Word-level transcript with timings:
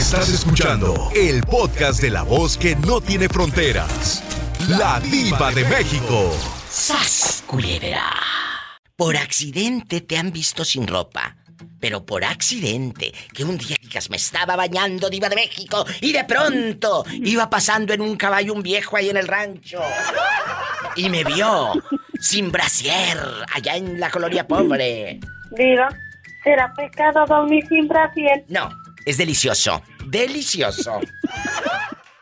Estás 0.00 0.30
escuchando 0.30 1.10
el 1.14 1.42
podcast 1.42 2.00
de 2.00 2.08
la 2.08 2.22
voz 2.22 2.56
que 2.56 2.74
no 2.74 3.02
tiene 3.02 3.28
fronteras. 3.28 4.24
La 4.66 4.98
diva 4.98 5.52
de 5.52 5.62
México. 5.64 6.32
¡Sas, 6.70 7.44
culebra! 7.46 8.10
Por 8.96 9.18
accidente 9.18 10.00
te 10.00 10.16
han 10.16 10.32
visto 10.32 10.64
sin 10.64 10.86
ropa. 10.86 11.36
Pero 11.78 12.06
por 12.06 12.24
accidente, 12.24 13.12
que 13.34 13.44
un 13.44 13.58
día 13.58 13.76
digas, 13.78 14.08
me 14.08 14.16
estaba 14.16 14.56
bañando 14.56 15.10
diva 15.10 15.28
de 15.28 15.36
México 15.36 15.84
y 16.00 16.14
de 16.14 16.24
pronto 16.24 17.04
iba 17.10 17.50
pasando 17.50 17.92
en 17.92 18.00
un 18.00 18.16
caballo 18.16 18.54
un 18.54 18.62
viejo 18.62 18.96
ahí 18.96 19.10
en 19.10 19.18
el 19.18 19.28
rancho. 19.28 19.82
Y 20.96 21.10
me 21.10 21.24
vio 21.24 21.74
sin 22.18 22.50
brasier 22.50 23.18
allá 23.54 23.76
en 23.76 24.00
la 24.00 24.10
colonia 24.10 24.48
pobre. 24.48 25.20
Diva, 25.50 25.90
¿será 26.42 26.72
pecado 26.72 27.26
dormir 27.26 27.66
sin 27.68 27.86
brasier? 27.86 28.46
No, 28.48 28.70
es 29.04 29.18
delicioso. 29.18 29.82
Delicioso. 30.06 31.00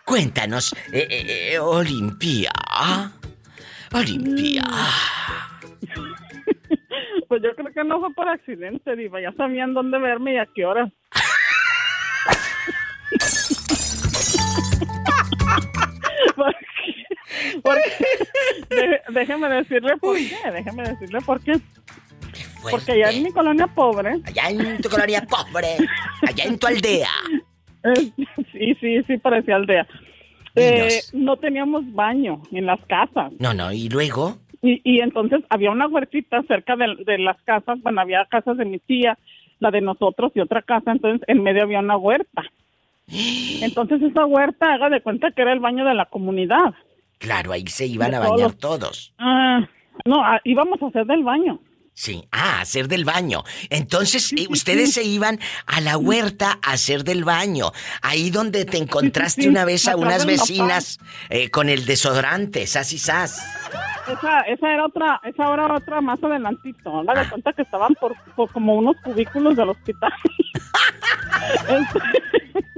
Cuéntanos, 0.04 0.72
eh, 0.92 1.06
eh, 1.10 1.50
eh, 1.54 1.58
Olimpia. 1.58 2.50
Olimpia. 3.92 4.62
Pues 7.28 7.42
yo 7.42 7.54
creo 7.54 7.72
que 7.72 7.84
no 7.84 8.00
fue 8.00 8.12
por 8.14 8.28
accidente, 8.28 8.96
Diva. 8.96 9.20
Ya 9.20 9.32
sabían 9.32 9.74
dónde 9.74 9.98
verme 9.98 10.34
y 10.34 10.38
a 10.38 10.46
qué 10.54 10.64
hora. 10.64 10.90
porque, 16.34 16.66
porque- 17.62 17.92
de- 18.70 19.00
déjeme 19.10 19.48
decirle 19.48 19.96
por 19.98 20.16
qué, 20.16 20.36
déjeme 20.52 20.82
decirle 20.88 21.20
por 21.22 21.40
qué. 21.42 21.60
Porque 22.70 22.92
allá 22.92 23.10
en 23.10 23.22
mi 23.22 23.32
colonia 23.32 23.66
pobre, 23.68 24.14
Allá 24.24 24.50
en 24.50 24.80
tu 24.82 24.90
colonia 24.90 25.22
pobre, 25.22 25.76
allá 26.26 26.44
en 26.44 26.58
tu 26.58 26.66
aldea. 26.66 27.08
sí, 28.52 28.74
sí, 28.80 29.02
sí, 29.06 29.18
parecía 29.18 29.56
aldea, 29.56 29.86
eh, 30.54 31.00
no 31.12 31.36
teníamos 31.36 31.90
baño 31.92 32.42
en 32.52 32.66
las 32.66 32.80
casas. 32.86 33.32
No, 33.38 33.54
no, 33.54 33.72
y 33.72 33.88
luego. 33.88 34.38
Y, 34.62 34.80
y 34.84 35.00
entonces 35.00 35.40
había 35.50 35.70
una 35.70 35.86
huertita 35.86 36.42
cerca 36.48 36.74
de, 36.76 36.96
de 37.04 37.18
las 37.18 37.40
casas, 37.42 37.80
bueno, 37.82 38.00
había 38.00 38.24
casas 38.26 38.56
de 38.56 38.64
mi 38.64 38.78
tía, 38.78 39.16
la 39.60 39.70
de 39.70 39.80
nosotros 39.80 40.32
y 40.34 40.40
otra 40.40 40.62
casa, 40.62 40.92
entonces 40.92 41.26
en 41.28 41.42
medio 41.42 41.62
había 41.62 41.80
una 41.80 41.96
huerta. 41.96 42.42
Entonces 43.62 44.02
esa 44.02 44.26
huerta, 44.26 44.74
haga 44.74 44.90
de 44.90 45.00
cuenta 45.00 45.30
que 45.30 45.42
era 45.42 45.52
el 45.52 45.60
baño 45.60 45.84
de 45.84 45.94
la 45.94 46.04
comunidad. 46.06 46.74
Claro, 47.18 47.52
ahí 47.52 47.66
se 47.66 47.86
iban 47.86 48.14
a 48.14 48.20
bañar 48.20 48.52
todos. 48.52 48.58
todos. 48.58 49.14
Ah, 49.18 49.66
no, 50.04 50.22
ah, 50.22 50.40
íbamos 50.44 50.80
a 50.82 50.86
hacer 50.86 51.06
del 51.06 51.24
baño. 51.24 51.58
Sí, 51.98 52.28
ah, 52.30 52.58
a 52.58 52.60
hacer 52.60 52.86
del 52.86 53.04
baño. 53.04 53.42
Entonces, 53.70 54.32
eh, 54.32 54.46
ustedes 54.50 54.92
se 54.92 55.02
iban 55.02 55.40
a 55.66 55.80
la 55.80 55.98
huerta 55.98 56.60
a 56.62 56.74
hacer 56.74 57.02
del 57.02 57.24
baño. 57.24 57.72
Ahí 58.02 58.30
donde 58.30 58.64
te 58.64 58.78
encontraste 58.78 59.42
sí, 59.42 59.48
una 59.48 59.64
vez 59.64 59.88
a 59.88 59.96
unas 59.96 60.24
vecinas 60.24 61.00
eh, 61.28 61.50
con 61.50 61.68
el 61.68 61.86
desodorante, 61.86 62.68
sas 62.68 62.92
y 62.92 62.98
sas. 62.98 63.44
Esa, 64.06 64.42
esa 64.42 64.72
era 64.72 64.86
otra, 64.86 65.20
esa 65.24 65.52
era 65.52 65.74
otra 65.74 66.00
más 66.00 66.22
adelantito. 66.22 67.00
Haga 67.00 67.24
de 67.24 67.30
cuenta 67.30 67.52
que 67.52 67.62
estaban 67.62 67.92
por, 67.96 68.14
por 68.36 68.48
como 68.52 68.76
unos 68.76 68.94
cubículos 69.02 69.56
del 69.56 69.70
hospital. 69.70 70.12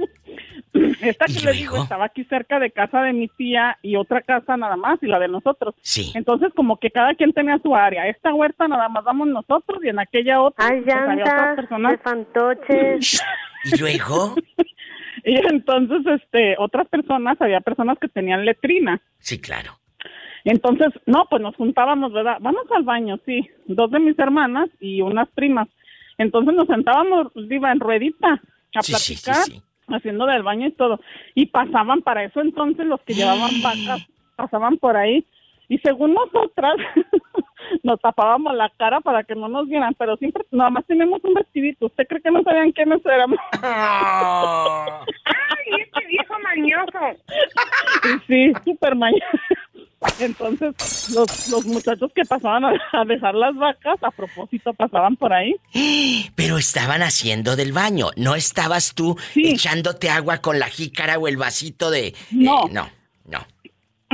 Esta 0.73 1.25
que 1.25 1.33
les 1.33 1.57
digo 1.57 1.83
estaba 1.83 2.05
aquí 2.05 2.23
cerca 2.25 2.59
de 2.59 2.71
casa 2.71 3.01
de 3.01 3.13
mi 3.13 3.27
tía 3.27 3.77
y 3.81 3.95
otra 3.95 4.21
casa 4.21 4.55
nada 4.57 4.77
más 4.77 5.01
y 5.01 5.07
la 5.07 5.19
de 5.19 5.27
nosotros. 5.27 5.75
Sí. 5.81 6.11
Entonces 6.15 6.53
como 6.55 6.77
que 6.77 6.91
cada 6.91 7.13
quien 7.15 7.33
tenía 7.33 7.59
su 7.59 7.75
área. 7.75 8.07
Esta 8.07 8.33
huerta 8.33 8.67
nada 8.67 8.87
más 8.89 9.03
damos 9.03 9.27
nosotros 9.27 9.83
y 9.83 9.89
en 9.89 9.99
aquella 9.99 10.41
otra 10.41 10.65
Hay 10.67 10.81
pues, 10.81 10.95
había 10.95 11.23
otras 11.23 11.35
llantas, 11.37 11.55
personas. 11.55 11.91
de 11.91 11.97
fantoches. 11.97 13.23
Y 13.65 13.77
luego, 13.79 14.35
Y 15.23 15.35
entonces 15.35 15.99
este 16.05 16.55
otras 16.57 16.87
personas, 16.87 17.39
había 17.41 17.61
personas 17.61 17.97
que 17.99 18.07
tenían 18.07 18.45
letrina. 18.45 19.01
sí, 19.19 19.39
claro. 19.39 19.77
Entonces, 20.43 20.87
no, 21.05 21.27
pues 21.29 21.39
nos 21.39 21.55
juntábamos, 21.55 22.11
¿verdad? 22.13 22.37
Vamos 22.41 22.63
al 22.75 22.81
baño, 22.81 23.19
sí. 23.27 23.47
Dos 23.67 23.91
de 23.91 23.99
mis 23.99 24.17
hermanas 24.17 24.69
y 24.79 25.01
unas 25.01 25.29
primas. 25.29 25.67
Entonces 26.17 26.55
nos 26.55 26.65
sentábamos, 26.65 27.27
iba 27.35 27.71
en 27.71 27.79
ruedita 27.79 28.41
a 28.73 28.81
Sí, 28.81 28.93
sí, 28.93 29.15
sí, 29.15 29.23
platicar, 29.23 29.43
sí. 29.45 29.61
Haciendo 29.87 30.25
del 30.25 30.43
baño 30.43 30.67
y 30.67 30.71
todo. 30.71 30.99
Y 31.35 31.47
pasaban 31.47 32.01
para 32.01 32.23
eso 32.23 32.41
entonces 32.41 32.85
los 32.85 33.01
que 33.01 33.13
llevaban 33.13 33.61
vacas, 33.61 34.07
pasaban 34.35 34.77
por 34.77 34.97
ahí. 34.97 35.25
Y 35.69 35.77
según 35.79 36.13
nosotras, 36.13 36.75
nos 37.83 37.99
tapábamos 38.01 38.53
la 38.55 38.69
cara 38.77 38.99
para 38.99 39.23
que 39.23 39.35
no 39.35 39.47
nos 39.47 39.67
vieran, 39.67 39.95
pero 39.97 40.17
siempre, 40.17 40.43
nada 40.51 40.69
más 40.69 40.85
tenemos 40.85 41.23
un 41.23 41.33
vestidito. 41.33 41.85
¿Usted 41.85 42.07
cree 42.07 42.21
que 42.21 42.31
no 42.31 42.43
sabían 42.43 42.71
quiénes 42.71 43.05
éramos? 43.05 43.39
¡Ay, 43.61 45.05
este 45.79 46.07
viejo 46.07 46.33
mañoso! 46.43 46.99
Sí, 48.27 48.51
súper 48.65 48.95
mañana. 48.95 49.25
Entonces, 50.21 51.09
los, 51.15 51.49
los 51.49 51.65
muchachos 51.65 52.11
que 52.13 52.23
pasaban 52.23 52.65
a, 52.65 52.71
a 52.93 53.05
dejar 53.05 53.35
las 53.35 53.55
vacas, 53.55 54.01
a 54.03 54.11
propósito, 54.11 54.73
pasaban 54.73 55.15
por 55.15 55.33
ahí. 55.33 55.55
Pero 56.35 56.57
estaban 56.57 57.01
haciendo 57.01 57.55
del 57.55 57.73
baño. 57.73 58.07
No 58.15 58.35
estabas 58.35 58.93
tú 58.93 59.17
echándote 59.35 60.09
agua 60.09 60.37
con 60.39 60.59
la 60.59 60.67
jícara 60.67 61.17
o 61.17 61.27
el 61.27 61.37
vasito 61.37 61.89
de. 61.89 62.13
No. 62.31 62.65
eh, 62.67 62.69
no, 62.71 62.87
no. 63.25 63.39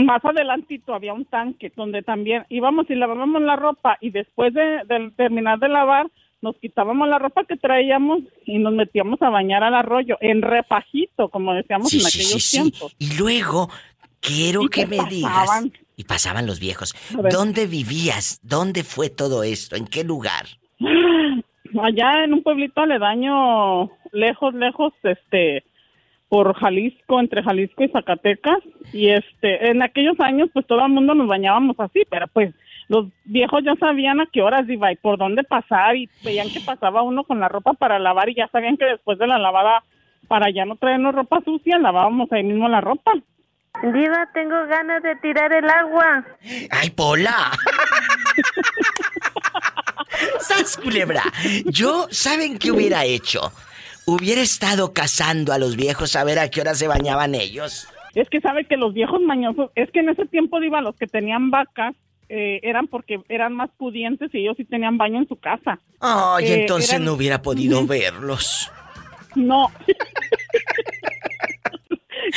Más 0.03 0.23
adelantito 0.23 0.93
había 0.93 1.13
un 1.13 1.25
tanque 1.25 1.71
donde 1.75 2.03
también 2.03 2.45
íbamos 2.49 2.87
y 2.89 2.95
lavábamos 2.95 3.41
la 3.41 3.55
ropa 3.55 3.97
y 3.99 4.11
después 4.11 4.53
de, 4.53 4.61
de 4.87 5.11
terminar 5.17 5.57
de 5.59 5.69
lavar 5.69 6.05
nos 6.39 6.55
quitábamos 6.57 7.07
la 7.09 7.17
ropa 7.17 7.45
que 7.45 7.57
traíamos 7.57 8.19
y 8.45 8.59
nos 8.59 8.73
metíamos 8.73 9.19
a 9.23 9.29
bañar 9.31 9.63
al 9.63 9.73
arroyo 9.73 10.15
en 10.21 10.43
repajito, 10.43 11.29
como 11.29 11.51
decíamos 11.55 11.89
Sí, 11.89 11.99
en 11.99 12.05
aquellos 12.05 12.29
sí, 12.29 12.39
sí. 12.41 12.57
tiempos. 12.61 12.95
Y 12.99 13.17
luego, 13.17 13.71
quiero 14.19 14.61
Y 14.61 14.69
que 14.69 14.81
que 14.81 14.85
me 15.01 15.09
digas. 15.09 15.49
Y 15.97 16.03
pasaban 16.03 16.45
los 16.45 16.59
viejos. 16.59 16.93
¿Dónde 17.31 17.65
vivías? 17.65 18.39
¿Dónde 18.43 18.83
fue 18.83 19.09
todo 19.09 19.43
esto? 19.43 19.75
¿En 19.75 19.87
qué 19.87 20.03
lugar? 20.03 20.45
Allá 21.81 22.23
en 22.23 22.33
un 22.33 22.43
pueblito 22.43 22.81
aledaño, 22.81 23.89
lejos, 24.11 24.53
lejos, 24.53 24.93
este, 25.01 25.63
por 26.29 26.53
Jalisco, 26.53 27.19
entre 27.19 27.41
Jalisco 27.41 27.83
y 27.83 27.89
Zacatecas. 27.89 28.59
Y 28.93 29.09
este, 29.09 29.71
en 29.71 29.81
aquellos 29.81 30.19
años, 30.19 30.49
pues 30.53 30.67
todo 30.67 30.85
el 30.85 30.91
mundo 30.91 31.15
nos 31.15 31.27
bañábamos 31.27 31.75
así, 31.79 32.03
pero 32.09 32.27
pues 32.27 32.53
los 32.89 33.07
viejos 33.25 33.63
ya 33.63 33.75
sabían 33.75 34.21
a 34.21 34.27
qué 34.31 34.41
horas 34.41 34.69
iba 34.69 34.91
y 34.91 34.95
por 34.97 35.17
dónde 35.17 35.43
pasar 35.43 35.95
y 35.95 36.09
veían 36.23 36.49
que 36.49 36.61
pasaba 36.61 37.01
uno 37.01 37.23
con 37.23 37.39
la 37.39 37.49
ropa 37.49 37.73
para 37.73 37.99
lavar 37.99 38.29
y 38.29 38.35
ya 38.35 38.47
sabían 38.49 38.77
que 38.77 38.85
después 38.85 39.17
de 39.17 39.27
la 39.27 39.37
lavada, 39.37 39.83
para 40.27 40.51
ya 40.51 40.65
no 40.65 40.75
traernos 40.75 41.15
ropa 41.15 41.41
sucia, 41.43 41.79
lavábamos 41.79 42.31
ahí 42.31 42.43
mismo 42.43 42.69
la 42.69 42.81
ropa. 42.81 43.13
Diva, 43.83 44.27
tengo 44.33 44.55
ganas 44.67 45.03
de 45.03 45.15
tirar 45.17 45.53
el 45.53 45.69
agua. 45.69 46.25
¡Ay, 46.71 46.89
Pola! 46.89 47.51
¡Sas, 50.39 50.77
culebra! 50.77 51.23
Yo, 51.65 52.07
¿saben 52.11 52.57
qué 52.57 52.71
hubiera 52.71 53.05
hecho? 53.05 53.51
Hubiera 54.05 54.41
estado 54.41 54.93
cazando 54.93 55.53
a 55.53 55.57
los 55.59 55.75
viejos 55.75 56.15
a 56.15 56.23
ver 56.23 56.39
a 56.39 56.49
qué 56.49 56.61
hora 56.61 56.73
se 56.75 56.87
bañaban 56.87 57.35
ellos. 57.35 57.87
Es 58.15 58.29
que 58.29 58.39
sabe 58.41 58.65
que 58.65 58.77
los 58.77 58.93
viejos 58.93 59.21
mañosos, 59.21 59.69
es 59.75 59.91
que 59.91 59.99
en 59.99 60.09
ese 60.09 60.25
tiempo, 60.25 60.59
Diva, 60.59 60.81
los 60.81 60.95
que 60.95 61.05
tenían 61.07 61.51
vacas 61.51 61.93
eh, 62.29 62.59
eran 62.63 62.87
porque 62.87 63.21
eran 63.29 63.53
más 63.53 63.69
pudientes 63.77 64.33
y 64.33 64.39
ellos 64.39 64.55
sí 64.57 64.65
tenían 64.65 64.97
baño 64.97 65.19
en 65.19 65.27
su 65.27 65.35
casa. 65.37 65.79
Ay, 65.99 66.45
Eh, 66.45 66.61
entonces 66.61 66.89
eran- 66.91 67.05
no 67.05 67.13
hubiera 67.13 67.41
podido 67.41 67.85
verlos. 67.87 68.71
No. 69.35 69.71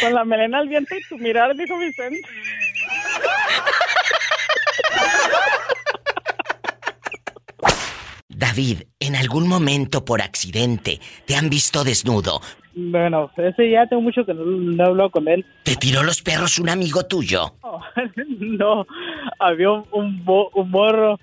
Con 0.01 0.15
la 0.15 0.25
melena 0.25 0.59
al 0.59 0.69
viento 0.69 0.95
y 0.95 1.03
tu 1.09 1.19
mirar, 1.19 1.55
dijo 1.57 1.79
Vicente. 1.79 2.21
David, 8.29 8.83
en 9.01 9.17
algún 9.17 9.49
momento 9.49 10.05
por 10.05 10.23
accidente 10.23 11.01
te 11.27 11.35
han 11.37 11.51
visto 11.51 11.85
desnudo. 11.85 12.41
Bueno, 12.75 13.31
ese 13.37 13.69
ya 13.71 13.87
tengo 13.89 14.01
mucho 14.03 14.25
que 14.25 14.33
no, 14.33 14.45
no 14.45 14.85
he 14.85 14.87
hablado 14.87 15.11
con 15.11 15.27
él. 15.29 15.45
¿Te 15.65 15.75
tiró 15.77 16.03
los 16.05 16.23
perros 16.23 16.59
un 16.59 16.69
amigo 16.69 17.05
tuyo? 17.05 17.55
no, 18.39 18.87
había 19.39 19.71
un, 19.73 19.85
un, 19.93 20.25
bo- 20.25 20.51
un 20.55 20.71
morro 20.71 21.19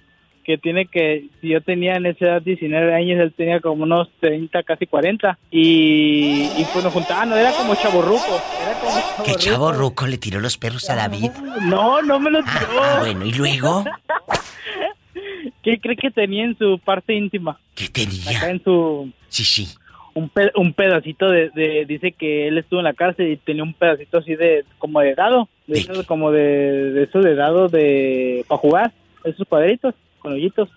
que 0.47 0.57
tiene 0.57 0.85
que, 0.85 1.25
si 1.41 1.49
yo 1.49 1.59
tenía 1.61 1.95
en 1.95 2.05
esa 2.05 2.25
edad 2.25 2.41
19 2.41 2.95
años, 2.95 3.19
él 3.19 3.33
tenía 3.35 3.59
como 3.59 3.83
unos 3.83 4.07
30, 4.21 4.63
casi 4.63 4.88
40. 4.88 5.38
Y, 5.51 6.49
y 6.57 6.65
pues 6.71 6.83
nos 6.85 6.94
juntaban, 6.94 7.33
era 7.33 7.51
como 7.51 7.75
chaborruco. 7.75 8.41
Era 8.63 8.79
como 8.79 9.25
¿Qué 9.25 9.33
chavorruco. 9.33 9.38
chavo 9.39 9.71
ruco 9.73 10.07
le 10.07 10.17
tiró 10.17 10.39
los 10.39 10.57
perros 10.57 10.89
a 10.89 10.95
David? 10.95 11.31
No, 11.65 12.01
no 12.01 12.17
me 12.21 12.31
lo 12.31 12.39
tiró. 12.39 12.81
Ah, 12.81 12.97
bueno, 13.01 13.25
¿y 13.25 13.33
luego? 13.33 13.83
¿Qué 15.63 15.79
cree 15.79 15.97
que 15.97 16.11
tenía 16.11 16.45
en 16.45 16.57
su 16.57 16.79
parte 16.79 17.13
íntima? 17.13 17.59
¿Qué 17.75 17.89
tenía? 17.89 18.38
Acá 18.38 18.49
en 18.49 18.63
su... 18.63 19.11
Sí, 19.27 19.44
sí. 19.44 19.67
Un, 20.13 20.29
pe- 20.29 20.51
un 20.55 20.73
pedacito 20.73 21.29
de, 21.29 21.49
de- 21.49 21.85
Dice 21.85 22.13
que 22.13 22.47
él 22.47 22.57
estuvo 22.57 22.79
en 22.79 22.85
la 22.85 22.94
cárcel 22.94 23.31
y 23.33 23.38
tenía 23.38 23.63
un 23.63 23.73
pedacito 23.73 24.19
así 24.19 24.35
de... 24.35 24.63
Como 24.77 25.01
de 25.01 25.13
dado. 25.13 25.49
De 25.67 25.79
esos, 25.79 26.05
como 26.05 26.31
de... 26.31 26.91
De 26.94 27.03
eso 27.03 27.19
de 27.19 27.35
dado 27.35 27.67
de... 27.67 28.45
Para 28.47 28.59
jugar. 28.59 28.91
Esos 29.25 29.45
cuadritos 29.47 29.94
con 30.27 30.33
hoyitos. 30.35 30.69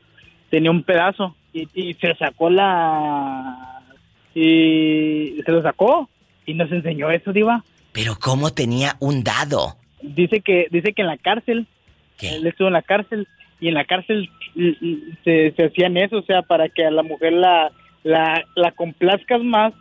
Tenía 0.48 0.70
un 0.70 0.82
pedazo 0.82 1.34
y, 1.52 1.68
y 1.74 1.94
se 1.94 2.14
sacó 2.14 2.50
la... 2.50 3.82
Y 4.34 5.40
se 5.44 5.50
lo 5.52 5.60
sacó. 5.62 6.08
y 6.46 6.54
nos 6.54 6.70
enseñó 6.70 7.10
eso, 7.10 7.32
Diva. 7.32 7.64
Pero 7.92 8.14
¿cómo 8.20 8.50
tenía 8.50 8.96
un 9.00 9.24
dado? 9.24 9.74
Dice 10.02 10.40
que, 10.40 10.68
dice 10.70 10.92
que 10.92 11.02
en 11.02 11.08
la 11.08 11.16
cárcel, 11.18 11.66
¿Qué? 12.18 12.36
él 12.36 12.46
estuvo 12.46 12.68
en 12.68 12.74
la 12.74 12.82
cárcel, 12.82 13.26
y 13.60 13.68
en 13.68 13.74
la 13.74 13.84
cárcel 13.84 14.30
se, 15.24 15.52
se 15.56 15.64
hacían 15.64 15.96
eso, 15.96 16.18
o 16.18 16.22
sea, 16.22 16.42
para 16.42 16.68
que 16.68 16.84
a 16.86 16.90
la 16.90 17.02
mujer 17.02 17.32
la, 17.32 17.72
la, 18.04 18.44
la 18.54 18.70
complazcas 18.72 19.42
más, 19.42 19.74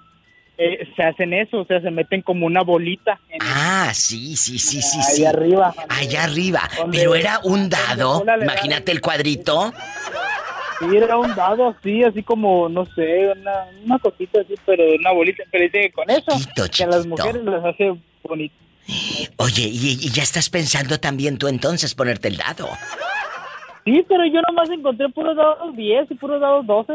eh, 0.61 0.87
se 0.95 1.03
hacen 1.03 1.33
eso, 1.33 1.61
o 1.61 1.65
sea, 1.65 1.79
se 1.81 1.89
meten 1.89 2.21
como 2.21 2.45
una 2.45 2.61
bolita 2.63 3.19
en 3.29 3.39
Ah, 3.41 3.91
sí, 3.93 4.35
sí, 4.35 4.59
sí, 4.59 4.81
sí, 4.81 5.01
sí. 5.01 5.25
arriba. 5.25 5.73
Allá 5.87 6.25
arriba. 6.25 6.61
Pero 6.91 7.15
era 7.15 7.39
un 7.43 7.69
dado. 7.69 8.23
Imagínate 8.41 8.91
el 8.91 8.99
cuadrito. 9.01 9.71
Sí, 10.79 10.95
era 10.95 11.17
un 11.17 11.33
dado 11.35 11.69
así, 11.69 12.03
así 12.03 12.23
como, 12.23 12.69
no 12.69 12.85
sé, 12.87 13.31
una, 13.37 13.65
una 13.85 13.99
cosita 13.99 14.41
así, 14.41 14.55
pero 14.65 14.83
una 14.99 15.11
bolita. 15.11 15.43
Pero 15.51 15.63
dice 15.63 15.91
con 15.93 16.09
eso, 16.09 16.31
Chiquito, 16.37 16.63
que 16.75 16.83
a 16.83 16.87
las 16.87 17.03
chiquito. 17.03 17.23
mujeres 17.23 17.43
les 17.45 17.63
hace 17.65 17.99
bonito. 18.23 18.55
Oye, 19.37 19.63
y, 19.63 19.91
y 20.01 20.09
ya 20.11 20.23
estás 20.23 20.49
pensando 20.49 20.99
también 20.99 21.37
tú 21.37 21.47
entonces 21.47 21.93
ponerte 21.95 22.27
el 22.27 22.37
dado. 22.37 22.69
Sí, 23.85 24.05
pero 24.07 24.25
yo 24.25 24.41
nomás 24.47 24.69
encontré 24.69 25.07
puros 25.09 25.35
dados 25.37 25.75
10 25.75 26.11
y 26.11 26.15
puros 26.15 26.39
dados 26.41 26.65
12. 26.67 26.93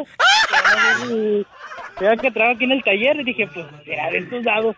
Y 2.00 2.04
ya 2.04 2.16
que 2.16 2.30
trabajo 2.30 2.56
aquí 2.56 2.64
en 2.64 2.72
el 2.72 2.82
taller 2.82 3.20
y 3.20 3.24
dije, 3.24 3.46
pues 3.48 3.66
será 3.84 4.10
de 4.10 4.18
estos 4.18 4.44
dados. 4.44 4.76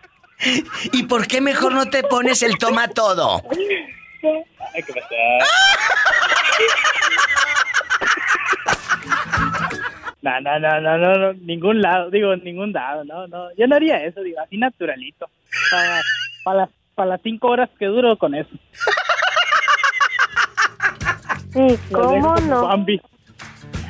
¿Y 0.93 1.03
por 1.03 1.27
qué 1.27 1.41
mejor 1.41 1.73
no 1.73 1.85
te 1.87 2.03
pones 2.03 2.43
el 2.43 2.57
toma 2.57 2.87
todo? 2.89 3.41
Ay, 4.73 4.83
¿qué? 4.83 4.93
No, 10.21 10.41
no, 10.41 10.59
no, 10.59 10.81
no, 10.81 10.97
no, 10.97 11.13
no, 11.15 11.33
ningún 11.33 11.81
lado, 11.81 12.09
digo, 12.09 12.35
ningún 12.35 12.73
dado, 12.73 13.05
no, 13.05 13.27
no, 13.27 13.47
yo 13.55 13.65
no 13.67 13.75
haría 13.75 14.03
eso, 14.03 14.21
digo, 14.21 14.41
así 14.41 14.57
naturalito, 14.57 15.29
para, 15.71 16.01
para, 16.43 16.57
las, 16.57 16.69
para 16.95 17.09
las 17.11 17.21
cinco 17.21 17.47
horas 17.49 17.69
que 17.79 17.85
duro 17.85 18.17
con 18.17 18.35
eso. 18.35 18.49
¿Y 21.55 21.93
Lo 21.93 22.11
dejo 22.11 22.33
cómo 22.33 22.35
no? 22.41 22.67
Bambi. 22.67 23.01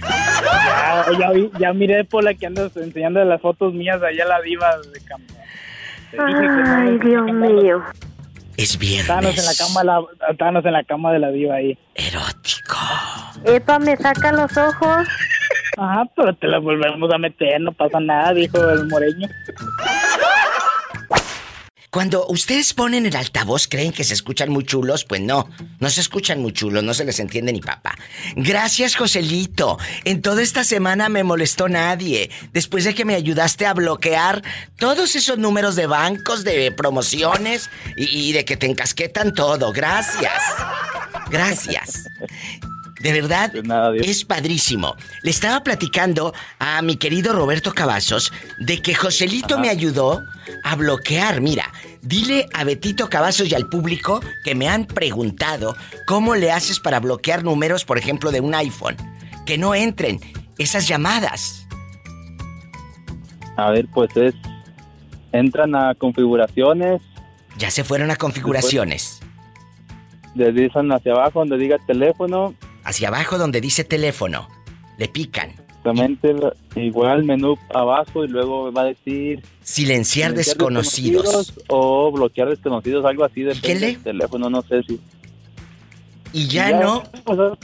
Ya, 0.02 1.06
ya, 1.20 1.32
vi- 1.32 1.52
ya 1.60 1.74
miré 1.74 2.04
por 2.04 2.24
la 2.24 2.34
que 2.34 2.46
andas 2.48 2.76
enseñando 2.78 3.24
las 3.24 3.42
fotos 3.42 3.74
mías 3.74 4.02
allá 4.02 4.24
a 4.24 4.28
la 4.28 4.42
diva 4.42 4.68
de 4.94 5.02
cama. 5.02 5.24
Ay, 6.20 6.98
Dios 7.00 7.26
mío. 7.34 7.84
Es 8.56 8.76
Estábamos 8.82 9.38
en 9.38 9.46
la 9.46 9.52
viernes. 9.52 9.58
cama, 9.60 9.84
la, 9.84 10.02
estábamos 10.32 10.66
en 10.66 10.74
la 10.74 10.84
cama 10.84 11.14
de 11.14 11.20
la 11.20 11.30
diva 11.30 11.56
ahí. 11.56 11.78
Erótico. 11.96 12.76
Epa, 13.46 13.78
me 13.80 13.96
saca 13.98 14.32
los 14.32 14.56
ojos. 14.58 15.08
Ajá, 15.78 16.06
pero 16.16 16.34
te 16.36 16.48
la 16.48 16.58
volvemos 16.58 17.14
a 17.14 17.20
meter, 17.20 17.62
no 17.62 17.72
pasa 17.72 18.00
nada, 18.00 18.34
dijo 18.34 18.58
el 18.70 18.88
moreño. 18.88 19.28
Cuando 21.90 22.28
ustedes 22.28 22.74
ponen 22.74 23.06
el 23.06 23.16
altavoz, 23.16 23.68
creen 23.68 23.94
que 23.94 24.04
se 24.04 24.14
escuchan 24.14 24.50
muy 24.50 24.66
chulos, 24.66 25.06
pues 25.06 25.22
no, 25.22 25.50
no 25.80 25.90
se 25.90 26.02
escuchan 26.02 26.42
muy 26.42 26.52
chulos, 26.52 26.84
no 26.84 26.94
se 26.94 27.06
les 27.06 27.20
entiende 27.20 27.54
ni 27.54 27.62
papá. 27.62 27.98
Gracias, 28.36 28.96
Joselito. 28.96 29.78
En 30.04 30.22
toda 30.22 30.42
esta 30.42 30.64
semana 30.64 31.08
me 31.08 31.24
molestó 31.24 31.70
nadie. 31.70 32.30
Después 32.52 32.84
de 32.84 32.94
que 32.94 33.06
me 33.06 33.16
ayudaste 33.16 33.66
a 33.66 33.74
bloquear 33.74 34.44
todos 34.78 35.16
esos 35.16 35.38
números 35.38 35.76
de 35.76 35.88
bancos, 35.88 36.44
de 36.44 36.72
promociones 36.72 37.70
y, 37.96 38.30
y 38.30 38.34
de 38.34 38.44
que 38.44 38.58
te 38.58 38.66
encasquetan 38.66 39.34
todo. 39.34 39.72
Gracias. 39.72 40.42
Gracias. 41.30 42.04
De 43.00 43.14
verdad, 43.14 43.54
nada, 43.64 43.96
es 43.96 44.26
padrísimo. 44.26 44.96
Le 45.22 45.30
estaba 45.30 45.62
platicando 45.64 46.34
a 46.60 46.82
mi 46.82 46.98
querido 46.98 47.34
Roberto 47.34 47.74
Cavazos 47.74 48.32
de 48.60 48.82
que 48.82 48.96
Joselito 48.96 49.60
me 49.60 49.70
ayudó 49.70 50.24
a 50.64 50.76
bloquear. 50.76 51.40
Mira, 51.42 51.72
dile 52.02 52.48
a 52.54 52.64
Betito 52.64 53.08
Cavazos 53.10 53.50
y 53.52 53.56
al 53.56 53.70
público 53.70 54.20
que 54.44 54.56
me 54.56 54.68
han 54.68 54.86
preguntado 54.86 55.76
cómo 56.08 56.36
le 56.36 56.52
haces 56.52 56.80
para 56.80 57.00
bloquear 57.00 57.44
números, 57.44 57.86
por 57.86 57.98
ejemplo, 58.00 58.32
de 58.32 58.42
un 58.42 58.56
iPhone. 58.56 58.98
Que 59.46 59.58
no 59.60 59.76
entren 59.76 60.20
esas 60.58 60.88
llamadas. 60.88 61.68
A 63.58 63.72
ver, 63.72 63.88
pues 63.94 64.16
es. 64.18 64.34
Entran 65.32 65.76
a 65.76 65.94
configuraciones, 65.96 67.02
Ya 67.60 67.70
se 67.70 67.84
fueron 67.84 68.10
a 68.12 68.16
configuraciones. 68.16 69.20
deslizan 70.36 70.92
hacia 70.92 71.12
abajo 71.14 71.40
donde 71.40 71.58
diga 71.58 71.78
teléfono, 71.86 72.54
Hacia 72.88 73.10
abajo 73.10 73.38
donde 73.38 73.60
dice 73.60 73.84
teléfono. 73.84 74.48
Le 74.98 75.10
pican. 75.10 75.50
exactamente 75.50 76.34
igual 76.78 77.26
menú 77.26 77.58
abajo 77.76 78.24
y 78.24 78.30
luego 78.30 78.72
va 78.72 78.84
a 78.84 78.86
decir 78.86 79.44
Silenciar 79.62 80.32
silenciar 80.32 80.34
desconocidos. 80.34 81.54
o 81.68 82.10
bloquear 82.14 82.48
desconocidos, 82.48 83.04
algo 83.04 83.26
así 83.26 83.42
le? 83.42 83.56
del 83.56 84.00
teléfono, 84.00 84.50
no 84.50 84.62
sé 84.62 84.84
si. 84.84 85.02
Y 86.32 86.48
ya 86.48 86.80
no. 86.80 87.04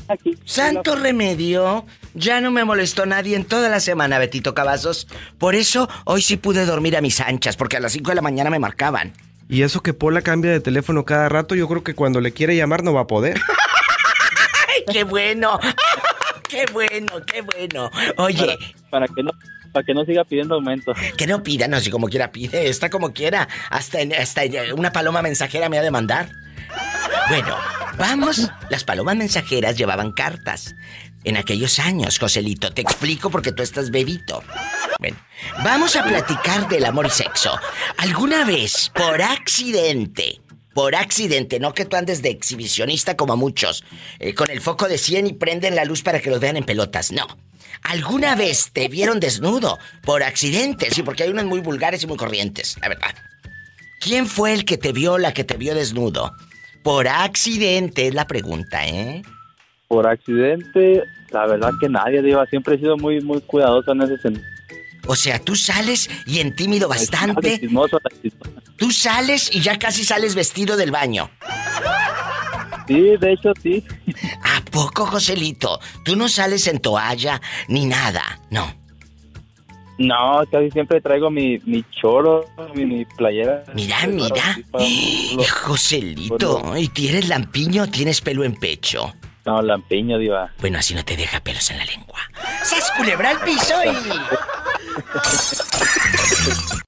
aquí. 0.09 0.35
Santo 0.43 0.97
remedio, 0.97 1.85
ya 2.13 2.41
no 2.41 2.51
me 2.51 2.65
molestó 2.65 3.05
nadie 3.05 3.37
en 3.37 3.45
toda 3.45 3.69
la 3.69 3.79
semana, 3.79 4.19
Betito 4.19 4.53
Cavazos. 4.53 5.07
Por 5.37 5.55
eso 5.55 5.87
hoy 6.03 6.21
sí 6.21 6.35
pude 6.35 6.65
dormir 6.65 6.97
a 6.97 7.01
mis 7.01 7.21
anchas, 7.21 7.55
porque 7.55 7.77
a 7.77 7.79
las 7.79 7.93
5 7.93 8.11
de 8.11 8.15
la 8.15 8.21
mañana 8.21 8.49
me 8.49 8.59
marcaban. 8.59 9.13
Y 9.47 9.61
eso 9.61 9.81
que 9.81 9.93
Pola 9.93 10.21
cambia 10.21 10.51
de 10.51 10.59
teléfono 10.59 11.05
cada 11.05 11.29
rato, 11.29 11.55
yo 11.55 11.69
creo 11.69 11.81
que 11.81 11.93
cuando 11.93 12.19
le 12.19 12.33
quiere 12.33 12.57
llamar 12.57 12.83
no 12.83 12.93
va 12.93 13.01
a 13.01 13.07
poder. 13.07 13.39
¡Ay, 14.87 14.93
qué 14.93 15.03
bueno! 15.03 15.59
¡Qué 16.49 16.65
bueno, 16.71 17.13
qué 17.25 17.41
bueno! 17.41 17.89
Oye, 18.17 18.57
Para 18.89 19.07
que 19.07 19.23
no 19.23 19.31
para 19.71 19.83
que 19.85 19.93
no 19.95 20.05
siga 20.05 20.23
pidiendo 20.23 20.53
aumento. 20.53 20.93
que 21.17 21.25
no 21.25 21.41
pida, 21.41 21.67
no, 21.67 21.79
si 21.79 21.89
como 21.89 22.07
quiera 22.07 22.31
pide, 22.31 22.69
está 22.69 22.91
como 22.91 23.11
quiera. 23.11 23.47
Hasta, 23.71 24.01
en- 24.01 24.13
hasta 24.13 24.43
en- 24.43 24.73
una 24.77 24.91
paloma 24.91 25.23
mensajera 25.23 25.67
me 25.67 25.79
ha 25.79 25.81
de 25.81 25.89
mandar. 25.89 26.29
Bueno, 27.27 27.57
vamos. 27.97 28.51
Las 28.69 28.83
palomas 28.83 29.15
mensajeras 29.15 29.75
llevaban 29.75 30.11
cartas. 30.11 30.75
En 31.23 31.37
aquellos 31.37 31.79
años, 31.79 32.19
Joselito, 32.19 32.71
te 32.71 32.81
explico 32.83 33.31
porque 33.31 33.51
tú 33.51 33.63
estás 33.63 33.89
bebito. 33.89 34.43
Bueno, 34.99 35.17
vamos 35.63 35.95
a 35.95 36.03
platicar 36.03 36.67
del 36.67 36.85
amor 36.85 37.07
y 37.07 37.09
sexo. 37.09 37.57
¿Alguna 37.97 38.43
vez, 38.45 38.91
por 38.93 39.23
accidente, 39.23 40.39
por 40.73 40.95
accidente, 40.95 41.59
no 41.59 41.73
que 41.73 41.85
tú 41.85 41.95
andes 41.95 42.21
de 42.21 42.29
exhibicionista 42.29 43.15
como 43.15 43.37
muchos, 43.37 43.83
eh, 44.19 44.33
con 44.33 44.49
el 44.49 44.61
foco 44.61 44.87
de 44.87 44.97
100 44.97 45.27
y 45.27 45.33
prenden 45.33 45.75
la 45.75 45.85
luz 45.85 46.01
para 46.01 46.19
que 46.19 46.29
los 46.29 46.39
vean 46.39 46.57
en 46.57 46.63
pelotas? 46.63 47.11
No. 47.11 47.27
¿Alguna 47.83 48.35
vez 48.35 48.71
te 48.71 48.87
vieron 48.87 49.19
desnudo? 49.19 49.77
Por 50.05 50.23
accidente, 50.23 50.89
sí, 50.91 51.03
porque 51.03 51.23
hay 51.23 51.29
unos 51.29 51.45
muy 51.45 51.59
vulgares 51.59 52.03
y 52.03 52.07
muy 52.07 52.17
corrientes, 52.17 52.77
la 52.81 52.89
verdad. 52.89 53.15
¿Quién 53.99 54.25
fue 54.25 54.53
el 54.53 54.65
que 54.65 54.77
te 54.77 54.93
vio, 54.93 55.17
la 55.17 55.33
que 55.33 55.43
te 55.43 55.57
vio 55.57 55.75
desnudo? 55.75 56.31
Por 56.83 57.07
accidente 57.07 58.07
es 58.07 58.13
la 58.13 58.27
pregunta, 58.27 58.85
¿eh? 58.87 59.21
Por 59.87 60.07
accidente, 60.07 61.03
la 61.31 61.45
verdad 61.47 61.71
que 61.79 61.89
nadie, 61.89 62.21
Diva, 62.21 62.45
siempre 62.47 62.75
he 62.75 62.79
sido 62.79 62.97
muy 62.97 63.21
muy 63.21 63.39
cuidadoso 63.41 63.91
en 63.91 64.01
ese 64.01 64.17
sentido. 64.17 64.52
O 65.05 65.15
sea, 65.15 65.39
tú 65.39 65.55
sales 65.55 66.09
y 66.25 66.39
en 66.39 66.55
tímido 66.55 66.87
bastante, 66.87 67.61
tú 68.77 68.91
sales 68.91 69.49
y 69.53 69.59
ya 69.61 69.77
casi 69.77 70.03
sales 70.03 70.33
vestido 70.35 70.77
del 70.77 70.91
baño. 70.91 71.29
Sí, 72.87 73.01
de 73.19 73.31
hecho 73.33 73.51
sí. 73.61 73.83
¿A 74.43 74.61
poco, 74.71 75.05
Joselito? 75.05 75.79
Tú 76.03 76.15
no 76.15 76.27
sales 76.27 76.67
en 76.67 76.79
toalla 76.79 77.41
ni 77.67 77.85
nada, 77.85 78.39
no. 78.49 78.73
No, 79.99 80.41
casi 80.51 80.71
siempre 80.71 80.99
traigo 81.01 81.29
mi, 81.29 81.59
mi 81.65 81.83
choro, 81.91 82.45
mi, 82.73 82.85
mi 82.85 83.05
playera. 83.05 83.63
Mira, 83.73 84.07
mira. 84.07 84.55
sí, 84.55 84.63
para- 84.63 84.83
¡Eh, 84.85 85.45
Joselito, 85.63 86.75
¿y 86.77 86.87
tienes 86.89 87.27
lampiño 87.29 87.83
o 87.83 87.87
tienes 87.87 88.19
pelo 88.21 88.43
en 88.43 88.55
pecho? 88.55 89.13
No, 89.45 89.61
lampiño, 89.61 90.17
diva. 90.17 90.51
Bueno, 90.59 90.79
así 90.79 90.95
no 90.95 91.03
te 91.05 91.15
deja 91.15 91.41
pelos 91.41 91.69
en 91.69 91.77
la 91.77 91.85
lengua. 91.85 92.19
¡Sas 92.63 92.91
culebra 92.97 93.29
al 93.31 93.39
piso 93.41 93.73
y... 93.85 93.89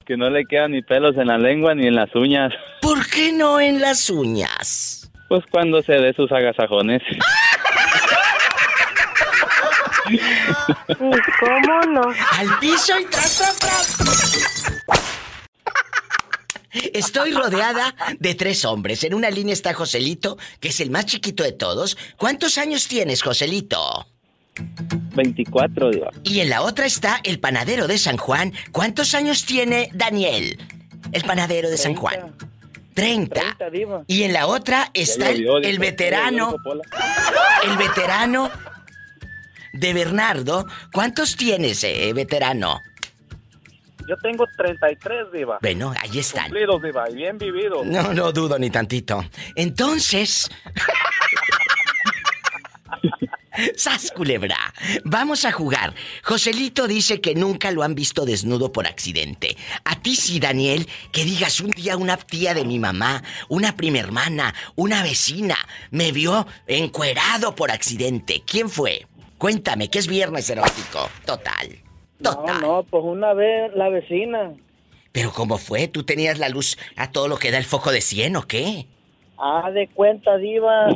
Que 0.04 0.16
no 0.16 0.30
le 0.30 0.44
quedan 0.44 0.72
ni 0.72 0.82
pelos 0.82 1.16
en 1.16 1.26
la 1.26 1.38
lengua 1.38 1.74
ni 1.74 1.86
en 1.86 1.94
las 1.94 2.14
uñas. 2.14 2.52
¿Por 2.80 3.06
qué 3.08 3.32
no 3.32 3.60
en 3.60 3.80
las 3.80 4.08
uñas? 4.08 5.10
Pues 5.28 5.44
cuando 5.50 5.82
se 5.82 5.94
dé 5.94 6.12
sus 6.14 6.30
agasajones. 6.30 7.02
¿Y 10.08 10.18
cómo 11.40 11.80
no? 11.88 12.02
Al 12.32 12.58
piso 12.60 12.98
y 13.00 13.04
tras, 13.06 13.36
tras, 13.36 13.58
tras. 13.58 13.96
Estoy 16.92 17.32
rodeada 17.32 17.94
de 18.18 18.34
tres 18.34 18.64
hombres. 18.64 19.02
En 19.04 19.14
una 19.14 19.30
línea 19.30 19.52
está 19.52 19.74
Joselito, 19.74 20.36
que 20.60 20.68
es 20.68 20.80
el 20.80 20.90
más 20.90 21.06
chiquito 21.06 21.42
de 21.42 21.52
todos. 21.52 21.96
¿Cuántos 22.16 22.58
años 22.58 22.86
tienes, 22.86 23.22
Joselito? 23.22 24.06
24, 25.14 25.90
diva. 25.90 26.10
Y 26.22 26.40
en 26.40 26.50
la 26.50 26.62
otra 26.62 26.86
está 26.86 27.20
el 27.24 27.40
panadero 27.40 27.86
de 27.86 27.98
San 27.98 28.16
Juan. 28.16 28.52
¿Cuántos 28.72 29.14
años 29.14 29.44
tiene 29.44 29.90
Daniel? 29.94 30.58
El 31.12 31.24
panadero 31.24 31.70
de 31.70 31.76
San 31.76 31.94
Juan. 31.94 32.34
30. 32.94 33.34
30, 33.34 33.70
diva. 33.70 34.02
Y 34.06 34.22
en 34.22 34.32
la 34.32 34.46
otra 34.46 34.90
está 34.94 35.30
el, 35.30 35.78
veterano, 35.78 36.56
el 37.64 37.76
veterano 37.76 38.50
de 39.72 39.92
Bernardo. 39.92 40.66
¿Cuántos 40.92 41.36
tienes, 41.36 41.84
eh, 41.84 42.12
veterano? 42.14 42.80
Yo 44.08 44.16
tengo 44.22 44.46
33, 44.56 45.32
Diva. 45.32 45.58
Bueno, 45.60 45.92
ahí 46.00 46.20
están. 46.20 46.44
Cumplidos, 46.44 46.80
Diva, 46.80 47.10
y 47.10 47.16
bien 47.16 47.38
vividos. 47.38 47.84
No, 47.84 48.14
no 48.14 48.32
dudo 48.32 48.58
ni 48.58 48.70
tantito. 48.70 49.22
Entonces. 49.54 50.48
¡Sas, 53.76 54.10
culebra! 54.10 54.56
Vamos 55.04 55.44
a 55.44 55.52
jugar. 55.52 55.94
Joselito 56.22 56.86
dice 56.86 57.20
que 57.20 57.34
nunca 57.34 57.70
lo 57.70 57.82
han 57.82 57.94
visto 57.94 58.24
desnudo 58.24 58.72
por 58.72 58.86
accidente. 58.86 59.56
A 59.84 60.00
ti 60.00 60.16
sí, 60.16 60.40
Daniel, 60.40 60.86
que 61.12 61.24
digas 61.24 61.60
un 61.60 61.70
día 61.70 61.96
una 61.96 62.16
tía 62.16 62.54
de 62.54 62.64
mi 62.64 62.78
mamá, 62.78 63.22
una 63.48 63.76
prima 63.76 63.98
hermana, 63.98 64.54
una 64.74 65.02
vecina, 65.02 65.56
me 65.90 66.12
vio 66.12 66.46
encuerado 66.66 67.54
por 67.54 67.70
accidente. 67.70 68.42
¿Quién 68.46 68.68
fue? 68.68 69.06
Cuéntame, 69.38 69.88
que 69.88 69.98
es 69.98 70.06
viernes 70.06 70.48
erótico. 70.48 71.10
Total. 71.24 71.68
Total. 72.22 72.60
No, 72.60 72.76
no, 72.78 72.82
pues 72.84 73.04
una 73.04 73.34
vez 73.34 73.72
la 73.74 73.88
vecina. 73.88 74.54
Pero 75.12 75.32
¿cómo 75.32 75.58
fue? 75.58 75.88
¿Tú 75.88 76.04
tenías 76.04 76.38
la 76.38 76.48
luz 76.48 76.78
a 76.96 77.10
todo 77.10 77.28
lo 77.28 77.36
que 77.36 77.50
da 77.50 77.58
el 77.58 77.64
foco 77.64 77.90
de 77.90 78.00
100 78.00 78.36
o 78.36 78.42
qué? 78.42 78.86
Ah, 79.38 79.70
de 79.70 79.88
cuenta, 79.88 80.36
Diva. 80.38 80.88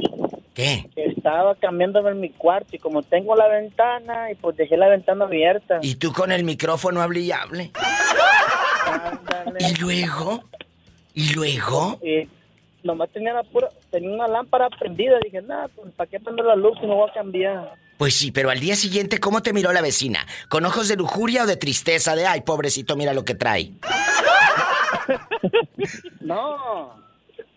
¿Qué? 0.54 0.86
Que 0.94 1.09
estaba 1.20 1.54
cambiándome 1.54 2.10
en 2.10 2.20
mi 2.20 2.30
cuarto 2.30 2.74
y 2.74 2.78
como 2.78 3.02
tengo 3.02 3.36
la 3.36 3.46
ventana, 3.46 4.30
y 4.30 4.34
pues 4.36 4.56
dejé 4.56 4.76
la 4.78 4.88
ventana 4.88 5.26
abierta. 5.26 5.78
¿Y 5.82 5.96
tú 5.96 6.12
con 6.12 6.32
el 6.32 6.44
micrófono 6.44 7.02
hable 7.02 7.20
y 7.20 7.30
hable? 7.30 7.70
¿Y 9.58 9.74
luego? 9.78 10.42
¿Y 11.12 11.34
luego? 11.34 11.98
Y 12.02 12.26
nomás 12.82 13.10
tenía, 13.10 13.34
la 13.34 13.42
pura, 13.42 13.68
tenía 13.90 14.10
una 14.10 14.28
lámpara 14.28 14.70
prendida. 14.70 15.18
Dije, 15.22 15.42
nada, 15.42 15.68
pues 15.68 15.92
¿para 15.92 16.08
qué 16.08 16.18
prender 16.18 16.46
la 16.46 16.56
luz 16.56 16.78
si 16.80 16.86
no 16.86 16.94
voy 16.94 17.10
a 17.10 17.12
cambiar? 17.12 17.74
Pues 17.98 18.16
sí, 18.16 18.32
pero 18.32 18.48
al 18.48 18.60
día 18.60 18.76
siguiente, 18.76 19.20
¿cómo 19.20 19.42
te 19.42 19.52
miró 19.52 19.72
la 19.74 19.82
vecina? 19.82 20.26
¿Con 20.48 20.64
ojos 20.64 20.88
de 20.88 20.96
lujuria 20.96 21.42
o 21.42 21.46
de 21.46 21.56
tristeza? 21.56 22.16
De, 22.16 22.26
ay, 22.26 22.40
pobrecito, 22.40 22.96
mira 22.96 23.12
lo 23.12 23.26
que 23.26 23.34
trae. 23.34 23.72
no, 26.20 26.94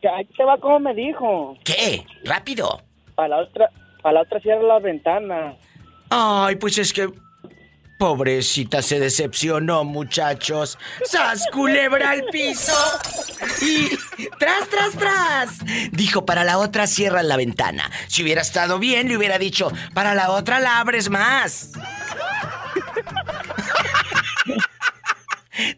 ahí 0.04 0.26
te 0.26 0.44
va 0.44 0.58
como 0.58 0.82
me 0.82 0.94
dijo. 0.94 1.58
¿Qué? 1.64 2.06
¿Rápido? 2.26 2.82
Para 3.24 3.38
la 3.38 3.44
otra, 3.44 3.70
la 4.04 4.22
otra 4.22 4.40
cierra 4.42 4.64
la 4.64 4.80
ventana. 4.80 5.56
Ay, 6.10 6.58
pues 6.58 6.78
es 6.78 6.92
que... 6.92 7.10
Pobrecita 7.98 8.82
se 8.82 9.00
decepcionó, 9.00 9.86
muchachos. 9.86 10.78
¡Sas, 11.06 11.46
culebra 11.54 12.10
al 12.10 12.26
piso! 12.26 12.74
Y... 13.62 13.92
¡Tras, 14.38 14.68
tras, 14.68 14.92
tras! 14.98 15.60
Dijo, 15.94 16.26
para 16.26 16.44
la 16.44 16.58
otra 16.58 16.86
cierras 16.86 17.24
la 17.24 17.38
ventana. 17.38 17.90
Si 18.08 18.24
hubiera 18.24 18.42
estado 18.42 18.78
bien, 18.78 19.08
le 19.08 19.16
hubiera 19.16 19.38
dicho, 19.38 19.72
para 19.94 20.14
la 20.16 20.32
otra 20.32 20.60
la 20.60 20.80
abres 20.80 21.10
más. 21.10 21.72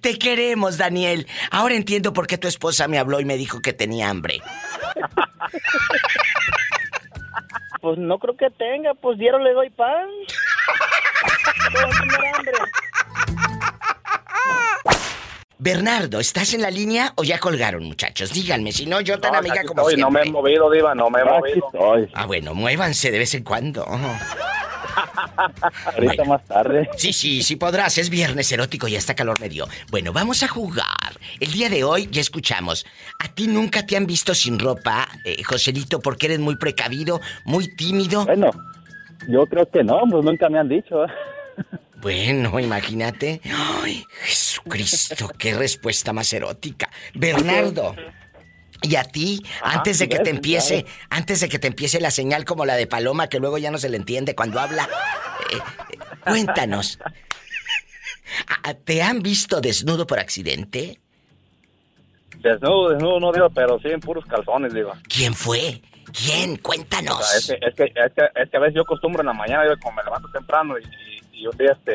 Te 0.02 0.18
queremos, 0.18 0.80
Daniel. 0.80 1.28
Ahora 1.52 1.76
entiendo 1.76 2.12
por 2.12 2.26
qué 2.26 2.40
tu 2.40 2.48
esposa 2.48 2.88
me 2.88 2.98
habló 2.98 3.20
y 3.20 3.26
me 3.26 3.38
dijo 3.38 3.62
que 3.62 3.72
tenía 3.72 4.10
hambre. 4.10 4.42
Pues 7.86 8.00
no 8.00 8.18
creo 8.18 8.36
que 8.36 8.50
tenga, 8.50 8.96
pues 8.96 9.20
dieron 9.20 9.44
le 9.44 9.54
doy 9.54 9.70
pan. 9.70 10.10
Bernardo, 15.58 16.20
¿estás 16.20 16.54
en 16.54 16.62
la 16.62 16.70
línea 16.70 17.14
o 17.16 17.24
ya 17.24 17.40
colgaron, 17.40 17.84
muchachos? 17.84 18.32
Díganme, 18.34 18.72
si 18.72 18.86
no, 18.86 19.00
yo 19.02 19.20
tan 19.20 19.32
No, 19.32 19.38
amiga 19.40 19.64
como 19.66 19.82
estoy, 19.82 19.96
siempre. 19.96 20.02
no 20.02 20.12
me 20.12 20.22
he 20.24 20.32
movido, 20.32 20.70
Diva, 20.70 20.94
no 20.94 21.10
me 21.10 21.22
he 21.22 21.24
movido. 21.24 22.10
Ah, 22.14 22.26
bueno, 22.26 22.54
muévanse 22.54 23.10
de 23.10 23.20
vez 23.20 23.34
en 23.36 23.44
cuando. 23.44 23.86
Ahorita 25.86 26.24
más 26.26 26.44
tarde. 26.46 26.90
Sí, 26.98 27.14
sí, 27.14 27.44
sí 27.44 27.56
podrás. 27.56 27.98
Es 27.98 28.10
viernes 28.10 28.52
erótico 28.52 28.88
y 28.88 28.96
hasta 28.96 29.16
calor 29.16 29.40
me 29.40 29.50
dio. 29.50 29.68
Bueno, 29.92 30.14
vamos 30.14 30.44
a 30.44 30.48
jugar. 30.48 30.86
El 31.40 31.52
día 31.52 31.70
de 31.70 31.84
hoy 31.84 32.08
ya 32.12 32.22
escuchamos. 32.22 32.86
A 33.20 33.28
ti 33.28 33.48
nunca 33.48 33.86
te 33.86 33.98
han 33.98 34.06
visto 34.06 34.34
sin 34.34 34.60
ropa, 34.60 35.08
eh, 35.26 35.42
Joselito, 35.44 36.00
porque 36.00 36.28
eres 36.28 36.40
muy 36.40 36.56
precavido, 36.58 37.22
muy 37.46 37.76
tímido. 37.76 38.26
Bueno, 38.26 38.52
yo 39.28 39.46
creo 39.46 39.70
que 39.70 39.84
no, 39.84 40.02
pues 40.10 40.24
nunca 40.24 40.50
me 40.50 40.60
han 40.60 40.70
dicho. 40.70 41.06
Bueno, 42.02 42.60
imagínate. 42.60 43.42
Ay, 43.82 44.06
Jesucristo, 44.22 45.30
qué 45.38 45.56
respuesta 45.56 46.14
más 46.14 46.32
erótica. 46.34 46.90
Bernardo. 47.16 47.96
Y 48.82 48.96
a 48.98 49.04
ti, 49.04 49.42
Ajá, 49.62 49.78
antes 49.78 50.00
de 50.00 50.10
que 50.10 50.20
te 50.20 50.30
empiece, 50.30 50.84
claro. 50.84 50.98
antes 51.10 51.40
de 51.40 51.50
que 51.50 51.60
te 51.60 51.68
empiece 51.68 52.00
la 52.02 52.12
señal 52.12 52.46
como 52.46 52.66
la 52.66 52.76
de 52.76 52.88
Paloma, 52.88 53.28
que 53.30 53.40
luego 53.40 53.58
ya 53.58 53.72
no 53.72 53.78
se 53.78 53.90
le 53.90 53.98
entiende 53.98 54.36
cuando 54.36 54.60
habla, 54.60 54.84
eh, 55.52 55.58
eh, 55.94 55.98
cuéntanos. 56.26 57.00
¿a- 58.64 58.74
¿Te 58.84 59.02
han 59.02 59.22
visto 59.22 59.62
desnudo 59.62 60.06
por 60.06 60.20
accidente? 60.20 61.00
Desnudo, 62.40 62.90
desnudo 62.90 63.20
no, 63.20 63.32
Diva, 63.32 63.50
pero 63.50 63.80
sí 63.80 63.88
en 63.90 64.00
puros 64.02 64.26
calzones, 64.26 64.74
Diva. 64.74 65.00
¿Quién 65.08 65.34
fue? 65.34 65.82
¿Quién? 66.14 66.56
O 66.56 66.62
Cuéntanos. 66.62 67.26
sea, 67.28 67.38
es, 67.38 67.48
que, 67.48 67.68
es, 67.68 67.76
que, 67.76 67.84
es, 68.00 68.14
que, 68.14 68.42
es 68.42 68.50
que 68.50 68.58
a 68.58 68.60
veces 68.60 68.76
yo 68.76 68.82
acostumbro 68.84 69.22
en 69.22 69.28
la 69.28 69.34
mañana, 69.34 69.66
yo 69.66 69.78
como 69.80 69.96
me 69.96 70.04
levanto 70.04 70.30
temprano 70.32 70.76
y, 70.78 70.84
y, 71.34 71.42
y 71.42 71.48
un 71.48 71.58
día 71.58 71.72
este... 71.72 71.94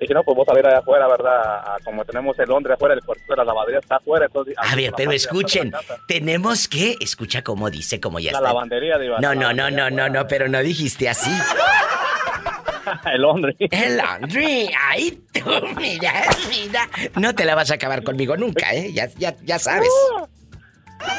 Dije, 0.00 0.12
no, 0.14 0.22
pues 0.24 0.36
vos 0.36 0.48
a 0.48 0.54
ver 0.54 0.66
allá 0.66 0.78
afuera, 0.78 1.06
¿verdad? 1.08 1.76
Como 1.84 2.04
tenemos 2.04 2.38
el 2.38 2.48
Londres 2.48 2.74
afuera, 2.74 2.94
el 2.94 3.02
cuarto 3.02 3.22
de 3.28 3.36
la 3.36 3.44
lavadería 3.44 3.78
está 3.80 3.96
afuera, 3.96 4.26
entonces... 4.26 4.54
A 4.58 4.74
ver, 4.74 4.92
pero 4.96 5.12
escuchen, 5.12 5.72
tenemos 6.08 6.68
que, 6.68 6.96
escucha 7.00 7.42
cómo 7.42 7.70
dice, 7.70 8.00
como 8.00 8.18
ya 8.20 8.32
La 8.32 8.38
está. 8.38 8.48
lavandería, 8.48 8.98
Diva. 8.98 9.18
No, 9.20 9.34
la 9.34 9.34
no, 9.34 9.52
no, 9.52 9.70
no, 9.70 9.90
no, 9.90 10.08
no, 10.08 10.26
pero 10.26 10.48
no 10.48 10.60
dijiste 10.60 11.08
así. 11.08 11.30
el 13.14 13.22
Londres. 13.22 13.56
El 13.58 13.96
laundry. 13.96 14.70
Ay, 14.90 15.22
tú, 15.32 15.40
mira, 15.76 16.12
mira. 16.48 16.88
No 17.16 17.34
te 17.34 17.44
la 17.44 17.54
vas 17.54 17.70
a 17.70 17.74
acabar 17.74 18.02
conmigo 18.02 18.36
nunca, 18.36 18.74
¿eh? 18.74 18.92
Ya, 18.92 19.08
ya, 19.16 19.34
ya 19.42 19.58
sabes. 19.58 19.88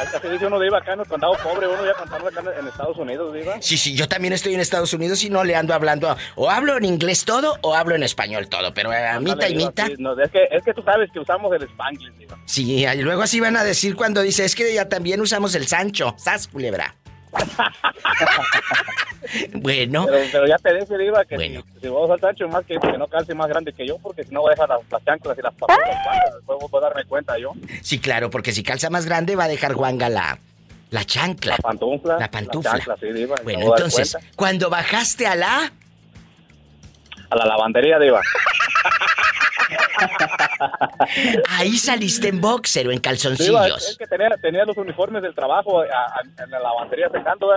Así 0.01 0.27
dice 0.29 0.45
uno, 0.47 0.59
Diva, 0.59 0.77
acá 0.79 0.93
en 0.93 0.99
el 1.01 1.05
condado 1.07 1.33
pobre, 1.43 1.67
uno 1.67 1.83
ya 1.85 1.91
acá 1.91 2.59
en- 2.59 2.67
Estados 2.67 2.97
Unidos, 2.97 3.33
Diva. 3.33 3.57
Sí, 3.61 3.77
sí, 3.77 3.95
yo 3.95 4.07
también 4.07 4.33
estoy 4.33 4.53
en 4.53 4.59
Estados 4.59 4.93
Unidos 4.93 5.23
y 5.23 5.29
no 5.29 5.43
le 5.43 5.55
ando 5.55 5.73
hablando. 5.73 6.15
O 6.35 6.49
hablo 6.49 6.77
en 6.77 6.85
inglés 6.85 7.23
todo 7.25 7.57
o 7.61 7.75
hablo 7.75 7.95
en 7.95 8.03
español 8.03 8.47
todo, 8.49 8.73
pero 8.73 8.91
a 8.91 9.19
mitad 9.19 9.47
y 9.47 9.55
mitad. 9.55 9.87
sí, 9.87 9.95
no, 9.97 10.19
es, 10.19 10.29
que, 10.31 10.47
es 10.51 10.63
que 10.63 10.73
tú 10.73 10.81
sabes 10.83 11.09
que 11.11 11.19
usamos 11.19 11.53
el 11.53 11.63
Spanglish, 11.63 12.13
Diva. 12.17 12.37
Sí, 12.45 12.85
y 12.85 13.01
luego 13.01 13.21
así 13.21 13.39
van 13.39 13.55
a 13.57 13.63
decir 13.63 13.95
cuando 13.95 14.21
dice, 14.21 14.45
es 14.45 14.55
que 14.55 14.73
ya 14.73 14.89
también 14.89 15.21
usamos 15.21 15.55
el 15.55 15.67
Sancho. 15.67 16.13
¡Sas, 16.17 16.47
culebra! 16.47 16.95
bueno, 19.53 20.05
Pero, 20.05 20.17
pero 20.31 20.47
ya 20.47 20.57
te 20.57 20.73
dije, 20.73 20.97
Diva, 20.97 21.25
que 21.25 21.35
Bueno. 21.35 21.63
si, 21.75 21.81
si 21.81 21.87
vos 21.87 22.09
al 22.09 22.19
Sancho, 22.19 22.47
más 22.47 22.65
que, 22.65 22.77
que 22.79 22.97
no 22.97 23.07
calce 23.07 23.33
más 23.33 23.47
grande 23.47 23.73
que 23.73 23.87
yo, 23.87 23.97
porque 23.99 24.23
si 24.23 24.33
no 24.33 24.41
voy 24.41 24.49
a 24.49 24.55
dejar 24.55 24.69
las, 24.69 24.79
las 24.91 25.03
chanclas 25.03 25.37
y 25.37 25.41
las 25.41 25.53
papas. 25.55 25.77
Después 26.35 26.71
voy 26.71 26.79
a 26.79 26.81
darme 26.81 27.05
cuenta 27.05 27.37
yo. 27.37 27.53
sí, 27.81 27.99
claro, 27.99 28.29
porque 28.29 28.51
si 28.51 28.63
calza 28.63 28.89
más 28.89 29.05
grande 29.05 29.35
va 29.35 29.45
a 29.45 29.47
dejar 29.47 29.75
guanga 29.75 30.09
la, 30.09 30.37
la 30.91 31.03
chancla. 31.05 31.53
La 31.53 31.57
pantufla. 31.57 32.17
La 32.19 32.31
pantufla. 32.31 32.71
La 32.71 32.77
chancla, 32.77 32.97
sí, 32.99 33.13
Diva. 33.13 33.35
Bueno, 33.43 33.65
entonces, 33.65 34.17
cuando 34.35 34.69
bajaste 34.69 35.27
a 35.27 35.35
la... 35.35 35.71
A 37.29 37.35
la 37.35 37.45
lavandería, 37.45 37.99
Diva. 37.99 38.21
Ahí 41.57 41.71
saliste 41.77 42.27
en 42.29 42.41
boxer 42.41 42.87
o 42.87 42.91
en 42.91 42.95
es 42.97 43.01
calzoncillos. 43.01 43.95
que 43.97 44.07
tenía, 44.07 44.29
tenía 44.41 44.65
los 44.65 44.77
uniformes 44.77 45.21
del 45.23 45.33
trabajo 45.33 45.81
a- 45.81 45.85
a- 45.85 46.43
en 46.43 46.51
la 46.51 46.59
lavandería 46.59 47.09
secando, 47.09 47.49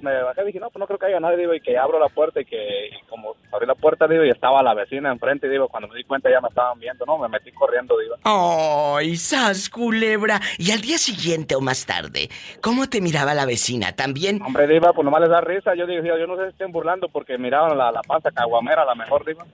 me 0.00 0.22
bajé 0.22 0.42
y 0.42 0.46
dije, 0.46 0.60
no, 0.60 0.70
pues 0.70 0.80
no 0.80 0.86
creo 0.86 0.98
que 0.98 1.06
haya 1.06 1.20
nadie, 1.20 1.36
digo, 1.38 1.52
y 1.54 1.60
que 1.60 1.76
abro 1.76 1.98
la 1.98 2.08
puerta 2.08 2.40
y 2.40 2.44
que 2.44 2.88
y 2.88 3.06
como 3.08 3.34
abrí 3.52 3.66
la 3.66 3.74
puerta, 3.74 4.06
digo, 4.06 4.24
y 4.24 4.30
estaba 4.30 4.62
la 4.62 4.72
vecina 4.74 5.10
enfrente, 5.12 5.48
digo, 5.48 5.68
cuando 5.68 5.88
me 5.88 5.96
di 5.96 6.04
cuenta 6.04 6.30
ya 6.30 6.40
me 6.40 6.48
estaban 6.48 6.78
viendo, 6.78 7.04
no, 7.04 7.18
me 7.18 7.28
metí 7.28 7.52
corriendo, 7.52 7.96
digo. 7.98 8.16
¡Ay, 8.24 9.16
sas, 9.16 9.68
culebra! 9.68 10.40
Y 10.58 10.70
al 10.70 10.80
día 10.80 10.96
siguiente 10.98 11.54
o 11.54 11.60
más 11.60 11.84
tarde, 11.84 12.30
¿cómo 12.62 12.88
te 12.88 13.00
miraba 13.00 13.34
la 13.34 13.44
vecina? 13.44 13.92
¿También? 13.92 14.40
Hombre, 14.42 14.66
Diva, 14.66 14.92
pues 14.92 15.04
nomás 15.04 15.20
les 15.20 15.30
da 15.30 15.40
risa, 15.40 15.74
yo 15.74 15.86
digo, 15.86 16.02
yo 16.04 16.26
no 16.26 16.36
sé 16.36 16.44
si 16.44 16.48
estén 16.50 16.72
burlando 16.72 17.08
porque 17.08 17.36
miraban 17.36 17.76
la, 17.76 17.90
la 17.92 18.00
panza 18.02 18.30
caguamera, 18.30 18.82
a 18.82 18.86
la 18.86 18.94
mejor, 19.10 19.26
Diva. 19.26 19.46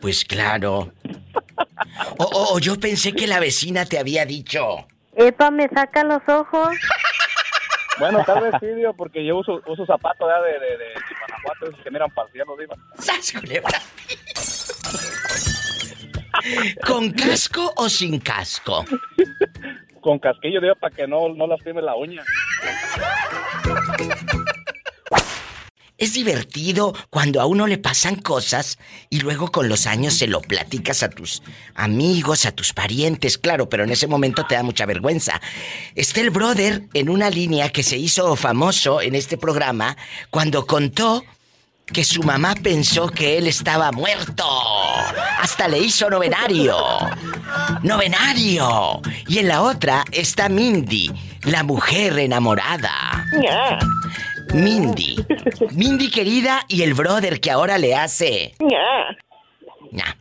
Pues 0.00 0.24
claro. 0.24 0.92
O, 2.18 2.24
o- 2.24 2.54
o 2.54 2.58
yo 2.58 2.78
pensé 2.78 3.12
que 3.12 3.26
la 3.26 3.40
vecina 3.40 3.84
te 3.84 3.98
había 3.98 4.24
dicho. 4.26 4.86
Epa, 5.16 5.50
me 5.50 5.68
saca 5.68 6.04
los 6.04 6.22
ojos. 6.28 6.68
Bueno, 7.96 8.24
tal 8.26 8.42
vez 8.42 8.52
sí, 8.58 8.66
digo, 8.66 8.92
porque 8.94 9.24
yo 9.24 9.36
uso, 9.36 9.62
uso 9.68 9.86
zapatos 9.86 10.28
ya 10.28 10.42
de, 10.42 10.50
de, 10.54 10.78
de, 10.78 10.94
Guanajuato, 11.28 11.66
esos 11.66 11.80
que 11.84 11.90
miran 11.92 12.10
para 12.10 12.26
el 12.26 12.32
cielo, 12.32 12.56
Diva. 12.58 12.74
¡Sas, 12.98 13.30
culebra! 13.30 13.80
¿Con 16.84 17.12
casco 17.12 17.72
o 17.76 17.88
sin 17.88 18.18
casco? 18.18 18.84
Con 20.00 20.18
casquillo, 20.18 20.60
Diva, 20.60 20.74
para 20.74 20.92
que 20.92 21.06
no, 21.06 21.28
no 21.36 21.46
lastime 21.46 21.82
la 21.82 21.94
uña. 21.94 22.24
Es 25.96 26.12
divertido 26.12 26.92
cuando 27.08 27.40
a 27.40 27.46
uno 27.46 27.68
le 27.68 27.78
pasan 27.78 28.16
cosas 28.16 28.78
y 29.10 29.20
luego 29.20 29.52
con 29.52 29.68
los 29.68 29.86
años 29.86 30.14
se 30.14 30.26
lo 30.26 30.40
platicas 30.40 31.04
a 31.04 31.08
tus 31.08 31.40
amigos, 31.76 32.46
a 32.46 32.52
tus 32.52 32.72
parientes, 32.72 33.38
claro, 33.38 33.68
pero 33.68 33.84
en 33.84 33.92
ese 33.92 34.08
momento 34.08 34.44
te 34.44 34.56
da 34.56 34.64
mucha 34.64 34.86
vergüenza. 34.86 35.40
Está 35.94 36.20
el 36.20 36.30
brother 36.30 36.88
en 36.94 37.08
una 37.08 37.30
línea 37.30 37.70
que 37.70 37.84
se 37.84 37.96
hizo 37.96 38.34
famoso 38.34 39.00
en 39.00 39.14
este 39.14 39.38
programa 39.38 39.96
cuando 40.30 40.66
contó 40.66 41.22
que 41.86 42.02
su 42.02 42.24
mamá 42.24 42.54
pensó 42.56 43.08
que 43.08 43.38
él 43.38 43.46
estaba 43.46 43.92
muerto. 43.92 44.44
Hasta 45.40 45.68
le 45.68 45.78
hizo 45.78 46.10
novenario. 46.10 46.76
Novenario. 47.84 49.00
Y 49.28 49.38
en 49.38 49.48
la 49.48 49.62
otra 49.62 50.04
está 50.10 50.48
Mindy, 50.48 51.12
la 51.42 51.62
mujer 51.62 52.18
enamorada. 52.18 53.26
Mindy. 54.54 55.16
Mindy 55.72 56.10
querida 56.10 56.64
y 56.68 56.82
el 56.82 56.94
brother 56.94 57.40
que 57.40 57.50
ahora 57.50 57.76
le 57.78 57.94
hace. 57.94 58.54
Nah. 58.60 60.12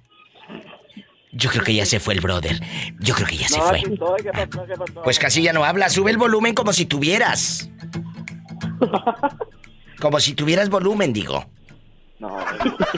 Yo 1.32 1.50
creo 1.50 1.64
que 1.64 1.74
ya 1.74 1.86
se 1.86 2.00
fue 2.00 2.14
el 2.14 2.22
brother. 2.22 2.60
Yo 3.00 3.16
creo 3.16 3.28
que 3.28 3.38
ya 3.38 3.48
se 3.48 3.58
No, 3.58 3.64
fue. 3.66 3.80
aquí 3.80 3.94
estoy, 3.94 4.22
¿qué 4.24 4.32
pasó? 4.32 4.66
¿Qué 4.68 4.74
pasó? 4.76 5.02
Pues 5.04 5.18
casi 5.18 5.42
ya 5.42 5.52
no 5.52 5.64
habla. 5.66 5.90
Sube 5.90 6.12
el 6.12 6.18
volumen 6.18 6.54
como 6.54 6.74
si 6.74 6.86
tuvieras. 6.86 7.70
Como 10.02 10.20
si 10.20 10.34
tuvieras 10.34 10.70
volumen, 10.70 11.14
digo. 11.14 11.46
No, 12.20 12.36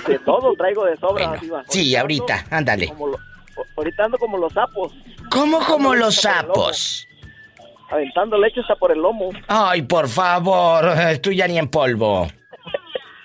de 0.08 0.18
todo 0.20 0.54
traigo 0.56 0.86
de 0.86 0.98
sobra, 0.98 1.28
Bueno, 1.38 1.64
sí, 1.70 1.96
ahorita, 1.96 2.48
ándale. 2.50 2.88
Como 2.88 3.08
lo- 3.10 3.20
ahorita 3.78 4.06
ando 4.06 4.18
como 4.18 4.38
los 4.40 4.52
sapos, 4.54 4.92
¿Cómo 5.30 5.60
como 5.60 5.94
los 5.94 6.16
sapos? 6.16 7.08
Aventando 7.90 8.38
leche 8.38 8.62
hasta 8.62 8.76
por 8.76 8.92
el 8.92 9.00
lomo. 9.00 9.30
Ay, 9.48 9.84
por 9.84 10.08
favor, 10.08 10.94
tú 11.22 11.32
ya 11.32 11.48
ni 11.48 11.58
en 11.58 11.68
polvo. 11.68 12.28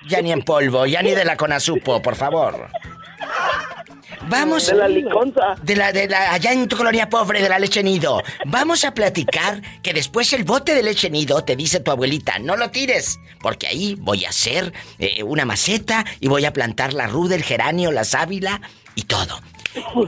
Ya 0.08 0.20
ni 0.22 0.32
en 0.32 0.42
polvo, 0.42 0.86
ya 0.86 1.02
ni 1.02 1.12
de 1.12 1.24
la 1.24 1.36
Conasupo, 1.36 2.02
por 2.02 2.16
favor. 2.16 2.68
Vamos. 4.28 4.66
De 4.66 4.74
la 4.74 4.88
liconza. 4.88 5.54
De 5.62 5.76
la, 5.76 5.92
de 5.92 6.08
la, 6.08 6.32
allá 6.32 6.52
en 6.52 6.68
tu 6.68 6.76
colonia 6.76 7.08
pobre 7.08 7.42
de 7.42 7.48
la 7.48 7.58
leche 7.58 7.82
nido. 7.82 8.22
Vamos 8.46 8.84
a 8.84 8.92
platicar 8.92 9.62
que 9.82 9.92
después 9.92 10.32
el 10.32 10.44
bote 10.44 10.74
de 10.74 10.82
leche 10.82 11.10
nido 11.10 11.42
te 11.44 11.56
dice 11.56 11.80
tu 11.80 11.90
abuelita, 11.90 12.38
no 12.38 12.56
lo 12.56 12.70
tires, 12.70 13.18
porque 13.40 13.66
ahí 13.66 13.96
voy 13.98 14.24
a 14.24 14.30
hacer 14.30 14.72
eh, 14.98 15.22
una 15.22 15.44
maceta 15.44 16.04
y 16.20 16.28
voy 16.28 16.44
a 16.44 16.52
plantar 16.52 16.92
la 16.92 17.06
ruda, 17.06 17.34
el 17.34 17.42
geranio, 17.42 17.92
la 17.92 18.04
sábila 18.04 18.60
y 18.94 19.02
todo. 19.02 19.40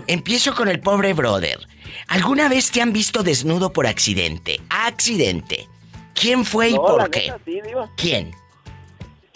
Empiezo 0.06 0.54
con 0.54 0.68
el 0.68 0.80
pobre 0.80 1.14
brother. 1.14 1.58
¿Alguna 2.08 2.48
vez 2.48 2.70
te 2.70 2.80
han 2.80 2.92
visto 2.92 3.22
desnudo 3.22 3.72
por 3.72 3.86
accidente? 3.86 4.60
Accidente. 4.70 5.66
¿Quién 6.14 6.44
fue 6.44 6.70
y 6.70 6.74
No, 6.74 6.82
por 6.82 7.10
qué? 7.10 7.20
neta, 7.22 7.38
sí, 7.44 7.60
Diva. 7.60 7.88
¿Quién? 7.96 8.30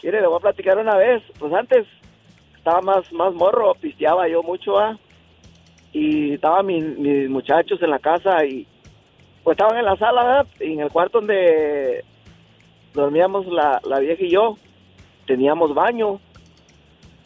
Quiere, 0.00 0.20
le 0.20 0.26
voy 0.26 0.36
a 0.36 0.40
platicar 0.40 0.78
una 0.78 0.96
vez. 0.96 1.22
Pues 1.38 1.52
antes 1.52 1.86
estaba 2.56 2.80
más, 2.80 3.12
más 3.12 3.32
morro, 3.34 3.74
pisteaba 3.74 4.28
yo 4.28 4.42
mucho, 4.42 4.78
¿ah? 4.78 4.98
Y 5.92 6.34
estaban 6.34 6.66
mis, 6.66 6.84
mis 6.98 7.30
muchachos 7.30 7.80
en 7.82 7.90
la 7.90 7.98
casa 7.98 8.44
y 8.44 8.66
pues 9.42 9.56
estaban 9.56 9.78
en 9.78 9.84
la 9.84 9.96
sala, 9.96 10.24
¿verdad? 10.24 10.46
Y 10.60 10.72
en 10.72 10.80
el 10.80 10.90
cuarto 10.90 11.18
donde 11.18 12.04
dormíamos 12.92 13.46
la, 13.46 13.80
la 13.84 14.00
vieja 14.00 14.22
y 14.24 14.30
yo, 14.30 14.56
teníamos 15.26 15.74
baño. 15.74 16.20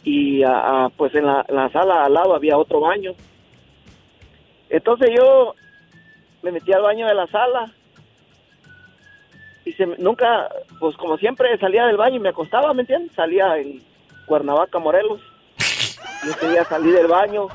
Y 0.03 0.43
ah, 0.43 0.61
ah, 0.63 0.89
pues 0.95 1.13
en 1.15 1.25
la, 1.25 1.45
en 1.47 1.55
la 1.55 1.69
sala 1.71 2.05
al 2.05 2.13
lado 2.13 2.35
había 2.35 2.57
otro 2.57 2.79
baño. 2.79 3.13
Entonces 4.71 5.09
yo 5.15 5.53
me 6.41 6.51
metí 6.51 6.71
al 6.71 6.81
baño 6.81 7.05
de 7.05 7.13
la 7.13 7.27
sala 7.27 7.71
y 9.65 9.73
se, 9.73 9.85
nunca, 9.85 10.49
pues 10.79 10.95
como 10.95 11.17
siempre 11.17 11.55
salía 11.59 11.85
del 11.85 11.97
baño 11.97 12.15
y 12.15 12.19
me 12.19 12.29
acostaba, 12.29 12.73
¿me 12.73 12.81
entiendes? 12.81 13.11
Salía 13.13 13.57
en 13.57 13.83
Cuernavaca, 14.25 14.79
Morelos. 14.79 15.19
Yo 16.25 16.37
quería 16.37 16.63
salir 16.65 16.93
del 16.93 17.07
baño 17.07 17.47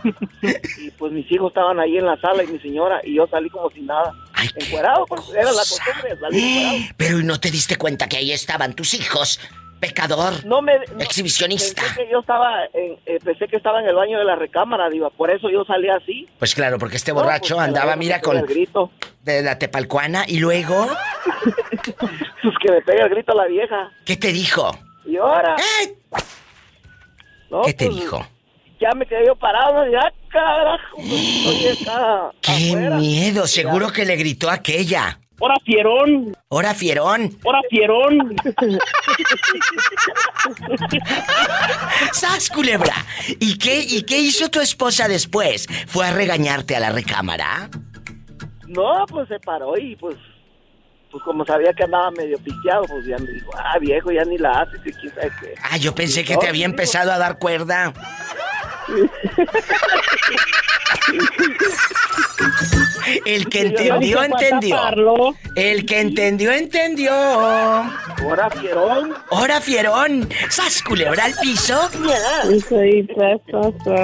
y 0.78 0.90
pues 0.90 1.12
mis 1.12 1.30
hijos 1.32 1.48
estaban 1.48 1.80
ahí 1.80 1.96
en 1.96 2.04
la 2.04 2.20
sala 2.20 2.44
y 2.44 2.48
mi 2.48 2.58
señora 2.58 3.00
y 3.04 3.14
yo 3.14 3.26
salí 3.28 3.48
como 3.48 3.70
sin 3.70 3.86
nada. 3.86 4.12
Ay, 4.32 4.48
Encuerado, 4.56 5.06
pues 5.06 5.28
era 5.30 5.52
la 5.52 5.58
costumbre 5.58 6.18
salir 6.18 6.44
encuerado. 6.44 6.94
Pero 6.96 7.20
¿y 7.20 7.24
no 7.24 7.38
te 7.38 7.52
diste 7.52 7.76
cuenta 7.76 8.08
que 8.08 8.16
ahí 8.16 8.32
estaban 8.32 8.74
tus 8.74 8.94
hijos? 8.94 9.38
Pecador. 9.80 10.44
No 10.46 10.62
me... 10.62 10.72
no- 10.78 11.00
Exhibicionista. 11.00 11.82
Pensé 11.82 12.04
que 12.04 12.10
yo 12.10 12.20
estaba, 12.20 12.64
en, 12.72 12.96
eh, 13.06 13.18
pensé 13.22 13.46
que 13.46 13.56
estaba 13.56 13.80
en 13.80 13.86
el 13.88 13.94
baño 13.94 14.18
de 14.18 14.24
la 14.24 14.34
recámara, 14.36 14.88
diva, 14.88 15.10
por 15.10 15.30
eso 15.30 15.48
yo 15.50 15.64
salí 15.64 15.88
así. 15.88 16.26
Pues 16.38 16.54
claro, 16.54 16.78
porque 16.78 16.96
este 16.96 17.12
No, 17.12 17.16
borracho 17.20 17.56
pues, 17.56 17.66
andaba, 17.68 17.94
mira, 17.96 18.20
con 18.20 18.36
el 18.38 18.46
grito. 18.46 18.90
de 19.22 19.42
la 19.42 19.58
tepalcuana 19.58 20.24
y 20.26 20.38
luego, 20.38 20.86
Pues 22.42 22.54
que 22.62 22.70
me 22.72 22.80
pega 22.82 23.04
el 23.04 23.10
grito 23.10 23.34
la 23.34 23.46
vieja. 23.46 23.90
¿qué 24.04 24.16
te 24.16 24.32
dijo? 24.32 24.76
Y 25.04 25.16
ahora... 25.18 25.56
¡Eh! 25.82 25.94
no, 27.50 27.62
¿Qué 27.62 27.74
te 27.74 27.86
pues, 27.86 27.98
dijo? 27.98 28.26
Ya 28.80 28.90
me 28.94 29.06
quedé 29.06 29.26
yo 29.26 29.36
parado, 29.36 29.84
ya 29.90 30.12
carajo. 30.28 30.96
pues, 30.96 31.78
¡Qué 32.42 32.52
afuera. 32.72 32.96
miedo! 32.96 33.46
Seguro 33.46 33.90
que 33.90 34.04
le 34.04 34.16
gritó 34.16 34.50
aquella. 34.50 35.18
¡Hora 35.38 35.56
fierón! 35.64 36.34
¡Hora 36.48 36.74
fierón! 36.74 37.38
¡Hora 37.44 37.60
fierón! 37.68 38.36
¡Sas, 42.12 42.48
culebra! 42.48 42.94
¿Y 43.38 43.58
qué, 43.58 43.80
¿Y 43.80 44.02
qué 44.04 44.18
hizo 44.18 44.48
tu 44.48 44.60
esposa 44.60 45.08
después? 45.08 45.66
¿Fue 45.86 46.06
a 46.06 46.12
regañarte 46.12 46.74
a 46.74 46.80
la 46.80 46.90
recámara? 46.90 47.68
No, 48.66 49.04
pues 49.08 49.28
se 49.28 49.38
paró 49.40 49.76
y 49.76 49.94
pues, 49.96 50.16
pues 51.10 51.22
como 51.22 51.44
sabía 51.44 51.72
que 51.74 51.84
andaba 51.84 52.10
medio 52.12 52.38
pisteado, 52.38 52.84
pues 52.84 53.06
ya 53.06 53.18
me 53.18 53.30
dijo, 53.30 53.50
ah, 53.56 53.78
viejo, 53.78 54.10
ya 54.10 54.24
ni 54.24 54.38
la 54.38 54.62
haces 54.62 54.80
y 54.86 54.92
quién 54.92 55.14
sabe 55.14 55.32
qué. 55.40 55.54
Ah, 55.62 55.76
yo 55.76 55.94
pensé 55.94 56.24
que 56.24 56.36
te 56.38 56.48
había 56.48 56.64
empezado 56.64 57.12
a 57.12 57.18
dar 57.18 57.38
cuerda. 57.38 57.92
El 63.24 63.48
que 63.48 63.60
entendió, 63.62 64.22
entendió. 64.22 65.34
El 65.54 65.86
que 65.86 66.00
entendió, 66.00 66.52
entendió. 66.52 67.12
Ahora, 67.12 68.50
fierón. 68.50 69.14
¡Hora, 69.30 69.60
fierón! 69.60 70.28
¡Sas, 70.48 70.82
culebra 70.82 71.24
al 71.24 71.34
piso! 71.40 71.88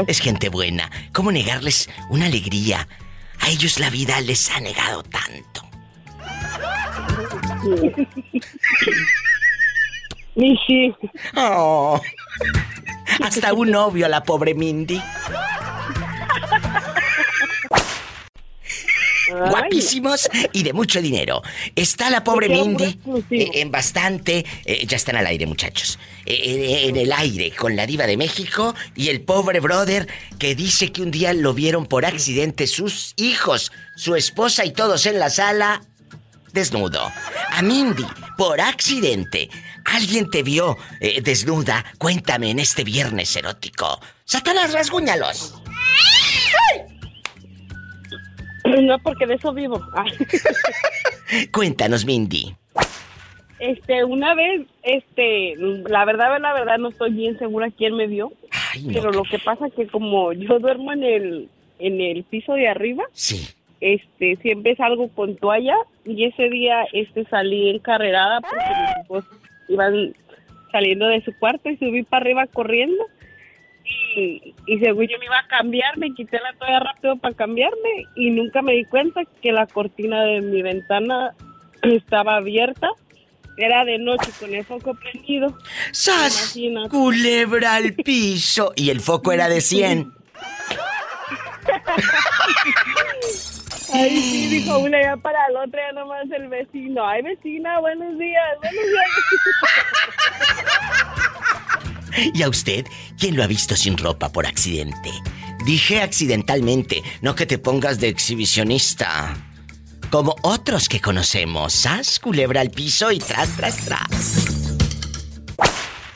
Es 0.06 0.20
gente 0.20 0.48
buena. 0.48 0.90
¿Cómo 1.12 1.32
negarles 1.32 1.88
una 2.10 2.26
alegría? 2.26 2.86
A 3.40 3.48
ellos 3.50 3.80
la 3.80 3.90
vida 3.90 4.20
les 4.20 4.50
ha 4.50 4.60
negado 4.60 5.02
tanto. 5.02 5.62
Sí. 10.34 10.94
Oh. 11.36 12.00
Hasta 13.20 13.52
un 13.52 13.70
novio 13.70 14.06
a 14.06 14.08
la 14.08 14.22
pobre 14.22 14.54
Mindy. 14.54 15.00
Guapísimos 19.48 20.28
y 20.52 20.62
de 20.62 20.72
mucho 20.72 21.00
dinero. 21.00 21.42
Está 21.74 22.10
la 22.10 22.22
pobre 22.22 22.48
Mindy 22.48 22.98
eh, 23.30 23.50
en 23.54 23.70
bastante. 23.70 24.44
eh, 24.64 24.84
ya 24.86 24.96
están 24.96 25.16
al 25.16 25.26
aire, 25.26 25.46
muchachos. 25.46 25.98
Eh, 26.26 26.34
eh, 26.34 26.88
en 26.88 26.96
el 26.96 27.12
aire 27.12 27.50
con 27.52 27.74
la 27.74 27.86
Diva 27.86 28.06
de 28.06 28.16
México 28.16 28.74
y 28.94 29.08
el 29.08 29.22
pobre 29.22 29.60
brother 29.60 30.06
que 30.38 30.54
dice 30.54 30.92
que 30.92 31.02
un 31.02 31.10
día 31.10 31.32
lo 31.32 31.54
vieron 31.54 31.86
por 31.86 32.04
accidente 32.04 32.66
sus 32.66 33.14
hijos, 33.16 33.72
su 33.96 34.16
esposa 34.16 34.64
y 34.66 34.72
todos 34.72 35.06
en 35.06 35.18
la 35.18 35.30
sala 35.30 35.82
desnudo. 36.52 37.10
A 37.50 37.62
Mindy, 37.62 38.04
por 38.42 38.60
accidente, 38.60 39.48
alguien 39.84 40.28
te 40.28 40.42
vio 40.42 40.76
eh, 40.98 41.20
desnuda. 41.22 41.84
Cuéntame 41.96 42.50
en 42.50 42.58
este 42.58 42.82
viernes 42.82 43.36
erótico. 43.36 44.00
Satanás, 44.24 44.72
rasguñalos. 44.72 45.62
No, 48.64 48.98
porque 48.98 49.28
de 49.28 49.34
eso 49.34 49.52
vivo. 49.52 49.80
Cuéntanos, 51.52 52.04
Mindy. 52.04 52.52
Este, 53.60 54.02
una 54.02 54.34
vez, 54.34 54.66
este, 54.82 55.54
la 55.56 56.04
verdad, 56.04 56.40
la 56.40 56.52
verdad, 56.52 56.78
no 56.78 56.88
estoy 56.88 57.12
bien 57.12 57.38
segura 57.38 57.70
quién 57.70 57.94
me 57.94 58.08
vio. 58.08 58.32
Ay, 58.72 58.82
no, 58.82 58.92
Pero 58.92 59.12
lo 59.12 59.22
que 59.22 59.38
pasa 59.38 59.70
que 59.70 59.86
como 59.86 60.32
yo 60.32 60.58
duermo 60.58 60.92
en 60.92 61.04
el, 61.04 61.48
en 61.78 62.00
el 62.00 62.24
piso 62.24 62.54
de 62.54 62.66
arriba, 62.66 63.04
Sí. 63.12 63.46
Este, 63.82 64.36
siempre 64.36 64.76
salgo 64.76 65.08
con 65.08 65.36
toalla 65.36 65.74
y 66.04 66.24
ese 66.24 66.48
día, 66.48 66.84
este, 66.92 67.24
salí 67.24 67.68
encarrerada 67.70 68.40
porque 68.40 68.64
mis 68.64 69.04
hijos 69.04 69.24
iban 69.68 70.14
saliendo 70.70 71.08
de 71.08 71.20
su 71.24 71.36
cuarto 71.36 71.68
y 71.68 71.76
subí 71.78 72.04
para 72.04 72.22
arriba 72.22 72.46
corriendo. 72.46 73.04
Y, 74.16 74.54
y 74.66 74.78
según 74.78 75.08
yo 75.08 75.18
me 75.18 75.24
iba 75.24 75.36
a 75.36 75.48
cambiar, 75.48 75.98
me 75.98 76.14
quité 76.14 76.38
la 76.38 76.52
toalla 76.52 76.78
rápido 76.78 77.16
para 77.16 77.34
cambiarme 77.34 78.06
y 78.14 78.30
nunca 78.30 78.62
me 78.62 78.74
di 78.74 78.84
cuenta 78.84 79.22
que 79.42 79.50
la 79.50 79.66
cortina 79.66 80.22
de 80.22 80.40
mi 80.42 80.62
ventana 80.62 81.34
estaba 81.82 82.36
abierta. 82.36 82.88
Era 83.56 83.84
de 83.84 83.98
noche 83.98 84.30
con 84.38 84.54
el 84.54 84.64
foco 84.64 84.94
prendido. 84.94 85.58
¡Sas! 85.90 86.56
Imagínate. 86.56 86.88
Culebra 86.88 87.74
al 87.74 87.94
piso. 87.94 88.72
Y 88.76 88.90
el 88.90 89.00
foco 89.00 89.32
era 89.32 89.48
de 89.48 89.60
100. 89.60 90.12
Ay, 93.92 94.16
sí, 94.16 94.46
dijo 94.48 94.78
una 94.78 95.02
ya 95.02 95.16
para 95.16 95.38
la 95.50 95.64
otra, 95.64 95.80
ya 95.86 95.92
nomás 95.92 96.24
el 96.30 96.48
vecino. 96.48 97.06
Ay, 97.06 97.22
vecina, 97.22 97.78
buenos 97.80 98.18
días, 98.18 98.58
buenos 98.62 98.84
días. 98.84 99.10
¿Y 102.34 102.42
a 102.42 102.48
usted? 102.48 102.86
¿Quién 103.18 103.36
lo 103.36 103.42
ha 103.42 103.46
visto 103.46 103.76
sin 103.76 103.98
ropa 103.98 104.30
por 104.30 104.46
accidente? 104.46 105.10
Dije 105.66 106.00
accidentalmente, 106.00 107.02
no 107.20 107.34
que 107.34 107.46
te 107.46 107.58
pongas 107.58 108.00
de 108.00 108.08
exhibicionista. 108.08 109.34
Como 110.10 110.36
otros 110.42 110.88
que 110.88 111.00
conocemos. 111.00 111.72
¡Sas! 111.72 112.18
Culebra 112.18 112.60
al 112.60 112.70
piso 112.70 113.12
y 113.12 113.18
tras, 113.18 113.56
tras, 113.56 113.84
tras. 113.84 114.62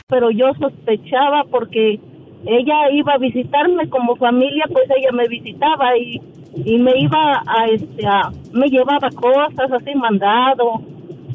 pero 0.07 0.31
yo 0.31 0.53
sospechaba 0.59 1.43
porque 1.51 1.99
ella 2.45 2.91
iba 2.91 3.13
a 3.13 3.17
visitarme 3.17 3.89
como 3.89 4.15
familia, 4.15 4.65
pues 4.71 4.85
ella 4.95 5.11
me 5.11 5.27
visitaba 5.27 5.97
y, 5.97 6.21
y 6.55 6.77
me 6.77 6.99
iba 6.99 7.43
a, 7.45 7.67
este, 7.67 8.05
a, 8.05 8.31
me 8.53 8.67
llevaba 8.69 9.09
cosas 9.11 9.71
así 9.71 9.95
mandado, 9.95 10.81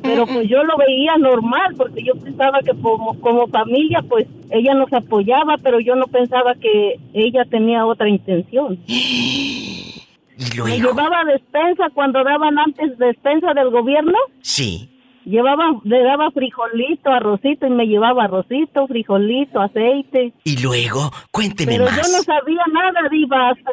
pero 0.02 0.26
pues 0.26 0.48
yo 0.48 0.64
lo 0.64 0.76
veía 0.76 1.16
normal 1.16 1.74
porque 1.76 2.02
yo 2.02 2.14
pensaba 2.16 2.58
que 2.60 2.72
como, 2.80 3.18
como 3.20 3.46
familia 3.46 4.02
pues 4.08 4.26
ella 4.50 4.74
nos 4.74 4.92
apoyaba, 4.92 5.56
pero 5.62 5.80
yo 5.80 5.94
no 5.94 6.06
pensaba 6.06 6.54
que 6.56 6.98
ella 7.14 7.44
tenía 7.44 7.86
otra 7.86 8.08
intención. 8.08 8.78
Y 10.38 10.60
Me 10.60 10.80
llevaba 10.80 11.24
despensa 11.24 11.88
cuando 11.94 12.24
daban 12.24 12.58
antes 12.58 12.98
despensa 12.98 13.54
del 13.54 13.70
gobierno. 13.70 14.18
Sí. 14.40 14.88
Llevaba, 15.24 15.78
le 15.84 16.02
daba 16.02 16.32
frijolito, 16.32 17.10
arrocito 17.10 17.66
y 17.66 17.70
me 17.70 17.86
llevaba 17.86 18.24
arrocito, 18.24 18.88
frijolito, 18.88 19.60
aceite. 19.60 20.32
Y 20.42 20.60
luego, 20.60 21.12
cuénteme 21.30 21.72
Pero 21.72 21.84
más. 21.84 21.96
yo 21.96 22.16
no 22.16 22.22
sabía 22.24 22.64
nada, 22.72 23.08
Diva, 23.08 23.50
hasta, 23.50 23.70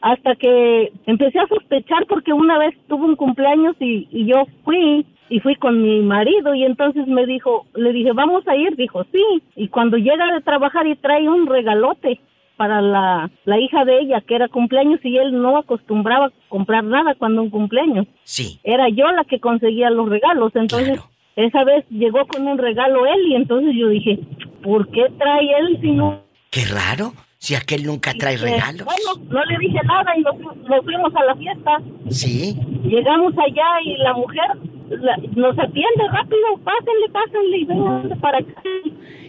hasta 0.00 0.36
que 0.36 0.92
empecé 1.06 1.38
a 1.38 1.48
sospechar 1.48 2.06
porque 2.06 2.32
una 2.32 2.58
vez 2.58 2.74
tuve 2.88 3.04
un 3.04 3.16
cumpleaños 3.16 3.76
y, 3.80 4.08
y 4.10 4.26
yo 4.26 4.46
fui 4.64 5.06
y 5.30 5.40
fui 5.40 5.56
con 5.56 5.82
mi 5.82 6.00
marido 6.00 6.54
y 6.54 6.64
entonces 6.64 7.06
me 7.06 7.26
dijo, 7.26 7.66
le 7.74 7.92
dije, 7.92 8.12
vamos 8.12 8.46
a 8.48 8.56
ir, 8.56 8.76
dijo, 8.76 9.04
sí. 9.12 9.22
Y 9.56 9.68
cuando 9.68 9.96
llega 9.96 10.32
de 10.32 10.40
trabajar 10.40 10.86
y 10.86 10.96
trae 10.96 11.28
un 11.28 11.46
regalote 11.46 12.20
para 12.56 12.80
la, 12.80 13.30
la 13.44 13.58
hija 13.60 13.84
de 13.84 14.00
ella, 14.00 14.20
que 14.20 14.34
era 14.34 14.48
cumpleaños 14.48 15.00
y 15.04 15.16
él 15.16 15.40
no 15.40 15.58
acostumbraba 15.58 16.32
comprar 16.48 16.82
nada 16.82 17.14
cuando 17.14 17.42
un 17.42 17.50
cumpleaños. 17.50 18.06
Sí. 18.24 18.58
Era 18.64 18.88
yo 18.88 19.10
la 19.12 19.24
que 19.24 19.38
conseguía 19.38 19.90
los 19.90 20.08
regalos, 20.08 20.52
entonces 20.56 20.98
esa 21.36 21.62
vez 21.64 21.84
llegó 21.88 22.26
con 22.26 22.46
un 22.46 22.58
regalo 22.58 23.06
él 23.06 23.28
y 23.28 23.34
entonces 23.36 23.74
yo 23.76 23.88
dije, 23.88 24.18
¿por 24.62 24.88
qué 24.88 25.06
trae 25.18 25.58
él 25.60 25.78
si 25.80 25.92
no 25.92 26.22
Qué 26.50 26.62
raro, 26.64 27.12
si 27.48 27.54
aquel 27.54 27.86
nunca 27.86 28.12
trae 28.12 28.34
eh, 28.34 28.38
regalos. 28.38 28.84
Bueno, 28.84 29.24
no 29.30 29.42
le 29.46 29.56
dije 29.58 29.80
nada 29.86 30.10
y 30.18 30.20
nos, 30.20 30.36
nos 30.68 30.84
fuimos 30.84 31.14
a 31.16 31.24
la 31.24 31.34
fiesta. 31.36 31.78
Sí. 32.10 32.54
Llegamos 32.84 33.32
allá 33.38 33.68
y 33.86 33.96
la 33.96 34.12
mujer 34.12 34.48
la- 34.90 35.16
nos 35.34 35.58
atiende 35.58 36.04
rápido, 36.12 36.46
pásenle, 36.62 37.08
pásenle 37.10 37.56
y 37.56 37.64
vengan 37.64 38.20
para 38.20 38.38
acá. 38.38 38.52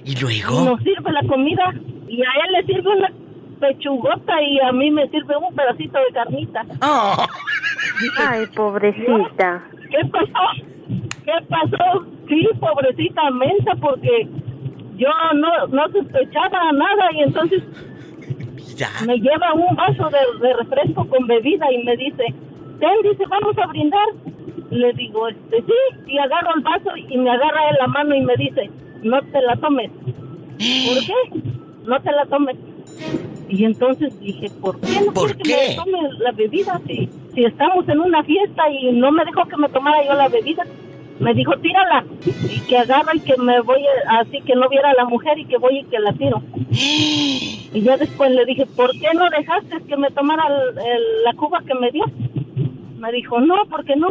Y 0.04 0.12
Y 0.12 0.16
luego, 0.20 0.66
nos 0.66 0.82
sirve 0.84 1.12
la 1.14 1.24
comida 1.30 1.74
y 2.10 2.22
a 2.22 2.32
él 2.44 2.52
le 2.58 2.64
sirve 2.66 2.90
una 2.98 3.10
pechugota 3.62 4.34
y 4.44 4.60
a 4.60 4.72
mí 4.74 4.92
me 4.92 5.08
sirve 5.10 5.38
un 5.38 5.56
pedacito 5.56 5.98
de 6.00 6.14
carnita. 6.14 6.66
Ay, 8.18 8.46
pobrecita. 8.54 9.64
¿Qué 9.92 10.06
pasó? 10.12 10.46
¿Qué 11.24 11.32
pasó? 11.48 12.06
Sí, 12.28 12.48
pobrecita 12.60 13.30
mensa, 13.32 13.72
porque 13.80 14.28
yo 14.98 15.10
no, 15.36 15.68
no 15.68 15.84
sospechaba 15.94 16.72
nada 16.74 17.10
y 17.14 17.22
entonces 17.24 17.64
me 19.06 19.18
lleva 19.18 19.54
un 19.54 19.76
vaso 19.76 20.10
de, 20.10 20.48
de 20.48 20.54
refresco 20.54 21.08
con 21.08 21.28
bebida 21.28 21.72
y 21.72 21.84
me 21.84 21.96
dice, 21.98 22.24
ten, 22.80 22.92
dice, 23.04 23.24
vamos 23.30 23.58
a 23.58 23.68
brindar. 23.68 24.08
Le 24.72 24.94
digo, 24.94 25.28
este, 25.28 25.64
sí, 25.64 25.74
y 26.08 26.18
agarro 26.20 26.52
el 26.56 26.62
vaso 26.62 26.90
y 26.96 27.18
me 27.18 27.30
agarra 27.32 27.70
en 27.72 27.76
la 27.80 27.88
mano 27.88 28.16
y 28.16 28.22
me 28.22 28.36
dice, 28.36 28.70
no 29.04 29.22
te 29.24 29.42
la 29.42 29.56
tomes. 29.58 29.90
¿Por 29.92 31.06
qué? 31.06 31.42
No 31.86 32.00
te 32.02 32.12
la 32.12 32.26
tomes. 32.28 32.56
Y 33.48 33.66
entonces 33.66 34.20
dije, 34.20 34.50
¿por 34.62 34.80
qué 34.80 35.02
no 35.06 35.12
¿Por 35.14 35.36
quiere 35.38 35.44
que 35.44 35.50
me 35.50 35.68
qué? 35.70 35.76
tome 35.76 36.10
la 36.20 36.32
bebida? 36.34 36.80
Si, 36.86 37.10
si 37.34 37.46
estamos 37.46 37.88
en 37.90 38.00
una 38.00 38.24
fiesta 38.24 38.70
y 38.70 38.92
no 38.92 39.12
me 39.12 39.26
dejó 39.26 39.46
que 39.48 39.58
me 39.58 39.70
tomara 39.70 40.06
yo 40.06 40.14
la 40.14 40.28
bebida, 40.30 40.64
me 41.20 41.34
dijo, 41.34 41.58
tírala. 41.58 42.06
Y 42.48 42.60
que 42.62 42.78
agarra 42.78 43.16
y 43.16 43.22
que 43.22 43.36
me 43.38 43.60
voy, 43.62 43.82
así 44.08 44.40
que 44.42 44.56
no 44.56 44.70
viera 44.70 44.92
a 44.92 44.94
la 44.94 45.06
mujer 45.06 45.40
y 45.40 45.46
que 45.46 45.58
voy 45.58 45.80
y 45.80 45.84
que 45.86 46.00
la 46.00 46.14
tiro. 46.14 46.42
Y 47.74 47.82
ya 47.82 47.98
después 47.98 48.32
le 48.32 48.46
dije, 48.46 48.66
¿por 48.66 48.92
qué 48.92 49.08
no 49.14 49.30
dejaste 49.30 49.82
que 49.88 49.96
me 49.98 50.10
tomara 50.12 50.44
el- 50.48 50.78
el- 50.78 51.24
la 51.24 51.34
cuba 51.34 51.62
que 51.66 51.76
me 51.76 51.92
dio? 51.92 52.04
Me 52.98 53.12
dijo, 53.12 53.40
no, 53.40 53.56
¿por 53.70 53.86
qué 53.86 53.96
no? 53.96 54.10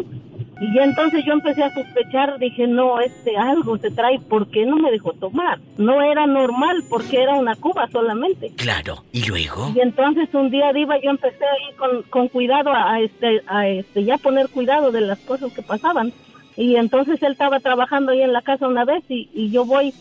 Y 0.60 0.74
ya 0.74 0.82
entonces 0.82 1.24
yo 1.24 1.32
empecé 1.34 1.62
a 1.62 1.72
sospechar, 1.72 2.36
dije, 2.40 2.66
no, 2.66 2.98
este 3.00 3.36
algo 3.36 3.78
se 3.78 3.90
trae, 3.92 4.18
¿por 4.18 4.48
qué 4.50 4.66
no 4.66 4.76
me 4.76 4.90
dejó 4.90 5.12
tomar? 5.12 5.58
No 5.76 6.02
era 6.02 6.26
normal, 6.26 6.82
porque 6.90 7.22
era 7.22 7.34
una 7.36 7.54
cuba 7.54 7.86
solamente. 7.92 8.50
claro, 8.56 9.04
y 9.12 9.24
luego, 9.26 9.70
Y 9.74 9.80
entonces 9.80 10.28
un 10.34 10.50
día 10.50 10.72
diva 10.72 10.98
yo 11.00 11.10
empecé 11.10 11.44
a 11.44 11.70
ir 11.70 11.76
con, 11.76 12.02
con 12.10 12.28
cuidado 12.28 12.70
a, 12.72 12.94
a 12.94 13.00
este 13.00 13.40
a 13.46 13.68
este 13.68 14.02
ya 14.02 14.18
poner 14.18 14.48
cuidado 14.48 14.90
de 14.90 15.00
las 15.02 15.18
cosas 15.20 15.52
que 15.52 15.62
pasaban 15.62 16.12
y 16.56 16.74
entonces 16.74 17.22
él 17.22 17.32
estaba 17.32 17.60
trabajando 17.60 18.10
ahí 18.10 18.22
en 18.22 18.32
la 18.32 18.42
casa 18.42 18.66
una 18.66 18.84
vez 18.84 19.04
y, 19.08 19.28
y 19.32 19.50
yo 19.52 19.64
voy 19.64 19.94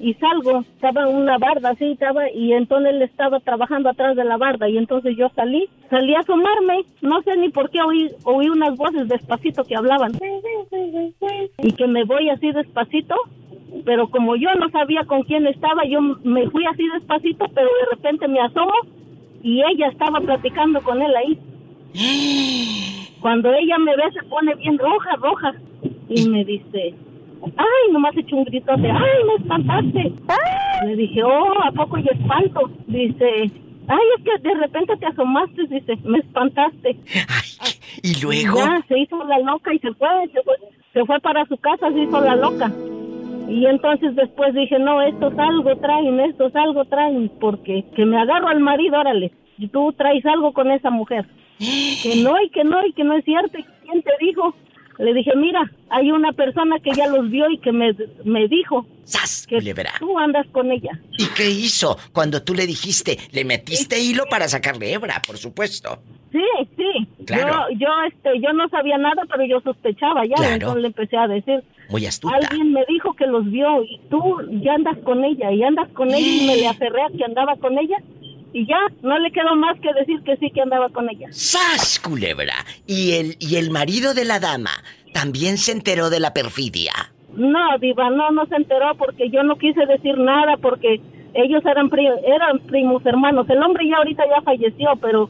y 0.00 0.14
salgo 0.14 0.60
estaba 0.60 1.08
una 1.08 1.38
barda 1.38 1.70
así 1.70 1.92
estaba 1.92 2.30
y 2.30 2.52
entonces 2.52 2.94
él 2.94 3.02
estaba 3.02 3.40
trabajando 3.40 3.88
atrás 3.88 4.16
de 4.16 4.24
la 4.24 4.36
barda 4.36 4.68
y 4.68 4.78
entonces 4.78 5.16
yo 5.16 5.28
salí 5.34 5.68
salí 5.90 6.14
a 6.14 6.20
asomarme 6.20 6.84
no 7.02 7.22
sé 7.22 7.36
ni 7.36 7.48
por 7.50 7.70
qué 7.70 7.80
oí 7.82 8.10
oí 8.24 8.48
unas 8.48 8.76
voces 8.76 9.08
despacito 9.08 9.64
que 9.64 9.76
hablaban 9.76 10.12
y 11.58 11.72
que 11.72 11.86
me 11.86 12.04
voy 12.04 12.30
así 12.30 12.52
despacito 12.52 13.16
pero 13.84 14.08
como 14.08 14.36
yo 14.36 14.48
no 14.58 14.70
sabía 14.70 15.04
con 15.04 15.22
quién 15.22 15.46
estaba 15.46 15.84
yo 15.84 16.00
me 16.00 16.48
fui 16.50 16.64
así 16.66 16.88
despacito 16.94 17.46
pero 17.54 17.68
de 17.68 17.96
repente 17.96 18.28
me 18.28 18.40
asomo 18.40 18.74
y 19.42 19.62
ella 19.62 19.88
estaba 19.88 20.20
platicando 20.20 20.80
con 20.82 21.00
él 21.00 21.14
ahí. 21.16 21.38
Cuando 23.20 23.52
ella 23.52 23.78
me 23.78 23.96
ve 23.96 24.02
se 24.12 24.22
pone 24.28 24.54
bien 24.56 24.78
roja, 24.78 25.16
roja 25.16 25.54
y 26.08 26.28
me 26.28 26.44
dice, 26.44 26.94
ay, 27.56 27.92
nomás 27.92 28.16
echó 28.16 28.36
un 28.36 28.44
grito 28.44 28.76
de, 28.76 28.90
ay, 28.90 29.24
me 29.26 29.34
espantaste. 29.42 30.12
Le 30.86 30.96
dije, 30.96 31.22
oh, 31.22 31.62
¿a 31.64 31.72
poco 31.72 31.98
yo 31.98 32.10
espanto? 32.12 32.70
Dice, 32.86 33.50
ay, 33.88 34.06
es 34.16 34.24
que 34.24 34.48
de 34.48 34.54
repente 34.54 34.96
te 34.96 35.06
asomaste, 35.06 35.62
dice, 35.68 35.98
me 36.04 36.18
espantaste. 36.18 36.96
y 38.02 38.20
luego, 38.22 38.58
Ya, 38.58 38.84
se 38.88 38.98
hizo 38.98 39.22
la 39.24 39.38
loca 39.40 39.72
y 39.74 39.78
se 39.78 39.92
fue, 39.94 40.08
se 40.32 40.42
fue, 40.42 40.54
se 40.92 41.04
fue 41.04 41.20
para 41.20 41.44
su 41.46 41.56
casa, 41.56 41.90
se 41.92 42.00
hizo 42.02 42.20
la 42.20 42.36
loca. 42.36 42.72
Y 43.48 43.64
entonces 43.66 44.14
después 44.14 44.54
dije, 44.54 44.78
no, 44.78 45.00
estos 45.00 45.36
algo 45.38 45.74
traen, 45.76 46.20
estos 46.20 46.54
algo 46.54 46.84
traen, 46.84 47.30
porque 47.40 47.84
que 47.96 48.04
me 48.04 48.20
agarro 48.20 48.48
al 48.48 48.60
marido, 48.60 49.00
órale, 49.00 49.32
y 49.56 49.68
tú 49.68 49.92
traes 49.94 50.24
algo 50.26 50.52
con 50.52 50.70
esa 50.70 50.90
mujer. 50.90 51.26
Que 52.00 52.22
no, 52.22 52.40
y 52.40 52.48
que 52.50 52.62
no, 52.62 52.86
y 52.86 52.92
que 52.92 53.02
no 53.02 53.14
es 53.14 53.24
cierto. 53.24 53.58
¿Y 53.58 53.64
quién 53.84 54.02
te 54.02 54.12
dijo? 54.20 54.54
Le 54.98 55.14
dije, 55.14 55.30
mira, 55.36 55.70
hay 55.90 56.10
una 56.10 56.32
persona 56.32 56.76
que 56.80 56.90
ya 56.92 57.06
los 57.06 57.30
vio 57.30 57.48
y 57.50 57.58
que 57.58 57.70
me, 57.72 57.94
me 58.24 58.48
dijo 58.48 58.84
que 59.46 59.56
culebra. 59.56 59.92
tú 59.98 60.18
andas 60.18 60.46
con 60.48 60.70
ella. 60.70 60.98
¿y 61.16 61.26
qué 61.28 61.48
hizo 61.48 61.96
cuando 62.12 62.42
tú 62.42 62.54
le 62.54 62.66
dijiste? 62.66 63.16
Le 63.32 63.44
metiste 63.44 64.00
hilo 64.00 64.24
para 64.28 64.48
sacarle 64.48 64.92
hebra, 64.92 65.22
por 65.26 65.38
supuesto. 65.38 66.00
Sí, 66.32 66.42
sí. 66.76 67.24
Claro. 67.24 67.68
Yo, 67.70 67.78
yo, 67.78 67.88
este, 68.06 68.40
yo 68.40 68.52
no 68.52 68.68
sabía 68.68 68.98
nada, 68.98 69.22
pero 69.30 69.44
yo 69.46 69.60
sospechaba 69.60 70.26
ya. 70.26 70.34
Claro. 70.34 70.54
Entonces 70.54 70.82
le 70.82 70.88
empecé 70.88 71.16
a 71.16 71.26
decir, 71.26 71.64
Muy 71.88 72.04
astuta. 72.04 72.36
Alguien 72.36 72.72
me 72.72 72.84
dijo 72.86 73.14
que 73.14 73.26
los 73.26 73.50
vio 73.50 73.82
y 73.84 73.98
tú 74.10 74.20
ya 74.62 74.74
andas 74.74 74.98
con 75.04 75.24
ella 75.24 75.50
y 75.52 75.62
andas 75.62 75.88
con 75.94 76.08
ella 76.08 76.18
y 76.18 76.46
me 76.46 76.56
le 76.56 76.68
aferré 76.68 77.02
a 77.02 77.16
que 77.16 77.24
andaba 77.24 77.56
con 77.56 77.78
ella 77.78 77.96
y 78.52 78.66
ya 78.66 78.78
no 79.02 79.18
le 79.18 79.30
quedó 79.30 79.54
más 79.56 79.78
que 79.80 79.92
decir 79.94 80.20
que 80.22 80.36
sí 80.38 80.50
que 80.50 80.62
andaba 80.62 80.88
con 80.88 81.08
ella. 81.10 81.28
¡Sas, 81.30 81.98
culebra! 82.00 82.54
¿Y 82.86 83.12
el, 83.12 83.36
y 83.38 83.56
el 83.56 83.70
marido 83.70 84.14
de 84.14 84.24
la 84.24 84.40
dama 84.40 84.70
también 85.12 85.58
se 85.58 85.72
enteró 85.72 86.10
de 86.10 86.20
la 86.20 86.32
perfidia? 86.32 86.92
No, 87.34 87.78
diva, 87.78 88.10
no, 88.10 88.30
no 88.30 88.46
se 88.46 88.56
enteró 88.56 88.94
porque 88.96 89.28
yo 89.30 89.42
no 89.42 89.56
quise 89.56 89.84
decir 89.86 90.16
nada 90.18 90.56
porque 90.56 91.00
ellos 91.34 91.62
eran 91.66 91.90
pri- 91.90 92.08
eran 92.26 92.58
primos 92.60 93.04
hermanos. 93.04 93.48
El 93.50 93.62
hombre 93.62 93.86
ya 93.88 93.96
ahorita 93.98 94.24
ya 94.34 94.40
falleció, 94.42 94.88
pero 95.00 95.28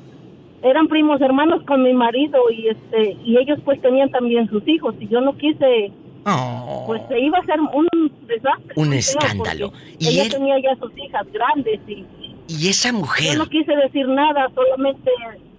eran 0.62 0.87
primos 0.88 1.20
hermanos 1.20 1.62
con 1.66 1.83
mi 1.83 1.92
marido 1.92 2.38
y 2.50 2.68
este 2.68 3.16
y 3.24 3.37
ellos 3.37 3.59
pues 3.64 3.81
tenían 3.83 4.11
también 4.11 4.48
sus 4.48 4.66
hijos 4.68 4.94
y 5.00 5.09
yo 5.09 5.20
no 5.20 5.37
quise 5.37 5.92
pues 6.87 7.00
se 7.09 7.18
iba 7.18 7.38
a 7.38 7.40
hacer 7.40 7.59
un 7.61 7.88
desastre. 8.26 8.72
Un 8.76 8.92
escándalo. 8.92 9.72
Y 9.98 10.09
ella 10.09 10.24
él- 10.24 10.31
tenía 10.33 10.57
ya 10.61 10.76
sus 10.76 10.96
hijas 10.98 11.26
grandes 11.33 11.81
y 11.88 12.04
Y 12.48 12.68
esa 12.68 12.92
mujer, 12.92 13.34
Yo 13.34 13.38
no 13.38 13.48
quise 13.48 13.74
decir 13.76 14.08
nada, 14.08 14.50
solamente 14.54 15.11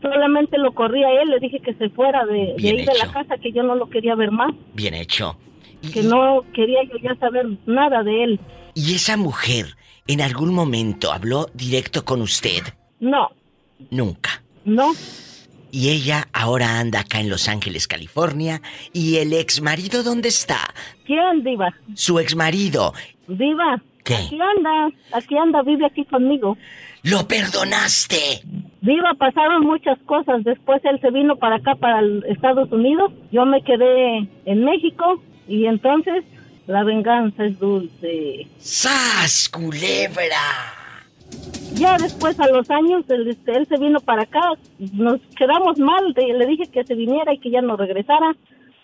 solamente 0.01 0.57
lo 0.57 0.73
corrí 0.73 1.03
a 1.03 1.21
él, 1.21 1.29
le 1.29 1.39
dije 1.39 1.59
que 1.59 1.73
se 1.75 1.89
fuera 1.89 2.25
de, 2.25 2.55
de 2.57 2.69
ahí 2.69 2.85
de 2.85 2.93
la 2.97 3.11
casa, 3.11 3.37
que 3.37 3.51
yo 3.51 3.63
no 3.63 3.75
lo 3.75 3.89
quería 3.89 4.15
ver 4.15 4.31
más, 4.31 4.53
bien 4.73 4.93
hecho. 4.93 5.37
que 5.93 6.01
no 6.03 6.41
quería 6.53 6.79
yo 6.83 6.97
ya 7.01 7.15
saber 7.19 7.45
nada 7.65 8.01
de 8.03 8.23
él. 8.23 8.39
¿Y 8.73 8.95
esa 8.95 9.17
mujer 9.17 9.75
en 10.07 10.21
algún 10.21 10.53
momento 10.53 11.11
habló 11.11 11.47
directo 11.53 12.05
con 12.05 12.21
usted? 12.21 12.61
No, 12.99 13.29
Nunca. 13.91 14.41
no, 14.65 14.91
Y 15.71 15.89
ella 15.89 16.27
ahora 16.33 16.79
anda 16.79 17.01
acá 17.01 17.19
en 17.19 17.29
Los 17.29 17.47
Ángeles, 17.47 17.87
California. 17.87 18.61
¿Y 18.93 19.17
el 19.17 19.31
ex 19.33 19.61
marido 19.61 20.01
dónde 20.03 20.29
está? 20.29 20.73
¿quién, 21.05 21.43
Diva? 21.43 21.73
Su 21.93 22.19
ex 22.19 22.35
marido. 22.35 22.93
Diva, 23.27 23.81
¿Qué? 24.09 24.15
aquí 24.25 24.39
anda, 24.57 24.89
aquí 25.13 25.37
anda, 25.37 25.61
vive 25.61 25.85
aquí 25.85 26.03
conmigo. 26.05 26.57
¡Lo 27.03 27.27
perdonaste! 27.27 28.41
Diva, 28.81 29.13
pasaron 29.17 29.61
muchas 29.65 29.97
cosas, 30.05 30.43
después 30.43 30.81
él 30.83 30.99
se 31.01 31.11
vino 31.11 31.35
para 31.37 31.57
acá, 31.57 31.75
para 31.75 32.01
Estados 32.27 32.71
Unidos, 32.71 33.11
yo 33.31 33.45
me 33.45 33.61
quedé 33.61 34.27
en 34.45 34.63
México 34.65 35.21
y 35.47 35.65
entonces 35.65 36.23
La 36.67 36.83
venganza 36.83 37.45
es 37.45 37.57
dulce. 37.57 38.45
¡Sas, 38.59 39.49
culebra! 39.49 40.37
Ya 41.73 41.97
después, 41.97 42.39
a 42.39 42.47
los 42.47 42.69
años, 42.69 43.05
él, 43.09 43.27
este, 43.27 43.55
él 43.57 43.65
se 43.67 43.77
vino 43.77 43.99
para 43.99 44.23
acá. 44.23 44.41
Nos 44.93 45.19
quedamos 45.35 45.79
mal. 45.79 46.13
de- 46.13 46.33
le 46.33 46.45
dije 46.45 46.69
que 46.71 46.83
se 46.83 46.93
viniera 46.95 47.33
y 47.33 47.39
que 47.39 47.49
ya 47.49 47.61
no 47.61 47.75
regresara. 47.75 48.35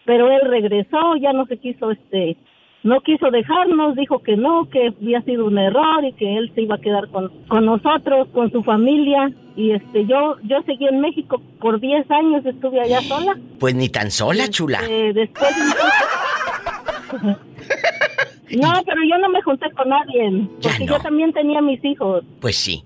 Pero 0.06 0.32
él 0.32 0.42
regresó, 0.50 1.16
ya 1.22 1.32
no 1.34 1.46
se 1.46 1.58
quiso, 1.58 1.92
este, 1.92 2.38
no 2.86 3.02
quiso 3.02 3.32
dejarnos. 3.32 3.96
Dijo 3.96 4.20
que 4.20 4.38
no, 4.38 4.70
que 4.70 4.94
había 5.00 5.22
sido 5.24 5.46
un 5.46 5.58
error 5.58 6.06
y 6.06 6.14
que 6.14 6.38
él 6.38 6.52
se 6.56 6.62
iba 6.62 6.76
a 6.76 6.80
quedar 6.80 7.10
con, 7.10 7.30
con 7.48 7.66
nosotros, 7.66 8.30
con 8.32 8.52
su 8.52 8.64
familia. 8.64 9.34
Y 9.58 9.72
este, 9.72 10.06
yo, 10.06 10.36
yo 10.44 10.62
seguí 10.66 10.88
en 10.88 11.02
México 11.02 11.42
por 11.60 11.80
10 11.80 12.10
años, 12.12 12.46
estuve 12.46 12.80
allá 12.80 13.02
sola. 13.02 13.38
Pues 13.60 13.74
ni 13.74 13.90
tan 13.90 14.12
sola, 14.12 14.48
chula. 14.48 14.80
Eh, 14.88 15.12
después. 15.14 15.52
No, 18.52 18.72
pero 18.86 19.02
yo 19.10 19.18
no 19.18 19.28
me 19.30 19.42
junté 19.42 19.70
con 19.72 19.90
nadie. 19.90 20.48
Porque 20.62 20.86
yo 20.86 21.00
también 21.00 21.34
tenía 21.34 21.62
mis 21.62 21.84
hijos. 21.84 22.24
Pues 22.40 22.56
sí. 22.56 22.86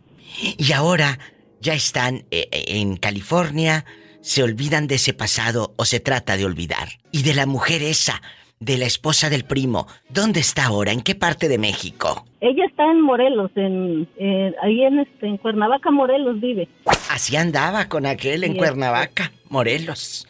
Y 0.57 0.71
ahora 0.71 1.19
ya 1.59 1.73
están 1.73 2.23
eh, 2.31 2.47
eh, 2.51 2.63
en 2.67 2.95
California, 2.95 3.85
se 4.21 4.41
olvidan 4.41 4.87
de 4.87 4.95
ese 4.95 5.13
pasado 5.13 5.73
o 5.75 5.85
se 5.85 5.99
trata 5.99 6.37
de 6.37 6.45
olvidar. 6.45 6.87
Y 7.11 7.23
de 7.23 7.33
la 7.33 7.45
mujer 7.45 7.83
esa, 7.83 8.21
de 8.59 8.77
la 8.77 8.85
esposa 8.85 9.29
del 9.29 9.45
primo, 9.45 9.87
¿dónde 10.09 10.39
está 10.39 10.65
ahora? 10.65 10.91
¿En 10.91 11.01
qué 11.01 11.15
parte 11.15 11.47
de 11.47 11.57
México? 11.57 12.25
Ella 12.41 12.65
está 12.65 12.83
en 12.91 13.01
Morelos, 13.01 13.51
en, 13.55 14.07
eh, 14.17 14.53
ahí 14.61 14.83
en, 14.83 14.99
este, 14.99 15.27
en 15.27 15.37
Cuernavaca, 15.37 15.91
Morelos 15.91 16.39
vive. 16.39 16.67
Así 17.09 17.35
andaba 17.35 17.87
con 17.89 18.05
aquel 18.05 18.43
en 18.43 18.53
Sí, 18.53 18.59
Cuernavaca, 18.59 19.31
Morelos. 19.49 20.27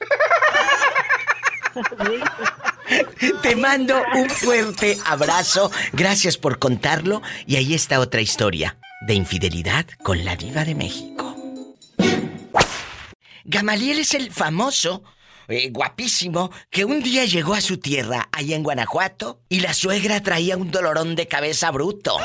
Te 3.42 3.56
mando 3.56 4.02
un 4.15 4.30
fuerte 4.30 4.98
abrazo. 5.06 5.72
Gracias 5.94 6.38
por 6.38 6.60
contarlo. 6.60 7.22
Y 7.46 7.56
ahí 7.58 7.74
está 7.74 8.00
otra 8.00 8.22
historia 8.22 8.78
de 9.02 9.13
infidelidad 9.13 9.86
con 10.04 10.26
la 10.26 10.36
diva 10.36 10.65
de 10.65 10.76
México. 10.76 11.36
Gamaliel 13.46 14.00
es 14.00 14.13
el 14.13 14.32
famoso, 14.32 15.04
eh, 15.50 15.70
guapísimo, 15.72 16.52
que 16.70 16.86
un 16.86 17.02
día 17.04 17.26
llegó 17.26 17.54
a 17.54 17.62
su 17.62 17.80
tierra, 17.80 18.30
allá 18.32 18.56
en 18.56 18.64
Guanajuato, 18.64 19.40
y 19.50 19.60
la 19.60 19.74
suegra 19.74 20.22
traía 20.22 20.56
un 20.56 20.72
dolorón 20.72 21.16
de 21.16 21.28
cabeza 21.28 21.72
bruto. 21.72 22.18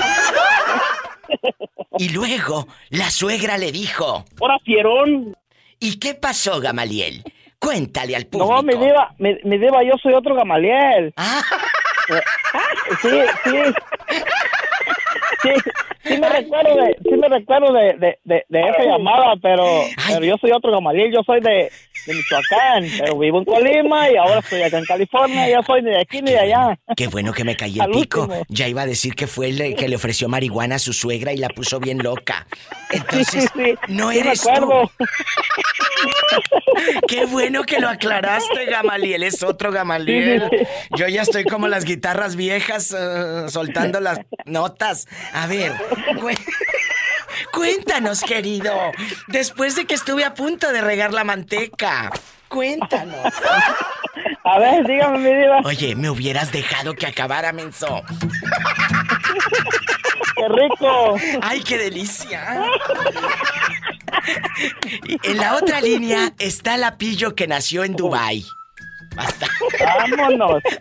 Y 1.98 2.10
luego 2.10 2.68
la 2.90 3.10
suegra 3.10 3.56
le 3.58 3.72
dijo... 3.72 4.24
¡Hora, 4.40 4.58
fierón! 4.64 5.36
¿Y 5.80 5.98
qué 5.98 6.14
pasó, 6.14 6.60
Gamaliel? 6.60 7.22
Cuéntale 7.58 8.14
al 8.14 8.26
público. 8.26 8.54
No, 8.54 8.62
mi 8.62 8.74
diva, 8.74 9.14
mi, 9.18 9.34
mi 9.44 9.58
diva, 9.58 9.82
yo 9.82 9.94
soy 10.02 10.12
otro 10.12 10.34
Gamaliel. 10.34 11.14
Ah. 11.16 11.42
Sí, 13.00 13.08
sí. 13.44 13.50
Sí, 15.42 15.50
sí 16.04 16.18
me 16.18 16.28
recuerdo 16.28 16.74
de, 16.74 16.96
sí 17.02 17.16
me 17.16 17.28
recuerdo 17.28 17.72
de, 17.72 17.94
de, 17.94 18.18
de, 18.24 18.44
de 18.48 18.60
esa 18.60 18.84
llamada, 18.84 19.34
pero, 19.42 19.64
pero 20.08 20.24
yo 20.24 20.36
soy 20.40 20.52
otro 20.52 20.72
Gamaliel, 20.72 21.12
yo 21.12 21.22
soy 21.24 21.40
de, 21.40 21.70
de 22.06 22.14
Michoacán, 22.14 22.84
pero 22.98 23.18
vivo 23.18 23.38
en 23.38 23.44
Colima 23.44 24.10
y 24.10 24.16
ahora 24.16 24.40
estoy 24.40 24.62
acá 24.62 24.78
en 24.78 24.84
California, 24.84 25.48
ya 25.48 25.62
soy 25.62 25.82
ni 25.82 25.90
de 25.90 26.00
aquí 26.00 26.22
ni 26.22 26.32
de 26.32 26.38
allá. 26.38 26.78
Qué 26.96 27.06
bueno 27.08 27.32
que 27.32 27.44
me 27.44 27.56
caí 27.56 27.78
el 27.78 27.90
pico. 27.90 28.28
Ya 28.48 28.68
iba 28.68 28.82
a 28.82 28.86
decir 28.86 29.14
que 29.14 29.26
fue 29.26 29.48
el 29.48 29.74
que 29.74 29.88
le 29.88 29.96
ofreció 29.96 30.28
marihuana 30.28 30.76
a 30.76 30.78
su 30.78 30.92
suegra 30.92 31.32
y 31.32 31.36
la 31.38 31.48
puso 31.48 31.80
bien 31.80 31.98
loca. 31.98 32.46
Entonces, 32.90 33.50
no 33.88 34.10
sí 34.12 34.18
eres 34.18 34.42
tú. 34.42 34.90
Qué 37.08 37.24
bueno 37.26 37.62
que 37.64 37.80
lo 37.80 37.88
aclaraste, 37.88 38.66
Gamaliel. 38.66 39.22
Es 39.22 39.42
otro 39.42 39.72
Gamaliel. 39.72 40.42
Yo 40.96 41.08
ya 41.08 41.22
estoy 41.22 41.44
como 41.44 41.68
las 41.68 41.84
guitarras 41.84 42.36
viejas 42.36 42.94
eh, 42.96 43.44
soltando 43.48 44.00
las 44.00 44.20
notas. 44.44 45.06
A 45.32 45.46
ver, 45.46 45.72
cué- 46.20 46.36
cuéntanos, 47.52 48.22
querido. 48.22 48.72
Después 49.28 49.76
de 49.76 49.86
que 49.86 49.94
estuve 49.94 50.24
a 50.24 50.34
punto 50.34 50.72
de 50.72 50.80
regar 50.80 51.12
la 51.12 51.24
manteca. 51.24 52.10
Cuéntanos. 52.48 53.32
A 54.44 54.58
ver, 54.58 54.86
dígame, 54.86 55.18
mi 55.18 55.34
diva. 55.34 55.60
Oye, 55.64 55.94
me 55.96 56.10
hubieras 56.10 56.52
dejado 56.52 56.94
que 56.94 57.06
acabara, 57.06 57.52
menso. 57.52 58.02
¡Qué 60.36 60.48
rico! 60.48 61.16
¡Ay, 61.42 61.62
qué 61.62 61.78
delicia! 61.78 62.64
En 65.22 65.36
la 65.36 65.56
otra 65.56 65.80
línea 65.80 66.32
está 66.38 66.76
la 66.76 66.98
pillo 66.98 67.34
que 67.34 67.46
nació 67.46 67.84
en 67.84 67.94
Dubai. 67.96 68.44
Basta. 69.14 69.46
¡Vámonos! 69.80 70.62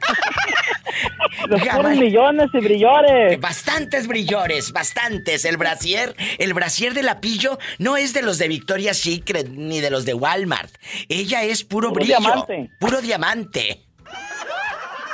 Los 1.47 1.61
puros 1.61 1.97
millones 1.97 2.49
y 2.53 2.59
brillores. 2.59 3.39
Bastantes 3.39 4.07
brillores, 4.07 4.71
bastantes. 4.71 5.43
El 5.45 5.57
brasier, 5.57 6.15
el 6.37 6.53
brasier 6.53 6.93
de 6.93 7.03
la 7.03 7.19
pillo 7.19 7.57
no 7.79 7.97
es 7.97 8.13
de 8.13 8.21
los 8.21 8.37
de 8.37 8.47
Victoria's 8.47 8.97
Secret 8.97 9.49
ni 9.49 9.81
de 9.81 9.89
los 9.89 10.05
de 10.05 10.13
Walmart. 10.13 10.71
Ella 11.09 11.43
es 11.43 11.63
puro, 11.63 11.89
Puro 11.89 12.05
brillo. 12.05 12.17
diamante. 12.19 12.69
Puro 12.79 13.01
diamante. 13.01 13.81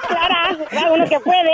Clara, 0.08 0.58
va 0.76 0.92
uno 0.92 1.08
que 1.08 1.20
puede. 1.20 1.52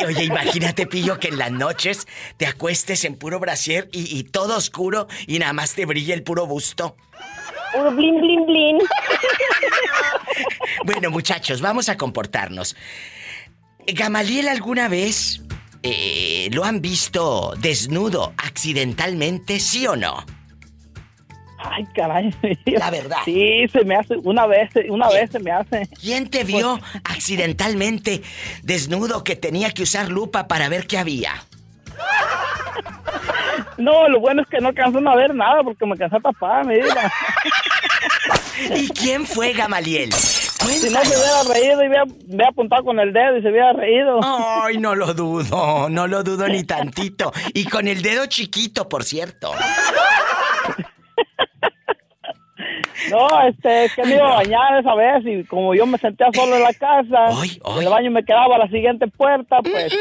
Oye, 0.06 0.24
imagínate, 0.24 0.86
Pillo, 0.86 1.18
que 1.18 1.28
en 1.28 1.38
las 1.38 1.50
noches 1.50 2.06
te 2.36 2.46
acuestes 2.46 3.04
en 3.04 3.16
puro 3.16 3.38
brasier 3.40 3.88
y, 3.92 4.16
y 4.18 4.24
todo 4.24 4.56
oscuro 4.56 5.08
y 5.26 5.38
nada 5.38 5.52
más 5.52 5.74
te 5.74 5.84
brilla 5.84 6.14
el 6.14 6.22
puro 6.22 6.46
busto. 6.46 6.96
Puro 7.76 7.90
blin, 7.92 8.20
blin, 8.20 8.46
blin. 8.46 8.78
Bueno, 10.84 11.10
muchachos, 11.10 11.60
vamos 11.60 11.88
a 11.88 11.96
comportarnos. 11.96 12.76
Gamaliel, 13.86 14.48
¿alguna 14.48 14.88
vez 14.88 15.42
eh, 15.82 16.48
lo 16.52 16.64
han 16.64 16.80
visto 16.80 17.54
desnudo 17.58 18.32
accidentalmente, 18.36 19.58
sí 19.60 19.86
o 19.86 19.96
no? 19.96 20.24
Ay, 21.58 21.84
caray. 21.94 22.34
La 22.66 22.90
verdad. 22.90 23.18
Sí, 23.24 23.66
se 23.72 23.84
me 23.84 23.96
hace, 23.96 24.16
una 24.18 24.46
vez, 24.46 24.70
una 24.88 25.08
vez 25.08 25.30
se 25.30 25.40
me 25.40 25.50
hace. 25.50 25.88
¿Quién 26.00 26.28
te 26.28 26.44
vio 26.44 26.78
accidentalmente 27.04 28.22
desnudo 28.62 29.24
que 29.24 29.36
tenía 29.36 29.72
que 29.72 29.82
usar 29.82 30.08
lupa 30.08 30.46
para 30.48 30.68
ver 30.68 30.86
qué 30.86 30.98
había? 30.98 31.32
No, 33.78 34.08
lo 34.08 34.20
bueno 34.20 34.42
es 34.42 34.48
que 34.48 34.58
no 34.58 34.68
alcanzan 34.68 35.06
a 35.06 35.14
ver 35.14 35.34
nada 35.34 35.62
porque 35.62 35.84
me 35.86 35.96
cansé 35.96 36.16
mi 36.64 36.74
vida. 36.76 37.12
¿Y 38.74 38.88
quién 38.88 39.26
fue 39.26 39.52
Gamaliel? 39.52 40.12
Si 40.12 40.90
no 40.90 41.00
se 41.04 41.16
hubiera 41.16 41.42
reído 41.54 41.84
y 41.84 41.88
hubiera, 41.88 42.48
apuntado 42.48 42.84
con 42.84 42.98
el 42.98 43.12
dedo 43.12 43.36
y 43.38 43.42
se 43.42 43.50
hubiera 43.50 43.72
reído. 43.72 44.18
Ay, 44.22 44.78
no 44.78 44.94
lo 44.94 45.14
dudo, 45.14 45.88
no 45.88 46.06
lo 46.06 46.22
dudo 46.24 46.48
ni 46.48 46.64
tantito. 46.64 47.32
Y 47.54 47.66
con 47.66 47.86
el 47.86 48.02
dedo 48.02 48.26
chiquito, 48.26 48.88
por 48.88 49.04
cierto. 49.04 49.52
No, 53.10 53.42
este, 53.46 53.84
es 53.84 53.94
que 53.94 54.02
me 54.02 54.16
iba 54.16 54.26
a 54.32 54.36
bañar 54.36 54.80
esa 54.80 54.94
vez 54.94 55.24
y 55.24 55.44
como 55.44 55.74
yo 55.74 55.86
me 55.86 55.98
sentía 55.98 56.26
solo 56.34 56.56
en 56.56 56.62
la 56.62 56.74
casa, 56.74 57.28
el 57.80 57.88
baño 57.88 58.10
me 58.10 58.24
quedaba 58.24 58.56
a 58.56 58.58
la 58.58 58.68
siguiente 58.68 59.06
puerta, 59.06 59.58
pues 59.62 59.94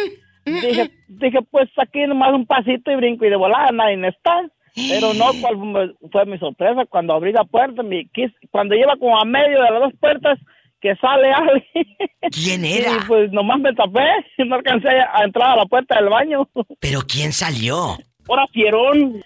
dije, 0.46 0.92
dije, 1.08 1.40
pues 1.52 1.70
aquí 1.78 2.06
nomás 2.08 2.34
un 2.34 2.46
pasito 2.46 2.92
y 2.92 2.96
brinco 2.96 3.26
y 3.26 3.30
de 3.30 3.36
volada 3.36 3.72
nadie 3.72 4.08
está. 4.08 4.42
Pero 4.90 5.14
no, 5.14 5.26
cuál 5.42 5.96
fue- 6.12 6.26
mi 6.26 6.38
sorpresa 6.38 6.86
cuando 6.90 7.14
abrí 7.14 7.32
la 7.32 7.46
puerta, 7.46 7.82
mi, 7.82 8.10
cuando 8.52 8.76
lleva 8.76 8.98
como 8.98 9.18
a 9.18 9.24
medio 9.24 9.62
de 9.64 9.70
las 9.72 9.80
dos 9.84 9.94
puertas 10.00 10.38
que 10.82 10.96
sale 10.98 11.32
alguien. 11.34 11.98
¿Quién 12.32 12.66
era? 12.66 12.92
Y 12.92 13.08
pues 13.08 13.32
nomás 13.32 13.60
me 13.60 13.74
tapé 13.74 14.04
y 14.38 14.44
no 14.48 14.56
alcancé 14.56 14.90
a 14.90 15.24
entrar 15.24 15.52
a 15.52 15.56
la 15.58 15.66
puerta 15.66 15.96
del 16.00 16.10
baño. 16.10 16.48
¿Pero 16.82 17.00
quién 17.08 17.32
salió? 17.32 17.98
Ahora, 18.28 18.46
fierón. 18.52 19.24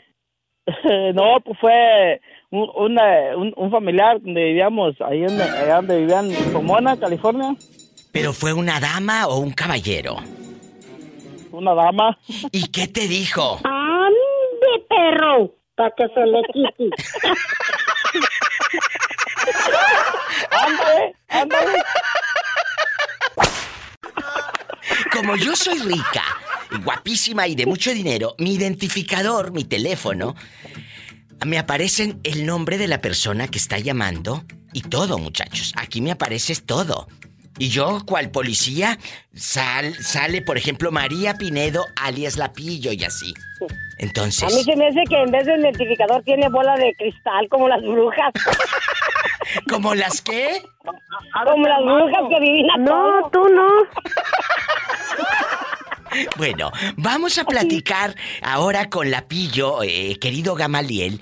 no, 1.16 1.40
pues 1.44 1.58
fue 1.60 2.22
un, 2.52 2.70
una- 2.76 3.36
un, 3.36 3.52
un 3.58 3.72
familiar 3.72 4.22
donde 4.22 4.44
vivíamos, 4.46 4.96
ahí 5.02 5.24
en, 5.24 5.42
allá 5.42 5.78
donde 5.78 6.00
vivían 6.02 6.32
en 6.32 6.54
Pomona, 6.54 6.96
California. 7.00 7.56
¿Pero 8.14 8.34
fue 8.34 8.54
una 8.54 8.80
dama 8.80 9.28
o 9.28 9.40
un 9.40 9.52
caballero? 9.52 10.18
Una 11.52 11.74
dama. 11.74 12.18
¿Y 12.52 12.68
qué 12.68 12.88
te 12.88 13.08
dijo? 13.08 13.60
¡Ande, 13.64 14.86
perro! 14.88 15.56
Para 15.76 15.92
que 15.96 16.08
se 16.14 16.26
le 16.26 16.42
quite. 16.54 16.94
ándale, 20.52 21.16
ándale. 21.30 21.84
Como 25.12 25.36
yo 25.36 25.56
soy 25.56 25.80
rica, 25.80 26.24
guapísima 26.84 27.48
y 27.48 27.56
de 27.56 27.66
mucho 27.66 27.92
dinero, 27.92 28.36
mi 28.38 28.54
identificador, 28.56 29.52
mi 29.52 29.64
teléfono, 29.64 30.36
me 31.46 31.58
aparecen 31.58 32.20
el 32.24 32.46
nombre 32.46 32.78
de 32.78 32.88
la 32.88 33.02
persona 33.02 33.48
que 33.48 33.58
está 33.58 33.80
llamando 33.80 34.44
y 34.74 34.82
todo, 34.82 35.18
muchachos. 35.18 35.74
Aquí 35.78 36.02
me 36.02 36.12
aparece 36.12 36.56
todo. 36.56 37.08
Y 37.60 37.70
yo, 37.70 38.00
cual 38.06 38.32
policía, 38.32 38.98
sal, 39.36 39.94
sale, 40.02 40.42
por 40.42 40.58
ejemplo, 40.58 40.92
María 40.92 41.34
Pinedo, 41.36 41.86
alias 41.98 42.38
Lapillo 42.38 42.94
y 42.94 43.04
así. 43.04 43.34
Entonces... 43.98 44.44
A 44.44 44.56
mí 44.56 44.64
se 44.64 44.76
me 44.78 44.88
hace 44.88 45.04
que 45.10 45.22
en 45.22 45.30
vez 45.30 45.46
de 45.46 45.60
identificador 45.60 46.24
tiene 46.24 46.48
bola 46.48 46.76
de 46.78 46.96
cristal 46.98 47.48
como 47.50 47.68
las 47.68 47.82
brujas. 47.82 48.32
¿Como 49.70 49.94
las 49.94 50.22
qué? 50.22 50.64
Como 50.84 51.68
las 51.68 51.82
brujas 51.84 52.22
que 52.30 52.36
adivinan 52.38 52.84
No, 52.84 53.30
todo. 53.30 53.32
tú 53.32 53.54
no. 53.54 53.68
Bueno, 56.38 56.72
vamos 56.98 57.38
a 57.38 57.44
platicar 57.44 58.16
ahora 58.42 58.90
con 58.90 59.12
la 59.12 59.28
Pillo, 59.28 59.84
eh, 59.84 60.18
querido 60.20 60.56
Gamaliel. 60.56 61.22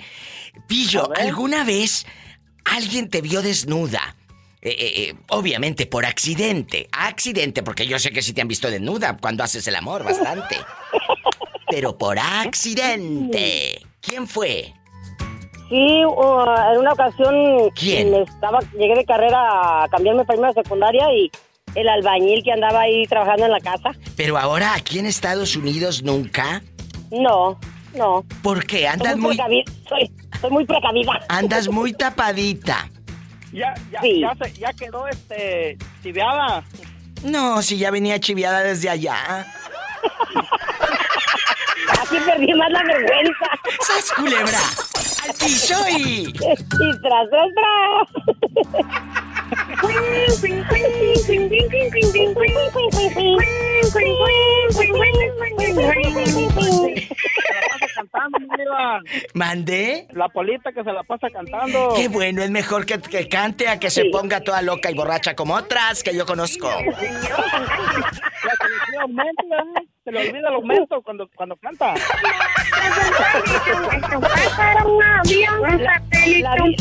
Pillo, 0.66 1.10
¿alguna 1.18 1.66
vez 1.66 2.06
alguien 2.64 3.10
te 3.10 3.22
vio 3.22 3.42
desnuda? 3.42 4.16
Eh, 4.62 4.70
eh, 4.72 4.94
eh, 5.10 5.16
obviamente 5.30 5.86
por 5.86 6.06
accidente. 6.06 6.88
Accidente, 6.92 7.62
porque 7.64 7.86
yo 7.86 8.00
sé 8.00 8.12
que 8.12 8.22
sí 8.22 8.34
te 8.34 8.42
han 8.42 8.48
visto 8.48 8.70
desnuda 8.70 9.16
cuando 9.18 9.44
haces 9.44 9.68
el 9.68 9.76
amor, 9.76 10.04
bastante. 10.04 10.58
Pero 11.70 11.98
por 11.98 12.18
accidente. 12.20 13.82
¿Quién 14.02 14.28
fue? 14.28 14.74
Sí, 15.70 16.06
uh, 16.06 16.72
en 16.74 16.80
una 16.80 16.94
ocasión 16.94 17.70
¿Quién? 17.76 18.14
estaba, 18.16 18.60
llegué 18.78 18.96
de 18.96 19.06
carrera 19.06 19.84
a 19.84 19.88
cambiarme 19.90 20.24
para 20.24 20.38
irme 20.38 20.48
a 20.50 20.54
secundaria 20.54 21.06
y 21.14 21.30
el 21.76 21.90
albañil 21.90 22.42
que 22.44 22.54
andaba 22.54 22.82
ahí 22.82 23.06
trabajando 23.06 23.46
en 23.46 23.52
la 23.52 23.60
casa. 23.60 23.92
Pero 24.16 24.38
ahora 24.38 24.74
aquí 24.74 25.00
en 25.00 25.06
Estados 25.06 25.56
Unidos 25.58 26.04
nunca. 26.04 26.64
No, 27.12 27.60
no. 27.96 28.24
¿Por 28.42 28.66
qué? 28.66 28.78
Soy 28.78 28.86
Andas 28.86 29.18
muy. 29.18 29.36
precavi- 29.38 29.66
soy, 29.90 30.10
soy 30.40 30.50
muy 30.52 30.66
precavida. 30.66 31.20
Andas 31.28 31.68
muy 31.72 31.92
tapadita. 31.94 32.90
Ya, 33.52 33.74
ya, 33.92 34.02
Sí. 34.02 34.20
ya, 34.22 34.34
se- 34.36 34.54
ya 34.54 34.74
quedó 34.74 35.08
este 35.08 35.78
chiveada. 36.04 36.64
No, 37.24 37.62
si 37.62 37.78
ya 37.78 37.92
venía 37.92 38.20
chiviada 38.20 38.62
desde 38.62 38.90
allá. 38.90 39.46
Así 42.02 42.18
perdí 42.26 42.54
más 42.54 42.70
la 42.72 42.84
vergüenza. 42.84 43.50
¡Sas, 43.82 44.12
culebra! 44.16 44.60
¡Al 45.28 45.34
piso 45.36 45.76
y... 45.90 46.28
Y 46.34 46.34
tras, 47.02 47.28
tras, 47.30 47.52
¿Mandé? 59.34 60.08
La 60.12 60.30
polita 60.30 60.72
que 60.72 60.84
se 60.84 60.92
la 60.92 61.04
pasa 61.04 61.30
cantando. 61.30 61.94
Qué 61.96 62.08
bueno, 62.08 62.42
es 62.44 62.50
mejor 62.50 62.86
que, 62.86 63.00
que 63.00 63.28
cante 63.30 63.68
a 63.68 63.80
que 63.80 63.90
se 63.90 64.06
ponga 64.06 64.42
toda 64.42 64.62
loca 64.62 64.90
y 64.92 64.96
borracha 64.96 65.36
como 65.36 65.56
otras 65.56 66.04
que 66.04 66.16
yo 66.16 66.26
conozco. 66.26 66.68
Olvida 66.68 66.92
aumento, 69.02 69.44
¿eh? 69.44 69.88
Se 70.04 70.12
le 70.12 70.30
olvida 70.30 70.48
el 70.50 70.56
aumento 70.56 71.02
cuando, 71.02 71.28
cuando 71.36 71.56
canta. 71.58 71.94
La, 76.42 76.56
di- 76.64 76.76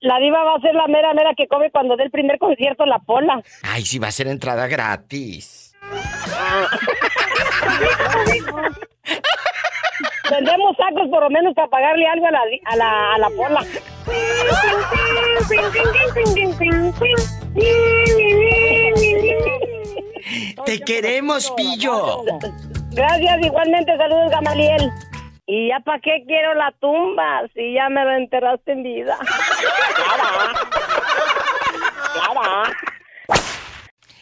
la 0.00 0.18
diva 0.18 0.42
va 0.42 0.54
a 0.56 0.60
ser 0.60 0.74
la 0.74 0.86
mera 0.88 1.12
mera 1.14 1.30
que 1.36 1.46
come 1.46 1.70
cuando 1.70 1.96
dé 1.96 2.04
el 2.04 2.10
primer 2.10 2.38
concierto 2.38 2.84
la 2.86 2.98
pola. 2.98 3.40
Ay, 3.62 3.82
sí 3.84 3.98
va 3.98 4.08
a 4.08 4.12
ser 4.12 4.26
entrada 4.28 4.66
gratis. 4.66 5.74
Vendemos 10.32 10.76
sacos 10.76 11.08
por 11.10 11.22
lo 11.22 11.30
menos 11.30 11.54
para 11.54 11.68
pagarle 11.68 12.06
algo 12.06 12.26
a 12.26 12.30
la, 12.30 12.40
a 12.64 12.76
la, 12.76 13.14
a 13.14 13.18
la 13.18 13.30
pola. 13.30 13.64
Te 20.64 20.80
queremos, 20.80 21.50
Pillo. 21.56 22.24
Gracias, 22.92 23.44
igualmente 23.44 23.96
saludos 23.96 24.30
Gamaliel. 24.30 24.90
¿Y 25.46 25.68
ya 25.68 25.80
para 25.80 26.00
qué 26.00 26.24
quiero 26.26 26.54
la 26.54 26.72
tumba 26.80 27.42
si 27.54 27.74
ya 27.74 27.88
me 27.90 28.04
la 28.04 28.16
enterraste 28.16 28.72
en 28.72 28.82
vida? 28.84 29.18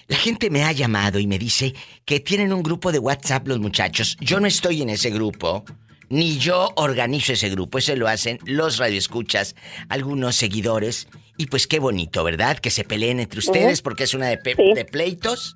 La 0.08 0.16
gente 0.16 0.50
me 0.50 0.64
ha 0.64 0.72
llamado 0.72 1.20
y 1.20 1.28
me 1.28 1.38
dice 1.38 1.72
que 2.04 2.18
tienen 2.18 2.52
un 2.52 2.64
grupo 2.64 2.90
de 2.90 2.98
WhatsApp 2.98 3.46
los 3.46 3.60
muchachos. 3.60 4.16
Yo 4.20 4.40
no 4.40 4.48
estoy 4.48 4.82
en 4.82 4.90
ese 4.90 5.10
grupo, 5.10 5.64
ni 6.10 6.36
yo 6.38 6.72
organizo 6.76 7.32
ese 7.32 7.48
grupo. 7.48 7.78
Eso 7.78 7.96
lo 7.96 8.06
hacen 8.08 8.38
los 8.44 8.76
radioescuchas, 8.76 9.56
algunos 9.88 10.36
seguidores. 10.36 11.08
Y 11.38 11.46
pues 11.46 11.66
qué 11.66 11.78
bonito, 11.78 12.22
¿verdad? 12.22 12.58
Que 12.58 12.70
se 12.70 12.84
peleen 12.84 13.18
entre 13.20 13.38
ustedes 13.38 13.80
porque 13.80 14.04
es 14.04 14.12
una 14.12 14.26
de, 14.28 14.36
pe- 14.36 14.56
de 14.74 14.84
pleitos 14.84 15.54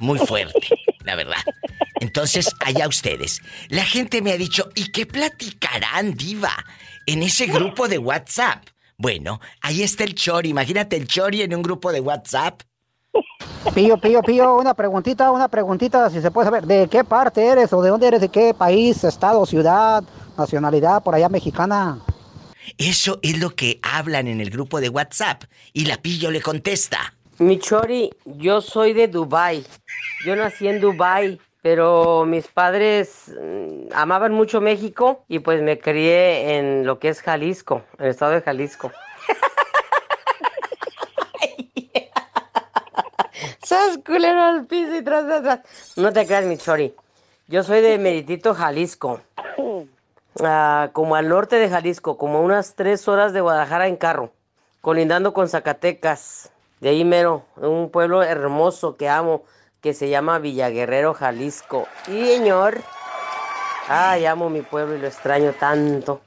muy 0.00 0.18
fuerte, 0.18 0.66
la 1.04 1.14
verdad. 1.14 1.38
Entonces, 2.00 2.50
allá 2.60 2.88
ustedes. 2.88 3.40
La 3.68 3.84
gente 3.84 4.20
me 4.20 4.32
ha 4.32 4.36
dicho, 4.36 4.70
¿y 4.74 4.90
qué 4.90 5.06
platicarán, 5.06 6.14
diva? 6.14 6.52
En 7.06 7.22
ese 7.22 7.46
grupo 7.46 7.86
de 7.86 7.98
WhatsApp. 7.98 8.66
Bueno, 8.96 9.40
ahí 9.60 9.82
está 9.82 10.04
el 10.04 10.14
Chori. 10.14 10.48
Imagínate 10.50 10.96
el 10.96 11.06
Chori 11.06 11.42
en 11.42 11.54
un 11.54 11.62
grupo 11.62 11.92
de 11.92 12.00
WhatsApp. 12.00 12.62
Pillo, 13.74 13.96
pillo, 13.96 14.22
pillo, 14.22 14.54
una 14.56 14.74
preguntita, 14.74 15.30
una 15.30 15.48
preguntita, 15.48 16.10
si 16.10 16.20
se 16.20 16.30
puede 16.30 16.46
saber, 16.46 16.66
¿de 16.66 16.86
qué 16.88 17.02
parte 17.02 17.44
eres 17.44 17.72
o 17.72 17.82
de 17.82 17.90
dónde 17.90 18.06
eres, 18.06 18.20
de 18.20 18.28
qué 18.28 18.54
país, 18.54 19.02
estado, 19.04 19.44
ciudad, 19.46 20.04
nacionalidad, 20.36 21.02
por 21.02 21.14
allá 21.14 21.28
mexicana? 21.28 21.98
Eso 22.78 23.18
es 23.22 23.38
lo 23.38 23.50
que 23.50 23.80
hablan 23.82 24.28
en 24.28 24.40
el 24.40 24.50
grupo 24.50 24.80
de 24.80 24.88
WhatsApp. 24.88 25.44
Y 25.72 25.86
la 25.86 25.96
pillo 25.96 26.30
le 26.30 26.40
contesta. 26.40 27.14
Mi 27.38 27.58
chori, 27.58 28.10
yo 28.24 28.60
soy 28.60 28.92
de 28.92 29.08
Dubai. 29.08 29.64
Yo 30.24 30.36
nací 30.36 30.68
en 30.68 30.80
Dubai, 30.80 31.40
pero 31.62 32.24
mis 32.26 32.46
padres 32.46 33.32
mm, 33.40 33.92
amaban 33.94 34.32
mucho 34.32 34.60
México 34.60 35.24
y 35.28 35.40
pues 35.40 35.62
me 35.62 35.78
crié 35.78 36.58
en 36.58 36.86
lo 36.86 36.98
que 36.98 37.08
es 37.08 37.22
Jalisco, 37.22 37.82
en 37.98 38.04
el 38.04 38.10
estado 38.10 38.32
de 38.32 38.42
Jalisco. 38.42 38.92
¡Sas 43.64 43.98
culero 44.04 44.42
al 44.42 44.66
piso 44.66 44.94
y 44.94 45.02
tras, 45.02 45.24
tras, 45.24 45.42
tras! 45.42 45.60
No 45.96 46.12
te 46.12 46.26
creas, 46.26 46.44
mi 46.44 46.58
chori. 46.58 46.94
Yo 47.48 47.62
soy 47.62 47.80
de 47.80 47.98
Meritito, 47.98 48.54
Jalisco. 48.54 49.20
Ah, 50.42 50.90
como 50.92 51.16
al 51.16 51.28
norte 51.28 51.56
de 51.56 51.70
Jalisco, 51.70 52.18
como 52.18 52.42
unas 52.42 52.74
tres 52.74 53.08
horas 53.08 53.32
de 53.32 53.40
Guadalajara 53.40 53.86
en 53.86 53.96
carro, 53.96 54.32
colindando 54.80 55.32
con 55.32 55.48
Zacatecas. 55.48 56.50
De 56.80 56.90
ahí 56.90 57.04
mero, 57.04 57.44
un 57.56 57.90
pueblo 57.90 58.22
hermoso 58.22 58.96
que 58.96 59.08
amo, 59.08 59.44
que 59.80 59.94
se 59.94 60.10
llama 60.10 60.38
Villaguerrero, 60.38 61.14
Jalisco. 61.14 61.88
Y 62.08 62.26
señor, 62.26 62.82
ay, 63.88 64.26
amo 64.26 64.50
mi 64.50 64.60
pueblo 64.60 64.94
y 64.96 64.98
lo 64.98 65.06
extraño 65.06 65.52
tanto. 65.52 66.20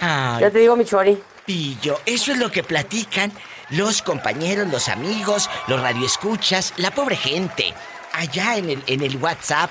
Ay, 0.00 0.40
Ya 0.40 0.50
te 0.50 0.58
digo, 0.58 0.74
mi 0.74 0.84
chori. 0.84 1.22
Pillo, 1.44 1.98
eso 2.06 2.32
es 2.32 2.38
lo 2.38 2.50
que 2.50 2.62
platican 2.64 3.32
los 3.72 4.02
compañeros, 4.02 4.70
los 4.70 4.88
amigos, 4.88 5.50
los 5.66 5.80
radioescuchas, 5.80 6.74
la 6.76 6.90
pobre 6.90 7.16
gente. 7.16 7.74
Allá 8.12 8.56
en 8.56 8.70
el, 8.70 8.82
en 8.86 9.02
el 9.02 9.16
WhatsApp, 9.16 9.70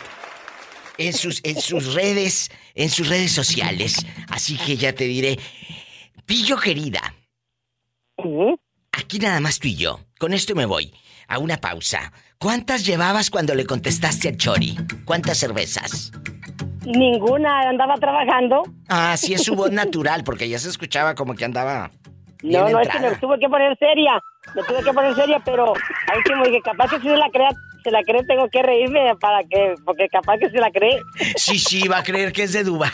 en 0.98 1.14
sus, 1.14 1.40
en 1.44 1.62
sus 1.62 1.94
redes, 1.94 2.52
en 2.76 2.90
sus 2.90 3.08
redes 3.08 3.32
sociales. 3.32 4.06
Así 4.30 4.58
que 4.58 4.76
ya 4.76 4.94
te 4.94 5.06
diré. 5.06 5.40
Pillo 6.26 6.58
querida. 6.58 7.16
Aquí 8.92 9.20
nada 9.20 9.40
más 9.40 9.60
tú 9.60 9.68
y 9.68 9.76
yo. 9.76 10.00
Con 10.20 10.34
esto 10.34 10.56
me 10.56 10.66
voy. 10.66 10.94
A 11.28 11.38
una 11.38 11.58
pausa. 11.58 12.12
¿Cuántas 12.40 12.86
llevabas 12.86 13.30
cuando 13.30 13.56
le 13.56 13.66
contestaste 13.66 14.30
al 14.30 14.38
Chori? 14.38 14.76
¿Cuántas 15.06 15.38
cervezas? 15.38 16.12
Ninguna, 16.86 17.70
andaba 17.70 17.96
trabajando. 17.96 18.64
Ah, 18.90 19.16
sí 19.16 19.34
es 19.34 19.44
su 19.44 19.56
voz 19.56 19.72
natural, 19.72 20.24
porque 20.24 20.50
ya 20.50 20.58
se 20.58 20.70
escuchaba 20.70 21.14
como 21.14 21.36
que 21.36 21.46
andaba. 21.46 21.92
No, 22.44 22.70
no, 22.70 22.80
es 22.80 22.90
que 22.90 23.00
me 23.00 23.16
tuve 23.18 23.40
que 23.40 23.50
poner 23.50 23.78
seria. 23.78 24.22
Me 24.56 24.64
tuve 24.64 24.84
que 24.84 24.94
poner 24.94 25.16
seria, 25.16 25.40
pero 25.46 25.74
al 26.08 26.18
último 26.18 26.44
dije, 26.46 26.62
capaz 26.62 26.90
que 26.90 27.00
si 27.00 27.08
se 27.08 27.18
la 27.18 27.30
crea, 27.30 27.50
se 27.84 27.92
la 27.92 28.02
cree, 28.04 28.24
tengo 28.24 28.48
que 28.50 28.64
reírme 28.64 29.16
para 29.20 29.44
que, 29.44 29.76
porque 29.86 30.08
capaz 30.10 30.38
que 30.40 30.50
se 30.50 30.58
la 30.58 30.72
cree. 30.72 31.00
Sí, 31.36 31.60
sí, 31.60 31.88
va 31.88 32.00
a 32.00 32.04
creer 32.04 32.32
que 32.32 32.44
es 32.44 32.54
de 32.54 32.64
Dubai. 32.64 32.92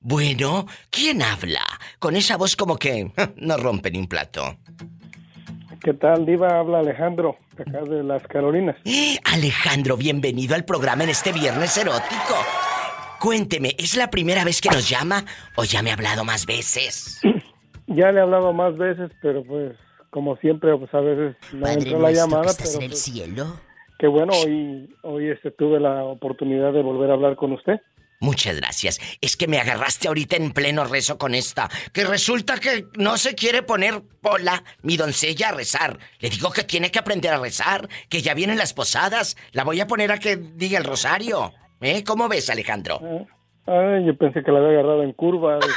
Bueno, 0.00 0.66
¿quién 0.90 1.20
habla? 1.20 1.60
Con 1.98 2.16
esa 2.16 2.38
voz 2.38 2.56
como 2.56 2.78
que 2.78 3.12
no 3.36 3.56
rompe 3.58 3.90
ni 3.90 3.98
un 3.98 4.06
plato. 4.06 4.56
¿Qué 5.82 5.92
tal, 5.92 6.24
Diva? 6.24 6.58
Habla 6.58 6.78
Alejandro, 6.78 7.36
acá 7.58 7.82
de 7.82 8.02
las 8.02 8.22
Carolinas. 8.26 8.76
Alejandro, 9.24 9.96
bienvenido 9.96 10.54
al 10.54 10.64
programa 10.64 11.04
en 11.04 11.10
este 11.10 11.32
viernes 11.32 11.76
erótico. 11.76 12.36
Cuénteme, 13.20 13.74
¿es 13.78 13.96
la 13.96 14.10
primera 14.10 14.44
vez 14.44 14.60
que 14.60 14.70
nos 14.70 14.88
llama 14.88 15.24
o 15.56 15.64
ya 15.64 15.82
me 15.82 15.90
ha 15.90 15.94
hablado 15.94 16.24
más 16.24 16.46
veces? 16.46 17.20
Ya 17.90 18.12
le 18.12 18.18
he 18.18 18.22
hablado 18.22 18.52
más 18.52 18.76
veces, 18.76 19.10
pero 19.22 19.42
pues, 19.44 19.74
como 20.10 20.36
siempre, 20.36 20.76
pues 20.76 20.92
a 20.92 21.00
veces 21.00 21.36
no 21.54 21.62
Padre 21.62 21.80
entró 21.80 21.98
la 21.98 22.12
llamada. 22.12 22.42
que 22.42 22.50
estás 22.50 22.68
pero, 22.68 22.80
en 22.80 22.82
el 22.82 22.90
pues, 22.90 23.02
cielo. 23.02 23.60
Qué 23.98 24.06
bueno, 24.06 24.34
hoy, 24.34 24.94
hoy 25.02 25.30
este, 25.30 25.50
tuve 25.52 25.80
la 25.80 26.04
oportunidad 26.04 26.74
de 26.74 26.82
volver 26.82 27.10
a 27.10 27.14
hablar 27.14 27.36
con 27.36 27.52
usted. 27.52 27.80
Muchas 28.20 28.56
gracias. 28.56 29.00
Es 29.20 29.36
que 29.36 29.46
me 29.46 29.58
agarraste 29.58 30.08
ahorita 30.08 30.36
en 30.36 30.52
pleno 30.52 30.84
rezo 30.84 31.18
con 31.18 31.34
esta. 31.34 31.70
Que 31.92 32.04
resulta 32.04 32.58
que 32.58 32.86
no 32.98 33.16
se 33.16 33.34
quiere 33.34 33.62
poner 33.62 34.02
Pola, 34.20 34.64
mi 34.82 34.96
doncella, 34.96 35.48
a 35.48 35.52
rezar. 35.52 35.98
Le 36.18 36.28
digo 36.28 36.50
que 36.50 36.64
tiene 36.64 36.90
que 36.90 36.98
aprender 36.98 37.32
a 37.32 37.38
rezar, 37.38 37.88
que 38.08 38.20
ya 38.20 38.34
vienen 38.34 38.58
las 38.58 38.74
posadas. 38.74 39.36
La 39.52 39.64
voy 39.64 39.80
a 39.80 39.86
poner 39.86 40.10
a 40.10 40.18
que 40.18 40.36
diga 40.36 40.78
el 40.78 40.84
rosario. 40.84 41.54
¿Eh? 41.80 42.04
¿Cómo 42.04 42.28
ves, 42.28 42.50
Alejandro? 42.50 43.00
Ay, 43.66 44.06
yo 44.06 44.16
pensé 44.16 44.42
que 44.42 44.50
la 44.50 44.58
había 44.58 44.80
agarrado 44.80 45.02
en 45.02 45.12
curva. 45.12 45.58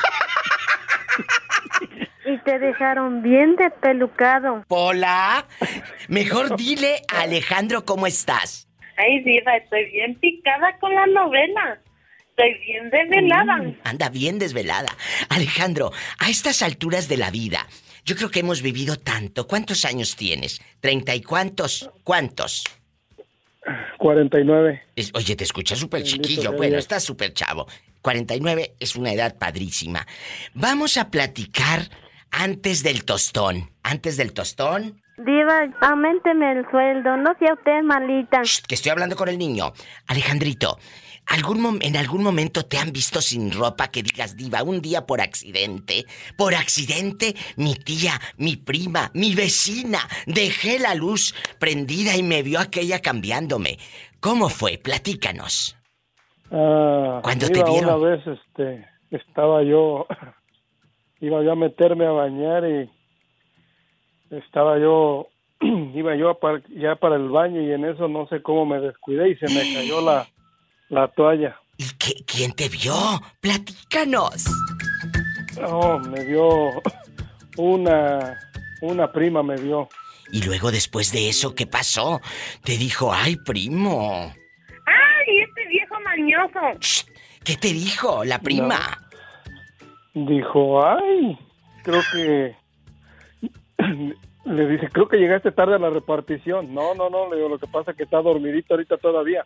Y 2.24 2.38
te 2.44 2.60
dejaron 2.60 3.24
bien 3.24 3.56
despelucado. 3.56 4.64
Pola, 4.68 5.46
Mejor 6.08 6.56
dile 6.56 7.02
a 7.14 7.22
Alejandro 7.22 7.84
cómo 7.84 8.06
estás. 8.06 8.68
Ay, 8.96 9.24
Diva, 9.24 9.58
estoy 9.58 9.90
bien 9.92 10.16
picada 10.20 10.78
con 10.80 10.94
la 10.94 11.08
novela. 11.08 11.82
Estoy 12.30 12.54
bien 12.66 12.90
desvelada. 12.90 13.58
Mm, 13.58 13.76
anda 13.84 14.10
bien 14.10 14.40
desvelada. 14.40 14.90
Alejandro, 15.30 15.92
a 16.20 16.30
estas 16.30 16.62
alturas 16.62 17.10
de 17.10 17.18
la 17.18 17.32
vida, 17.32 17.68
yo 18.06 18.16
creo 18.16 18.30
que 18.30 18.42
hemos 18.42 18.62
vivido 18.62 18.98
tanto. 18.98 19.48
¿Cuántos 19.48 19.84
años 19.84 20.16
tienes? 20.16 20.62
¿Treinta 20.80 21.16
y 21.16 21.22
cuántos? 21.22 21.90
¿Cuántos? 22.04 22.64
49. 23.98 24.82
Es- 24.96 25.12
oye, 25.14 25.36
te 25.36 25.44
escuchas 25.44 25.80
súper 25.80 26.04
chiquillo. 26.04 26.54
Bueno, 26.54 26.78
estás 26.78 27.04
súper 27.04 27.34
chavo. 27.34 27.68
49 28.02 28.74
es 28.80 28.96
una 28.96 29.12
edad 29.14 29.38
padrísima. 29.38 30.06
Vamos 30.54 30.98
a 30.98 31.10
platicar 31.12 31.82
antes 32.32 32.84
del 32.84 33.06
tostón. 33.06 33.70
Antes 33.84 34.18
del 34.18 34.34
tostón, 34.34 35.02
Diva, 35.18 35.68
aumenteme 35.82 36.52
el 36.52 36.66
sueldo, 36.72 37.16
no 37.18 37.36
sea 37.38 37.54
usted 37.54 37.84
malita. 37.84 38.42
que 38.68 38.74
estoy 38.74 38.90
hablando 38.92 39.16
con 39.16 39.30
el 39.30 39.38
niño. 39.38 39.72
Alejandrito, 40.08 40.80
¿algún 41.28 41.62
mom- 41.62 41.80
¿en 41.82 41.96
algún 41.98 42.24
momento 42.24 42.64
te 42.66 42.78
han 42.78 42.92
visto 42.92 43.22
sin 43.22 43.52
ropa 43.52 43.90
que 43.90 44.04
digas 44.04 44.36
diva 44.36 44.64
un 44.64 44.82
día 44.82 45.06
por 45.06 45.22
accidente? 45.22 46.06
Por 46.38 46.54
accidente, 46.56 47.36
mi 47.58 47.76
tía, 47.76 48.20
mi 48.38 48.56
prima, 48.58 49.12
mi 49.14 49.36
vecina, 49.36 50.00
dejé 50.26 50.80
la 50.80 50.96
luz 50.96 51.34
prendida 51.60 52.16
y 52.18 52.24
me 52.24 52.44
vio 52.44 52.60
aquella 52.60 53.00
cambiándome. 53.00 53.78
¿Cómo 54.20 54.50
fue? 54.50 54.78
Platícanos. 54.78 55.78
Ah, 56.52 57.22
Cuando 57.24 57.48
te 57.48 57.64
vieron. 57.64 57.86
Una 57.86 57.96
vez 57.98 58.28
este, 58.28 58.86
estaba 59.10 59.64
yo, 59.64 60.06
iba 61.22 61.44
yo 61.44 61.52
a 61.54 61.56
meterme 61.56 62.06
a 62.06 62.12
bañar 62.12 62.64
y 62.66 62.90
estaba 64.36 64.78
yo, 64.80 65.28
iba 65.62 66.16
yo 66.16 66.38
ya 66.70 66.96
para 66.96 67.16
el 67.16 67.30
baño 67.30 67.62
y 67.62 67.72
en 67.72 67.86
eso 67.86 68.08
no 68.08 68.28
sé 68.28 68.42
cómo 68.42 68.66
me 68.66 68.80
descuidé 68.80 69.30
y 69.30 69.36
se 69.38 69.48
me 69.48 69.74
cayó 69.74 70.02
la, 70.02 70.28
la 70.92 71.08
toalla. 71.08 71.60
¿Y 71.78 71.86
qué, 71.98 72.24
quién 72.26 72.52
te 72.52 72.70
vio? 72.70 72.94
Platícanos. 73.40 74.46
No, 75.60 76.00
me 76.00 76.24
vio 76.26 76.70
una, 77.58 78.38
una 78.82 79.12
prima 79.12 79.42
me 79.42 79.56
vio. 79.56 79.88
Y 80.32 80.44
luego 80.44 80.72
después 80.72 81.12
de 81.12 81.30
eso, 81.30 81.56
¿qué 81.56 81.66
pasó? 81.66 82.22
Te 82.64 82.78
dijo, 82.78 83.12
ay, 83.12 83.38
primo. 83.38 84.34
¡Ay, 84.86 85.40
este 85.48 85.68
viejo 85.68 85.96
mañoso! 86.02 86.80
¿Qué 87.44 87.56
te 87.58 87.70
dijo 87.70 88.24
la 88.24 88.40
prima? 88.40 88.80
Dijo, 90.14 90.86
ay, 90.86 91.38
creo 91.84 92.02
que... 92.14 92.56
Le 94.44 94.68
dice, 94.68 94.90
creo 94.92 95.08
que 95.08 95.18
llegaste 95.18 95.52
tarde 95.52 95.76
a 95.76 95.80
la 95.80 95.90
repartición. 95.90 96.74
No, 96.74 96.96
no, 96.96 97.10
no, 97.10 97.30
le 97.30 97.38
digo, 97.38 97.50
lo 97.50 97.60
que 97.60 97.68
pasa 97.68 97.92
es 97.92 97.98
que 97.98 98.04
está 98.04 98.22
dormidito 98.22 98.74
ahorita 98.74 98.98
todavía. 98.98 99.46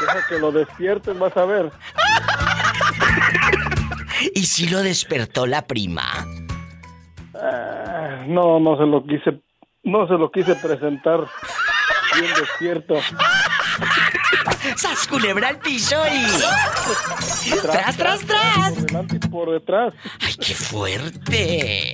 Deja 0.00 0.26
que 0.28 0.38
lo 0.38 0.50
despiertes, 0.50 1.18
vas 1.18 1.36
a 1.36 1.44
ver. 1.44 1.70
¿Y 4.34 4.44
si 4.44 4.68
lo 4.68 4.82
despertó 4.82 5.46
la 5.46 5.66
prima? 5.66 6.26
Ah, 7.34 8.24
no, 8.26 8.60
no 8.60 8.76
se 8.76 8.86
lo 8.86 9.04
quise, 9.04 9.40
no 9.82 10.06
se 10.06 10.14
lo 10.14 10.30
quise 10.30 10.54
presentar 10.56 11.26
bien 12.18 12.32
despierto. 12.34 12.96
¡Sas 14.76 15.06
culebra 15.06 15.48
al 15.48 15.58
piso 15.58 15.96
y... 16.06 16.26
¡Tras, 17.62 17.96
tras, 17.96 18.20
tras! 18.20 18.72
Por 18.72 18.86
delante 18.86 19.16
y 19.16 19.28
por 19.28 19.50
detrás. 19.50 19.94
¡Ay, 20.20 20.34
qué 20.34 20.54
fuerte! 20.54 21.92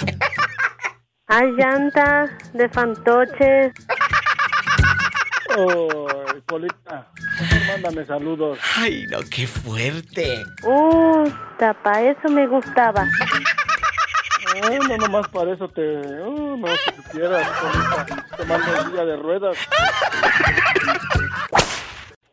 Hay 1.29 1.51
llanta 1.53 2.27
de 2.53 2.69
fantoche. 2.69 3.73
Oh, 5.57 6.07
Polita, 6.47 7.11
mándame 7.67 8.05
saludos. 8.07 8.59
¡Ay, 8.77 9.07
no, 9.11 9.19
qué 9.29 9.47
fuerte! 9.47 10.45
Uh, 10.63 11.29
tapa, 11.59 12.03
eso 12.03 12.29
me 12.29 12.47
gustaba. 12.47 13.09
Eh, 14.55 14.79
no, 14.89 14.97
nomás 14.99 15.27
para 15.29 15.53
eso 15.55 15.69
te... 15.69 15.99
oh, 16.23 16.57
no, 16.57 16.69
si 16.69 17.03
supieras, 17.03 17.49
Polita, 17.61 18.27
te 18.37 18.45
mando 18.45 18.77
en 18.77 18.87
silla 18.87 19.05
de 19.05 19.17
ruedas. 19.17 19.57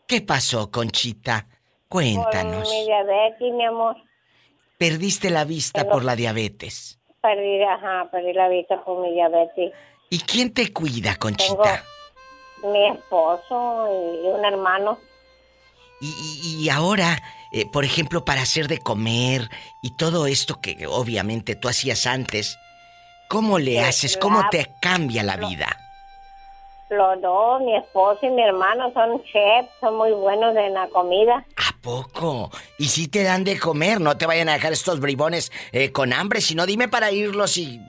¿Qué 0.06 0.22
pasó, 0.22 0.70
Conchita? 0.70 1.48
Cuéntanos. 1.88 2.70
Por 2.70 2.78
mi 2.78 2.86
diabetes, 2.86 3.54
mi 3.54 3.66
amor. 3.66 3.96
Perdiste 4.78 5.32
la 5.32 5.46
vista 5.46 5.86
por 5.90 6.04
la 6.04 6.16
diabetes. 6.16 7.00
Perdí, 7.24 7.64
ajá, 7.64 8.10
perdí 8.12 8.34
la 8.34 8.50
vista 8.50 8.84
por 8.84 9.02
mi 9.02 9.14
diabetes. 9.14 9.72
¿Y 10.10 10.20
quién 10.20 10.54
te 10.54 10.74
cuida, 10.74 11.12
Tengo 11.16 11.20
Conchita? 11.20 11.84
mi 12.64 12.86
esposo 12.90 13.88
y 13.90 14.28
un 14.28 14.44
hermano. 14.46 15.00
Y, 16.02 16.08
y- 16.08 16.64
y 16.66 16.70
ahora, 16.70 17.18
eh, 17.54 17.66
por 17.72 17.86
ejemplo, 17.86 18.26
para 18.26 18.42
hacer 18.42 18.68
de 18.68 18.80
comer 18.80 19.50
y 19.82 19.96
todo 19.96 20.28
esto 20.28 20.60
que 20.60 20.86
obviamente 20.86 21.56
tú 21.56 21.70
hacías 21.70 22.06
antes, 22.08 22.58
¿cómo 23.30 23.58
le 23.58 23.80
haces? 23.80 24.18
¿Cómo 24.18 24.50
te 24.52 24.70
cambia 24.82 25.24
la 25.24 25.38
vida? 25.38 25.68
Los 26.98 27.22
dos, 27.22 27.62
mi 27.62 27.76
esposo 27.76 28.20
y 28.26 28.30
mi 28.30 28.42
hermano, 28.44 28.92
son 28.94 29.22
chefs, 29.24 29.70
son 29.80 29.96
muy 29.98 30.12
buenos 30.12 30.56
en 30.56 30.74
la 30.74 30.88
comida. 30.90 31.46
¿A 31.58 31.82
poco? 31.82 32.52
¿Y 32.78 32.86
si 32.88 33.08
te 33.08 33.24
dan 33.24 33.44
de 33.44 33.60
comer? 33.60 34.00
No 34.02 34.18
te 34.18 34.26
vayan 34.26 34.50
a 34.50 34.54
dejar 34.54 34.74
estos 34.74 35.00
bribones 35.00 35.52
eh, 35.72 35.92
con 35.92 36.14
hambre, 36.14 36.42
sino 36.42 36.66
dime 36.66 36.88
para 36.88 37.12
irlos 37.12 37.58
y... 37.58 37.82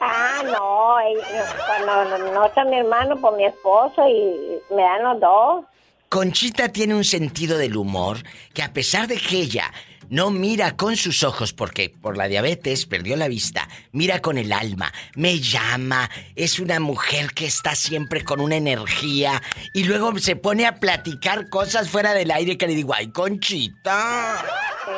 Ah, 0.00 0.42
no, 0.44 1.00
ellos- 1.00 1.54
cuando 1.66 2.18
no 2.32 2.46
está 2.46 2.64
mi 2.64 2.76
hermano, 2.78 3.16
por 3.20 3.36
mi 3.36 3.44
esposo 3.44 4.06
y 4.08 4.74
me 4.74 4.82
dan 4.82 5.02
los 5.02 5.20
dos. 5.20 5.64
Conchita 6.08 6.68
tiene 6.70 6.94
un 6.94 7.04
sentido 7.04 7.58
del 7.58 7.76
humor 7.76 8.18
que 8.54 8.62
a 8.62 8.72
pesar 8.72 9.08
de 9.08 9.16
que 9.18 9.36
ella 9.36 9.70
no 10.10 10.30
mira 10.30 10.76
con 10.76 10.96
sus 10.96 11.22
ojos 11.22 11.52
porque 11.52 11.90
por 11.90 12.16
la 12.16 12.28
diabetes 12.28 12.86
perdió 12.86 13.16
la 13.16 13.28
vista, 13.28 13.68
mira 13.92 14.20
con 14.20 14.38
el 14.38 14.52
alma, 14.52 14.92
me 15.14 15.40
llama, 15.40 16.10
es 16.34 16.58
una 16.58 16.80
mujer 16.80 17.32
que 17.32 17.46
está 17.46 17.74
siempre 17.74 18.24
con 18.24 18.40
una 18.40 18.56
energía 18.56 19.42
y 19.74 19.84
luego 19.84 20.18
se 20.18 20.36
pone 20.36 20.66
a 20.66 20.76
platicar 20.76 21.48
cosas 21.48 21.88
fuera 21.90 22.14
del 22.14 22.30
aire 22.30 22.56
que 22.56 22.66
le 22.66 22.74
digo, 22.74 22.94
ay 22.94 23.10
Conchita. 23.10 24.44
Sí, 24.86 24.94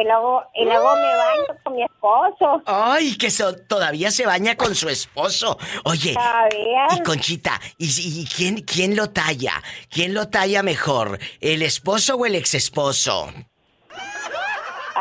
y 0.00 0.04
luego, 0.04 0.42
y 0.54 0.64
luego 0.64 0.94
me 0.96 1.16
baño 1.16 1.60
con 1.62 1.76
mi 1.76 1.84
esposo. 1.84 2.62
Ay, 2.66 3.16
que 3.16 3.30
so- 3.30 3.54
todavía 3.56 4.10
se 4.10 4.26
baña 4.26 4.56
con 4.56 4.74
su 4.74 4.88
esposo. 4.88 5.56
Oye, 5.84 6.14
Todavía. 6.14 6.88
y 6.96 7.02
Conchita, 7.02 7.60
¿y, 7.78 7.86
y 8.22 8.26
quién, 8.26 8.62
quién 8.62 8.96
lo 8.96 9.10
talla? 9.10 9.62
¿Quién 9.90 10.12
lo 10.14 10.28
talla 10.28 10.64
mejor? 10.64 11.20
¿El 11.40 11.62
esposo 11.62 12.16
o 12.16 12.26
el 12.26 12.34
exesposo? 12.34 13.32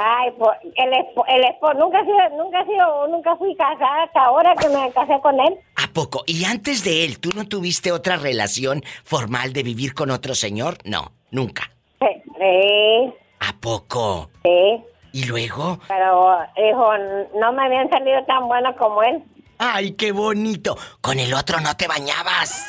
Ay, 0.03 0.31
pues, 0.37 0.57
el 0.75 0.93
esposo, 0.93 1.27
el 1.27 1.43
esposo, 1.43 1.73
nunca 1.75 2.03
sido, 2.03 2.29
nunca 2.43 2.65
sido, 2.65 3.07
nunca 3.07 3.35
fui 3.35 3.55
casada 3.55 4.03
hasta 4.03 4.21
ahora 4.21 4.55
que 4.55 4.67
me 4.69 4.91
casé 4.93 5.19
con 5.21 5.39
él. 5.39 5.59
¿A 5.75 5.87
poco? 5.93 6.23
¿Y 6.25 6.45
antes 6.45 6.83
de 6.83 7.05
él, 7.05 7.19
tú 7.19 7.29
no 7.35 7.47
tuviste 7.47 7.91
otra 7.91 8.17
relación 8.17 8.81
formal 9.03 9.53
de 9.53 9.61
vivir 9.63 9.93
con 9.93 10.09
otro 10.09 10.33
señor? 10.33 10.77
No, 10.85 11.11
nunca. 11.29 11.69
Sí, 11.99 12.07
¿A 13.41 13.53
poco? 13.59 14.29
sí, 14.43 14.83
¿Y 15.13 15.25
luego? 15.25 15.77
pero, 15.87 16.35
hijo, 16.57 16.91
no 17.39 17.51
me 17.53 17.65
habían 17.65 17.89
salido 17.89 18.23
tan 18.25 18.47
buenos 18.47 18.75
como 18.77 19.03
él. 19.03 19.23
¡Ay, 19.59 19.91
qué 19.91 20.11
bonito! 20.11 20.75
¿Con 21.01 21.19
el 21.19 21.31
otro 21.35 21.59
no 21.59 21.75
te 21.77 21.87
bañabas? 21.87 22.65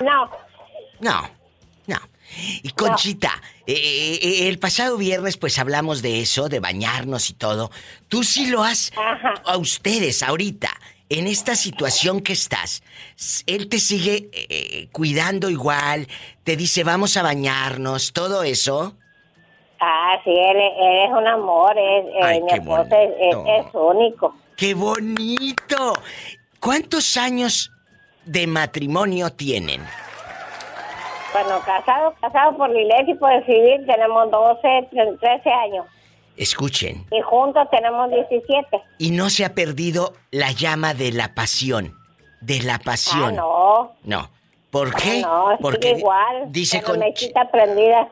No, 0.00 0.30
no. 1.00 1.37
Y 2.62 2.70
Conchita, 2.70 3.32
eh, 3.66 3.72
eh, 3.72 4.18
eh, 4.22 4.48
el 4.48 4.58
pasado 4.58 4.96
viernes 4.96 5.36
pues 5.36 5.58
hablamos 5.58 6.02
de 6.02 6.20
eso, 6.20 6.48
de 6.48 6.60
bañarnos 6.60 7.30
y 7.30 7.34
todo. 7.34 7.70
Tú 8.08 8.22
sí 8.24 8.46
lo 8.46 8.62
has... 8.62 8.92
A 9.44 9.56
ustedes 9.56 10.22
ahorita, 10.22 10.70
en 11.08 11.26
esta 11.26 11.56
situación 11.56 12.20
que 12.20 12.34
estás, 12.34 12.82
él 13.46 13.68
te 13.68 13.78
sigue 13.80 14.28
eh, 14.32 14.88
cuidando 14.92 15.48
igual, 15.50 16.06
te 16.44 16.56
dice 16.56 16.84
vamos 16.84 17.16
a 17.16 17.22
bañarnos, 17.22 18.12
todo 18.12 18.42
eso. 18.42 18.94
Ah, 19.80 20.16
sí, 20.24 20.30
él, 20.30 20.56
él 20.56 21.04
es 21.06 21.10
un 21.16 21.26
amor, 21.26 21.72
es, 21.78 22.04
Ay, 22.22 22.42
mi 22.42 22.52
esposo 22.52 22.82
es, 22.82 23.10
es- 23.20 23.66
es 23.66 23.74
único. 23.74 24.34
¡Qué 24.56 24.74
bonito! 24.74 25.94
¿Cuántos 26.60 27.16
años 27.16 27.70
de 28.24 28.46
matrimonio 28.48 29.30
tienen? 29.30 29.82
Bueno, 31.32 31.60
casado, 31.64 32.14
casado 32.20 32.56
por 32.56 32.70
iglesia 32.70 33.04
y 33.12 33.14
por 33.14 33.32
el 33.32 33.44
civil 33.44 33.84
tenemos 33.86 34.30
12, 34.30 34.88
13 35.20 35.50
años. 35.50 35.86
Escuchen, 36.36 37.04
Y 37.10 37.20
juntos 37.22 37.66
tenemos 37.70 38.10
17. 38.10 38.80
y 38.98 39.10
no 39.10 39.28
se 39.28 39.44
ha 39.44 39.54
perdido 39.54 40.14
la 40.30 40.52
llama 40.52 40.94
de 40.94 41.12
la 41.12 41.34
pasión, 41.34 41.98
de 42.40 42.62
la 42.62 42.76
Ah, 42.76 42.80
pasión. 42.84 43.34
no. 43.36 43.92
No. 44.04 44.30
¿Por 44.70 44.94
qué? 44.94 45.22
No, 45.22 45.48
sigue 45.48 45.58
Porque 45.62 45.90
igual. 45.92 46.44
dice 46.48 46.82
con 46.82 46.98
mechita 46.98 47.50
prendida. 47.50 48.08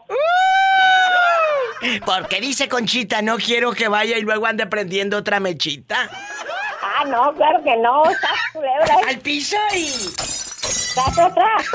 porque 2.04 2.40
dice 2.40 2.68
Conchita, 2.68 3.22
no 3.22 3.36
quiero 3.36 3.72
que 3.72 3.88
vaya 3.88 4.16
y 4.18 4.22
luego 4.22 4.46
ande 4.46 4.66
prendiendo 4.66 5.18
otra 5.18 5.38
mechita. 5.38 6.08
Ah, 6.82 7.04
no, 7.06 7.32
claro 7.34 7.62
que 7.62 7.76
no. 7.76 8.02
Estás 8.10 8.30
culebra. 8.52 8.96
Al 9.08 9.18
piso 9.18 9.56
y 9.74 9.86
¡Tras, 10.94 11.14
tras! 11.34 11.70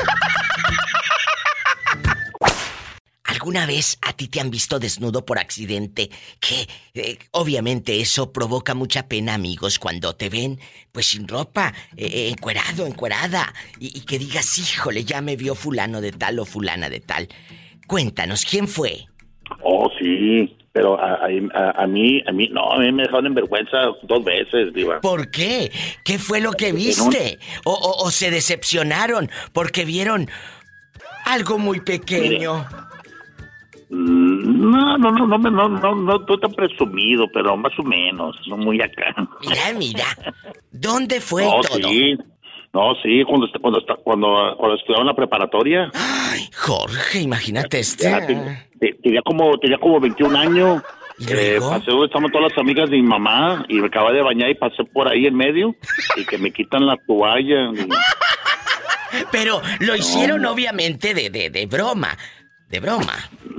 ¿Alguna 3.31 3.65
vez 3.65 3.97
a 4.01 4.11
ti 4.13 4.27
te 4.27 4.41
han 4.41 4.51
visto 4.51 4.77
desnudo 4.77 5.25
por 5.25 5.39
accidente? 5.39 6.09
Que 6.39 6.67
eh, 6.93 7.17
obviamente 7.31 8.01
eso 8.01 8.31
provoca 8.33 8.73
mucha 8.73 9.07
pena, 9.07 9.33
amigos, 9.35 9.79
cuando 9.79 10.13
te 10.15 10.29
ven 10.29 10.59
pues 10.91 11.05
sin 11.07 11.27
ropa, 11.27 11.73
eh, 11.95 12.05
eh, 12.11 12.29
encuerado, 12.29 12.85
encuerada, 12.85 13.53
y, 13.79 13.97
y 13.97 14.01
que 14.01 14.19
digas, 14.19 14.57
híjole, 14.57 15.05
ya 15.05 15.21
me 15.21 15.37
vio 15.37 15.55
fulano 15.55 16.01
de 16.01 16.11
tal 16.11 16.39
o 16.39 16.45
fulana 16.45 16.89
de 16.89 16.99
tal. 16.99 17.29
Cuéntanos, 17.87 18.43
¿quién 18.43 18.67
fue? 18.67 19.05
Oh, 19.63 19.89
sí, 19.99 20.57
pero 20.73 20.99
a, 21.01 21.13
a- 21.25 21.83
a 21.83 21.87
mí, 21.87 22.21
a 22.27 22.31
mí, 22.33 22.49
no, 22.51 22.71
a 22.73 22.79
mí 22.79 22.91
me 22.91 23.03
dejaron 23.03 23.27
en 23.27 23.33
vergüenza 23.35 23.77
dos 24.03 24.23
veces, 24.25 24.73
diva. 24.73 24.99
¿Por 24.99 25.31
qué? 25.31 25.71
¿Qué 26.03 26.19
fue 26.19 26.41
lo 26.41 26.51
que 26.51 26.73
viste? 26.73 27.39
¿O, 27.63 27.71
o- 27.73 28.05
o 28.05 28.11
se 28.11 28.29
decepcionaron 28.29 29.29
porque 29.53 29.85
vieron 29.85 30.29
algo 31.25 31.57
muy 31.57 31.79
pequeño? 31.79 32.65
Mm, 33.91 34.71
no, 34.71 34.97
no, 34.97 35.11
no, 35.11 35.27
no, 35.27 35.37
no, 35.37 35.51
no, 35.51 35.95
no, 35.95 35.95
no 35.95 36.37
tan 36.39 36.53
presumido, 36.53 37.25
pero 37.33 37.57
más 37.57 37.77
o 37.77 37.83
menos, 37.83 38.37
no 38.47 38.55
muy 38.55 38.81
acá. 38.81 39.13
Mira, 39.41 39.73
mira, 39.77 40.05
¿dónde 40.71 41.19
fue 41.19 41.43
no, 41.43 41.59
todo? 41.59 41.89
Sí. 41.89 42.17
No, 42.73 42.93
sí, 43.03 43.21
cuando 43.25 43.47
cuando 43.59 43.85
cuando, 44.01 44.55
cuando 44.57 44.77
estudiaba 44.77 45.01
en 45.01 45.07
la 45.07 45.13
preparatoria. 45.13 45.91
Ay, 45.93 46.47
Jorge, 46.55 47.19
imagínate 47.19 47.79
este. 47.79 48.09
Tenía 49.03 49.21
como 49.23 49.57
tenía 49.57 49.77
como 49.77 49.99
21 49.99 50.39
años. 50.39 50.81
Eh, 51.27 51.59
pasé 51.59 51.91
donde 51.91 52.05
estamos 52.05 52.31
todas 52.31 52.49
las 52.49 52.57
amigas 52.57 52.89
de 52.89 52.95
mi 52.95 53.03
mamá 53.03 53.65
y 53.67 53.75
me 53.75 53.87
acababa 53.87 54.13
de 54.13 54.23
bañar 54.23 54.49
y 54.49 54.55
pasé 54.55 54.85
por 54.85 55.07
ahí 55.07 55.27
en 55.27 55.35
medio 55.35 55.75
y 56.15 56.25
que 56.25 56.37
me 56.37 56.51
quitan 56.51 56.87
la 56.87 56.95
toalla. 57.05 57.71
Y... 57.73 57.89
Pero 59.31 59.61
lo 59.81 59.87
no. 59.87 59.95
hicieron 59.97 60.45
obviamente 60.45 61.13
de, 61.13 61.29
de, 61.29 61.49
de 61.49 61.65
broma. 61.65 62.17
De 62.71 62.79
broma. 62.79 63.13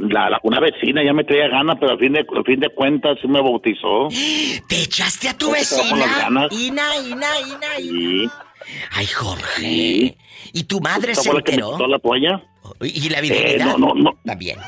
La, 0.09 0.31
la- 0.31 0.41
una 0.43 0.59
vecina 0.59 1.05
ya 1.05 1.13
me 1.13 1.23
traía 1.25 1.49
ganas, 1.49 1.77
pero 1.79 1.93
al 1.93 1.99
fin 1.99 2.13
de, 2.15 2.21
al 2.21 2.45
fin 2.45 2.61
de 2.61 2.69
cuentas 2.71 3.19
sí 3.21 3.29
me 3.29 3.41
bautizó. 3.41 4.09
¿Te 4.69 4.83
echaste 4.83 5.29
a 5.29 5.37
tu 5.37 5.53
vecina? 5.53 6.07
Ina, 6.31 6.49
Ina, 6.51 6.97
Ina, 6.99 7.41
Ina. 7.41 7.69
Sí. 7.79 8.29
Ay, 8.93 9.07
Jorge. 9.07 10.17
¿Y 10.55 10.65
tu 10.65 10.81
madre 10.81 11.13
¿Esta 11.13 11.25
se 11.25 11.33
la 11.33 11.39
enteró? 11.41 11.73
quitó 11.73 11.87
la 11.87 11.99
toalla? 11.99 12.43
¿Y 12.81 13.09
la 13.11 13.19
Eh, 13.19 13.23
virginidad? 13.23 13.77
no, 13.77 13.79
no, 13.79 13.95
no. 13.95 14.11
También. 14.25 14.59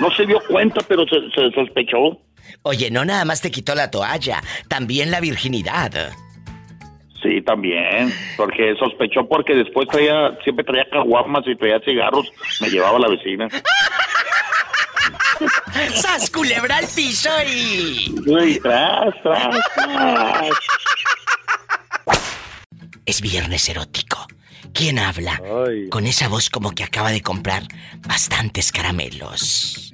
No 0.00 0.10
se 0.14 0.26
dio 0.26 0.40
cuenta, 0.48 0.80
pero 0.86 1.04
se, 1.06 1.16
se 1.34 1.50
sospechó. 1.54 2.20
Oye, 2.62 2.90
no 2.90 3.04
nada 3.04 3.24
más 3.24 3.40
te 3.40 3.50
quitó 3.50 3.74
la 3.74 3.90
toalla, 3.90 4.42
también 4.68 5.10
la 5.10 5.20
virginidad. 5.20 6.12
Sí, 7.22 7.42
también. 7.42 8.12
Porque 8.36 8.74
sospechó 8.78 9.26
porque 9.28 9.54
después 9.54 9.88
traía, 9.88 10.38
siempre 10.44 10.64
traía 10.64 10.86
caguamas 10.90 11.42
y 11.46 11.56
traía 11.56 11.80
cigarros. 11.80 12.30
Me 12.60 12.70
llevaba 12.70 12.96
a 12.96 13.00
la 13.00 13.08
vecina. 13.08 13.48
¡Sas 15.94 16.30
culebra 16.30 16.76
al 16.76 16.86
piso 16.94 17.30
y... 17.46 18.14
Uy, 18.26 18.58
tras, 18.60 19.14
tras, 19.22 19.60
tras. 19.74 20.50
Es 23.06 23.20
viernes 23.20 23.68
erótico. 23.68 24.26
¿Quién 24.74 24.98
habla? 24.98 25.40
Con 25.90 26.06
esa 26.06 26.28
voz 26.28 26.50
como 26.50 26.72
que 26.72 26.84
acaba 26.84 27.10
de 27.10 27.22
comprar 27.22 27.62
bastantes 28.06 28.70
caramelos. 28.70 29.87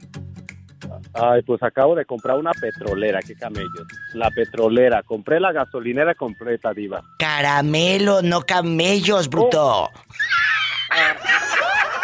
Ay, 1.15 1.43
pues 1.43 1.63
acabo 1.63 1.95
de 1.95 2.05
comprar 2.05 2.37
una 2.37 2.51
petrolera, 2.53 3.21
qué 3.23 3.37
camellos. 3.37 3.87
La 4.15 4.31
petrolera, 4.31 5.03
compré 5.05 5.39
la 5.39 5.53
gasolinera 5.53 6.15
completa, 6.15 6.73
diva. 6.73 7.03
Caramelos, 7.19 8.25
no 8.25 8.43
camellos, 8.43 9.29
bruto. 9.29 9.91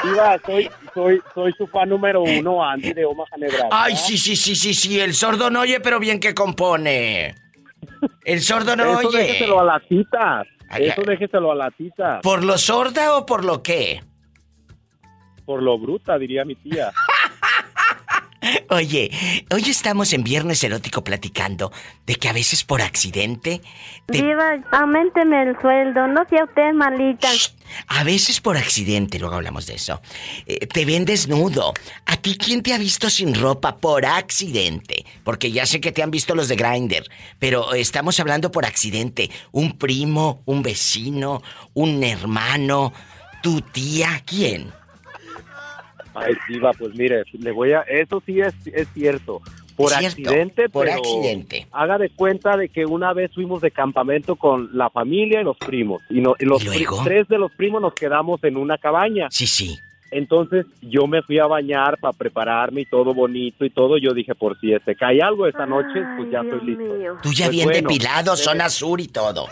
Diva, 0.04 0.38
soy, 0.46 0.70
soy, 0.94 1.20
soy 1.34 1.52
su 1.58 1.66
fan 1.66 1.88
número 1.88 2.22
uno, 2.22 2.64
Andy 2.64 2.92
de 2.92 3.04
Omaha, 3.04 3.36
Nebraska. 3.36 3.68
Ay, 3.70 3.96
sí, 3.96 4.16
sí, 4.16 4.36
sí, 4.36 4.54
sí, 4.54 4.74
sí. 4.74 5.00
El 5.00 5.12
sordo 5.14 5.50
no 5.50 5.60
oye, 5.60 5.80
pero 5.80 5.98
bien 5.98 6.20
que 6.20 6.32
compone. 6.34 7.34
El 8.24 8.40
sordo 8.40 8.76
no 8.76 9.00
Eso 9.00 9.08
oye. 9.08 9.18
déjeselo 9.18 9.60
a 9.60 9.64
la 9.64 9.80
tita. 9.80 10.42
Ay, 10.68 10.86
Eso 10.86 11.02
déjeselo 11.02 11.50
a 11.50 11.54
la 11.56 11.70
tita. 11.72 12.20
¿Por 12.22 12.44
lo 12.44 12.56
sorda 12.56 13.16
o 13.16 13.26
por 13.26 13.44
lo 13.44 13.60
qué? 13.62 14.02
Por 15.44 15.62
lo 15.62 15.78
bruta, 15.78 16.16
diría 16.16 16.44
mi 16.44 16.54
tía. 16.54 16.92
Oye, 18.70 19.10
hoy 19.50 19.64
estamos 19.68 20.12
en 20.12 20.24
Viernes 20.24 20.64
Erótico 20.64 21.04
platicando 21.04 21.72
de 22.06 22.16
que 22.16 22.28
a 22.28 22.32
veces 22.32 22.64
por 22.64 22.80
accidente, 22.80 23.60
Diva, 24.08 24.58
aumenteme 24.72 25.42
el 25.42 25.60
sueldo, 25.60 26.06
no 26.06 26.24
sea 26.28 26.44
usted 26.44 26.72
malita. 26.72 27.28
a 27.88 28.04
veces 28.04 28.40
por 28.40 28.56
accidente, 28.56 29.18
luego 29.18 29.34
hablamos 29.34 29.66
de 29.66 29.74
eso, 29.74 30.00
eh, 30.46 30.66
te 30.66 30.84
ven 30.84 31.04
desnudo. 31.04 31.74
¿A 32.06 32.16
ti 32.16 32.36
quién 32.36 32.62
te 32.62 32.72
ha 32.72 32.78
visto 32.78 33.10
sin 33.10 33.34
ropa 33.34 33.76
por 33.76 34.06
accidente? 34.06 35.04
Porque 35.22 35.52
ya 35.52 35.66
sé 35.66 35.80
que 35.80 35.92
te 35.92 36.02
han 36.02 36.10
visto 36.10 36.34
los 36.34 36.48
de 36.48 36.56
Grinder, 36.56 37.04
pero 37.38 37.74
estamos 37.74 38.18
hablando 38.20 38.50
por 38.50 38.64
accidente. 38.64 39.30
Un 39.52 39.76
primo, 39.76 40.42
un 40.46 40.62
vecino, 40.62 41.42
un 41.74 42.02
hermano, 42.02 42.92
tu 43.42 43.60
tía, 43.60 44.22
¿quién? 44.24 44.72
Ay, 46.26 46.34
diva, 46.48 46.72
pues 46.72 46.94
mire, 46.94 47.22
le 47.32 47.50
voy 47.52 47.72
a... 47.72 47.80
Eso 47.82 48.22
sí 48.24 48.40
es, 48.40 48.54
es 48.66 48.88
cierto. 48.94 49.40
Por 49.76 49.90
Cierto, 49.92 50.06
accidente, 50.20 50.68
por 50.68 50.84
pero 50.86 50.98
accidente. 50.98 51.66
haga 51.72 51.96
de 51.96 52.10
cuenta 52.10 52.54
de 52.58 52.68
que 52.68 52.84
una 52.84 53.14
vez 53.14 53.30
fuimos 53.34 53.62
de 53.62 53.70
campamento 53.70 54.36
con 54.36 54.68
la 54.76 54.90
familia 54.90 55.40
y 55.40 55.44
los 55.44 55.56
primos. 55.56 56.02
Y, 56.10 56.20
no- 56.20 56.34
y 56.38 56.44
los 56.44 56.62
¿Y 56.62 56.66
luego? 56.66 56.96
pri- 56.98 57.04
tres 57.06 57.28
de 57.28 57.38
los 57.38 57.50
primos 57.52 57.80
nos 57.80 57.94
quedamos 57.94 58.44
en 58.44 58.58
una 58.58 58.76
cabaña. 58.76 59.28
Sí, 59.30 59.46
sí. 59.46 59.78
Entonces 60.10 60.66
yo 60.82 61.06
me 61.06 61.22
fui 61.22 61.38
a 61.38 61.46
bañar 61.46 61.96
para 61.98 62.12
prepararme 62.12 62.82
y 62.82 62.84
todo 62.84 63.14
bonito 63.14 63.64
y 63.64 63.70
todo. 63.70 63.96
Yo 63.96 64.12
dije, 64.12 64.34
por 64.34 64.58
si 64.60 64.70
se 64.84 64.94
cae 64.96 65.22
algo 65.22 65.46
esta 65.46 65.64
noche, 65.64 66.02
pues 66.18 66.30
ya 66.30 66.40
estoy 66.40 66.60
listo. 66.66 66.84
Tú 67.22 67.32
ya 67.32 67.46
Pues 67.46 67.50
bien 67.56 67.68
bueno, 67.68 67.88
depilado, 67.88 68.34
eh, 68.34 68.36
zona 68.36 68.68
sur 68.68 69.00
y 69.00 69.08
todo. 69.08 69.46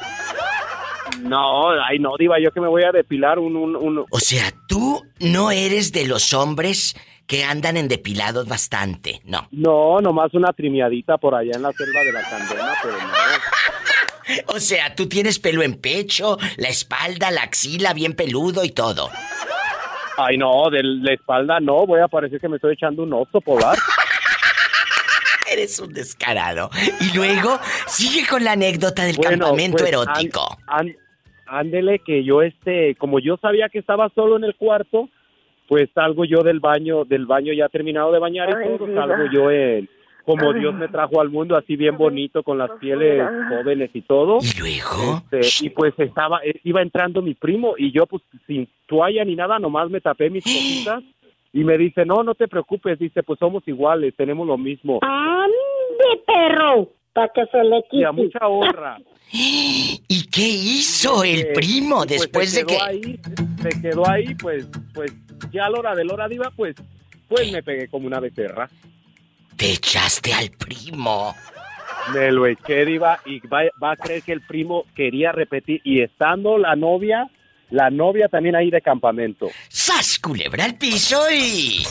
No, 1.21 1.71
ay 1.83 1.99
no, 1.99 2.13
diva, 2.19 2.37
yo 2.43 2.51
que 2.53 2.61
me 2.61 2.69
voy 2.69 2.85
a 2.85 2.93
depilar 2.93 3.39
un... 3.39 3.57
un, 3.57 3.77
un- 3.77 4.05
O 4.11 4.21
sea, 4.21 4.53
tú 4.69 5.03
no 5.21 5.51
eres 5.51 5.93
de 5.93 6.07
los 6.07 6.33
hombres 6.33 6.97
que 7.27 7.45
andan 7.45 7.77
en 7.77 7.89
depilados 7.89 8.49
bastante, 8.49 9.21
no. 9.25 9.49
No, 9.51 10.01
nomás 10.01 10.33
una 10.35 10.53
trimiadita 10.53 11.19
por 11.19 11.35
allá 11.35 11.53
en 11.55 11.63
la 11.63 11.73
selva 11.73 12.01
de 12.05 12.13
la 12.13 12.23
Candena, 12.23 12.73
pero 12.83 12.95
no. 12.99 13.09
O 14.55 14.61
sea, 14.61 14.95
tú 14.95 15.09
tienes 15.09 15.39
pelo 15.39 15.63
en 15.63 15.81
pecho, 15.81 16.37
la 16.59 16.69
espalda, 16.69 17.31
la 17.31 17.43
axila 17.45 17.95
bien 17.95 18.13
peludo 18.13 18.63
y 18.63 18.71
todo. 18.71 19.09
Ay, 20.19 20.37
no, 20.37 20.69
de 20.71 20.83
la 20.83 21.15
espalda 21.15 21.61
no, 21.61 21.87
voy 21.87 22.01
a 22.01 22.09
parecer 22.09 22.39
que 22.39 22.49
me 22.49 22.57
estoy 22.57 22.75
echando 22.75 23.05
un 23.05 23.13
oso 23.15 23.41
polar. 23.41 23.77
Eres 25.53 25.79
un 25.81 25.93
descarado. 25.93 26.71
Y 27.01 27.17
luego 27.17 27.59
sigue 27.87 28.27
con 28.29 28.45
la 28.45 28.53
anécdota 28.53 29.05
del 29.05 29.17
Bueno, 29.17 29.47
campamento 29.47 29.79
pues, 29.79 29.89
erótico. 29.93 30.41
án- 30.67 30.89
án- 30.89 30.97
ándele 31.47 32.01
que 32.01 32.23
yo 32.25 32.43
este, 32.43 32.95
como 32.97 33.19
yo 33.21 33.37
sabía 33.39 33.69
que 33.69 33.79
estaba 33.79 34.11
solo 34.15 34.37
en 34.37 34.45
el 34.45 34.55
cuarto, 34.57 35.09
pues 35.67 35.89
salgo 35.95 36.25
yo 36.25 36.43
del 36.43 36.61
baño, 36.61 37.05
del 37.05 37.27
baño 37.27 37.53
ya 37.53 37.69
terminado 37.69 38.13
de 38.13 38.19
bañar 38.19 38.49
y 38.51 38.53
Ay, 38.55 38.77
todo, 38.79 38.87
diva. 38.87 39.07
salgo 39.07 39.31
yo 39.33 39.51
en 39.51 39.89
como 40.25 40.51
Ay. 40.53 40.61
Dios 40.61 40.75
me 40.75 40.89
trajo 40.89 41.23
al 41.23 41.31
mundo 41.31 41.57
así 41.57 41.75
bien 41.77 41.97
bonito 41.97 42.43
con 42.43 42.59
las 42.59 42.71
pieles 42.73 43.23
jóvenes 43.49 43.89
y 43.95 44.03
todo. 44.03 44.39
Y 44.43 44.59
luego 44.59 45.23
Este, 45.31 45.65
y 45.67 45.71
pues 45.71 45.95
estaba 45.99 46.41
eh, 46.45 46.61
iba 46.65 46.83
entrando 46.83 47.23
mi 47.23 47.33
primo 47.33 47.75
y 47.79 47.93
yo 47.93 48.05
pues 48.07 48.23
sin 48.47 48.69
toalla 48.87 49.25
ni 49.25 49.35
nada, 49.37 49.59
nomás 49.59 49.89
me 49.89 50.03
tapé 50.03 50.29
mis 50.29 50.45
cositas 50.45 51.03
y 51.53 51.65
me 51.65 51.79
dice, 51.79 52.05
"No, 52.05 52.23
no 52.23 52.35
te 52.35 52.49
preocupes", 52.49 52.99
dice, 52.99 53.23
"Pues 53.23 53.39
somos 53.39 53.67
iguales, 53.67 54.15
tenemos 54.17 54.47
lo 54.47 54.59
mismo." 54.59 54.99
¡Ande, 55.03 56.23
perro! 56.27 56.91
Para 57.13 57.29
que 57.35 57.47
se 57.47 57.65
le 57.65 57.77
Y 57.91 58.05
a 58.05 58.11
quite. 58.11 58.13
mucha 58.23 58.47
honra. 58.47 58.99
¿Y 59.33 60.27
qué 60.31 60.43
hizo 60.49 61.25
el 61.25 61.41
Eh, 61.41 61.53
primo 61.55 61.97
pues 61.99 62.09
después 62.09 62.55
de 62.55 62.65
quedó 62.65 62.79
que... 62.79 62.85
ahí, 62.85 63.21
se 63.63 63.83
quedó 63.83 64.09
ahí, 64.09 64.35
pues, 64.37 64.69
pues 64.95 65.13
ya 65.51 65.67
a 65.67 65.71
la 65.71 65.79
hora 65.81 65.95
de 65.95 66.05
la 66.05 66.15
hora 66.15 66.29
diva, 66.29 66.51
pues, 66.57 66.77
pues 67.29 67.51
me 67.53 67.63
pegué 67.63 67.89
como 67.89 68.07
una 68.07 68.21
becerra. 68.21 68.69
Te 69.57 69.73
echaste 69.73 70.33
al 70.33 70.51
primo. 70.51 71.35
Me 72.15 72.31
lo 72.31 72.47
eché 72.47 72.85
diva 72.87 73.19
y 73.27 73.41
va, 73.49 73.63
va 73.83 73.93
a 73.93 73.97
creer 73.97 74.23
que 74.23 74.33
el 74.33 74.41
primo 74.43 74.85
quería 74.95 75.33
repetir 75.33 75.81
y 75.85 76.01
estando 76.01 76.57
la 76.57 76.75
novia, 76.77 77.29
la 77.71 77.91
novia 77.91 78.29
también 78.29 78.57
ahí 78.57 78.71
de 78.71 78.81
campamento. 78.81 79.49
¡Sas, 79.69 80.19
culebra 80.19 80.65
al 80.65 80.77
piso 80.77 81.21
y... 81.31 81.85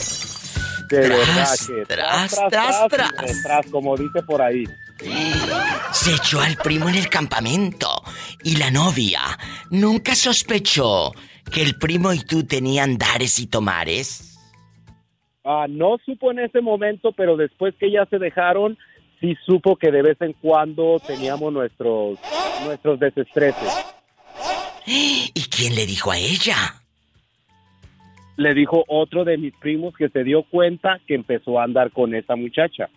De 0.88 1.02
Tras, 1.02 1.10
verdad 1.10 1.48
que 1.66 1.84
tras, 1.94 2.34
tras, 2.48 2.88
tras. 2.88 3.12
y 3.12 3.26
retras, 3.26 3.66
como 3.70 3.94
dice 3.94 4.22
por 4.22 4.40
ahí. 4.40 4.64
Se 5.92 6.14
echó 6.14 6.40
al 6.40 6.56
primo 6.56 6.88
en 6.88 6.94
el 6.94 7.10
campamento. 7.10 7.88
Y 8.42 8.56
la 8.56 8.70
novia 8.70 9.20
nunca 9.70 10.14
sospechó 10.14 11.12
que 11.52 11.62
el 11.62 11.76
primo 11.78 12.12
y 12.14 12.20
tú 12.20 12.44
tenían 12.44 12.96
dares 12.96 13.38
y 13.38 13.46
tomares. 13.46 14.38
Ah, 15.44 15.66
no 15.68 15.98
supo 16.04 16.30
en 16.30 16.38
ese 16.40 16.62
momento, 16.62 17.12
pero 17.12 17.36
después 17.36 17.74
que 17.78 17.90
ya 17.90 18.06
se 18.06 18.18
dejaron, 18.18 18.78
sí 19.20 19.36
supo 19.44 19.76
que 19.76 19.90
de 19.90 20.02
vez 20.02 20.20
en 20.20 20.32
cuando 20.34 21.00
teníamos 21.06 21.52
nuestros, 21.52 22.18
nuestros 22.64 22.98
desestreses. 22.98 23.97
¿Y 24.90 25.42
quién 25.54 25.74
le 25.74 25.84
dijo 25.86 26.10
a 26.10 26.18
ella? 26.18 26.74
le 28.36 28.54
dijo 28.54 28.84
otro 28.86 29.24
de 29.24 29.36
mis 29.36 29.52
primos 29.56 29.94
que 29.96 30.08
se 30.10 30.22
dio 30.22 30.44
cuenta 30.44 31.00
que 31.08 31.16
empezó 31.16 31.58
a 31.58 31.64
andar 31.64 31.90
con 31.90 32.14
esa 32.14 32.36
muchacha. 32.36 32.88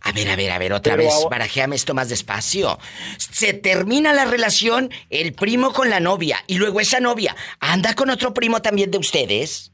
A 0.00 0.10
ver, 0.10 0.28
a 0.30 0.34
ver, 0.34 0.50
a 0.50 0.58
ver, 0.58 0.72
otra 0.72 0.94
Pero 0.96 1.04
vez, 1.04 1.14
ahora- 1.14 1.28
barajéame 1.30 1.76
esto 1.76 1.94
más 1.94 2.08
despacio. 2.08 2.76
Se 3.18 3.54
termina 3.54 4.12
la 4.12 4.24
relación, 4.24 4.90
el 5.10 5.32
primo 5.32 5.72
con 5.72 5.90
la 5.90 6.00
novia, 6.00 6.38
y 6.48 6.58
luego 6.58 6.80
esa 6.80 6.98
novia 6.98 7.36
anda 7.60 7.94
con 7.94 8.10
otro 8.10 8.34
primo 8.34 8.60
también 8.60 8.90
de 8.90 8.98
ustedes. 8.98 9.72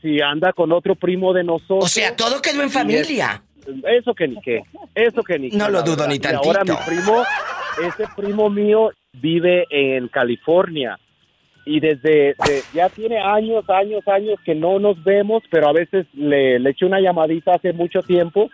Si 0.00 0.22
anda 0.22 0.54
con 0.54 0.72
otro 0.72 0.94
primo 0.94 1.34
de 1.34 1.44
nosotros. 1.44 1.84
O 1.84 1.88
sea, 1.88 2.16
todo 2.16 2.40
quedó 2.40 2.62
en 2.62 2.70
familia. 2.70 3.42
es- 3.66 4.00
eso 4.00 4.14
que 4.14 4.28
ni 4.28 4.40
qué. 4.40 4.62
Eso 4.94 5.22
que 5.22 5.38
ni 5.38 5.50
No 5.50 5.66
qué, 5.66 5.72
lo 5.72 5.82
dudo 5.82 6.06
verdad. 6.08 6.08
ni 6.08 6.16
Y 6.16 6.34
ahora 6.34 6.64
mi 6.64 6.70
tantito. 6.70 6.86
primo, 6.86 7.22
ese 7.86 8.04
primo 8.16 8.48
mío 8.48 8.90
vive 9.14 9.66
en 9.70 10.08
California. 10.08 10.98
Y 11.66 11.80
desde 11.80 12.34
de- 12.46 12.62
ya 12.74 12.88
tiene 12.90 13.18
años, 13.18 13.64
años, 13.70 14.06
años 14.06 14.38
que 14.44 14.54
no 14.54 14.78
nos 14.78 15.02
vemos, 15.02 15.42
pero 15.50 15.68
a 15.68 15.72
veces 15.72 16.06
le, 16.12 16.58
le 16.58 16.70
eché 16.70 16.84
una 16.84 17.00
llamadita 17.00 17.54
hace 17.54 17.72
mucho 17.72 18.02
tiempo 18.02 18.50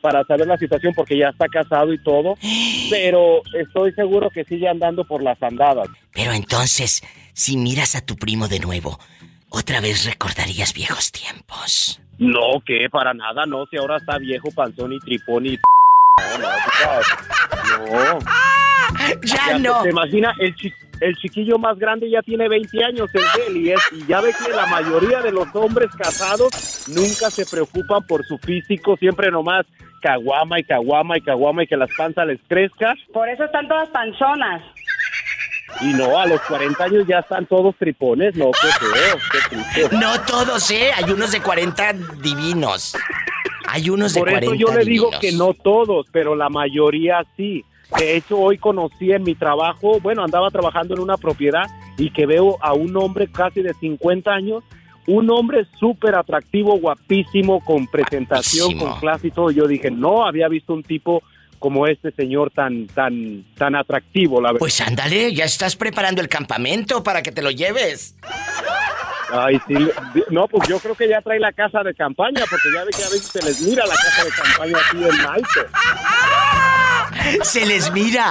para 0.00 0.24
saber 0.24 0.46
la 0.46 0.56
situación 0.58 0.92
porque 0.94 1.16
ya 1.18 1.28
está 1.28 1.46
casado 1.48 1.92
y 1.92 1.98
todo. 2.02 2.36
Pero 2.90 3.40
estoy 3.58 3.92
seguro 3.92 4.28
que 4.28 4.44
sigue 4.44 4.68
andando 4.68 5.04
por 5.04 5.22
las 5.22 5.42
andadas. 5.42 5.88
Pero 6.12 6.32
entonces, 6.32 7.02
si 7.32 7.56
miras 7.56 7.94
a 7.96 8.04
tu 8.04 8.16
primo 8.16 8.46
de 8.46 8.60
nuevo, 8.60 8.98
otra 9.48 9.80
vez 9.80 10.04
recordarías 10.04 10.74
viejos 10.74 11.10
tiempos. 11.10 12.00
No, 12.18 12.60
que 12.66 12.88
para 12.90 13.14
nada, 13.14 13.46
no, 13.46 13.64
si 13.66 13.78
ahora 13.78 13.96
está 13.96 14.18
viejo, 14.18 14.50
panzón 14.54 14.92
y 14.92 14.98
tripón 15.00 15.46
y... 15.46 15.58
No, 16.38 17.86
no, 17.86 18.14
no. 18.14 18.18
Ya 19.24 19.58
no. 19.58 19.82
¿Te 19.82 19.90
imaginas? 19.90 20.34
El, 20.38 20.54
chi- 20.54 20.72
el 21.00 21.14
chiquillo 21.16 21.58
más 21.58 21.78
grande 21.78 22.08
ya 22.10 22.22
tiene 22.22 22.48
20 22.48 22.84
años, 22.84 23.10
el 23.14 23.22
él, 23.48 23.56
y, 23.56 23.70
es, 23.72 23.80
y 23.92 24.06
ya 24.06 24.20
ve 24.20 24.32
que 24.32 24.52
la 24.52 24.66
mayoría 24.66 25.20
de 25.20 25.32
los 25.32 25.48
hombres 25.54 25.90
casados 25.96 26.84
nunca 26.88 27.30
se 27.30 27.44
preocupan 27.46 28.06
por 28.06 28.24
su 28.24 28.38
físico, 28.38 28.96
siempre 28.96 29.30
nomás 29.30 29.66
caguama 30.00 30.60
y 30.60 30.64
caguama 30.64 31.16
y 31.18 31.20
caguama 31.22 31.64
y 31.64 31.66
que 31.66 31.76
las 31.76 31.90
panzas 31.96 32.26
les 32.26 32.38
crezca. 32.48 32.94
Por 33.12 33.28
eso 33.28 33.44
están 33.44 33.66
todas 33.68 33.88
panzonas. 33.90 34.62
Y 35.80 35.86
no, 35.94 36.16
a 36.18 36.26
los 36.26 36.40
40 36.42 36.84
años 36.84 37.04
ya 37.08 37.18
están 37.20 37.46
todos 37.46 37.74
tripones, 37.76 38.36
no, 38.36 38.50
qué 38.52 38.68
feo, 38.86 39.18
qué 39.32 39.38
triste. 39.56 39.96
No 39.96 40.20
todos, 40.22 40.70
¿eh? 40.70 40.90
Hay 40.94 41.10
unos 41.10 41.32
de 41.32 41.40
40 41.40 41.92
divinos. 42.22 42.94
Hay 43.66 43.90
unos 43.90 44.14
de 44.14 44.20
Por 44.20 44.28
40 44.30 44.54
eso 44.54 44.54
yo 44.72 44.78
le 44.78 44.84
digo 44.84 45.10
que 45.20 45.32
no 45.32 45.52
todos, 45.54 46.06
pero 46.12 46.36
la 46.36 46.48
mayoría 46.48 47.24
sí. 47.36 47.64
De 47.98 48.16
hecho, 48.16 48.38
hoy 48.38 48.58
conocí 48.58 49.12
en 49.12 49.22
mi 49.22 49.34
trabajo, 49.34 50.00
bueno, 50.00 50.24
andaba 50.24 50.50
trabajando 50.50 50.94
en 50.94 51.00
una 51.00 51.16
propiedad 51.16 51.64
y 51.96 52.10
que 52.10 52.26
veo 52.26 52.56
a 52.60 52.74
un 52.74 52.96
hombre 52.96 53.28
casi 53.30 53.62
de 53.62 53.72
50 53.74 54.30
años, 54.32 54.64
un 55.06 55.30
hombre 55.30 55.66
súper 55.78 56.14
atractivo, 56.16 56.78
guapísimo, 56.78 57.60
con 57.64 57.86
presentación, 57.86 58.66
Guapísimo. 58.68 58.90
con 58.90 59.00
clase 59.00 59.26
y 59.28 59.30
todo. 59.30 59.50
Yo 59.50 59.66
dije, 59.68 59.90
no 59.90 60.26
había 60.26 60.48
visto 60.48 60.72
un 60.74 60.82
tipo 60.82 61.22
como 61.58 61.86
este 61.86 62.10
señor 62.10 62.50
tan, 62.50 62.86
tan, 62.88 63.44
tan 63.56 63.74
atractivo, 63.74 64.40
la 64.40 64.48
verdad. 64.48 64.58
Pues 64.58 64.80
ándale, 64.80 65.32
ya 65.32 65.44
estás 65.44 65.76
preparando 65.76 66.20
el 66.20 66.28
campamento 66.28 67.02
para 67.02 67.22
que 67.22 67.32
te 67.32 67.42
lo 67.42 67.50
lleves. 67.50 68.16
Ay, 69.30 69.58
sí. 69.66 69.74
No, 70.30 70.46
pues 70.48 70.68
yo 70.68 70.78
creo 70.78 70.94
que 70.94 71.08
ya 71.08 71.20
trae 71.22 71.38
la 71.40 71.52
casa 71.52 71.82
de 71.82 71.94
campaña, 71.94 72.42
porque 72.50 72.68
ya 72.74 72.84
ve 72.84 72.90
que 72.96 73.02
a 73.02 73.08
veces 73.08 73.26
se 73.26 73.42
les 73.42 73.60
mira 73.62 73.84
la 73.86 73.94
casa 73.94 74.24
de 74.24 74.30
campaña 74.30 74.76
así 74.78 74.96
en 74.98 75.26
alto. 75.26 75.60
Se 77.42 77.64
les 77.66 77.92
mira. 77.92 78.26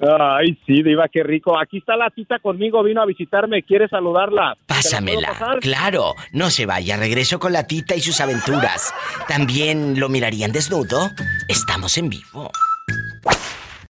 Ay, 0.00 0.58
sí, 0.66 0.82
Diva, 0.82 1.08
qué 1.08 1.22
rico. 1.22 1.58
Aquí 1.58 1.78
está 1.78 1.96
la 1.96 2.10
tita 2.10 2.38
conmigo, 2.38 2.82
vino 2.82 3.02
a 3.02 3.06
visitarme, 3.06 3.62
quiere 3.62 3.88
saludarla. 3.88 4.54
¿Te 4.54 4.74
la 4.74 4.78
puedo 4.78 4.78
Pásamela. 4.78 5.58
Claro, 5.60 6.14
no 6.32 6.50
se 6.50 6.66
vaya, 6.66 6.96
regreso 6.96 7.38
con 7.38 7.52
la 7.52 7.66
tita 7.66 7.96
y 7.96 8.00
sus 8.00 8.20
aventuras. 8.20 8.94
¿También 9.26 9.98
lo 9.98 10.08
mirarían 10.08 10.52
desnudo? 10.52 11.10
Estamos 11.48 11.98
en 11.98 12.08
vivo. 12.10 12.50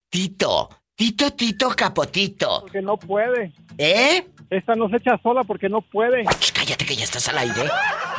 Tito, 0.09 0.69
Tito, 0.95 1.31
Tito, 1.31 1.69
Capotito. 1.75 2.61
Porque 2.61 2.81
no 2.81 2.97
puede. 2.97 3.51
¿Eh? 3.77 4.25
Esta 4.49 4.75
no 4.75 4.87
se 4.89 4.97
echa 4.97 5.19
sola 5.21 5.43
porque 5.43 5.67
no 5.67 5.81
puede. 5.81 6.23
cállate 6.53 6.85
que 6.85 6.95
ya 6.95 7.03
estás 7.03 7.27
al 7.27 7.37
aire. 7.39 7.63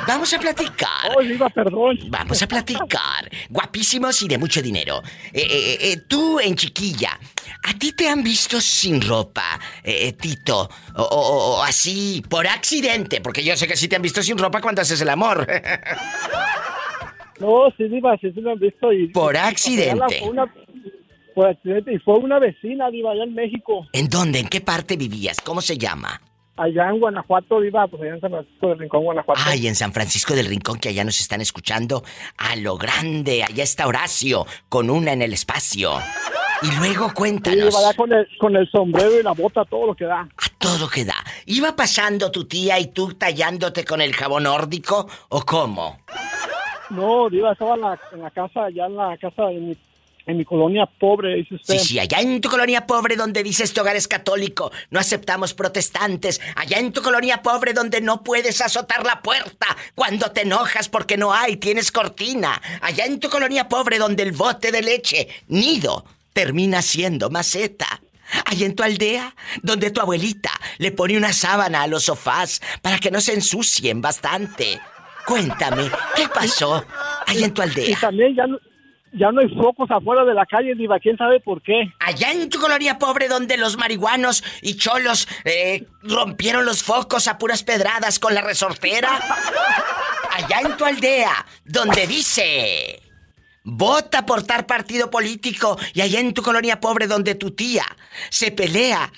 Vamos 0.07 0.33
a 0.35 0.39
platicar. 0.39 1.13
Oh, 1.17 1.23
Diva, 1.23 1.49
perdón. 1.49 1.99
Vamos 2.09 2.43
a 2.43 2.47
platicar. 2.49 3.31
Guapísimos 3.49 4.21
y 4.23 4.29
de 4.29 4.37
mucho 4.37 4.61
dinero. 4.61 5.03
Eh, 5.33 5.41
eh, 5.49 5.79
eh, 5.93 5.97
tú 6.07 6.39
en 6.39 6.55
chiquilla, 6.57 7.19
¿a 7.63 7.73
ti 7.79 7.93
te 7.93 8.09
han 8.11 8.23
visto 8.23 8.61
sin 8.61 9.01
ropa, 9.01 9.59
eh, 9.83 10.09
eh, 10.09 10.13
Tito? 10.13 10.69
O, 10.97 11.03
o- 11.03 11.57
o 11.59 11.63
así, 11.63 12.23
por 12.29 12.47
accidente, 12.47 13.23
porque 13.23 13.43
yo 13.43 13.57
sé 13.57 13.67
que 13.67 13.77
sí 13.77 13.89
te 13.89 13.97
han 13.97 14.03
visto 14.03 14.23
sin 14.23 14.37
ropa 14.37 14.61
cuando 14.61 14.83
haces 14.83 15.01
el 15.01 15.09
amor. 15.09 15.47
No, 17.39 17.71
sí, 17.77 17.85
Diva, 17.89 18.17
sí, 18.19 18.33
sí 18.33 18.41
lo 18.41 18.53
han 18.53 18.59
visto. 18.59 18.93
Y, 18.93 19.09
Por 19.09 19.37
accidente. 19.37 20.21
Una, 20.23 20.53
por 21.37 21.47
accidente. 21.49 21.93
Y 21.93 21.99
fue 21.99 22.15
una 22.15 22.39
vecina, 22.39 22.91
Diva, 22.91 23.13
allá 23.13 23.25
en 23.25 23.35
México. 23.35 23.87
¿En 23.93 24.09
dónde? 24.09 24.41
¿En 24.41 24.49
qué 24.49 24.63
parte 24.63 24.97
vivías? 24.97 25.39
¿Cómo 25.43 25.61
se 25.61 25.77
llama? 25.77 26.19
Allá 26.57 26.89
en 26.89 26.99
Guanajuato, 26.99 27.61
Diva, 27.61 27.87
pues 27.87 28.01
allá 28.03 28.15
en 28.15 28.21
San 28.23 28.31
Francisco 28.31 28.69
del 28.69 28.79
Rincón, 28.79 29.05
Guanajuato. 29.05 29.43
Ay, 29.45 29.67
en 29.67 29.75
San 29.75 29.93
Francisco 29.93 30.35
del 30.35 30.47
Rincón, 30.47 30.79
que 30.79 30.89
allá 30.89 31.05
nos 31.05 31.21
están 31.21 31.43
escuchando 31.43 32.03
a 32.39 32.57
lo 32.57 32.79
grande. 32.79 33.45
Allá 33.45 33.63
está 33.63 33.87
Horacio, 33.87 34.47
con 34.71 34.89
una 34.89 35.13
en 35.13 35.21
el 35.21 35.35
espacio. 35.35 35.91
Y 36.63 36.75
luego 36.79 37.09
Sí, 37.09 37.15
cuéntanos. 37.15 37.67
Diva, 37.67 37.79
allá 37.81 37.95
con 37.95 38.13
el, 38.15 38.27
con 38.39 38.57
el 38.57 38.71
sombrero 38.71 39.21
y 39.21 39.23
la 39.23 39.33
bota, 39.33 39.67
todo 39.67 39.89
lo 39.89 39.95
que 39.95 40.07
da. 40.07 40.27
todo 40.57 40.79
lo 40.79 40.89
que 40.89 41.05
da. 41.05 41.23
¿Iba 41.45 41.77
pasando 41.77 42.31
tu 42.31 42.47
tía 42.49 42.81
y 42.81 42.87
tú 42.87 43.13
tallándote 43.13 43.85
con 43.85 44.01
el 44.01 44.15
jabón 44.15 44.45
nórdico 44.45 45.07
o 45.29 45.43
cómo? 45.43 45.99
No, 46.89 47.29
Diva, 47.29 47.53
estaba 47.53 47.75
en 47.75 47.81
la, 47.83 48.01
en 48.13 48.23
la 48.23 48.31
casa, 48.31 48.65
allá 48.65 48.87
en 48.87 48.97
la 48.97 49.19
casa, 49.19 49.51
en 49.51 49.69
mi, 49.69 49.77
en 50.27 50.37
mi 50.37 50.45
colonia 50.45 50.87
pobre, 50.87 51.37
dice 51.37 51.55
usted. 51.55 51.79
Sí, 51.79 51.87
sí, 51.87 51.99
allá 52.01 52.19
en 52.21 52.41
tu 52.41 52.49
colonia 52.49 52.87
pobre 52.87 53.15
donde 53.17 53.43
dice 53.45 53.63
este 53.63 53.81
hogar 53.81 53.95
es 53.95 54.09
católico, 54.09 54.73
no 54.91 54.99
aceptamos 54.99 55.55
protestantes. 55.55 56.41
Allá 56.57 56.79
en 56.79 56.93
tu 56.93 57.01
colonia 57.01 57.43
pobre 57.43 57.73
donde 57.73 58.01
no 58.01 58.25
puedes 58.25 58.61
azotar 58.61 59.07
la 59.07 59.23
puerta 59.23 59.67
cuando 59.95 60.33
te 60.33 60.43
enojas 60.43 60.89
porque 60.89 61.17
no 61.17 61.33
hay, 61.33 61.57
tienes 61.57 61.93
cortina. 61.93 62.61
Allá 62.81 63.05
en 63.05 63.21
tu 63.21 63.31
colonia 63.31 63.69
pobre 63.69 63.99
donde 63.99 64.25
el 64.25 64.33
bote 64.33 64.73
de 64.73 64.83
leche, 64.83 65.29
nido, 65.47 66.05
termina 66.33 66.83
siendo 66.83 67.31
maceta. 67.31 67.87
Allá 68.47 68.67
en 68.67 68.75
tu 68.75 68.83
aldea, 68.83 69.37
donde 69.63 69.93
tu 69.93 70.01
abuelita 70.01 70.51
le 70.79 70.91
pone 70.91 71.17
una 71.17 71.33
sábana 71.33 71.83
a 71.83 71.87
los 71.87 72.05
sofás 72.07 72.61
para 72.83 72.99
que 72.99 73.13
no 73.13 73.21
se 73.21 73.35
ensucien 73.35 74.01
bastante. 74.01 74.81
Cuéntame, 75.25 75.89
¿qué 76.17 76.29
pasó 76.29 76.85
allá 77.27 77.47
en 77.47 77.55
tu 77.55 77.63
Y 77.63 77.65
aldea? 77.65 77.99
también 78.01 78.35
ya 78.35 78.47
no, 78.49 78.59
ya 79.17 79.33
no 79.33 79.41
hay 79.41 79.49
focos 79.49 79.91
afuera 79.91 80.25
de 80.25 80.35
la 80.35 80.47
calle, 80.47 80.75
Diva, 80.75 80.99
quién 81.01 81.17
sabe 81.17 81.41
por 81.41 81.63
qué. 81.63 81.93
Allá 82.01 82.33
en 82.33 82.49
tu 82.51 82.61
colonia 82.61 82.99
pobre 82.99 83.29
donde 83.29 83.57
los 83.57 83.77
marihuanos 83.77 84.45
y 84.63 84.77
cholos 84.77 85.27
eh, 85.45 85.87
rompieron 86.03 86.65
los 86.65 86.83
focos 86.83 87.27
a 87.29 87.39
puras 87.39 87.63
pedradas 87.63 88.19
con 88.19 88.35
la 88.35 88.43
resortera. 88.43 89.09
Allá 90.33 90.61
en 90.61 90.77
tu 90.77 90.85
aldea 90.85 91.33
donde 91.65 92.07
dice... 92.07 93.03
Vota 93.69 94.25
por 94.25 94.45
tal 94.45 94.65
partido 94.65 95.11
político 95.11 95.77
y 95.93 96.01
allá 96.01 96.21
en 96.21 96.33
tu 96.33 96.41
colonia 96.41 96.79
pobre 96.79 97.09
donde 97.09 97.35
tu 97.35 97.51
tía 97.51 97.85
se 98.31 98.53
pelea 98.53 99.11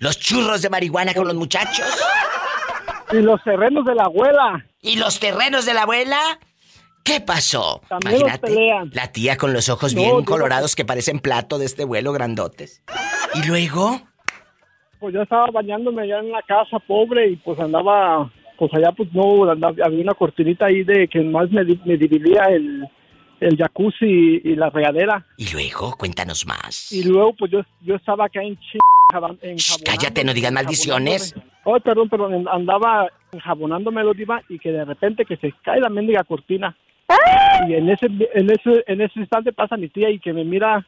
los 0.00 0.18
churros 0.18 0.62
de 0.62 0.68
marihuana 0.68 1.14
con 1.14 1.28
los 1.28 1.36
muchachos. 1.36 1.86
Y 3.12 3.18
los 3.18 3.40
terrenos 3.44 3.84
de 3.84 3.94
la 3.94 4.02
abuela. 4.02 4.66
¿Y 4.82 4.96
los 4.96 5.20
terrenos 5.20 5.64
de 5.64 5.74
la 5.74 5.82
abuela? 5.82 6.40
¿Qué 7.08 7.22
pasó? 7.22 7.80
También 7.88 8.20
los 8.20 8.38
pelean. 8.38 8.90
la 8.92 9.10
tía 9.10 9.38
con 9.38 9.54
los 9.54 9.70
ojos 9.70 9.94
No, 9.94 10.02
bien 10.02 10.24
colorados 10.24 10.76
que 10.76 10.84
parecen 10.84 11.20
plato 11.20 11.58
de 11.58 11.64
este 11.64 11.84
vuelo 11.84 12.12
grandotes. 12.12 12.82
¿Y 13.34 13.46
luego? 13.46 14.02
Pues 15.00 15.14
yo 15.14 15.22
estaba 15.22 15.46
bañándome 15.50 16.02
allá 16.02 16.18
en 16.18 16.30
la 16.30 16.42
casa 16.42 16.78
pobre 16.80 17.30
y 17.30 17.36
pues 17.36 17.58
andaba, 17.60 18.30
pues 18.58 18.70
allá 18.74 18.92
pues 18.92 19.08
no, 19.14 19.50
andaba- 19.50 19.74
había 19.82 20.02
una 20.02 20.12
cortinita 20.12 20.66
ahí 20.66 20.84
de 20.84 21.08
que 21.08 21.20
más 21.20 21.50
me, 21.50 21.64
me 21.64 21.96
dividía 21.96 22.42
el, 22.50 22.86
el 23.40 23.56
jacuzzi 23.56 24.42
y, 24.44 24.54
la 24.54 24.68
regadera. 24.68 25.24
Y 25.38 25.50
luego, 25.50 25.96
cuéntanos 25.96 26.46
más. 26.46 26.92
Y 26.92 27.04
luego 27.04 27.32
pues 27.38 27.50
yo, 27.50 27.60
yo 27.80 27.94
estaba 27.94 28.26
acá 28.26 28.42
en 28.42 28.56
Ch... 28.56 28.76
Cállate, 29.82 30.24
no 30.24 30.34
digas 30.34 30.52
maldiciones. 30.52 31.34
Oh, 31.64 31.80
perdón, 31.80 32.10
perdón, 32.10 32.46
andaba 32.52 33.08
enjabonándome 33.32 34.04
lo 34.04 34.12
diva 34.12 34.42
y 34.50 34.58
que 34.58 34.70
de 34.72 34.84
repente 34.84 35.24
que 35.24 35.38
se 35.38 35.54
cae 35.64 35.80
la 35.80 35.88
mendiga 35.88 36.22
cortina. 36.24 36.76
Y 37.68 37.74
en 37.74 37.88
ese, 37.90 38.06
en 38.06 38.50
ese, 38.50 38.84
en 38.86 39.00
ese 39.00 39.20
instante 39.20 39.52
pasa 39.52 39.76
mi 39.76 39.88
tía 39.88 40.10
y 40.10 40.18
que 40.18 40.32
me 40.32 40.44
mira 40.44 40.86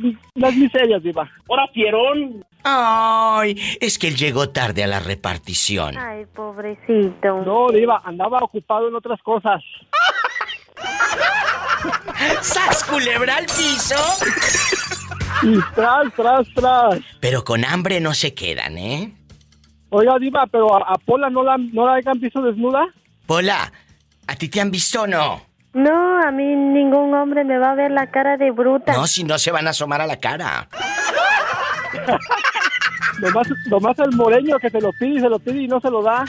pues, 0.00 0.16
las 0.34 0.54
miserias, 0.54 1.02
diva. 1.02 1.30
¡Hora, 1.46 1.66
Pierón! 1.72 2.44
Ay, 2.64 3.56
es 3.80 3.98
que 3.98 4.08
él 4.08 4.16
llegó 4.16 4.50
tarde 4.50 4.84
a 4.84 4.86
la 4.86 5.00
repartición. 5.00 5.96
Ay, 5.98 6.26
pobrecito. 6.34 7.42
No, 7.44 7.68
diva, 7.68 8.02
andaba 8.04 8.38
ocupado 8.38 8.88
en 8.88 8.94
otras 8.94 9.20
cosas. 9.22 9.62
¡Sas, 12.40 12.84
culebra 12.84 13.36
al 13.36 13.46
piso! 13.46 13.96
Y 15.42 15.58
tras, 15.74 16.12
tras, 16.14 16.46
tras. 16.54 17.00
Pero 17.20 17.44
con 17.44 17.64
hambre 17.64 18.00
no 18.00 18.12
se 18.14 18.34
quedan, 18.34 18.76
¿eh? 18.78 19.14
Oiga, 19.88 20.18
Diva, 20.18 20.46
pero 20.46 20.74
a, 20.74 20.92
a 20.92 20.98
Pola 20.98 21.30
no 21.30 21.42
la, 21.42 21.56
no 21.58 21.86
la 21.86 21.94
hayan 21.94 22.20
visto 22.20 22.40
desnuda. 22.42 22.86
Pola, 23.26 23.72
¿a 24.30 24.36
ti 24.36 24.48
te 24.48 24.60
han 24.60 24.70
visto 24.70 25.02
o 25.02 25.06
no? 25.08 25.42
No, 25.72 26.22
a 26.22 26.30
mí 26.30 26.44
ningún 26.44 27.12
hombre 27.14 27.44
me 27.44 27.58
va 27.58 27.72
a 27.72 27.74
ver 27.74 27.90
la 27.90 28.10
cara 28.10 28.36
de 28.36 28.52
bruta. 28.52 28.92
No, 28.92 29.08
si 29.08 29.24
no 29.24 29.38
se 29.38 29.50
van 29.50 29.66
a 29.66 29.70
asomar 29.70 30.00
a 30.00 30.06
la 30.06 30.18
cara. 30.18 30.68
Nomás, 33.20 33.48
nomás 33.66 33.98
el 33.98 34.12
moreño 34.16 34.58
que 34.58 34.70
se 34.70 34.80
lo 34.80 34.92
pide 34.98 35.18
y 35.18 35.20
se 35.20 35.28
lo 35.28 35.38
pide 35.38 35.64
y 35.64 35.68
no 35.68 35.78
se 35.80 35.90
lo 35.90 36.02
da. 36.02 36.24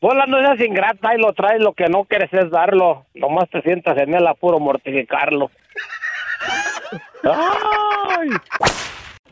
Pola 0.00 0.26
no 0.26 0.38
seas 0.40 0.58
ingrata 0.58 1.14
y 1.14 1.20
lo 1.20 1.32
traes, 1.32 1.62
lo 1.62 1.72
que 1.72 1.84
no 1.88 2.02
quieres 2.04 2.32
es 2.32 2.50
darlo. 2.50 3.06
Nomás 3.14 3.48
te 3.50 3.62
sientas 3.62 3.96
en 3.98 4.12
el 4.12 4.26
apuro 4.26 4.58
mortificarlo. 4.58 5.52
¡Ay! 7.22 8.28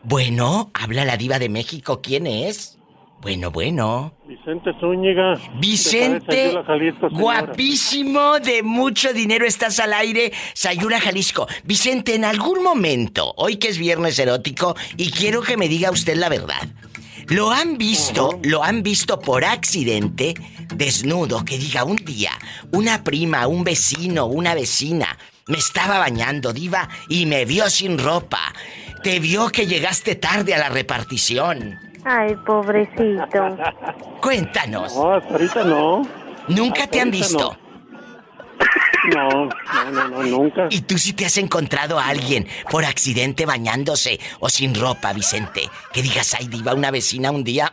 Bueno, 0.04 0.70
habla 0.72 1.04
la 1.04 1.16
diva 1.16 1.40
de 1.40 1.48
México. 1.48 2.00
¿Quién 2.00 2.28
es? 2.28 2.79
Bueno, 3.20 3.50
bueno. 3.50 4.14
Vicente 4.26 4.70
Zúñiga. 4.80 5.34
Vicente, 5.58 6.54
Jalisco, 6.66 7.10
guapísimo, 7.10 8.38
de 8.40 8.62
mucho 8.62 9.12
dinero, 9.12 9.44
estás 9.44 9.78
al 9.78 9.92
aire, 9.92 10.32
Sayula, 10.54 10.98
Jalisco. 10.98 11.46
Vicente, 11.64 12.14
en 12.14 12.24
algún 12.24 12.62
momento, 12.62 13.34
hoy 13.36 13.56
que 13.56 13.68
es 13.68 13.78
viernes 13.78 14.18
erótico, 14.18 14.74
y 14.96 15.10
quiero 15.10 15.42
que 15.42 15.58
me 15.58 15.68
diga 15.68 15.90
usted 15.90 16.16
la 16.16 16.30
verdad. 16.30 16.66
¿Lo 17.28 17.50
han 17.50 17.76
visto, 17.76 18.40
lo 18.42 18.64
han 18.64 18.82
visto 18.82 19.20
por 19.20 19.44
accidente, 19.44 20.34
desnudo, 20.74 21.44
que 21.44 21.58
diga 21.58 21.84
un 21.84 21.96
día, 21.96 22.32
una 22.72 23.04
prima, 23.04 23.46
un 23.46 23.64
vecino, 23.64 24.26
una 24.26 24.54
vecina, 24.54 25.18
me 25.46 25.58
estaba 25.58 25.98
bañando, 25.98 26.54
diva, 26.54 26.88
y 27.08 27.26
me 27.26 27.44
vio 27.44 27.68
sin 27.68 27.98
ropa? 27.98 28.54
Te 29.02 29.20
vio 29.20 29.50
que 29.50 29.66
llegaste 29.66 30.14
tarde 30.14 30.54
a 30.54 30.58
la 30.58 30.70
repartición. 30.70 31.89
Ay, 32.05 32.34
pobrecito. 32.46 33.26
Cuéntanos. 34.20 34.94
No, 34.96 35.12
hasta 35.14 35.32
ahorita 35.32 35.64
no. 35.64 36.03
¿Nunca 36.48 36.82
Hasta 36.82 36.90
te 36.92 37.01
han 37.01 37.11
visto? 37.11 37.57
No, 39.14 39.28
no, 39.46 39.90
no, 39.92 40.09
no, 40.09 40.22
nunca. 40.24 40.66
¿Y 40.70 40.82
tú 40.82 40.98
si 40.98 41.12
te 41.14 41.24
has 41.26 41.36
encontrado 41.38 41.98
a 41.98 42.07
alguien 42.09 42.46
por 42.70 42.84
accidente 42.84 43.46
bañándose 43.46 44.18
o 44.40 44.48
sin 44.48 44.74
ropa, 44.74 45.12
Vicente? 45.12 45.62
Que 45.92 46.03
digas, 46.03 46.34
ay, 46.38 46.48
diva, 46.48 46.74
una 46.74 46.90
vecina 46.90 47.30
un 47.30 47.42
día. 47.42 47.72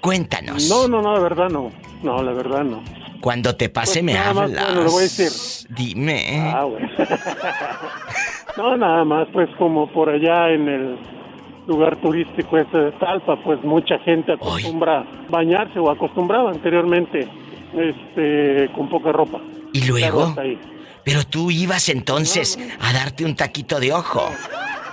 Cuéntanos. 0.00 0.68
No, 0.68 0.86
no, 0.88 1.00
no, 1.00 1.14
la 1.14 1.20
verdad 1.20 1.48
no. 1.48 1.70
No, 2.02 2.22
la 2.22 2.32
verdad 2.32 2.62
no. 2.64 2.82
Cuando 3.20 3.56
te 3.56 3.70
pase 3.70 4.00
Pues 4.00 4.04
me 4.04 4.12
nada 4.14 4.34
más, 4.34 4.44
hablas. 4.50 4.64
bueno, 4.66 4.82
le 4.84 4.90
voy 4.90 4.98
a 5.00 5.02
decir. 5.04 5.66
Dime. 5.70 6.52
Ah, 6.54 6.64
bueno. 6.64 6.88
no, 8.58 8.76
nada 8.76 9.04
más, 9.04 9.26
pues 9.32 9.48
como 9.56 9.90
por 9.90 10.10
allá 10.10 10.50
en 10.50 10.68
el 10.68 10.98
lugar 11.66 11.96
turístico 11.96 12.58
ese 12.58 12.76
de 12.76 12.92
Talpa, 12.92 13.36
pues 13.42 13.62
mucha 13.64 13.98
gente 14.00 14.32
acostumbra 14.32 15.04
bañarse 15.30 15.78
o 15.78 15.90
acostumbraba 15.90 16.50
anteriormente 16.50 17.28
este 17.74 18.70
con 18.74 18.88
poca 18.88 19.12
ropa. 19.12 19.40
¿Y 19.72 19.86
luego? 19.86 20.34
Pero 21.04 21.24
tú 21.24 21.50
ibas 21.50 21.88
entonces 21.88 22.58
a 22.80 22.92
darte 22.92 23.24
un 23.24 23.34
taquito 23.34 23.80
de 23.80 23.92
ojo. 23.92 24.30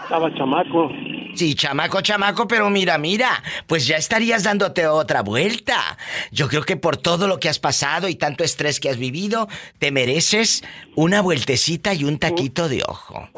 Estaba 0.03 0.33
chamaco. 0.33 0.91
Sí, 1.35 1.55
chamaco, 1.55 2.01
chamaco, 2.01 2.47
pero 2.47 2.69
mira, 2.69 2.97
mira, 2.97 3.41
pues 3.65 3.87
ya 3.87 3.95
estarías 3.95 4.43
dándote 4.43 4.85
otra 4.87 5.21
vuelta. 5.21 5.97
Yo 6.31 6.49
creo 6.49 6.63
que 6.63 6.75
por 6.75 6.97
todo 6.97 7.27
lo 7.27 7.39
que 7.39 7.47
has 7.47 7.59
pasado 7.59 8.09
y 8.09 8.15
tanto 8.15 8.43
estrés 8.43 8.81
que 8.81 8.89
has 8.89 8.97
vivido, 8.97 9.47
te 9.79 9.91
mereces 9.91 10.63
una 10.95 11.21
vueltecita 11.21 11.93
y 11.93 12.03
un 12.03 12.19
taquito 12.19 12.67
de 12.67 12.83
ojo. 12.85 13.29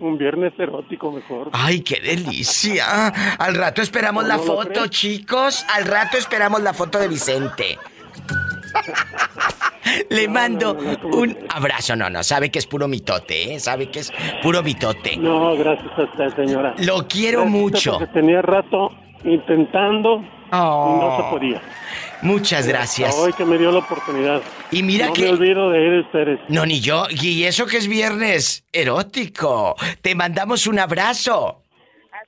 Un 0.00 0.16
viernes 0.16 0.52
erótico 0.58 1.12
mejor. 1.12 1.50
¡Ay, 1.52 1.80
qué 1.80 2.00
delicia! 2.00 3.08
Al 3.38 3.54
rato 3.54 3.82
esperamos 3.82 4.22
¿No 4.22 4.28
la 4.30 4.38
foto, 4.38 4.86
chicos. 4.86 5.64
Al 5.74 5.84
rato 5.84 6.16
esperamos 6.16 6.62
la 6.62 6.72
foto 6.72 6.98
de 6.98 7.08
Vicente. 7.08 7.78
Le 10.10 10.28
mando 10.28 10.76
un 11.12 11.36
abrazo. 11.48 11.96
No, 11.96 12.08
no, 12.08 12.22
sabe 12.22 12.50
que 12.50 12.58
es 12.58 12.66
puro 12.66 12.88
mitote, 12.88 13.54
¿eh? 13.54 13.60
Sabe 13.60 13.90
que 13.90 14.00
es 14.00 14.12
puro 14.42 14.62
mitote. 14.62 15.16
No, 15.16 15.56
gracias 15.56 15.90
a 15.98 16.02
usted, 16.04 16.34
señora. 16.36 16.74
Lo 16.78 17.06
quiero 17.06 17.40
Gracias 17.40 17.60
mucho. 17.60 17.98
Tenía 18.12 18.42
rato 18.42 18.92
intentando 19.24 20.24
y 20.52 21.00
no 21.00 21.16
se 21.16 21.22
podía. 21.30 21.62
Muchas 22.22 22.66
gracias. 22.66 23.14
Hoy 23.16 23.32
que 23.32 23.44
me 23.44 23.56
dio 23.56 23.72
la 23.72 23.78
oportunidad. 23.78 24.42
Y 24.70 24.82
mira 24.82 25.06
no 25.06 25.12
que- 25.14 25.22
me 25.22 25.30
olvido 25.30 25.70
de 25.70 26.04
Pérez. 26.12 26.40
No, 26.48 26.66
ni 26.66 26.80
yo. 26.80 27.04
Y 27.10 27.44
eso 27.44 27.66
que 27.66 27.78
es 27.78 27.86
viernes 27.88 28.64
erótico. 28.72 29.74
Te 30.02 30.14
mandamos 30.14 30.66
un 30.66 30.78
abrazo. 30.78 31.62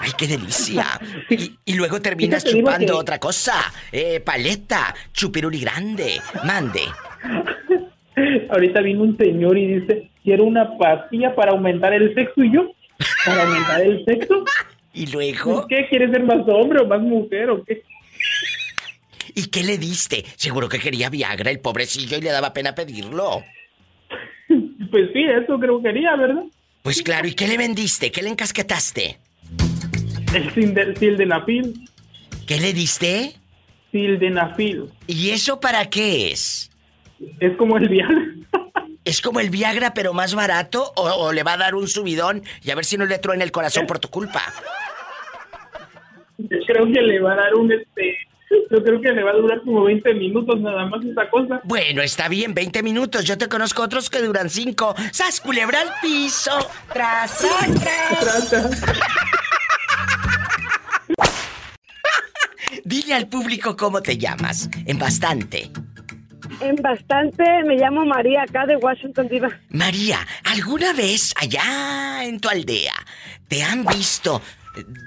¡Ay, 0.00 0.12
qué 0.16 0.26
delicia! 0.26 0.86
Y, 1.28 1.54
y 1.66 1.74
luego 1.74 2.00
terminas 2.00 2.42
chupando 2.44 2.94
que- 2.94 2.98
otra 2.98 3.18
cosa. 3.18 3.54
Eh, 3.92 4.20
paleta, 4.20 4.94
chupiruli 5.12 5.60
grande. 5.60 6.18
Mande. 6.44 6.80
Ahorita 8.50 8.80
vino 8.80 9.02
un 9.02 9.16
señor 9.16 9.56
y 9.56 9.80
dice, 9.80 10.10
quiero 10.24 10.44
una 10.44 10.76
pastilla 10.76 11.34
para 11.34 11.52
aumentar 11.52 11.92
el 11.92 12.12
sexo 12.14 12.42
y 12.42 12.52
yo, 12.52 12.72
para 13.24 13.42
aumentar 13.44 13.80
el 13.82 14.04
sexo. 14.04 14.44
¿Y 14.92 15.06
luego? 15.12 15.66
¿Qué? 15.68 15.86
¿Quieres 15.88 16.10
ser 16.10 16.24
más 16.24 16.38
hombre 16.48 16.80
o 16.82 16.86
más 16.86 17.00
mujer 17.00 17.50
o 17.50 17.62
qué? 17.64 17.82
¿Y 19.34 19.46
qué 19.50 19.62
le 19.64 19.78
diste? 19.78 20.24
Seguro 20.36 20.68
que 20.68 20.78
quería 20.78 21.10
Viagra 21.10 21.50
el 21.50 21.60
pobrecillo 21.60 22.18
y 22.18 22.20
le 22.20 22.30
daba 22.30 22.52
pena 22.52 22.74
pedirlo. 22.74 23.42
Pues 24.48 25.10
sí, 25.12 25.22
eso 25.24 25.58
creo 25.58 25.80
que 25.80 25.88
quería, 25.88 26.16
¿verdad? 26.16 26.42
Pues 26.82 27.02
claro, 27.02 27.28
¿y 27.28 27.34
qué 27.34 27.46
le 27.46 27.56
vendiste? 27.58 28.10
¿Qué 28.10 28.22
le 28.22 28.30
encasquetaste? 28.30 29.18
El 30.34 30.50
sil- 30.54 30.96
sildenafil. 30.98 31.88
¿Qué 32.46 32.58
le 32.58 32.72
diste? 32.72 33.34
Sildenafil. 33.92 34.84
¿Y 35.06 35.30
eso 35.30 35.60
para 35.60 35.88
qué 35.90 36.32
es? 36.32 36.70
Es 37.38 37.56
como 37.56 37.76
el 37.76 37.88
Viagra. 37.88 38.24
¿Es 39.04 39.20
como 39.20 39.40
el 39.40 39.50
Viagra 39.50 39.94
pero 39.94 40.12
más 40.12 40.34
barato 40.34 40.92
o, 40.96 41.02
o 41.08 41.32
le 41.32 41.42
va 41.42 41.54
a 41.54 41.56
dar 41.58 41.74
un 41.74 41.88
subidón 41.88 42.42
y 42.62 42.70
a 42.70 42.74
ver 42.74 42.84
si 42.84 42.96
no 42.96 43.06
le 43.06 43.18
truena 43.18 43.44
el 43.44 43.52
corazón 43.52 43.86
por 43.86 43.98
tu 43.98 44.08
culpa? 44.08 44.42
Yo 46.38 46.58
creo 46.66 46.86
que 46.86 47.00
le 47.02 47.20
va 47.20 47.32
a 47.34 47.36
dar 47.36 47.54
un 47.54 47.70
este. 47.72 48.16
Yo 48.50 48.82
creo 48.84 49.00
que 49.00 49.12
le 49.12 49.22
va 49.22 49.30
a 49.30 49.34
durar 49.34 49.60
como 49.62 49.84
20 49.84 50.14
minutos 50.14 50.60
nada 50.60 50.86
más 50.86 51.04
esa 51.04 51.28
cosa. 51.30 51.60
Bueno, 51.64 52.02
está 52.02 52.28
bien, 52.28 52.52
20 52.54 52.82
minutos. 52.82 53.24
Yo 53.24 53.38
te 53.38 53.48
conozco 53.48 53.82
otros 53.82 54.10
que 54.10 54.20
duran 54.20 54.50
5. 54.50 54.94
¡Sas, 55.12 55.40
culebra 55.40 55.80
al 55.80 55.88
piso! 56.02 56.50
¡Tras, 56.92 57.38
tras, 57.38 58.50
tras! 58.50 58.82
Dile 62.84 63.14
al 63.14 63.28
público 63.28 63.76
cómo 63.76 64.02
te 64.02 64.18
llamas. 64.18 64.68
En 64.86 64.98
bastante. 64.98 65.70
En 66.60 66.76
bastante 66.76 67.44
me 67.64 67.76
llamo 67.76 68.04
María 68.04 68.42
acá 68.42 68.66
de 68.66 68.76
Washington 68.76 69.28
Diva. 69.28 69.48
María, 69.70 70.18
¿alguna 70.44 70.92
vez 70.92 71.32
allá 71.40 72.24
en 72.24 72.40
tu 72.40 72.48
aldea 72.48 72.94
te 73.48 73.62
han 73.62 73.84
visto 73.84 74.42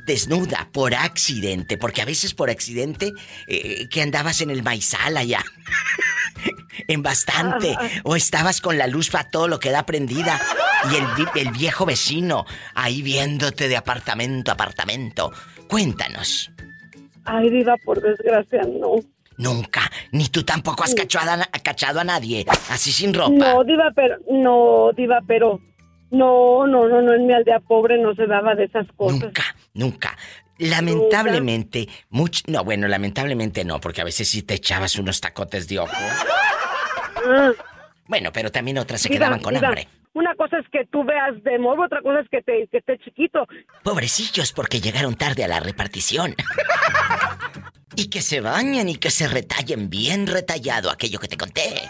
desnuda 0.06 0.70
por 0.72 0.94
accidente, 0.94 1.78
porque 1.78 2.02
a 2.02 2.06
veces 2.06 2.34
por 2.34 2.50
accidente 2.50 3.12
eh, 3.48 3.88
que 3.90 4.02
andabas 4.02 4.42
en 4.42 4.50
el 4.50 4.64
maizal 4.64 5.18
allá. 5.18 5.44
en 6.88 7.04
bastante. 7.04 7.76
O 8.04 8.16
estabas 8.16 8.62
con 8.62 8.78
la 8.78 8.88
luz 8.88 9.10
para 9.10 9.30
todo 9.30 9.48
lo 9.48 9.60
que 9.60 9.72
da 9.72 9.86
prendida. 9.86 10.40
Y 10.92 10.96
el, 10.96 11.06
vi- 11.16 11.40
el 11.42 11.52
viejo 11.52 11.86
vecino 11.86 12.46
ahí 12.76 13.02
viéndote 13.02 13.68
de 13.68 13.78
apartamento 13.78 14.52
a 14.52 14.56
apartamento. 14.56 15.32
Cuéntanos. 15.68 16.52
Ay, 17.26 17.50
Diva, 17.50 17.78
por 17.78 18.02
desgracia, 18.02 18.62
no. 18.64 18.96
Nunca. 19.38 19.90
Ni 20.12 20.28
tú 20.28 20.44
tampoco 20.44 20.84
has 20.84 20.94
cachado 20.94 21.32
a, 21.32 21.38
na- 21.38 21.50
cachado 21.64 22.00
a 22.00 22.04
nadie. 22.04 22.46
Así 22.70 22.92
sin 22.92 23.14
ropa. 23.14 23.32
No, 23.32 23.64
Diva, 23.64 23.92
pero, 23.96 24.18
no, 24.30 24.92
Diva, 24.96 25.20
pero, 25.26 25.60
no, 26.12 26.68
no, 26.68 26.88
no, 26.88 27.02
no, 27.02 27.14
en 27.14 27.26
mi 27.26 27.34
aldea 27.34 27.60
pobre 27.62 27.98
no 28.02 28.14
se 28.14 28.28
daba 28.28 28.56
de 28.56 28.66
esas 28.66 28.86
cosas. 28.96 29.20
Nunca, 29.22 29.56
nunca. 29.74 30.18
Lamentablemente, 30.58 31.90
much... 32.10 32.42
no, 32.48 32.64
bueno, 32.64 32.88
lamentablemente 32.88 33.66
no, 33.66 33.80
porque 33.80 34.02
a 34.02 34.06
veces 34.06 34.28
sí 34.28 34.44
te 34.44 34.56
echabas 34.56 34.98
unos 34.98 35.20
tacotes 35.20 35.68
de 35.68 35.80
ojo. 35.80 35.96
Bueno, 38.08 38.32
pero 38.32 38.52
también 38.52 38.78
otras 38.78 39.02
se 39.02 39.10
quedaban 39.10 39.40
con 39.40 39.56
hambre. 39.56 39.88
Una 40.14 40.36
cosa 40.36 40.60
es 40.60 40.68
que 40.70 40.86
tú 40.86 41.04
veas 41.04 41.44
de 41.44 41.58
morbo, 41.58 41.86
otra 41.86 42.02
cosa 42.02 42.20
es 42.20 42.30
que, 42.30 42.42
te, 42.44 42.68
que 42.68 42.78
esté 42.78 43.00
chiquito. 43.00 43.48
Pobrecillos 43.82 44.54
porque 44.54 44.80
llegaron 44.80 45.16
tarde 45.16 45.44
a 45.44 45.48
la 45.48 45.60
repartición. 45.60 46.36
y 47.96 48.10
que 48.10 48.22
se 48.22 48.42
bañen 48.42 48.90
y 48.90 48.96
que 48.96 49.12
se 49.12 49.28
retallen 49.28 49.90
bien 49.90 50.28
retallado 50.28 50.90
aquello 50.90 51.20
que 51.20 51.28
te 51.28 51.38
conté. 51.38 51.82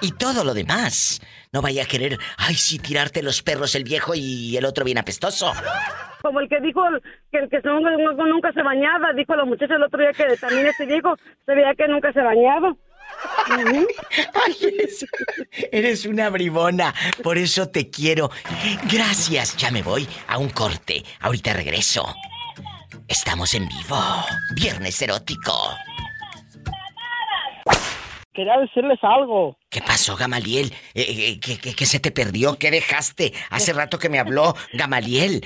Y 0.00 0.12
todo 0.12 0.44
lo 0.44 0.54
demás. 0.54 1.20
No 1.52 1.62
vaya 1.62 1.82
a 1.82 1.86
querer, 1.86 2.18
ay, 2.36 2.54
sí, 2.54 2.78
tirarte 2.78 3.22
los 3.22 3.42
perros 3.42 3.74
el 3.74 3.84
viejo 3.84 4.14
y 4.14 4.56
el 4.56 4.64
otro 4.64 4.84
bien 4.84 4.98
apestoso. 4.98 5.52
Como 6.22 6.40
el 6.40 6.48
que 6.48 6.60
dijo 6.60 6.82
que 7.32 7.38
el 7.38 7.48
que 7.48 7.60
nunca, 7.64 8.52
se 8.52 8.62
bañaba, 8.62 9.12
dijo 9.14 9.34
la 9.34 9.44
muchacha 9.44 9.74
el 9.74 9.82
otro 9.82 10.00
día 10.00 10.12
que 10.12 10.36
también 10.36 10.66
este 10.66 10.86
viejo 10.86 11.16
se 11.46 11.54
veía 11.54 11.74
que 11.74 11.88
nunca 11.88 12.12
se 12.12 12.20
bañaba. 12.20 12.74
Ay, 13.48 14.56
eres, 14.62 15.06
eres 15.72 16.06
una 16.06 16.30
bribona. 16.30 16.94
Por 17.22 17.38
eso 17.38 17.68
te 17.68 17.90
quiero. 17.90 18.30
Gracias. 18.90 19.56
Ya 19.56 19.70
me 19.70 19.82
voy 19.82 20.06
a 20.28 20.38
un 20.38 20.50
corte. 20.50 21.02
Ahorita 21.20 21.52
regreso. 21.52 22.14
Estamos 23.10 23.54
en 23.54 23.66
vivo. 23.66 23.96
Viernes 24.54 25.02
erótico. 25.02 25.52
Quería 28.32 28.56
decirles 28.58 29.00
algo. 29.02 29.56
¿Qué 29.68 29.80
pasó, 29.80 30.14
Gamaliel? 30.16 30.72
Eh, 30.94 31.02
eh, 31.02 31.40
eh, 31.44 31.74
¿qué, 31.76 31.86
se 31.86 31.98
te 31.98 32.12
perdió? 32.12 32.56
¿Qué 32.56 32.70
dejaste? 32.70 33.32
Hace 33.50 33.72
rato 33.72 33.98
que 33.98 34.08
me 34.08 34.20
habló 34.20 34.54
Gamaliel. 34.74 35.42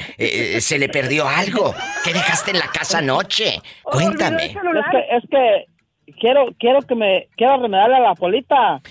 ¿Se 0.60 0.78
le 0.78 0.90
perdió 0.90 1.26
algo? 1.26 1.74
¿Qué 2.04 2.12
dejaste 2.12 2.50
en 2.50 2.58
la 2.58 2.68
casa 2.68 2.98
anoche? 2.98 3.62
Cuéntame. 3.82 4.54
Es 5.10 5.24
que, 5.30 5.64
quiero, 6.20 6.48
quiero 6.58 6.82
que 6.82 6.94
me... 6.94 7.28
Quiero 7.34 7.62
remedarle 7.62 7.96
a 7.96 8.00
la 8.00 8.14
polita. 8.14 8.82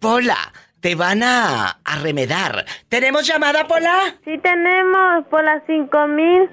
Pola, 0.00 0.52
te 0.78 0.94
van 0.94 1.24
a, 1.24 1.80
a 1.84 1.98
remedar. 2.00 2.64
¿Tenemos 2.88 3.26
llamada, 3.26 3.66
Pola? 3.66 4.14
Sí, 4.24 4.38
tenemos. 4.38 5.26
Pola 5.28 5.64
5000. 5.66 6.48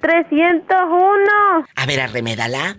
301. 0.00 1.66
A 1.76 1.86
ver, 1.86 2.00
arremédala. 2.00 2.76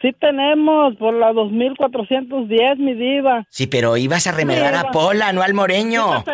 Sí 0.00 0.14
tenemos, 0.18 0.96
por 0.96 1.12
la 1.14 1.32
2410, 1.32 2.78
mi 2.78 2.94
diva. 2.94 3.44
Sí, 3.50 3.66
pero 3.66 3.96
ibas 3.96 4.26
a 4.26 4.32
remedar 4.32 4.74
diva. 4.74 4.88
a 4.88 4.92
Pola, 4.92 5.32
no 5.32 5.42
al 5.42 5.52
moreño. 5.52 6.24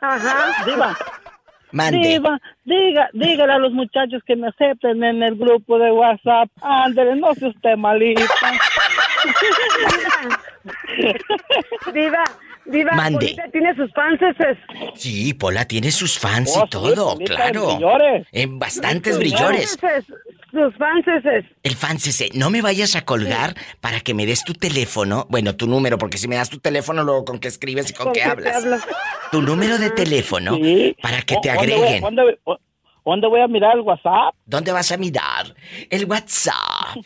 Ajá. 0.00 0.64
Diva. 0.64 0.96
Mande. 1.72 1.98
Diva, 1.98 2.38
diga, 2.64 3.10
dígale 3.12 3.52
a 3.52 3.58
los 3.58 3.72
muchachos 3.72 4.22
que 4.26 4.36
me 4.36 4.48
acepten 4.48 5.02
en 5.04 5.22
el 5.22 5.34
grupo 5.36 5.78
de 5.78 5.92
WhatsApp. 5.92 6.48
Ándale, 6.62 7.16
no 7.16 7.34
sea 7.34 7.48
usted 7.48 7.76
malita. 7.76 8.22
diva, 11.92 12.24
Diva, 12.70 12.92
Mande. 12.92 13.18
Polita 13.18 13.44
tiene 13.50 13.74
sus 13.74 13.92
fanses. 13.92 14.36
Sí, 14.94 15.32
Pola 15.34 15.64
tiene 15.66 15.90
sus 15.90 16.18
fans 16.18 16.52
Oh, 16.54 16.60
y 16.60 16.62
sí, 16.64 16.68
todo, 16.70 17.16
claro. 17.18 17.66
brillores. 17.76 18.26
En 18.32 18.58
bastantes 18.58 19.18
brillores. 19.18 19.78
Sus 20.50 20.74
fanses. 20.76 21.44
El 21.62 21.74
fancese, 21.76 22.30
no 22.34 22.50
me 22.50 22.62
vayas 22.62 22.96
a 22.96 23.04
colgar 23.04 23.54
para 23.80 24.00
que 24.00 24.14
me 24.14 24.24
des 24.26 24.44
tu 24.44 24.54
teléfono, 24.54 25.26
bueno, 25.28 25.54
tu 25.56 25.66
número, 25.66 25.98
porque 25.98 26.16
si 26.18 26.26
me 26.28 26.36
das 26.36 26.48
tu 26.50 26.58
teléfono, 26.58 27.04
luego 27.04 27.24
con 27.24 27.38
qué 27.38 27.48
escribes 27.48 27.90
y 27.90 27.94
con, 27.94 28.12
qué 28.12 28.22
hablas. 28.22 28.56
hablas? 28.64 28.86
Tu 29.30 29.42
número 29.42 29.78
de 29.78 29.90
teléfono 29.90 30.58
para 31.02 31.20
que 31.22 31.36
te 31.42 31.52
¿Dónde 31.52 31.72
voy- 31.74 31.82
agreguen. 31.82 32.00
¿Dónde, 32.02 32.22
voy- 32.44 32.56
dónde 33.04 33.26
voy 33.28 33.40
a 33.42 33.46
mirar 33.48 33.74
el 33.76 33.80
WhatsApp? 33.82 34.34
¿Dónde 34.46 34.72
vas 34.72 34.90
a 34.90 34.96
mirar? 34.96 35.54
El 35.90 36.06
WhatsApp. 36.06 36.96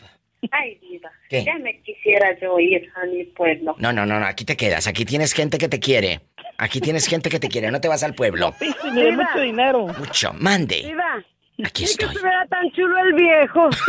Ay, 0.51 0.77
Diva. 0.81 1.11
¿Qué? 1.29 1.43
Ya 1.43 1.57
me 1.59 1.81
quisiera 1.81 2.37
yo 2.39 2.59
ir 2.59 2.89
a 2.95 3.05
mi 3.05 3.23
pueblo. 3.25 3.75
No, 3.79 3.93
no, 3.93 4.05
no, 4.05 4.19
no, 4.19 4.25
aquí 4.25 4.45
te 4.45 4.57
quedas. 4.57 4.87
Aquí 4.87 5.05
tienes 5.05 5.33
gente 5.33 5.57
que 5.57 5.69
te 5.69 5.79
quiere. 5.79 6.21
Aquí 6.57 6.79
tienes 6.79 7.07
gente 7.07 7.29
que 7.29 7.39
te 7.39 7.49
quiere, 7.49 7.71
no 7.71 7.81
te 7.81 7.87
vas 7.87 8.03
al 8.03 8.13
pueblo. 8.13 8.53
Mucho 8.59 9.39
dinero. 9.41 9.87
Mucho, 9.87 10.33
mande. 10.33 10.81
Diva. 10.83 11.23
Aquí 11.65 11.83
estoy. 11.83 12.07
que 12.07 12.13
estuviera 12.13 12.45
tan 12.47 12.69
chulo 12.71 12.97
el 12.99 13.13
viejo. 13.13 13.69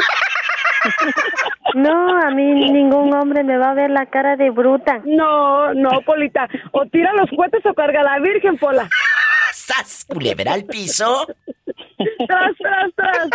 No, 1.75 2.21
a 2.21 2.31
mí 2.31 2.71
ningún 2.71 3.13
hombre 3.15 3.43
me 3.43 3.57
va 3.57 3.71
a 3.71 3.75
ver 3.75 3.91
la 3.91 4.07
cara 4.07 4.37
de 4.37 4.51
bruta. 4.51 5.01
No, 5.05 5.73
no, 5.75 6.03
Polita. 6.03 6.49
O 6.73 6.87
tira 6.87 7.13
los 7.15 7.29
cohetes 7.31 7.65
o 7.67 7.75
carga 7.75 8.01
a 8.01 8.05
la 8.05 8.19
Virgen, 8.21 8.59
Pola. 8.59 8.89
¡Sas! 9.53 10.05
Culebra 10.09 10.53
al 10.53 10.65
piso. 10.65 11.27
Tras, 12.27 12.53
tras, 12.59 12.95
tras. 12.95 13.29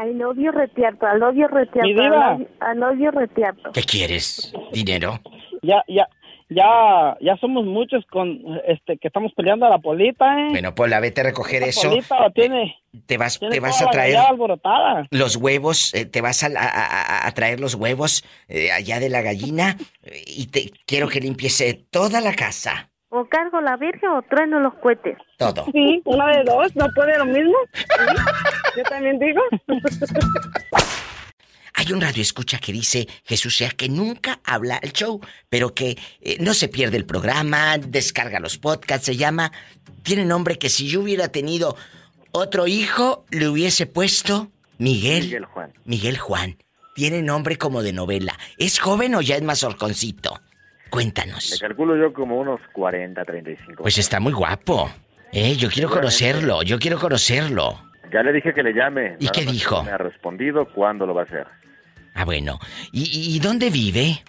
Al 0.00 0.16
novio 0.16 0.50
retiarto, 0.50 1.04
al 1.06 1.20
novio 1.20 1.46
retiarto. 1.46 1.82
Mi 1.86 1.92
diva. 1.92 2.38
al 2.60 2.78
novio- 2.78 3.10
retiarto. 3.10 3.70
¿Qué 3.72 3.82
quieres? 3.82 4.50
¿Dinero? 4.72 5.20
Ya, 5.60 5.84
ya, 5.88 6.08
ya, 6.48 7.18
ya 7.20 7.36
somos 7.36 7.66
muchos 7.66 8.06
con, 8.10 8.40
este, 8.66 8.96
que 8.96 9.08
estamos 9.08 9.30
peleando 9.36 9.66
a 9.66 9.68
la 9.68 9.76
polita, 9.78 10.24
¿eh? 10.40 10.48
Bueno, 10.52 10.74
Pola, 10.74 11.00
vete 11.00 11.20
a 11.20 11.24
recoger 11.24 11.60
La 11.60 11.66
eso. 11.66 11.90
polita 11.90 12.18
la 12.18 12.30
tiene, 12.30 12.76
Te 13.04 13.18
vas, 13.18 13.38
tiene 13.38 13.54
te 13.56 13.60
vas 13.60 13.82
a 13.82 13.90
traer 13.90 14.16
los 15.10 15.36
huevos, 15.36 15.92
eh, 15.92 16.06
te 16.06 16.22
vas 16.22 16.44
a, 16.44 16.46
a- 16.46 17.24
a- 17.24 17.26
a 17.26 17.30
traer 17.32 17.60
los 17.60 17.74
huevos 17.74 18.24
eh, 18.48 18.72
allá 18.72 19.00
de 19.00 19.10
la 19.10 19.20
gallina 19.20 19.76
eh, 20.02 20.22
y 20.26 20.46
te 20.46 20.70
quiero 20.86 21.08
que 21.08 21.20
limpies 21.20 21.60
eh, 21.60 21.78
toda 21.90 22.22
la 22.22 22.32
casa. 22.34 22.90
O 23.10 23.26
cargo 23.28 23.60
la 23.60 23.76
Virgen 23.76 24.08
o 24.10 24.22
trueno 24.22 24.60
los 24.60 24.74
cohetes. 24.74 25.18
Todo. 25.36 25.66
Sí, 25.72 26.00
una 26.04 26.28
de 26.28 26.44
dos, 26.44 26.74
no 26.76 26.86
puede 26.94 27.18
lo 27.18 27.26
mismo. 27.26 27.56
Sí, 27.74 27.84
Yo 28.76 28.82
también 28.84 29.18
digo. 29.18 29.40
Hay 31.74 31.92
un 31.92 32.00
radio 32.00 32.22
escucha 32.22 32.58
que 32.58 32.72
dice 32.72 33.08
Jesús 33.24 33.56
sea 33.56 33.70
que 33.70 33.88
nunca 33.88 34.40
habla 34.44 34.78
el 34.82 34.92
show, 34.92 35.20
pero 35.48 35.74
que 35.74 35.96
eh, 36.20 36.36
no 36.38 36.54
se 36.54 36.68
pierde 36.68 36.98
el 36.98 37.06
programa, 37.06 37.78
descarga 37.78 38.38
los 38.38 38.58
podcasts, 38.58 39.06
se 39.06 39.16
llama, 39.16 39.50
tiene 40.02 40.24
nombre 40.24 40.58
que 40.58 40.68
si 40.68 40.88
yo 40.88 41.00
hubiera 41.00 41.28
tenido 41.28 41.76
otro 42.32 42.66
hijo, 42.66 43.24
le 43.30 43.48
hubiese 43.48 43.86
puesto 43.86 44.50
Miguel. 44.78 45.24
Miguel 45.24 45.44
Juan. 45.46 45.72
Miguel 45.84 46.18
Juan. 46.18 46.56
Tiene 46.94 47.22
nombre 47.22 47.56
como 47.56 47.82
de 47.82 47.92
novela. 47.92 48.38
¿Es 48.58 48.78
joven 48.78 49.14
o 49.14 49.20
ya 49.20 49.36
es 49.36 49.42
más 49.42 49.64
horconcito? 50.90 51.20
Le 51.22 51.30
Cuéntanos. 51.30 51.58
calculo 51.60 51.96
yo 51.96 52.12
como 52.12 52.38
unos 52.38 52.60
40, 52.72 53.24
35. 53.24 53.82
Pues 53.82 53.98
está 53.98 54.20
muy 54.20 54.32
guapo. 54.32 54.90
Eh, 55.32 55.56
yo 55.56 55.68
quiero 55.70 55.88
conocerlo, 55.88 56.62
yo 56.62 56.78
quiero 56.78 56.98
conocerlo. 56.98 57.80
Ya 58.12 58.22
le 58.22 58.32
dije 58.32 58.52
que 58.52 58.62
le 58.62 58.72
llame. 58.72 59.16
¿Y 59.20 59.28
qué 59.28 59.44
dijo? 59.44 59.84
Me 59.84 59.92
ha 59.92 59.98
respondido 59.98 60.66
cuándo 60.74 61.06
lo 61.06 61.14
va 61.14 61.22
a 61.22 61.24
hacer. 61.24 61.46
Ah, 62.14 62.24
bueno. 62.24 62.58
¿Y, 62.92 63.02
y- 63.04 63.36
y 63.36 63.38
dónde 63.38 63.70
vive? 63.70 64.22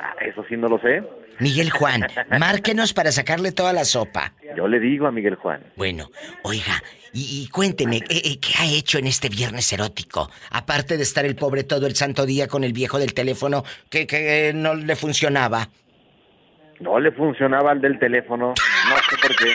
Ah, 0.00 0.14
Eso 0.26 0.42
sí 0.48 0.56
no 0.56 0.68
lo 0.68 0.78
sé. 0.80 1.02
Miguel 1.38 1.70
Juan, 1.70 2.06
márquenos 2.38 2.92
para 2.94 3.12
sacarle 3.12 3.52
toda 3.52 3.72
la 3.74 3.84
sopa. 3.84 4.32
Yo 4.56 4.66
le 4.68 4.80
digo 4.80 5.06
a 5.06 5.12
Miguel 5.12 5.34
Juan. 5.36 5.62
Bueno, 5.76 6.10
oiga, 6.42 6.82
y, 7.12 7.42
y 7.44 7.48
cuénteme, 7.48 7.96
¿eh, 7.98 8.04
eh, 8.10 8.38
¿qué 8.40 8.52
ha 8.58 8.66
hecho 8.66 8.98
en 8.98 9.06
este 9.06 9.28
viernes 9.28 9.70
erótico? 9.72 10.30
Aparte 10.50 10.96
de 10.96 11.02
estar 11.02 11.24
el 11.26 11.36
pobre 11.36 11.64
todo 11.64 11.86
el 11.86 11.96
santo 11.96 12.24
día 12.26 12.46
con 12.48 12.64
el 12.64 12.72
viejo 12.72 12.98
del 12.98 13.12
teléfono 13.14 13.64
que, 13.90 14.06
que 14.06 14.52
no 14.54 14.74
le 14.74 14.96
funcionaba. 14.96 15.68
No 16.80 16.98
le 16.98 17.12
funcionaba 17.12 17.72
el 17.72 17.80
del 17.80 17.98
teléfono. 17.98 18.48
No 18.48 18.96
sé 18.96 19.16
por 19.20 19.36
qué. 19.36 19.52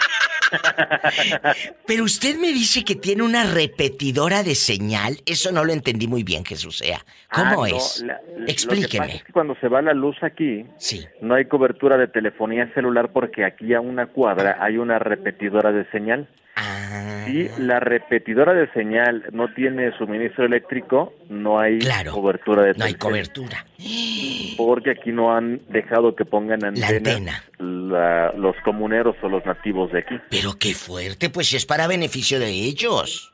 Pero 1.86 2.04
usted 2.04 2.38
me 2.38 2.48
dice 2.50 2.84
que 2.84 2.96
tiene 2.96 3.24
una 3.24 3.43
repetidora 3.46 4.43
de 4.43 4.56
señal. 4.56 5.18
Eso 5.26 5.52
no 5.52 5.64
lo 5.64 5.74
entendí 5.74 6.08
muy 6.08 6.24
bien, 6.24 6.43
Jesús 6.46 6.78
sea. 6.78 7.00
¿Cómo 7.32 7.52
Ah, 7.52 7.56
no, 7.56 7.66
es? 7.78 8.04
la- 8.06 8.20
Lo 8.38 8.46
que 8.46 8.52
Explíqueme. 8.52 9.06
pasa 9.06 9.18
es 9.18 9.24
que 9.24 9.34
cuando 9.34 9.56
se 9.60 9.68
va 9.68 9.82
la 9.82 9.93
luz 9.93 10.18
aquí, 10.22 10.66
no 11.22 11.36
hay 11.36 11.46
cobertura 11.46 11.98
de 11.98 12.08
telefonía 12.08 12.72
celular 12.74 13.12
porque 13.12 13.43
aquí 13.46 13.74
a 13.74 13.82
una 13.82 14.08
cuadra 14.08 14.58
hay 14.60 14.78
una 14.78 15.00
repetidora 15.00 15.72
de 15.72 15.86
señal. 15.91 16.28
Ah. 16.58 17.26
Si 17.28 17.50
la 17.58 17.82
repetidora 17.82 18.54
de 18.54 18.72
señal 18.72 19.26
no 19.34 19.54
tiene 19.54 19.91
suministro 19.98 20.46
eléctrico, 20.46 21.14
no 21.28 21.60
hay 21.60 21.80
cobertura 22.10 22.64
de 22.64 22.74
No 22.76 22.86
hay 22.86 22.93
cobertura. 22.93 23.66
Porque 24.56 24.91
aquí 24.91 25.12
no 25.12 25.36
han 25.36 25.60
dejado 25.68 26.16
que 26.16 26.24
pongan 26.24 26.60
La 26.62 26.88
antenas 26.88 27.43
la- 27.66 28.32
los 28.38 28.55
comuneros 28.63 29.16
o 29.22 29.30
los 29.30 29.45
nativos 29.45 29.91
de 29.91 29.99
aquí. 29.99 30.16
Pero 30.30 30.53
qué 30.59 30.74
fuerte, 30.74 31.30
pues 31.30 31.47
si 31.47 31.55
es 31.57 31.66
para 31.66 31.88
beneficio 31.88 32.39
de 32.39 32.49
ellos. 32.49 33.32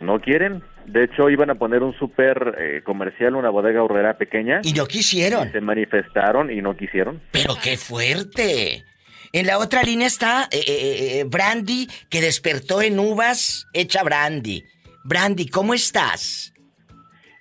¿No 0.00 0.20
quieren? 0.20 0.62
De 0.86 1.04
hecho, 1.04 1.30
iban 1.30 1.48
a 1.50 1.54
poner 1.54 1.82
un 1.82 1.96
súper 1.96 2.56
eh, 2.58 2.82
comercial, 2.84 3.36
una 3.36 3.50
bodega 3.50 3.82
horrera 3.84 4.18
pequeña. 4.18 4.60
Y 4.64 4.72
no 4.72 4.86
quisieron. 4.86 5.50
se 5.52 5.60
manifestaron 5.60 6.50
y 6.50 6.60
no 6.60 6.76
quisieron. 6.76 7.22
Pero 7.30 7.54
qué 7.62 7.76
fuerte. 7.76 8.84
En 9.32 9.46
la 9.46 9.58
otra 9.58 9.82
línea 9.82 10.06
está 10.08 10.48
eh, 10.50 10.58
eh, 10.66 11.20
eh, 11.20 11.24
Brandy, 11.26 11.88
que 12.10 12.20
despertó 12.20 12.82
en 12.82 12.98
uvas 12.98 13.66
hecha 13.72 14.02
Brandy. 14.02 14.64
Brandy, 15.04 15.46
¿cómo 15.48 15.72
estás? 15.72 16.51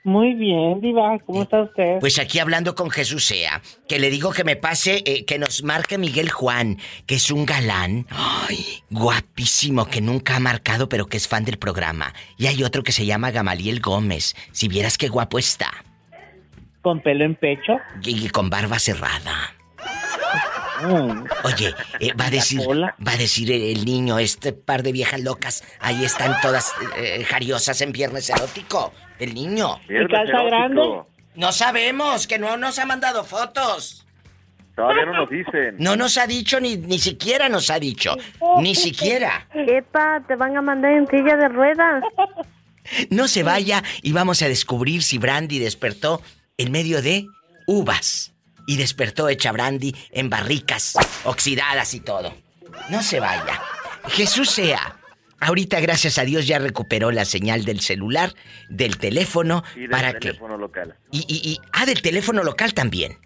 Muy 0.04 0.34
bien, 0.34 0.82
Diva, 0.82 1.20
¿cómo 1.26 1.44
está 1.44 1.62
usted? 1.62 2.00
Pues 2.00 2.18
aquí 2.18 2.40
hablando 2.40 2.74
con 2.74 2.90
Jesús 2.90 3.24
Sea, 3.24 3.62
que 3.88 4.00
le 4.00 4.10
digo 4.10 4.32
que 4.32 4.44
me 4.44 4.56
pase, 4.56 5.04
eh, 5.06 5.26
que 5.26 5.38
nos 5.38 5.64
marque 5.64 6.00
Miguel 6.00 6.30
Juan, 6.32 6.78
que 7.06 7.16
es 7.16 7.30
un 7.30 7.46
galán, 7.46 8.08
ay, 8.10 8.66
guapísimo, 8.90 9.86
que 9.86 10.02
nunca 10.02 10.38
ha 10.38 10.40
marcado, 10.40 10.90
pero 10.90 11.06
que 11.06 11.18
es 11.18 11.28
fan 11.28 11.46
del 11.46 11.58
programa. 11.58 12.14
Y 12.38 12.48
hay 12.48 12.64
otro 12.64 12.82
que 12.82 12.92
se 12.92 13.06
llama 13.06 13.30
Gamaliel 13.30 13.80
Gómez, 13.80 14.36
si 14.52 14.68
vieras 14.68 14.98
qué 14.98 15.08
guapo 15.08 15.38
está. 15.38 15.72
¿Con 16.82 17.02
pelo 17.02 17.24
en 17.24 17.36
pecho? 17.36 17.78
Y, 18.04 18.26
y 18.26 18.30
con 18.30 18.50
barba 18.50 18.80
cerrada. 18.80 19.54
Oye, 21.44 21.74
eh, 22.00 22.14
va 22.20 22.26
a 22.26 22.30
decir, 22.30 22.62
va 22.62 23.12
a 23.12 23.18
decir 23.18 23.52
el, 23.52 23.62
el 23.64 23.86
niño, 23.86 24.20
este 24.20 24.54
par 24.54 24.84
de 24.84 24.92
viejas 24.92 25.22
locas, 25.22 25.64
ahí 25.80 26.04
están 26.04 26.36
todas 26.42 26.74
eh, 26.98 27.24
jariosas 27.24 27.82
en 27.82 27.92
viernes 27.92 28.30
erótico. 28.30 28.94
El 29.20 29.34
niño. 29.36 29.80
¿Y 29.88 30.08
calza 30.08 30.44
grande? 30.44 30.82
No 31.36 31.52
sabemos, 31.52 32.26
que 32.28 32.40
no 32.40 32.58
nos 32.58 32.80
ha 32.80 32.86
mandado 32.86 33.24
fotos. 33.24 34.06
Todavía 34.76 35.06
no 35.06 35.14
nos 35.14 35.30
dicen. 35.30 35.76
No 35.78 35.96
nos 35.96 36.18
ha 36.18 36.26
dicho 36.26 36.60
ni, 36.60 36.78
ni 36.78 36.98
siquiera 36.98 37.50
nos 37.50 37.70
ha 37.70 37.80
dicho. 37.80 38.16
Ni 38.60 38.74
siquiera. 38.74 39.48
Epa, 39.54 40.24
te 40.28 40.36
van 40.36 40.58
a 40.58 40.62
mandar 40.62 40.94
en 40.94 41.08
silla 41.08 41.36
de 41.38 41.48
ruedas. 41.50 42.04
No 43.12 43.28
se 43.28 43.44
vaya 43.44 43.84
y 44.02 44.12
vamos 44.12 44.42
a 44.42 44.48
descubrir 44.48 45.04
si 45.04 45.20
Brandy 45.20 45.60
despertó 45.60 46.20
en 46.58 46.72
medio 46.72 47.04
de 47.04 47.28
uvas. 47.68 48.31
Y 48.68 48.78
despertó 48.78 49.30
hecha 49.30 49.52
Brandy 49.52 49.96
en 50.12 50.30
barricas, 50.30 50.96
oxidadas 51.24 51.94
y 51.94 52.00
todo. 52.00 52.36
No 52.90 53.02
se 53.04 53.20
vaya. 53.20 53.62
Jesús 54.10 54.50
sea. 54.50 54.98
Ahorita, 55.40 55.80
gracias 55.80 56.20
a 56.20 56.24
Dios, 56.24 56.46
ya 56.46 56.60
recuperó 56.60 57.12
la 57.12 57.26
señal 57.26 57.66
del 57.66 57.80
celular, 57.80 58.34
del 58.70 58.98
teléfono, 58.98 59.64
Y 59.76 59.82
del 59.82 59.90
para 59.90 60.14
que... 60.14 60.20
teléfono 60.20 60.58
local. 60.58 60.96
Y, 61.12 61.20
y, 61.28 61.50
y... 61.52 61.60
Ah, 61.74 61.86
del 61.88 62.02
teléfono 62.02 62.44
local 62.44 62.76
también. 62.76 63.18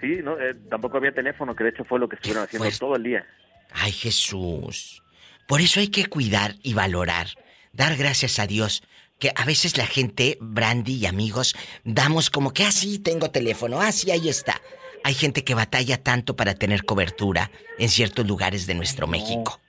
Sí, 0.00 0.18
no, 0.24 0.32
eh, 0.40 0.56
tampoco 0.68 0.96
había 0.96 1.12
teléfono, 1.12 1.54
que 1.54 1.64
de 1.64 1.70
hecho 1.70 1.84
fue 1.84 2.00
lo 2.00 2.08
que 2.08 2.16
estuvieron 2.16 2.44
haciendo 2.44 2.68
todo 2.78 2.96
el 2.96 3.04
día. 3.04 3.24
Ay, 3.72 3.92
Jesús. 3.92 5.02
Por 5.46 5.60
eso 5.60 5.78
hay 5.78 5.88
que 5.88 6.06
cuidar 6.06 6.56
y 6.62 6.74
valorar. 6.74 7.28
Dar 7.72 7.96
gracias 7.96 8.38
a 8.38 8.46
Dios. 8.46 8.82
Que 9.20 9.32
a 9.36 9.44
veces 9.44 9.76
la 9.76 9.86
gente, 9.86 10.38
Brandy 10.40 10.96
y 10.96 11.06
amigos, 11.06 11.54
damos 11.84 12.30
como 12.30 12.52
que 12.52 12.64
así 12.64 12.98
tengo 12.98 13.30
teléfono, 13.30 13.80
así 13.80 14.10
ahí 14.10 14.28
está. 14.28 14.60
Hay 15.04 15.14
gente 15.14 15.44
que 15.44 15.54
batalla 15.54 16.02
tanto 16.02 16.34
para 16.34 16.54
tener 16.54 16.84
cobertura 16.84 17.50
en 17.78 17.88
ciertos 17.88 18.26
lugares 18.26 18.66
de 18.66 18.74
nuestro 18.74 19.06
México. 19.06 19.60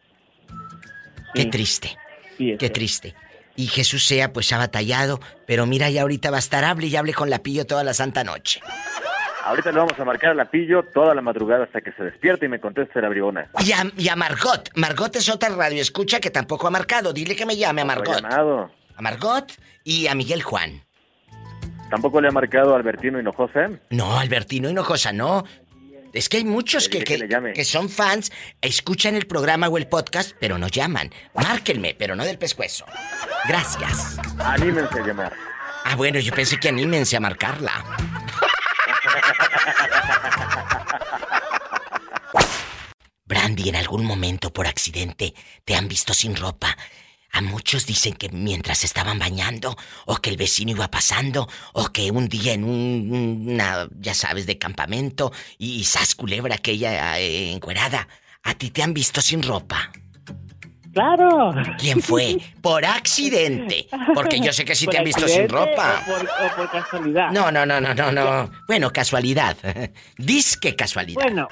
Qué 1.35 1.45
triste. 1.45 1.97
Qué 2.37 2.69
triste. 2.69 3.13
Y 3.55 3.67
Jesús 3.67 4.05
sea, 4.05 4.33
pues 4.33 4.51
ha 4.53 4.57
batallado, 4.57 5.19
pero 5.45 5.65
mira, 5.65 5.89
ya 5.89 6.01
ahorita 6.01 6.31
va 6.31 6.37
a 6.37 6.39
estar, 6.39 6.63
hable 6.63 6.87
y 6.87 6.95
hable 6.95 7.13
con 7.13 7.29
la 7.29 7.39
pillo 7.39 7.65
toda 7.65 7.83
la 7.83 7.93
santa 7.93 8.23
noche. 8.23 8.61
Ahorita 9.43 9.71
le 9.71 9.79
vamos 9.79 9.99
a 9.99 10.05
marcar 10.05 10.31
a 10.31 10.33
la 10.33 10.49
pillo 10.49 10.83
toda 10.93 11.13
la 11.13 11.21
madrugada 11.21 11.65
hasta 11.65 11.81
que 11.81 11.91
se 11.93 12.03
despierte 12.03 12.45
y 12.45 12.49
me 12.49 12.59
conteste 12.59 13.01
la 13.01 13.09
bribona. 13.09 13.49
Y 13.59 13.71
a, 13.71 13.91
y 13.97 14.07
a 14.07 14.15
Margot. 14.15 14.69
Margot 14.75 15.15
es 15.15 15.29
otra 15.29 15.49
radio 15.49 15.81
escucha 15.81 16.19
que 16.19 16.29
tampoco 16.29 16.67
ha 16.67 16.71
marcado. 16.71 17.11
Dile 17.11 17.35
que 17.35 17.45
me 17.45 17.57
llame 17.57 17.81
a 17.81 17.85
Margot. 17.85 18.21
llamado. 18.21 18.71
A 18.95 19.01
Margot 19.01 19.51
y 19.83 20.07
a 20.07 20.15
Miguel 20.15 20.43
Juan. 20.43 20.83
¿Tampoco 21.89 22.21
le 22.21 22.29
ha 22.29 22.31
marcado 22.31 22.73
a 22.73 22.77
Albertino 22.77 23.19
Hinojosa? 23.19 23.69
No, 23.89 24.17
Albertino 24.17 24.69
Hinojosa, 24.69 25.11
no. 25.11 25.43
Es 26.13 26.29
que 26.29 26.37
hay 26.37 26.45
muchos 26.45 26.89
que, 26.89 27.03
que, 27.03 27.27
que 27.53 27.65
son 27.65 27.89
fans, 27.89 28.31
escuchan 28.61 29.15
el 29.15 29.27
programa 29.27 29.67
o 29.69 29.77
el 29.77 29.87
podcast, 29.87 30.33
pero 30.39 30.57
no 30.57 30.67
llaman. 30.67 31.09
Márquenme, 31.35 31.95
pero 31.97 32.15
no 32.15 32.25
del 32.25 32.37
pescuezo. 32.37 32.85
Gracias. 33.47 34.17
Anímense 34.39 34.99
a 34.99 35.05
llamar. 35.07 35.33
Ah, 35.85 35.95
bueno, 35.95 36.19
yo 36.19 36.33
pensé 36.33 36.59
que 36.59 36.69
anímense 36.69 37.15
a 37.15 37.19
marcarla. 37.19 37.71
Brandy, 43.25 43.69
en 43.69 43.77
algún 43.77 44.05
momento 44.05 44.51
por 44.51 44.67
accidente 44.67 45.33
te 45.63 45.75
han 45.75 45.87
visto 45.87 46.13
sin 46.13 46.35
ropa. 46.35 46.77
A 47.31 47.41
muchos 47.41 47.85
dicen 47.85 48.13
que 48.13 48.29
mientras 48.29 48.83
estaban 48.83 49.17
bañando, 49.17 49.77
o 50.05 50.17
que 50.17 50.29
el 50.29 50.37
vecino 50.37 50.71
iba 50.71 50.91
pasando, 50.91 51.47
o 51.73 51.87
que 51.87 52.11
un 52.11 52.27
día 52.27 52.53
en 52.53 52.63
un, 52.63 53.45
una, 53.47 53.87
ya 53.99 54.13
sabes, 54.13 54.45
de 54.45 54.57
campamento, 54.57 55.31
y 55.57 55.83
sas 55.85 56.15
culebra 56.15 56.55
aquella 56.55 57.19
eh, 57.19 57.51
encuerada. 57.51 58.07
¿A 58.43 58.55
ti 58.55 58.69
te 58.69 58.83
han 58.83 58.93
visto 58.93 59.21
sin 59.21 59.43
ropa? 59.43 59.91
¡Claro! 60.93 61.53
¿Quién 61.79 62.01
fue? 62.01 62.37
Por 62.61 62.83
accidente. 62.85 63.87
Porque 64.13 64.39
yo 64.39 64.51
sé 64.51 64.65
que 64.65 64.75
sí 64.75 64.85
¿Por 64.85 64.91
te 64.93 64.97
han 64.99 65.05
visto 65.05 65.27
sin 65.27 65.47
ropa. 65.47 66.01
O 66.05 66.11
por, 66.11 66.25
o 66.25 66.55
por 66.57 66.69
casualidad. 66.71 67.31
No, 67.31 67.51
no, 67.51 67.65
no, 67.65 67.79
no, 67.79 67.93
no, 67.93 68.11
no. 68.11 68.49
Bueno, 68.67 68.89
casualidad. 68.91 69.55
Disque 70.17 70.75
casualidad. 70.75 71.21
Bueno, 71.21 71.47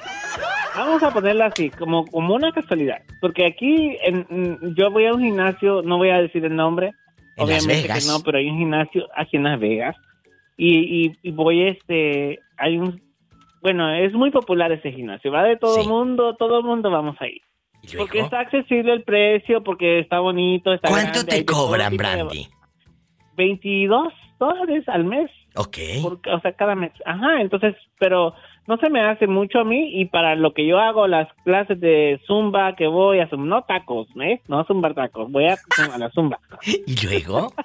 vamos 0.76 1.02
a 1.02 1.10
ponerla 1.10 1.46
así, 1.46 1.70
como, 1.70 2.04
como 2.06 2.34
una 2.34 2.52
casualidad. 2.52 2.98
Porque 3.20 3.46
aquí 3.46 3.96
en- 4.02 4.26
en- 4.30 4.74
yo 4.76 4.90
voy 4.90 5.06
a 5.06 5.12
un 5.14 5.20
gimnasio, 5.22 5.82
no 5.82 5.96
voy 5.96 6.10
a 6.10 6.18
decir 6.20 6.44
el 6.44 6.54
nombre. 6.54 6.92
En 7.36 7.48
Las 7.48 7.64
obviamente 7.64 7.82
Vegas. 7.88 8.04
que 8.04 8.10
no, 8.12 8.20
pero 8.22 8.38
hay 8.38 8.48
un 8.48 8.58
gimnasio 8.58 9.06
aquí 9.16 9.36
en 9.38 9.44
Las 9.44 9.58
Vegas. 9.58 9.96
Y, 10.58 11.06
y, 11.06 11.18
y 11.22 11.30
voy, 11.30 11.66
este, 11.68 12.40
hay 12.58 12.76
un... 12.76 13.02
Bueno, 13.62 13.90
es 13.94 14.12
muy 14.12 14.30
popular 14.30 14.70
ese 14.72 14.92
gimnasio. 14.92 15.30
Va 15.32 15.44
de 15.44 15.56
todo 15.56 15.80
el 15.80 15.88
mundo, 15.88 16.34
todo 16.36 16.58
el 16.58 16.64
mundo 16.64 16.90
vamos 16.90 17.16
ahí. 17.20 17.40
Porque 17.96 18.20
está 18.20 18.40
accesible 18.40 18.92
el 18.92 19.02
precio, 19.02 19.62
porque 19.62 19.98
está 20.00 20.20
bonito, 20.20 20.72
está 20.72 20.88
¿Cuánto 20.88 21.20
grande, 21.20 21.36
te 21.36 21.44
cobran, 21.44 21.96
Brandy? 21.96 22.46
22 23.36 24.12
dólares 24.38 24.88
al 24.88 25.04
mes. 25.04 25.30
Ok. 25.56 25.78
Por- 26.02 26.20
o 26.32 26.40
sea, 26.40 26.52
cada 26.52 26.74
mes. 26.74 26.92
Ajá, 27.04 27.40
entonces, 27.40 27.74
pero 27.98 28.34
no 28.66 28.76
se 28.76 28.90
me 28.90 29.00
hace 29.00 29.26
mucho 29.26 29.60
a 29.60 29.64
mí 29.64 30.00
y 30.00 30.04
para 30.06 30.36
lo 30.36 30.52
que 30.54 30.66
yo 30.66 30.78
hago, 30.78 31.06
las 31.06 31.28
clases 31.44 31.80
de 31.80 32.20
zumba 32.26 32.76
que 32.76 32.86
voy 32.86 33.20
a 33.20 33.28
zumba, 33.28 33.46
no 33.56 33.62
tacos, 33.62 34.08
¿eh? 34.20 34.40
No 34.48 34.64
zumbar 34.64 34.94
tacos, 34.94 35.30
voy 35.30 35.46
a, 35.46 35.56
a 35.92 35.98
la 35.98 36.10
zumba. 36.10 36.38
¿Y 36.86 37.06
luego? 37.06 37.52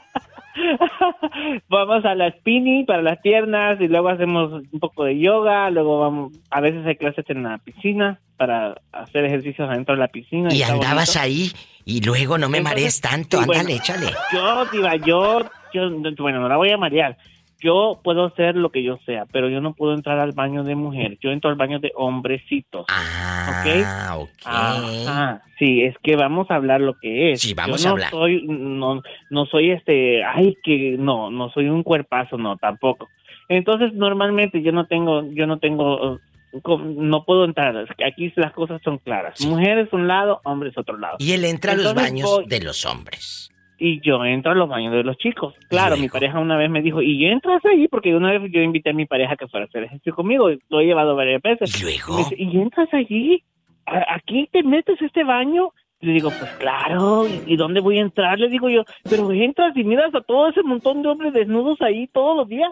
Vamos 1.69 2.05
a 2.05 2.15
la 2.15 2.31
spinning 2.31 2.85
para 2.85 3.01
las 3.01 3.19
piernas 3.19 3.79
y 3.79 3.87
luego 3.87 4.09
hacemos 4.09 4.51
un 4.71 4.79
poco 4.79 5.03
de 5.03 5.19
yoga, 5.19 5.69
luego 5.69 5.99
vamos, 5.99 6.33
a 6.49 6.61
veces 6.61 6.85
hay 6.85 6.95
clases 6.95 7.25
en 7.29 7.43
la 7.43 7.57
piscina 7.57 8.19
para 8.37 8.75
hacer 8.91 9.25
ejercicios 9.25 9.69
adentro 9.69 9.95
de 9.95 10.01
la 10.01 10.07
piscina. 10.07 10.53
Y 10.53 10.63
andabas 10.63 11.17
ahí 11.17 11.51
y 11.85 12.01
luego 12.01 12.37
no 12.37 12.49
me 12.49 12.59
Entonces, 12.59 12.77
marees 12.77 13.01
tanto. 13.01 13.39
Ándale, 13.39 13.63
bueno, 13.63 13.69
échale. 13.69 14.07
Yo, 14.33 14.65
diva, 14.65 14.95
yo, 14.97 15.39
yo, 15.73 15.89
bueno, 16.17 16.39
no 16.39 16.49
la 16.49 16.57
voy 16.57 16.71
a 16.71 16.77
marear. 16.77 17.17
Yo 17.65 17.99
puedo 18.03 18.25
hacer 18.25 18.55
lo 18.55 18.69
que 18.69 18.83
yo 18.83 18.99
sea, 19.07 19.25
pero 19.31 19.49
yo 19.49 19.59
no 19.59 19.73
puedo 19.73 19.95
entrar 19.95 20.19
al 20.19 20.33
baño 20.33 20.63
de 20.63 20.75
mujer. 20.75 21.17
Yo 21.19 21.31
entro 21.31 21.49
al 21.49 21.55
baño 21.55 21.79
de 21.79 21.91
hombrecitos. 21.95 22.85
Ah, 22.89 24.17
ok. 24.19 24.27
Ajá, 24.45 25.41
sí, 25.57 25.81
es 25.81 25.95
que 26.03 26.15
vamos 26.15 26.49
a 26.51 26.55
hablar 26.55 26.79
lo 26.81 26.93
que 26.99 27.31
es. 27.31 27.41
Sí, 27.41 27.55
vamos 27.55 27.81
Yo 27.81 27.87
a 27.87 27.89
no 27.89 27.93
hablar. 27.95 28.11
Soy, 28.11 28.43
no, 28.47 29.01
no 29.31 29.45
soy 29.47 29.71
este, 29.71 30.23
ay, 30.23 30.55
que 30.63 30.95
no, 30.99 31.31
no 31.31 31.49
soy 31.49 31.67
un 31.69 31.81
cuerpazo, 31.81 32.37
no, 32.37 32.55
tampoco. 32.57 33.09
Entonces, 33.49 33.93
normalmente 33.93 34.61
yo 34.61 34.71
no 34.71 34.85
tengo, 34.85 35.23
yo 35.33 35.47
no 35.47 35.57
tengo, 35.57 36.19
com- 36.61 36.95
no 36.97 37.23
puedo 37.25 37.45
entrar. 37.45 37.75
Es 37.77 37.89
que 37.97 38.05
Aquí 38.05 38.31
las 38.35 38.51
cosas 38.53 38.79
son 38.83 38.99
claras. 38.99 39.43
Mujeres 39.45 39.89
un 39.91 40.07
lado, 40.07 40.39
hombres 40.43 40.77
otro 40.77 40.97
lado. 40.97 41.17
Y 41.19 41.31
él 41.31 41.45
entra 41.45 41.71
a 41.73 41.75
los 41.75 41.93
baños 41.95 42.29
voy- 42.29 42.45
de 42.47 42.61
los 42.61 42.85
hombres. 42.85 43.49
Y 43.77 43.99
yo 44.01 44.23
entro 44.25 44.51
a 44.51 44.55
los 44.55 44.69
baños 44.69 44.93
de 44.93 45.03
los 45.03 45.17
chicos. 45.17 45.53
Claro, 45.69 45.97
mi 45.97 46.09
pareja 46.09 46.39
una 46.39 46.57
vez 46.57 46.69
me 46.69 46.81
dijo, 46.81 47.01
y 47.01 47.25
entras 47.25 47.63
ahí, 47.65 47.87
porque 47.87 48.15
una 48.15 48.31
vez 48.31 48.51
yo 48.51 48.61
invité 48.61 48.91
a 48.91 48.93
mi 48.93 49.05
pareja 49.05 49.35
que 49.35 49.47
fuera 49.47 49.65
a 49.65 49.67
hacer 49.67 49.83
ejercicio 49.83 50.15
conmigo, 50.15 50.49
lo 50.69 50.79
he 50.79 50.85
llevado 50.85 51.15
varias 51.15 51.41
veces. 51.41 51.79
¿Y 51.79 51.83
luego? 51.83 52.17
Dice, 52.17 52.35
¿y 52.37 52.57
entras 52.59 52.87
allí? 52.93 53.43
¿A- 53.85 54.15
¿Aquí 54.15 54.47
te 54.51 54.63
metes 54.63 55.01
a 55.01 55.05
este 55.05 55.23
baño? 55.23 55.69
Le 56.01 56.13
digo, 56.13 56.29
pues 56.37 56.51
claro, 56.59 57.25
¿y 57.47 57.55
dónde 57.55 57.79
voy 57.79 57.97
a 57.97 58.01
entrar? 58.01 58.37
Le 58.37 58.49
digo 58.49 58.69
yo, 58.69 58.83
pero 59.09 59.31
entras 59.31 59.75
y 59.77 59.83
miras 59.83 60.13
a 60.13 60.21
todo 60.21 60.49
ese 60.49 60.61
montón 60.63 61.01
de 61.01 61.09
hombres 61.09 61.33
desnudos 61.33 61.81
ahí 61.81 62.07
todos 62.07 62.35
los 62.37 62.47
días. 62.47 62.69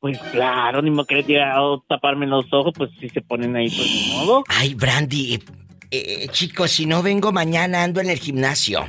Pues 0.00 0.18
claro, 0.32 0.82
ni 0.82 0.90
me 0.90 1.04
quería 1.04 1.22
tirar 1.24 1.58
o 1.60 1.80
taparme 1.88 2.26
los 2.26 2.52
ojos, 2.52 2.72
pues 2.76 2.90
si 2.98 3.08
se 3.08 3.20
ponen 3.20 3.54
ahí, 3.54 3.68
pues 3.68 3.88
ni 3.88 4.16
modo. 4.18 4.42
Ay, 4.48 4.74
Brandy, 4.74 5.38
eh, 5.92 6.28
chicos, 6.28 6.70
si 6.70 6.86
no 6.86 7.02
vengo 7.02 7.32
mañana 7.32 7.84
ando 7.84 8.00
en 8.00 8.10
el 8.10 8.18
gimnasio. 8.18 8.84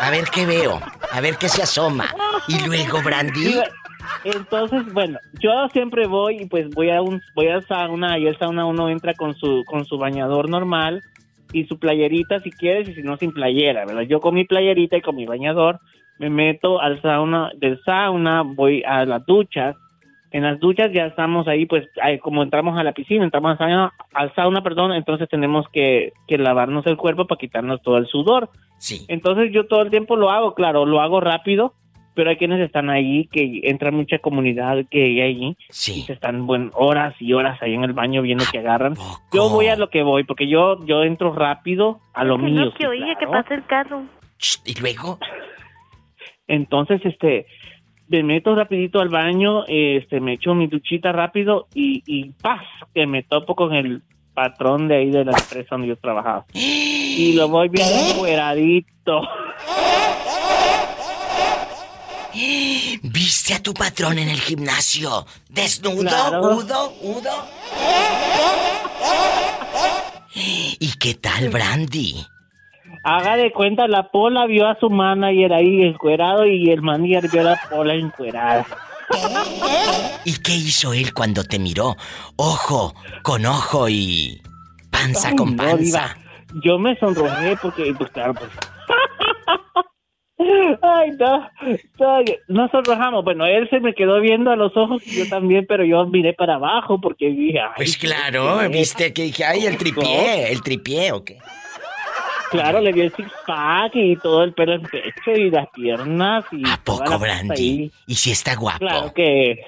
A 0.00 0.10
ver 0.10 0.24
qué 0.32 0.44
veo, 0.44 0.80
a 1.12 1.20
ver 1.20 1.36
qué 1.36 1.48
se 1.48 1.62
asoma. 1.62 2.14
Y 2.48 2.58
luego, 2.66 3.02
Brandy. 3.02 3.54
Entonces, 4.24 4.92
bueno, 4.92 5.18
yo 5.40 5.68
siempre 5.72 6.06
voy 6.06 6.42
y 6.42 6.46
pues 6.46 6.68
voy 6.70 6.90
a 6.90 7.00
un 7.00 7.22
voy 7.34 7.48
a 7.48 7.62
sauna 7.62 8.18
y 8.18 8.26
el 8.26 8.36
sauna 8.38 8.66
uno 8.66 8.88
entra 8.88 9.14
con 9.14 9.34
su 9.34 9.64
con 9.66 9.84
su 9.84 9.98
bañador 9.98 10.50
normal 10.50 11.02
y 11.52 11.64
su 11.66 11.78
playerita 11.78 12.40
si 12.40 12.50
quieres 12.50 12.88
y 12.88 12.94
si 12.94 13.02
no 13.02 13.16
sin 13.16 13.32
playera, 13.32 13.84
¿verdad? 13.86 14.02
Yo 14.02 14.20
con 14.20 14.34
mi 14.34 14.44
playerita 14.44 14.96
y 14.96 15.02
con 15.02 15.16
mi 15.16 15.26
bañador 15.26 15.80
me 16.18 16.30
meto 16.30 16.80
al 16.80 17.00
sauna, 17.02 17.50
del 17.56 17.80
sauna 17.84 18.42
voy 18.42 18.82
a 18.84 19.04
las 19.04 19.24
duchas. 19.26 19.76
En 20.36 20.42
las 20.42 20.60
duchas 20.60 20.92
ya 20.92 21.06
estamos 21.06 21.48
ahí, 21.48 21.64
pues 21.64 21.88
ahí 22.02 22.18
como 22.18 22.42
entramos 22.42 22.78
a 22.78 22.84
la 22.84 22.92
piscina, 22.92 23.24
entramos 23.24 23.52
al 23.52 23.56
sauna, 23.58 23.92
al 24.12 24.34
sauna, 24.34 24.62
perdón, 24.62 24.92
entonces 24.92 25.30
tenemos 25.30 25.66
que, 25.72 26.12
que 26.28 26.36
lavarnos 26.36 26.86
el 26.86 26.98
cuerpo 26.98 27.26
para 27.26 27.38
quitarnos 27.38 27.80
todo 27.80 27.96
el 27.96 28.06
sudor. 28.06 28.50
Sí. 28.76 29.06
Entonces 29.08 29.50
yo 29.50 29.66
todo 29.66 29.80
el 29.80 29.88
tiempo 29.88 30.14
lo 30.14 30.28
hago, 30.30 30.52
claro, 30.52 30.84
lo 30.84 31.00
hago 31.00 31.20
rápido, 31.22 31.72
pero 32.14 32.28
hay 32.28 32.36
quienes 32.36 32.60
están 32.60 32.90
ahí, 32.90 33.28
que 33.32 33.62
entra 33.64 33.90
mucha 33.90 34.18
comunidad 34.18 34.84
que 34.90 35.04
hay 35.04 35.20
ahí, 35.22 35.56
sí. 35.70 36.00
y 36.00 36.02
se 36.02 36.12
están 36.12 36.46
bueno, 36.46 36.70
horas 36.74 37.14
y 37.18 37.32
horas 37.32 37.56
ahí 37.62 37.72
en 37.72 37.84
el 37.84 37.94
baño 37.94 38.20
viendo 38.20 38.44
que 38.52 38.58
agarran. 38.58 38.92
Yo 39.32 39.48
voy 39.48 39.68
a 39.68 39.76
lo 39.76 39.88
que 39.88 40.02
voy, 40.02 40.24
porque 40.24 40.48
yo 40.48 40.84
yo 40.84 41.02
entro 41.02 41.32
rápido 41.32 42.00
a 42.12 42.24
lo 42.24 42.36
Que 42.36 42.42
mío. 42.42 42.64
no, 42.66 42.70
que 42.72 42.78
sí, 42.80 42.84
oye, 42.84 43.16
que 43.18 43.24
claro. 43.24 43.42
pasa 43.42 43.54
el 43.54 43.64
carro. 43.64 44.02
¿Y 44.66 44.78
luego? 44.82 45.18
Entonces, 46.46 47.00
este, 47.04 47.46
me 48.08 48.22
meto 48.22 48.54
rapidito 48.54 49.00
al 49.00 49.08
baño, 49.08 49.64
este, 49.66 50.20
me 50.20 50.34
echo 50.34 50.54
mi 50.54 50.66
duchita 50.66 51.12
rápido 51.12 51.68
y, 51.74 52.02
y 52.06 52.30
¡paz! 52.30 52.62
Que 52.94 53.06
me 53.06 53.22
topo 53.22 53.54
con 53.54 53.74
el 53.74 54.02
patrón 54.34 54.88
de 54.88 54.96
ahí 54.96 55.10
de 55.10 55.24
la 55.24 55.32
empresa 55.32 55.68
donde 55.72 55.88
yo 55.88 55.96
trabajaba. 55.96 56.44
Y 56.52 57.32
lo 57.34 57.48
voy 57.48 57.68
viendo 57.68 57.94
encueradito. 58.14 59.22
¿Viste 63.02 63.54
a 63.54 63.62
tu 63.62 63.72
patrón 63.72 64.18
en 64.18 64.28
el 64.28 64.40
gimnasio? 64.40 65.24
¿Desnudo? 65.48 66.02
Claro. 66.02 66.56
¿Udo? 66.56 66.92
¿Udo? 67.00 67.46
¿Y 70.34 70.92
qué 70.98 71.14
tal, 71.14 71.48
Brandy? 71.48 72.26
Haga 73.08 73.36
de 73.36 73.52
cuenta, 73.52 73.86
la 73.86 74.10
pola 74.10 74.46
vio 74.46 74.66
a 74.66 74.76
su 74.80 74.90
manager 74.90 75.52
ahí 75.52 75.82
encuerado 75.82 76.44
y 76.44 76.72
el 76.72 76.82
manager 76.82 77.30
vio 77.30 77.42
a 77.42 77.44
la 77.44 77.60
pola 77.70 77.94
encuerada. 77.94 78.66
¿Y 80.24 80.36
qué 80.42 80.56
hizo 80.56 80.92
él 80.92 81.14
cuando 81.14 81.44
te 81.44 81.60
miró? 81.60 81.94
Ojo 82.34 82.94
con 83.22 83.46
ojo 83.46 83.88
y 83.88 84.42
panza 84.90 85.28
Ay, 85.28 85.36
con 85.36 85.54
panza. 85.54 86.16
Yo 86.64 86.80
me 86.80 86.96
sonrojé 86.98 87.56
porque, 87.62 87.94
pues 87.96 88.10
claro, 88.10 88.34
pues. 88.34 88.50
Ay, 90.82 91.10
no, 91.12 91.48
no, 92.00 92.24
no 92.48 92.68
sonrojamos. 92.70 93.24
Bueno, 93.24 93.46
él 93.46 93.70
se 93.70 93.78
me 93.78 93.94
quedó 93.94 94.20
viendo 94.20 94.50
a 94.50 94.56
los 94.56 94.76
ojos 94.76 95.00
y 95.06 95.18
yo 95.18 95.28
también, 95.28 95.64
pero 95.68 95.84
yo 95.84 96.04
miré 96.06 96.32
para 96.32 96.56
abajo 96.56 97.00
porque 97.00 97.28
dije, 97.28 97.60
ay, 97.60 97.74
Pues 97.76 97.96
claro, 97.96 98.68
viste 98.68 99.12
que 99.12 99.22
dije, 99.22 99.44
ay, 99.44 99.64
el 99.66 99.76
tripié, 99.76 100.50
el 100.50 100.60
tripié, 100.60 101.12
¿o 101.12 101.24
qué? 101.24 101.38
Claro, 102.50 102.80
le 102.80 102.92
vi 102.92 103.02
el 103.02 103.12
six 103.12 103.30
pack 103.46 103.94
y 103.94 104.16
todo 104.16 104.44
el 104.44 104.52
pelo 104.52 104.74
en 104.74 104.82
pecho 104.82 105.30
y 105.32 105.50
las 105.50 105.68
piernas 105.70 106.44
y 106.52 106.62
¿A 106.66 106.78
Poco, 106.84 107.18
Brandy. 107.18 107.90
¿Y 108.06 108.14
si 108.14 108.30
está 108.30 108.54
guapo? 108.56 108.78
Claro 108.78 109.12
que, 109.14 109.50
eh, 109.52 109.60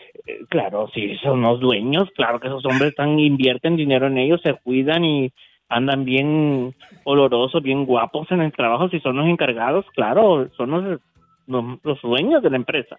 claro, 0.48 0.88
sí, 0.94 1.16
son 1.22 1.42
los 1.42 1.60
dueños, 1.60 2.08
claro 2.14 2.40
que 2.40 2.48
esos 2.48 2.64
hombres 2.64 2.90
están, 2.90 3.18
invierten 3.18 3.76
dinero 3.76 4.06
en 4.06 4.18
ellos, 4.18 4.40
se 4.42 4.54
cuidan 4.54 5.04
y 5.04 5.32
andan 5.68 6.04
bien 6.04 6.74
olorosos, 7.04 7.62
bien 7.62 7.84
guapos 7.84 8.30
en 8.30 8.42
el 8.42 8.52
trabajo, 8.52 8.88
si 8.88 9.00
son 9.00 9.16
los 9.16 9.26
encargados, 9.26 9.84
claro, 9.94 10.48
son 10.56 10.70
los, 10.70 11.00
los, 11.46 11.78
los 11.82 12.02
dueños 12.02 12.42
de 12.42 12.50
la 12.50 12.56
empresa. 12.56 12.96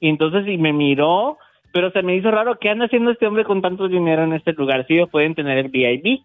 Y 0.00 0.08
entonces 0.08 0.46
y 0.46 0.58
me 0.58 0.72
miró, 0.72 1.38
pero 1.72 1.90
se 1.90 2.02
me 2.02 2.16
hizo 2.16 2.30
raro, 2.30 2.58
¿qué 2.58 2.70
anda 2.70 2.86
haciendo 2.86 3.10
este 3.10 3.26
hombre 3.26 3.44
con 3.44 3.60
tanto 3.60 3.88
dinero 3.88 4.24
en 4.24 4.32
este 4.32 4.52
lugar? 4.52 4.86
Si 4.86 4.94
ellos 4.94 5.10
pueden 5.10 5.34
tener 5.34 5.58
el 5.58 5.68
VIP. 5.68 6.22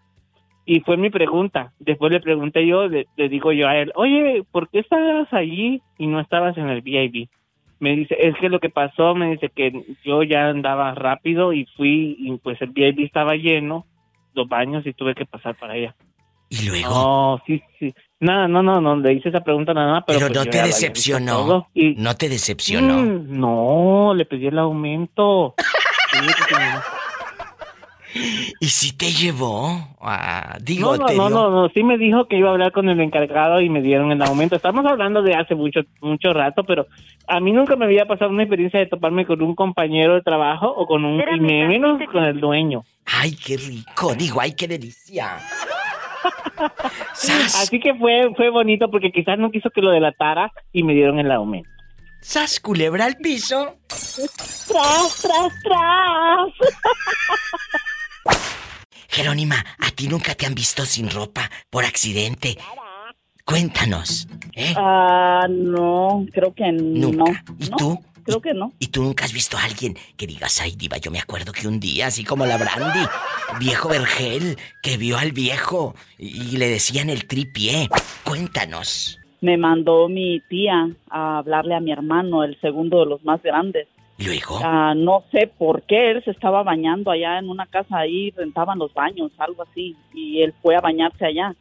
Y 0.65 0.79
fue 0.81 0.97
mi 0.97 1.09
pregunta. 1.09 1.73
Después 1.79 2.11
le 2.11 2.21
pregunté 2.21 2.65
yo, 2.65 2.87
le, 2.87 3.07
le 3.17 3.29
digo 3.29 3.51
yo 3.51 3.67
a 3.67 3.77
él, 3.77 3.91
oye, 3.95 4.43
¿por 4.51 4.69
qué 4.69 4.79
estabas 4.79 5.31
allí 5.33 5.81
y 5.97 6.07
no 6.07 6.19
estabas 6.19 6.57
en 6.57 6.69
el 6.69 6.81
VIP? 6.81 7.29
Me 7.79 7.95
dice, 7.97 8.15
es 8.17 8.35
que 8.37 8.47
lo 8.47 8.61
que 8.61 8.69
pasó, 8.69 9.13
me 9.13 9.31
dice 9.31 9.49
que 9.53 9.97
yo 10.05 10.23
ya 10.23 10.47
andaba 10.47 10.93
rápido 10.93 11.51
y 11.51 11.65
fui, 11.75 12.15
y 12.17 12.37
pues 12.37 12.61
el 12.61 12.69
VIP 12.69 12.99
estaba 12.99 13.35
lleno, 13.35 13.85
los 14.33 14.47
baños 14.47 14.85
y 14.87 14.93
tuve 14.93 15.15
que 15.15 15.25
pasar 15.25 15.55
para 15.55 15.73
allá. 15.73 15.95
¿Y 16.47 16.69
luego? 16.69 16.89
No, 16.89 17.41
sí, 17.45 17.61
sí. 17.79 17.93
Nada, 18.21 18.47
no, 18.47 18.63
no, 18.63 18.79
no, 18.79 18.95
le 18.95 19.13
hice 19.13 19.29
esa 19.29 19.41
pregunta 19.41 19.73
nada 19.73 19.93
más, 19.93 20.03
pero... 20.07 20.19
Pero 20.19 20.33
pues 20.33 20.45
no 20.45 20.51
te 20.51 20.61
decepcionó. 20.61 21.67
No 21.73 22.15
te 22.15 22.29
decepcionó. 22.29 23.03
No, 23.03 24.13
le 24.13 24.25
pedí 24.25 24.47
el 24.47 24.59
aumento. 24.59 25.55
¿Y 28.59 28.67
si 28.67 28.95
te 28.95 29.11
llevó? 29.11 29.87
Ah, 30.01 30.57
digo, 30.61 30.91
no, 30.91 30.97
no, 30.97 31.05
te 31.07 31.15
no, 31.15 31.27
dio- 31.29 31.35
no, 31.35 31.49
no, 31.49 31.69
sí 31.69 31.83
me 31.83 31.97
dijo 31.97 32.27
que 32.27 32.37
iba 32.37 32.49
a 32.49 32.51
hablar 32.53 32.71
con 32.71 32.87
el 32.89 32.99
encargado 33.01 33.59
y 33.61 33.69
me 33.69 33.81
dieron 33.81 34.11
el 34.11 34.21
aumento. 34.21 34.55
Estamos 34.55 34.85
hablando 34.85 35.21
de 35.23 35.33
hace 35.35 35.55
mucho 35.55 35.81
mucho 36.01 36.31
rato, 36.33 36.63
pero 36.63 36.85
a 37.27 37.39
mí 37.39 37.51
nunca 37.51 37.75
me 37.75 37.85
había 37.85 38.05
pasado 38.05 38.29
una 38.31 38.43
experiencia 38.43 38.79
de 38.79 38.85
toparme 38.87 39.25
con 39.25 39.41
un 39.41 39.55
compañero 39.55 40.13
de 40.15 40.21
trabajo 40.21 40.67
o 40.67 40.85
con 40.85 41.03
un, 41.05 41.19
y 41.21 41.39
me- 41.39 41.67
menos 41.67 41.99
con 42.11 42.23
el 42.23 42.39
dueño. 42.39 42.83
Ay, 43.05 43.35
qué 43.35 43.57
rico. 43.57 44.13
Digo, 44.15 44.39
ay, 44.41 44.53
qué 44.53 44.67
delicia. 44.67 45.37
Así 47.13 47.79
que 47.79 47.93
fue 47.95 48.29
fue 48.35 48.49
bonito 48.49 48.89
porque 48.89 49.11
quizás 49.11 49.37
no 49.39 49.51
quiso 49.51 49.69
que 49.71 49.81
lo 49.81 49.89
delatara 49.91 50.51
y 50.71 50.83
me 50.83 50.93
dieron 50.93 51.19
el 51.19 51.31
aumento. 51.31 51.69
¿Sas 52.21 52.59
culebra 52.61 53.03
al 53.05 53.17
piso? 53.17 53.75
¡Tras, 53.89 55.21
tras, 55.21 55.51
tras! 55.63 56.53
Jerónima, 59.09 59.63
¿a 59.79 59.91
ti 59.91 60.07
nunca 60.07 60.33
te 60.35 60.45
han 60.45 60.55
visto 60.55 60.85
sin 60.85 61.09
ropa 61.09 61.49
por 61.69 61.85
accidente? 61.85 62.57
Cuéntanos, 63.45 64.27
¿eh? 64.55 64.73
Ah, 64.77 65.45
no, 65.49 66.25
creo 66.31 66.53
que 66.53 66.71
no. 66.71 67.09
¿Y 67.59 67.69
No, 67.69 67.77
tú? 67.77 67.99
Creo 68.23 68.41
que 68.41 68.53
no. 68.53 68.71
¿Y 68.79 68.87
tú 68.87 69.03
nunca 69.03 69.25
has 69.25 69.33
visto 69.33 69.57
a 69.57 69.65
alguien 69.65 69.97
que 70.15 70.25
digas, 70.25 70.61
ay, 70.61 70.75
diva, 70.77 70.97
yo 70.97 71.11
me 71.11 71.19
acuerdo 71.19 71.51
que 71.51 71.67
un 71.67 71.79
día, 71.79 72.07
así 72.07 72.23
como 72.23 72.45
la 72.45 72.57
Brandy, 72.57 73.05
viejo 73.59 73.89
Vergel, 73.89 74.57
que 74.81 74.95
vio 74.95 75.17
al 75.17 75.33
viejo 75.33 75.93
y, 76.17 76.53
y 76.53 76.57
le 76.57 76.69
decían 76.69 77.09
el 77.09 77.27
tripié? 77.27 77.89
Cuéntanos. 78.23 79.19
Me 79.41 79.57
mandó 79.57 80.07
mi 80.07 80.39
tía 80.47 80.89
a 81.09 81.39
hablarle 81.39 81.75
a 81.75 81.81
mi 81.81 81.91
hermano, 81.91 82.45
el 82.45 82.57
segundo 82.61 83.01
de 83.01 83.07
los 83.07 83.25
más 83.25 83.43
grandes. 83.43 83.87
¿Luego? 84.17 84.59
Ah, 84.63 84.93
no 84.95 85.23
sé 85.31 85.47
por 85.57 85.81
qué 85.83 86.11
él 86.11 86.23
se 86.23 86.31
estaba 86.31 86.63
bañando 86.63 87.11
allá 87.11 87.39
en 87.39 87.49
una 87.49 87.65
casa 87.65 87.97
ahí, 87.97 88.31
rentaban 88.31 88.79
los 88.79 88.93
baños, 88.93 89.31
algo 89.37 89.63
así, 89.63 89.95
y 90.13 90.41
él 90.41 90.53
fue 90.61 90.75
a 90.75 90.81
bañarse 90.81 91.25
allá. 91.25 91.55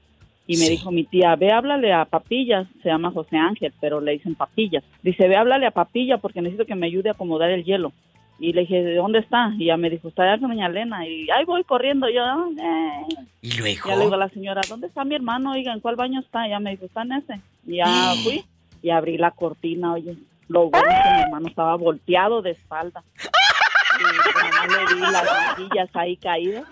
Y 0.46 0.57
me 0.59 0.68
dijo 0.68 0.90
mi 0.90 1.05
tía, 1.05 1.34
ve, 1.36 1.50
háblale 1.50 1.92
a 1.92 2.05
Papillas, 2.05 2.66
se 2.82 2.88
llama 2.88 3.10
José 3.12 3.36
Ángel, 3.36 3.72
pero 3.81 4.01
le 4.01 4.12
dicen 4.12 4.35
Papillas. 4.35 4.85
Dice, 5.02 5.28
ve, 5.28 5.36
háblale 5.36 5.66
a 5.66 5.70
Papilla 5.70 6.18
porque 6.18 6.43
necesito 6.43 6.66
que 6.66 6.74
me 6.74 6.86
ayude 6.86 7.09
a 7.09 7.12
acomodar 7.12 7.51
el 7.51 7.64
hielo. 7.64 7.93
Y 8.39 8.52
le 8.52 8.62
dije, 8.62 8.82
¿de 8.82 8.97
dónde 8.97 9.20
está? 9.20 9.52
Y 9.56 9.64
ella 9.64 9.77
me 9.77 9.89
dijo, 9.89 10.09
está 10.09 10.24
allá 10.24 10.40
con 10.40 10.51
doña 10.51 10.66
Elena. 10.66 11.06
Y 11.06 11.31
ahí 11.31 11.44
voy 11.44 11.62
corriendo. 11.62 12.09
Y 12.09 12.14
yo, 12.14 12.24
"Ah, 12.24 12.44
eh". 12.60 13.14
¿Y 13.40 13.56
luego? 13.56 13.89
Ya 13.89 13.94
le 13.97 14.02
digo 14.02 14.14
a 14.14 14.18
la 14.18 14.28
señora, 14.31 14.60
¿dónde 14.68 14.89
está 14.89 15.05
mi 15.05 15.14
hermano? 15.14 15.52
Oiga, 15.52 15.72
¿en 15.72 15.78
cuál 15.81 15.94
baño 15.94 16.18
está? 16.20 16.43
Y 16.44 16.48
ella 16.48 16.59
me 16.59 16.72
dijo, 16.72 16.86
está 16.86 17.02
en 17.02 17.12
ese. 17.12 17.40
Y 17.66 17.77
ya 17.77 17.86
fui 18.24 18.43
y 18.82 18.90
abrí 18.90 19.16
la 19.16 19.31
cortina, 19.31 19.93
oye. 19.93 20.16
Lo 20.48 20.69
bueno 20.70 20.89
es 20.90 21.02
que 21.02 21.10
mi 21.14 21.20
hermano 21.23 21.48
estaba 21.48 21.77
volteado 21.77 22.43
de 22.43 22.51
espalda. 22.51 23.02
Y 23.98 24.02
nomás 24.02 24.69
le 24.89 24.94
vi 24.94 25.01
las 25.01 25.24
mejillas 25.59 25.89
ahí 25.94 26.16
caídas. 26.16 26.64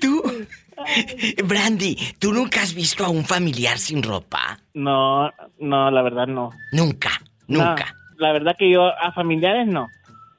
¿Tú? 0.00 0.22
Brandy, 1.44 1.96
¿tú 2.18 2.32
nunca 2.32 2.62
has 2.62 2.74
visto 2.74 3.04
a 3.04 3.08
un 3.08 3.24
familiar 3.24 3.78
sin 3.78 4.02
ropa? 4.02 4.58
No, 4.74 5.30
no, 5.58 5.90
la 5.90 6.02
verdad 6.02 6.26
no. 6.26 6.50
Nunca, 6.72 7.10
nunca. 7.46 7.94
No, 8.16 8.16
la 8.26 8.32
verdad 8.32 8.56
que 8.58 8.70
yo 8.70 8.86
a 8.86 9.12
familiares 9.12 9.66
no. 9.68 9.88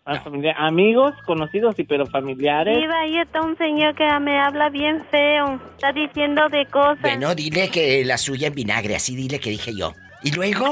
A 0.06 0.20
familia- 0.20 0.56
amigos, 0.58 1.14
conocidos 1.26 1.76
sí, 1.78 1.86
pero 1.86 2.06
familiares. 2.06 2.78
Iba 2.84 3.00
ahí 3.00 3.18
está 3.20 3.42
un 3.42 3.58
señor 3.58 3.96
que 3.96 4.04
me 4.20 4.38
habla 4.38 4.70
bien 4.70 5.02
feo. 5.10 5.62
Está 5.76 5.94
diciendo 5.94 6.50
de 6.50 6.66
cosas. 6.66 7.00
Bueno, 7.02 7.34
dile 7.36 7.70
que 7.70 8.04
la 8.04 8.18
suya 8.18 8.48
en 8.50 8.54
vinagre, 8.56 8.98
así 8.98 9.16
dile 9.16 9.40
que 9.40 9.50
dije 9.50 9.72
yo. 9.74 9.94
¿Y 10.24 10.32
luego? 10.32 10.72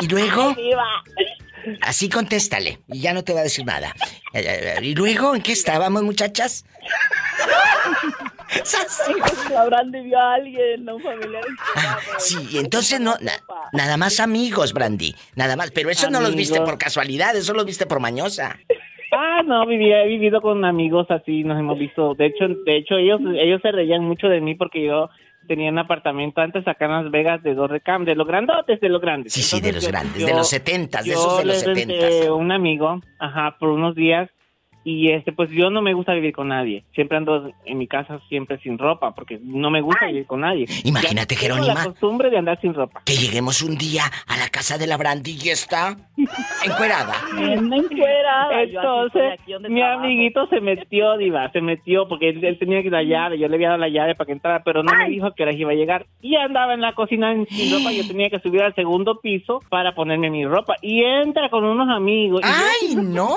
¿Y 0.00 0.08
luego? 0.08 0.54
Así 1.82 2.08
contéstale, 2.08 2.78
y 2.88 3.00
ya 3.00 3.12
no 3.12 3.24
te 3.24 3.32
va 3.32 3.40
a 3.40 3.42
decir 3.44 3.64
nada. 3.64 3.92
Eh, 4.32 4.76
¿Y 4.82 4.94
luego 4.94 5.34
en 5.34 5.42
qué 5.42 5.52
estábamos, 5.52 6.02
muchachas? 6.02 6.64
Brandy 9.68 10.00
vio 10.02 10.18
a 10.18 10.34
alguien, 10.34 10.88
un 10.88 11.00
familiar. 11.02 11.42
Sí, 12.18 12.58
entonces 12.58 13.00
no, 13.00 13.14
na- 13.20 13.40
nada 13.72 13.96
más 13.96 14.20
amigos, 14.20 14.72
Brandy, 14.72 15.14
nada 15.34 15.56
más. 15.56 15.70
Pero 15.72 15.90
eso 15.90 16.10
no 16.10 16.20
los 16.20 16.34
viste 16.36 16.60
por 16.60 16.78
casualidad, 16.78 17.34
eso 17.36 17.52
los 17.54 17.64
viste 17.64 17.86
por 17.86 18.00
mañosa. 18.00 18.58
Ah, 19.12 19.42
no, 19.44 19.66
vivía, 19.66 20.02
he 20.02 20.08
vivido 20.08 20.40
con 20.40 20.64
amigos 20.64 21.06
así, 21.10 21.42
nos 21.44 21.58
hemos 21.58 21.78
visto. 21.78 22.14
De 22.14 22.26
hecho, 22.26 22.46
de 22.64 22.76
hecho 22.76 22.96
ellos 22.96 23.20
ellos 23.40 23.60
se 23.62 23.72
reían 23.72 24.02
mucho 24.04 24.28
de 24.28 24.40
mí 24.40 24.54
porque 24.54 24.84
yo 24.84 25.08
tenía 25.46 25.70
un 25.70 25.78
apartamento 25.78 26.40
antes 26.40 26.66
acá 26.68 26.84
en 26.86 26.90
Las 27.04 27.10
Vegas 27.10 27.42
de 27.42 27.54
dos 27.54 27.70
recam, 27.70 28.04
de 28.04 28.14
los 28.14 28.26
grandotes, 28.26 28.80
de 28.80 28.88
los 28.88 29.00
grandes. 29.00 29.32
Sí, 29.32 29.42
sí, 29.42 29.60
de 29.60 29.72
los 29.72 29.82
yo- 29.84 29.88
grandes, 29.90 30.20
yo- 30.20 30.26
de 30.26 30.34
los 30.34 30.48
setentas, 30.48 31.04
de 31.04 31.12
esos 31.12 31.38
de 31.38 31.44
los 31.44 31.58
setentas. 31.60 32.28
un 32.30 32.52
amigo, 32.52 33.00
ajá, 33.18 33.56
por 33.58 33.70
unos 33.70 33.94
días 33.94 34.28
y 34.88 35.10
este 35.10 35.32
pues 35.32 35.50
yo 35.50 35.68
no 35.68 35.82
me 35.82 35.94
gusta 35.94 36.14
vivir 36.14 36.32
con 36.32 36.46
nadie. 36.48 36.84
Siempre 36.94 37.16
ando 37.16 37.50
en 37.64 37.76
mi 37.76 37.88
casa 37.88 38.20
siempre 38.28 38.58
sin 38.58 38.78
ropa 38.78 39.16
porque 39.16 39.40
no 39.42 39.68
me 39.68 39.80
gusta 39.80 40.06
vivir 40.06 40.26
con 40.26 40.42
nadie. 40.42 40.66
Imagínate, 40.84 41.34
Ya 41.34 41.40
tengo 41.40 41.54
Jerónima. 41.56 41.74
la 41.74 41.84
costumbre 41.86 42.30
de 42.30 42.38
andar 42.38 42.60
sin 42.60 42.72
ropa. 42.72 43.02
Que 43.04 43.14
lleguemos 43.16 43.62
un 43.62 43.76
día 43.76 44.04
a 44.28 44.36
la 44.36 44.48
casa 44.48 44.78
de 44.78 44.86
la 44.86 44.96
Brandy 44.96 45.36
y 45.42 45.48
está 45.48 45.96
encuerada. 46.64 47.14
Encuerada. 47.36 48.62
Entonces, 48.62 49.40
mi 49.68 49.82
amiguito 49.82 50.46
se 50.46 50.60
metió, 50.60 51.16
Diva, 51.16 51.50
se 51.50 51.60
metió 51.60 52.06
porque 52.06 52.28
él, 52.28 52.44
él 52.44 52.56
tenía 52.58 52.80
que 52.82 52.90
la 52.90 53.02
llave. 53.02 53.38
Yo 53.40 53.48
le 53.48 53.56
había 53.56 53.68
dado 53.70 53.80
la 53.80 53.88
llave 53.88 54.14
para 54.14 54.26
que 54.26 54.32
entrara, 54.34 54.62
pero 54.64 54.84
no 54.84 54.92
me 54.94 55.08
dijo 55.08 55.32
que 55.32 55.42
hora 55.42 55.52
iba 55.52 55.72
a 55.72 55.74
llegar. 55.74 56.06
Y 56.22 56.36
andaba 56.36 56.74
en 56.74 56.80
la 56.80 56.94
cocina 56.94 57.34
sin 57.48 57.72
ropa. 57.72 57.90
Yo 57.92 58.06
tenía 58.08 58.30
que 58.30 58.38
subir 58.38 58.62
al 58.62 58.74
segundo 58.76 59.20
piso 59.20 59.60
para 59.68 59.96
ponerme 59.96 60.30
mi 60.30 60.44
ropa. 60.46 60.74
Y 60.80 61.02
entra 61.02 61.48
con 61.50 61.64
unos 61.64 61.88
amigos. 61.88 62.40
¡Ay, 62.44 62.94
no! 62.94 63.34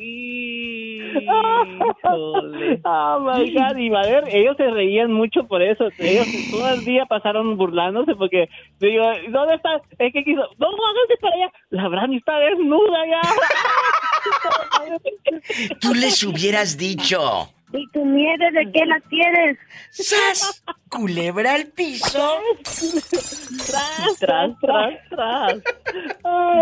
Híjole. 0.00 1.28
Oh 2.84 3.20
my 3.20 3.50
God, 3.52 3.76
y 3.76 3.88
a 3.94 4.02
ver, 4.02 4.24
ellos 4.28 4.56
se 4.56 4.70
reían 4.70 5.12
mucho 5.12 5.44
por 5.44 5.62
eso. 5.62 5.88
Ellos 5.98 6.26
todo 6.50 6.68
el 6.70 6.84
día 6.84 7.04
pasaron 7.06 7.56
burlándose 7.56 8.14
porque 8.14 8.48
digo, 8.78 9.04
¿dónde 9.30 9.54
está? 9.54 9.80
Es 9.98 10.12
que 10.12 10.22
quiso, 10.24 10.42
no, 10.58 10.66
háganse 10.68 11.16
para 11.20 11.34
allá. 11.34 11.52
La 11.70 11.88
Brani 11.88 12.16
está 12.16 12.38
desnuda 12.38 13.06
ya. 13.06 13.20
Tú 15.80 15.94
les 15.94 16.22
hubieras 16.22 16.76
dicho. 16.76 17.48
¿Y 17.72 17.86
tu 17.90 18.04
miedo 18.04 18.44
de 18.52 18.72
qué 18.72 18.86
la 18.86 19.00
tienes? 19.08 19.58
¡Sas! 19.90 20.64
Culebra 20.88 21.54
al 21.54 21.66
piso. 21.66 22.40
tras, 23.66 24.18
tras, 24.18 24.50
tras, 24.60 24.94
tras. 25.10 25.54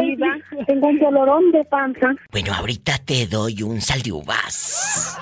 Diva, 0.03 0.39
tengo 0.67 0.89
un 0.89 0.99
dolorón 0.99 1.53
de 1.53 1.65
panza. 1.65 2.15
Bueno, 2.33 2.53
ahorita 2.55 2.99
te 2.99 3.27
doy 3.27 3.63
un 3.63 3.81
sal 3.81 4.03
de 4.03 4.13
uvas. 4.13 5.17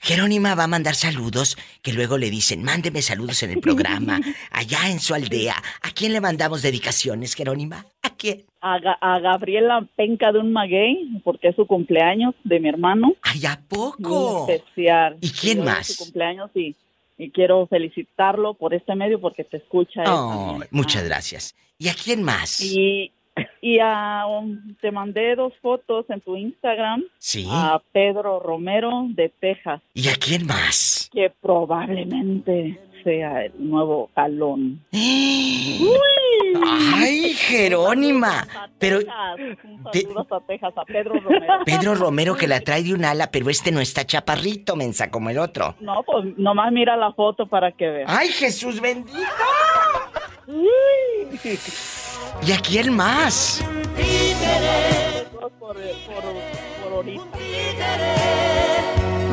Jerónima 0.00 0.54
va 0.54 0.64
a 0.64 0.68
mandar 0.68 0.94
saludos 0.94 1.56
que 1.80 1.94
luego 1.94 2.18
le 2.18 2.28
dicen, 2.28 2.62
mándeme 2.62 3.00
saludos 3.00 3.42
en 3.42 3.52
el 3.52 3.60
programa, 3.60 4.20
allá 4.50 4.90
en 4.90 5.00
su 5.00 5.14
aldea. 5.14 5.56
¿A 5.80 5.90
quién 5.92 6.12
le 6.12 6.20
mandamos 6.20 6.60
dedicaciones, 6.60 7.34
Jerónima? 7.34 7.86
¿A 8.02 8.10
quién? 8.10 8.44
A, 8.66 8.78
Ga- 8.80 8.96
a 9.00 9.18
Gabriela 9.18 9.86
Penca 9.94 10.32
de 10.32 10.38
un 10.38 10.50
Maguey, 10.52 11.20
porque 11.22 11.48
es 11.48 11.56
su 11.56 11.66
cumpleaños 11.66 12.34
de 12.44 12.60
mi 12.60 12.68
hermano. 12.70 13.14
¡Ay, 13.22 13.44
a 13.44 13.60
poco! 13.68 14.44
Muy 14.46 14.54
especial. 14.54 15.18
¿Y 15.20 15.30
quién 15.30 15.62
más? 15.64 15.88
Su 15.88 16.04
cumpleaños 16.04 16.50
y, 16.54 16.74
y 17.18 17.30
quiero 17.30 17.66
felicitarlo 17.66 18.54
por 18.54 18.72
este 18.72 18.94
medio 18.94 19.20
porque 19.20 19.44
te 19.44 19.58
escucha. 19.58 20.02
Oh, 20.06 20.58
muchas 20.70 21.04
gracias. 21.04 21.54
¿Y 21.78 21.88
a 21.88 21.94
quién 21.94 22.22
más? 22.22 22.60
Y, 22.62 23.12
y 23.60 23.80
a, 23.82 24.24
um, 24.28 24.74
te 24.80 24.90
mandé 24.90 25.34
dos 25.36 25.52
fotos 25.60 26.06
en 26.08 26.20
tu 26.22 26.34
Instagram 26.36 27.02
Sí. 27.18 27.46
a 27.50 27.82
Pedro 27.92 28.40
Romero 28.40 29.04
de 29.10 29.28
Texas, 29.28 29.82
¿Y 29.92 30.08
a 30.08 30.14
quién 30.14 30.46
más? 30.46 31.10
que 31.12 31.30
probablemente 31.42 32.80
sea 33.04 33.44
el 33.44 33.52
nuevo 33.58 34.10
jalón. 34.14 34.80
¡Ay, 36.96 37.34
Jerónima! 37.34 38.46
Pero 38.78 38.98
Un 38.98 39.08
a 39.08 40.40
Texas, 40.46 40.72
a 40.76 40.84
Pedro 40.84 41.20
Romero. 41.20 41.54
Pedro 41.64 41.94
Romero 42.04 42.34
que 42.36 42.48
la 42.48 42.60
trae 42.60 42.82
de 42.82 42.94
un 42.94 43.04
ala, 43.04 43.30
pero 43.30 43.50
este 43.50 43.70
no 43.72 43.80
está 43.80 44.04
chaparrito, 44.04 44.76
mensa, 44.76 45.10
como 45.10 45.30
el 45.30 45.38
otro. 45.38 45.74
No, 45.80 46.02
pues 46.04 46.36
nomás 46.36 46.72
mira 46.72 46.96
la 46.96 47.12
foto 47.12 47.46
para 47.46 47.72
que 47.72 47.88
veas. 47.88 48.10
¡Ay, 48.12 48.28
Jesús 48.28 48.80
bendito! 48.80 49.18
¿Y 52.46 52.52
a 52.52 52.58
quién 52.58 52.94
más? 52.94 53.64
Por, 55.58 55.76
por, 55.76 55.76
por 56.82 56.92
ahorita. 56.92 57.24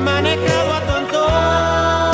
Manejado 0.03 0.73
a 0.73 0.80
tonto. 0.88 2.10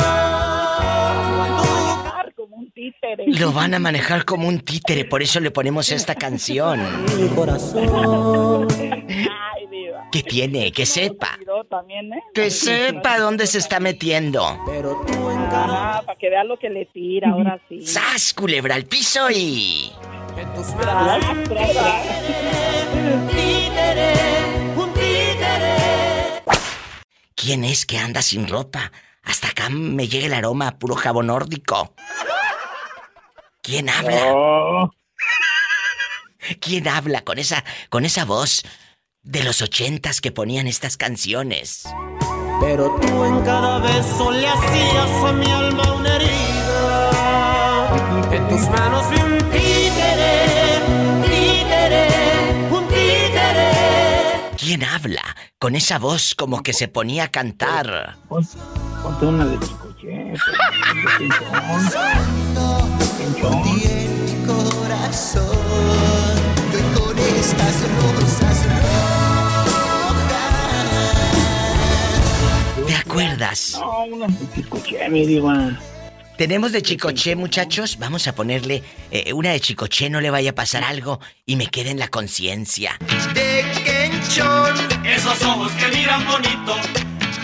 Como 2.36 2.56
un 2.56 2.70
títere. 2.70 3.24
Lo 3.26 3.52
van 3.52 3.74
a 3.74 3.78
manejar 3.80 4.24
como 4.24 4.46
un 4.46 4.60
títere, 4.60 5.04
por 5.04 5.22
eso 5.22 5.40
le 5.40 5.50
ponemos 5.50 5.90
esta 5.90 6.14
canción. 6.14 6.80
Mi 7.20 7.28
corazón. 7.28 8.68
Ay, 8.70 9.66
diva. 9.68 10.08
Que 10.12 10.22
tiene, 10.22 10.70
que 10.70 10.86
sepa. 10.86 11.36
También, 11.68 12.12
¿eh? 12.12 12.22
Que 12.32 12.50
sepa 12.50 13.18
dónde 13.18 13.46
se 13.48 13.58
está 13.58 13.80
metiendo. 13.80 14.44
Ajá, 14.46 16.02
para 16.06 16.18
que 16.18 16.30
vea 16.30 16.44
lo 16.44 16.58
que 16.58 16.70
le 16.70 16.86
tira, 16.86 17.30
ahora 17.30 17.60
sí. 17.68 17.84
¡Sas, 17.84 18.32
culebra 18.34 18.76
al 18.76 18.84
piso 18.84 19.28
y... 19.30 19.90
Tras, 20.34 20.76
tras, 20.76 21.44
tras. 21.48 22.28
¿Quién 27.34 27.64
es 27.64 27.84
que 27.86 27.98
anda 27.98 28.22
sin 28.22 28.46
ropa? 28.46 28.92
Hasta 29.28 29.48
acá 29.48 29.68
me 29.68 30.08
llega 30.08 30.26
el 30.26 30.32
aroma 30.32 30.68
a 30.68 30.78
puro 30.78 30.96
jabón 30.96 31.26
nórdico. 31.26 31.94
¿Quién 33.62 33.90
habla? 33.90 34.90
¿Quién 36.60 36.88
habla 36.88 37.20
con 37.20 37.38
esa, 37.38 37.62
con 37.90 38.06
esa 38.06 38.24
voz 38.24 38.62
de 39.22 39.44
los 39.44 39.60
ochentas 39.60 40.22
que 40.22 40.32
ponían 40.32 40.66
estas 40.66 40.96
canciones? 40.96 41.84
Pero 42.60 42.98
tú 43.00 43.24
en 43.24 43.44
cada 43.44 43.78
beso 43.80 44.30
le 44.32 44.48
hacías 44.48 45.24
a 45.24 45.32
mi 45.32 45.50
alma 45.50 45.94
una 45.94 46.16
herida. 46.16 47.10
En 48.32 48.48
tus 48.48 48.62
manos 48.70 49.10
vi 49.10 49.20
un 49.20 49.36
¿Quién 54.68 54.84
habla 54.84 55.24
con 55.58 55.76
esa 55.76 55.98
voz 55.98 56.34
como 56.34 56.62
que 56.62 56.74
se 56.74 56.88
ponía 56.88 57.24
a 57.24 57.28
cantar? 57.28 58.18
Ponte 58.28 59.24
una 59.24 59.46
de 59.46 59.58
chicoche. 59.66 60.34
mi 61.16 61.26
corazón. 64.46 65.48
Que 66.70 67.00
con 67.00 67.18
estas 67.18 67.76
rosas 68.02 68.66
¿Te 72.86 72.94
acuerdas? 72.94 73.78
No, 73.80 74.04
una 74.16 74.26
de 74.26 74.54
chicoche, 74.54 75.08
mi 75.08 75.26
diva. 75.26 75.78
Tenemos 76.36 76.70
de 76.70 76.82
Chicoche, 76.82 77.34
muchachos. 77.34 77.98
Vamos 77.98 78.28
a 78.28 78.34
ponerle 78.34 78.84
eh, 79.10 79.32
una 79.32 79.50
de 79.50 79.58
Chicoche, 79.58 80.08
no 80.08 80.20
le 80.20 80.30
vaya 80.30 80.50
a 80.50 80.54
pasar 80.54 80.84
algo 80.84 81.18
y 81.44 81.56
me 81.56 81.66
quede 81.66 81.90
en 81.90 81.98
la 81.98 82.06
conciencia. 82.06 82.96
Pequenchón. 84.28 84.74
Esos 85.06 85.42
ojos 85.42 85.72
que 85.72 85.88
miran 85.96 86.22
bonito. 86.26 86.76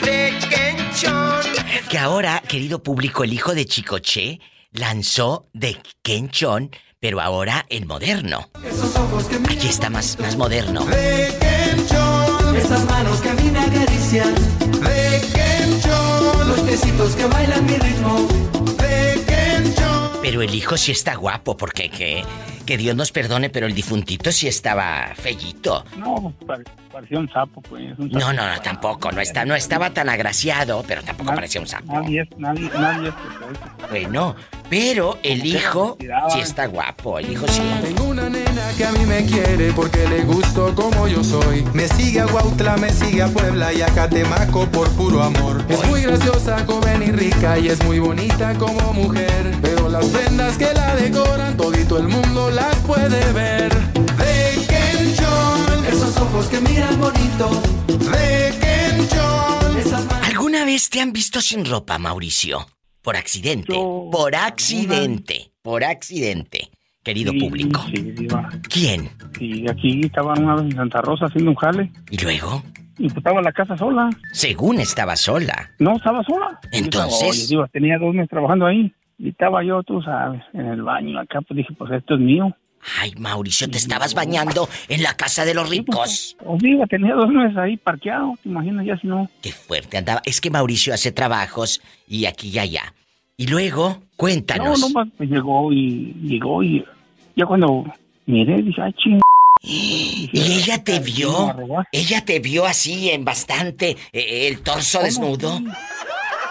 Pequenchón. 0.02 1.40
Que 1.88 1.98
ahora, 1.98 2.42
querido 2.46 2.82
público, 2.82 3.24
el 3.24 3.32
hijo 3.32 3.54
de 3.54 3.64
Chicoche 3.64 4.38
lanzó 4.72 5.48
de 5.54 5.78
Kenchon, 6.02 6.70
pero 7.00 7.22
ahora 7.22 7.64
en 7.70 7.86
moderno. 7.86 8.50
Esos 8.62 8.94
ojos 8.96 9.24
que 9.24 9.36
Aquí 9.36 9.68
está 9.68 9.88
más, 9.88 10.18
más 10.18 10.36
moderno. 10.36 10.84
Pequenchón. 10.84 12.54
Esas 12.54 12.84
manos 12.84 13.18
que 13.22 13.30
a 13.30 13.34
mí 13.34 13.50
me 13.50 13.60
acarician. 13.60 14.34
Pequenchón. 14.82 16.48
Los 16.48 16.60
piecitos 16.60 17.16
que 17.16 17.24
bailan 17.24 17.64
mi 17.64 17.76
ritmo. 17.76 18.28
Pequenchón. 18.76 20.18
Pero 20.20 20.42
el 20.42 20.54
hijo 20.54 20.76
sí 20.76 20.92
está 20.92 21.14
guapo, 21.14 21.56
porque 21.56 21.88
que, 21.88 22.24
que 22.64 22.76
Dios 22.76 22.96
nos 22.96 23.12
perdone, 23.12 23.50
pero 23.50 23.66
el 23.66 23.74
difuntito 23.74 24.32
sí 24.32 24.48
estaba 24.48 25.12
fellito. 25.16 25.84
No, 25.96 26.32
pare- 26.46 26.64
parecía 26.92 27.18
un 27.18 27.28
sapo, 27.30 27.60
pues. 27.62 27.98
un 27.98 28.08
No, 28.10 28.20
sapo. 28.20 28.32
no, 28.32 28.54
no, 28.54 28.60
tampoco, 28.62 29.12
no, 29.12 29.20
está, 29.20 29.44
no 29.44 29.54
estaba 29.54 29.90
tan 29.90 30.08
agraciado, 30.08 30.84
pero 30.86 31.02
tampoco 31.02 31.34
parecía 31.34 31.60
un 31.60 31.66
sapo. 31.66 31.92
Nadie 31.92 32.22
es, 32.22 32.28
nadie, 32.38 32.70
nadie 32.78 33.08
es 33.08 33.14
perfecto. 33.14 33.86
Bueno, 33.90 34.36
pero 34.70 35.18
el 35.22 35.44
hijo 35.44 35.96
sí 36.32 36.40
está 36.40 36.66
guapo, 36.66 37.18
el 37.18 37.30
hijo 37.32 37.46
sí. 37.48 37.62
Tengo 37.82 38.04
una 38.04 38.28
nena 38.28 38.70
que 38.76 38.84
a 38.84 38.92
mí 38.92 39.04
me 39.06 39.24
quiere 39.26 39.72
porque 39.72 40.08
le 40.08 40.22
gusto 40.24 40.74
como 40.74 41.06
yo 41.08 41.22
soy. 41.22 41.62
Me 41.74 41.86
sigue 41.88 42.20
a 42.20 42.26
Huautla, 42.26 42.76
me 42.76 42.90
sigue 42.90 43.22
a 43.22 43.28
Puebla 43.28 43.72
y 43.72 43.82
a 43.82 43.86
Catemaco 43.86 44.66
por 44.70 44.88
puro 44.92 45.22
amor. 45.22 45.64
Es 45.68 45.84
muy 45.86 46.02
graciosa, 46.02 46.64
joven 46.66 47.02
y 47.02 47.12
rica 47.12 47.58
y 47.58 47.68
es 47.68 47.82
muy 47.84 47.98
bonita 47.98 48.54
como 48.54 48.92
mujer. 48.92 49.54
Pero 49.60 49.88
las 49.88 50.06
prendas 50.06 50.56
que 50.56 50.72
la 50.72 50.94
decoran, 50.96 51.56
todito 51.56 51.98
el 51.98 52.08
mundo 52.08 52.50
las 52.54 52.76
puede 52.86 53.32
ver. 53.32 53.70
Pequenchón, 54.16 55.84
esos 55.86 56.16
ojos 56.18 56.46
que 56.48 56.60
miran 56.60 56.98
bonito. 57.00 57.50
Pequenchón, 58.10 59.78
esas 59.78 60.04
manos. 60.06 60.28
¿Alguna 60.28 60.64
vez 60.64 60.88
te 60.90 61.00
han 61.00 61.12
visto 61.12 61.40
sin 61.40 61.64
ropa, 61.64 61.98
Mauricio? 61.98 62.66
Por 63.02 63.16
accidente. 63.16 63.74
por 63.74 64.34
accidente. 64.34 65.50
Por 65.62 65.84
accidente. 65.84 66.70
Querido 67.02 67.32
Sí, 67.32 67.40
público. 67.40 67.82
Sí, 67.94 68.00
diva. 68.12 68.48
¿Quién? 68.70 69.10
Sí, 69.38 69.64
aquí 69.70 70.00
estaban 70.04 70.42
una 70.42 70.54
vez 70.54 70.64
en 70.64 70.76
Santa 70.76 71.02
Rosa 71.02 71.26
haciendo 71.26 71.50
un 71.50 71.56
jale. 71.56 71.92
¿Y 72.10 72.16
luego? 72.18 72.62
Y 72.96 73.04
pues 73.08 73.16
estaba 73.18 73.38
en 73.40 73.44
la 73.44 73.52
casa 73.52 73.76
sola. 73.76 74.08
Según 74.32 74.80
estaba 74.80 75.16
sola. 75.16 75.70
No, 75.80 75.96
estaba 75.96 76.22
sola. 76.24 76.58
Entonces- 76.72 76.90
Yo 77.20 77.26
estaba- 77.26 77.30
oye, 77.30 77.46
diva, 77.46 77.68
tenía 77.68 77.98
dos 77.98 78.14
meses 78.14 78.30
trabajando 78.30 78.64
ahí. 78.66 78.90
Y 79.18 79.30
estaba 79.30 79.62
yo, 79.64 79.82
tú 79.82 80.02
sabes, 80.02 80.42
en 80.52 80.66
el 80.66 80.82
baño 80.82 81.18
acá. 81.18 81.40
Pues 81.40 81.58
dije, 81.58 81.72
pues 81.76 81.92
esto 81.92 82.14
es 82.14 82.20
mío. 82.20 82.54
Ay, 83.00 83.12
Mauricio, 83.16 83.68
te 83.70 83.78
estabas 83.78 84.14
bañando 84.14 84.68
en 84.88 85.02
la 85.02 85.14
casa 85.14 85.44
de 85.44 85.54
los 85.54 85.68
ricos. 85.70 86.36
Pues, 86.38 86.60
sí, 86.60 86.78
tenía 86.90 87.14
dos 87.14 87.28
meses 87.28 87.56
ahí 87.56 87.76
parqueado, 87.78 88.34
te 88.42 88.48
imaginas 88.48 88.84
ya 88.84 88.96
si 88.98 89.06
no. 89.06 89.28
Qué 89.42 89.52
fuerte 89.52 89.96
andaba. 89.96 90.20
Es 90.26 90.40
que 90.40 90.50
Mauricio 90.50 90.92
hace 90.92 91.10
trabajos 91.10 91.80
y 92.06 92.26
aquí 92.26 92.50
y 92.50 92.58
allá. 92.58 92.92
Y 93.36 93.46
luego, 93.46 94.02
cuéntanos. 94.16 94.80
No, 94.80 95.04
no, 95.04 95.10
pues 95.16 95.30
llegó 95.30 95.72
y 95.72 96.14
llegó 96.22 96.62
y 96.62 96.84
ya 97.36 97.46
cuando 97.46 97.84
miré, 98.26 98.62
dije, 98.62 98.82
ay, 98.82 98.92
ching. 98.92 99.20
¿Y 99.62 100.30
ella 100.34 100.84
te 100.84 101.00
vio? 101.00 101.56
¿Ella 101.90 102.22
te 102.24 102.38
vio 102.38 102.66
así 102.66 103.10
en 103.10 103.24
bastante 103.24 103.96
eh, 104.12 104.48
el 104.48 104.62
torso 104.62 105.00
desnudo? 105.00 105.58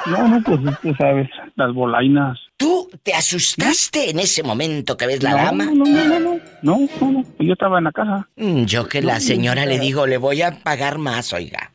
No, 0.08 0.28
no, 0.28 0.42
pues 0.42 0.60
tú 0.82 0.94
sabes, 0.96 1.30
las 1.56 1.74
bolainas. 1.74 2.40
¿Tú 2.58 2.90
te 3.02 3.14
asustaste 3.14 4.10
en 4.10 4.20
ese 4.20 4.44
momento 4.44 4.96
que 4.96 5.08
ves 5.08 5.24
la 5.24 5.36
dama? 5.36 5.66
No, 5.66 5.74
no, 5.74 5.86
no, 5.86 6.20
no, 6.20 6.20
no, 6.20 6.40
no, 6.62 7.12
no, 7.12 7.26
yo 7.40 7.54
estaba 7.54 7.80
en 7.80 7.86
la 7.86 7.92
casa. 7.92 8.28
Mm, 8.36 8.64
yo 8.66 8.88
que 8.88 9.02
la 9.02 9.20
señora 9.20 9.66
le 9.66 9.80
digo, 9.80 10.06
le 10.08 10.18
voy 10.18 10.42
a 10.42 10.52
pagar 10.64 10.98
más, 10.98 11.34
oiga. 11.34 11.72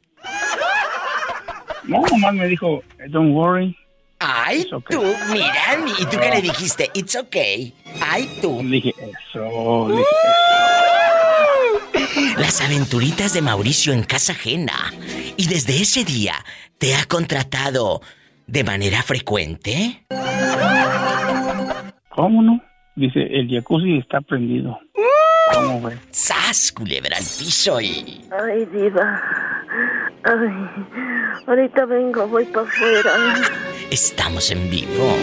No, 1.84 2.02
nomás 2.02 2.34
me 2.34 2.46
dijo, 2.46 2.82
don't 3.08 3.34
worry. 3.34 3.76
Ay, 4.20 4.66
tú, 4.68 5.02
mira, 5.30 5.78
¿y 5.98 6.04
tú 6.06 6.18
qué 6.20 6.30
le 6.30 6.42
dijiste? 6.42 6.90
It's 6.92 7.14
okay. 7.14 7.72
Ay, 8.00 8.28
tú. 8.42 8.60
Dije 8.64 8.92
eso, 8.98 9.88
dije 9.90 10.04
eso. 11.94 12.38
Las 12.38 12.60
aventuritas 12.60 13.32
de 13.32 13.42
Mauricio 13.42 13.92
en 13.92 14.02
casa 14.02 14.32
ajena. 14.32 14.92
Y 15.36 15.46
desde 15.46 15.80
ese 15.80 16.04
día, 16.04 16.34
¿te 16.78 16.96
ha 16.96 17.04
contratado 17.04 18.02
de 18.48 18.64
manera 18.64 19.02
frecuente? 19.02 20.04
¿Cómo 22.08 22.42
no? 22.42 22.60
Dice, 22.96 23.20
el 23.20 23.48
jacuzzi 23.48 23.98
está 23.98 24.20
prendido. 24.22 24.80
¿Cómo 25.54 25.82
ve? 25.82 25.96
¡Sas, 26.10 26.72
culebra 26.72 27.16
al 27.16 27.22
piso 27.22 27.80
y... 27.80 28.24
Ay, 28.32 28.64
diva. 28.72 29.22
Ay, 30.24 30.84
ahorita 31.46 31.84
vengo, 31.84 32.26
voy 32.26 32.44
para 32.46 32.66
afuera. 32.66 33.12
Estamos 33.90 34.50
en 34.50 34.68
vivo. 34.68 35.16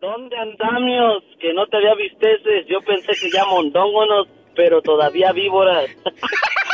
¿Dónde 0.00 0.36
andamios? 0.36 1.22
Que 1.40 1.54
no 1.54 1.66
te 1.68 1.76
había 1.76 1.94
visteces. 1.94 2.66
Yo 2.68 2.80
pensé 2.82 3.12
que 3.20 3.30
ya 3.30 3.44
mondóngonos, 3.46 4.26
pero 4.54 4.82
todavía 4.82 5.32
víboras. 5.32 5.88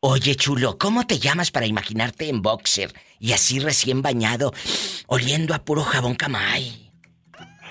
Oye, 0.00 0.34
chulo, 0.36 0.76
¿cómo 0.78 1.06
te 1.06 1.18
llamas 1.18 1.50
para 1.50 1.66
imaginarte 1.66 2.28
en 2.28 2.42
boxer 2.42 2.92
y 3.18 3.32
así 3.32 3.60
recién 3.60 4.02
bañado, 4.02 4.52
oliendo 5.06 5.54
a 5.54 5.64
puro 5.64 5.82
jabón 5.82 6.14
camay? 6.14 6.92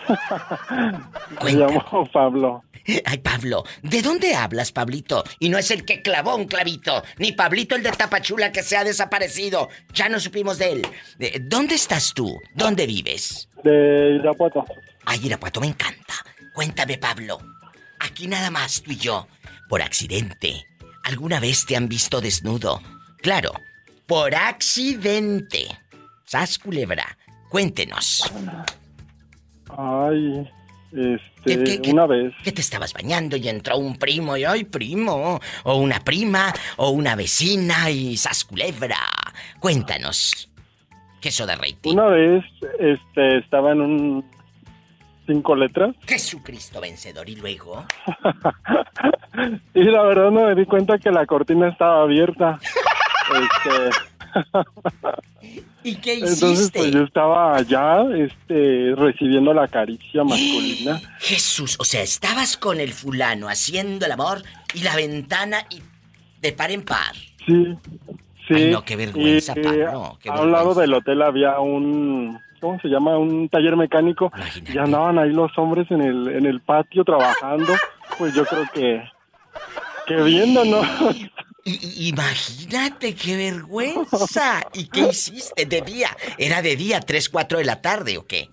Me 1.44 1.54
llamo 1.54 2.10
Pablo. 2.12 2.64
Ay, 3.06 3.18
Pablo, 3.20 3.64
¿de 3.82 4.02
dónde 4.02 4.36
hablas, 4.36 4.72
Pablito? 4.72 5.24
Y 5.40 5.50
no 5.50 5.58
es 5.58 5.72
el 5.72 5.86
que 5.86 6.02
clavó 6.02 6.36
un 6.36 6.46
clavito, 6.46 7.04
ni 7.18 7.32
Pablito 7.32 7.76
el 7.76 7.84
de 7.84 7.92
Tapachula 7.92 8.52
que 8.52 8.62
se 8.64 8.78
ha 8.78 8.84
desaparecido. 8.84 9.70
Ya 9.94 10.10
no 10.10 10.20
supimos 10.20 10.58
de 10.60 10.72
él. 10.74 10.88
¿Dónde 11.42 11.76
estás 11.76 12.14
tú? 12.14 12.40
¿Dónde 12.54 12.86
vives? 12.86 13.50
De 13.64 14.18
Irapuato. 14.20 14.64
Ay, 15.06 15.20
Irapuato 15.24 15.62
me 15.62 15.68
encanta. 15.68 16.14
Cuéntame, 16.54 16.98
Pablo. 16.98 17.40
Aquí 18.00 18.28
nada 18.28 18.52
más 18.52 18.84
tú 18.84 18.92
y 18.92 18.98
yo, 18.98 19.28
por 19.68 19.82
accidente. 19.82 20.66
¿Alguna 21.06 21.40
vez 21.40 21.68
te 21.68 21.76
han 21.76 21.88
visto 21.88 22.20
desnudo? 22.20 22.82
Claro, 23.22 23.52
por 24.08 24.34
accidente. 24.34 25.68
Sas 26.24 26.58
culebra, 26.58 27.18
cuéntenos. 27.50 28.24
Ay, 29.78 30.50
este, 31.46 31.92
una 31.92 32.08
vez. 32.08 32.34
Que 32.44 32.52
te 32.52 32.62
estabas 32.62 32.92
bañando 32.92 33.38
y 33.38 33.48
entró 33.48 33.78
un 33.78 33.98
primo 33.98 34.36
y 34.36 34.46
ay, 34.46 34.64
primo. 34.64 35.40
O 35.64 35.76
una 35.76 36.00
prima, 36.00 36.52
o 36.78 36.90
una 36.90 37.16
vecina 37.16 37.92
y 37.92 38.18
sas 38.18 38.44
culebra. 38.44 38.98
Cuéntanos. 39.60 40.50
Queso 41.22 41.46
de 41.46 41.56
rating. 41.56 41.94
Una 41.94 42.08
vez, 42.08 42.44
este, 42.80 43.38
estaba 43.38 43.74
en 43.74 43.82
un 43.82 44.35
cinco 45.26 45.56
letras. 45.56 45.96
Jesucristo 46.08 46.82
vencedor 46.82 47.30
y 47.30 47.36
luego. 47.36 47.86
y 49.74 49.84
la 49.84 50.04
verdad 50.04 50.32
no 50.32 50.46
me 50.46 50.56
di 50.56 50.66
cuenta 50.66 50.98
que 50.98 51.12
la 51.12 51.26
cortina 51.26 51.70
estaba 51.70 52.04
abierta. 52.04 52.60
este. 53.32 54.44
¿Y 55.84 55.96
qué 55.98 56.16
hiciste? 56.16 56.34
Entonces, 56.34 56.72
pues 56.74 56.92
yo 56.92 57.04
estaba 57.04 57.56
allá, 57.56 58.04
este, 58.16 58.96
recibiendo 58.96 59.54
la 59.54 59.68
caricia 59.68 60.24
masculina. 60.24 61.00
Jesús, 61.20 61.76
o 61.80 61.84
sea, 61.84 62.02
estabas 62.02 62.58
con 62.58 62.80
el 62.80 62.92
fulano 62.92 63.48
haciendo 63.48 64.08
el 64.08 64.12
amor 64.12 64.42
y 64.74 64.80
la 64.80 64.96
ventana 64.96 65.68
y 65.70 65.82
de 66.42 66.52
par 66.54 66.72
en 66.72 66.84
par. 66.84 67.14
Sí, 67.46 67.78
sí. 68.48 68.54
Ay, 68.56 68.72
no, 68.72 68.84
qué 68.84 68.96
vergüenza, 68.96 69.54
y, 69.56 69.62
Pablo. 69.62 70.18
a 70.28 70.42
un 70.42 70.52
lado 70.52 70.74
del 70.74 70.92
hotel 70.92 71.22
había 71.22 71.60
un, 71.60 72.40
¿cómo 72.66 72.80
se 72.80 72.88
llama? 72.88 73.18
Un 73.18 73.48
taller 73.48 73.76
mecánico. 73.76 74.32
Y 74.74 74.78
andaban 74.78 75.20
ahí 75.20 75.32
los 75.32 75.56
hombres 75.58 75.90
en 75.92 76.02
el, 76.02 76.28
en 76.30 76.46
el 76.46 76.62
patio 76.62 77.04
trabajando. 77.04 77.74
Pues 78.18 78.34
yo 78.34 78.46
creo 78.46 78.64
que, 78.74 79.04
que 80.08 80.16
viéndonos. 80.24 80.88
Y, 81.66 82.08
imagínate 82.08 83.14
qué 83.14 83.36
vergüenza. 83.36 84.62
¿Y 84.74 84.88
qué 84.88 85.10
hiciste 85.10 85.66
de 85.66 85.82
día? 85.82 86.08
¿Era 86.38 86.62
de 86.62 86.78
día, 86.78 87.02
3, 87.02 87.28
4 87.30 87.58
de 87.58 87.66
la 87.66 87.82
tarde 87.82 88.18
o 88.18 88.26
qué? 88.26 88.52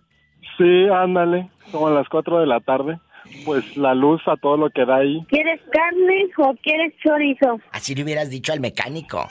Sí, 0.57 0.89
ándale, 0.93 1.49
como 1.71 1.87
a 1.89 1.91
las 1.93 2.09
4 2.09 2.41
de 2.41 2.47
la 2.47 2.59
tarde. 2.59 2.99
Pues 3.45 3.77
la 3.77 3.95
luz 3.95 4.21
a 4.27 4.37
todo 4.37 4.57
lo 4.57 4.71
que 4.71 4.85
da 4.85 4.97
ahí. 4.97 5.25
¿Quieres 5.29 5.61
carne 5.71 6.31
o 6.39 6.55
quieres 6.63 6.95
chorizo? 7.03 7.61
Así 7.73 7.95
le 7.95 8.05
hubieras 8.05 8.31
dicho 8.31 8.53
al 8.53 8.61
mecánico. 8.61 9.29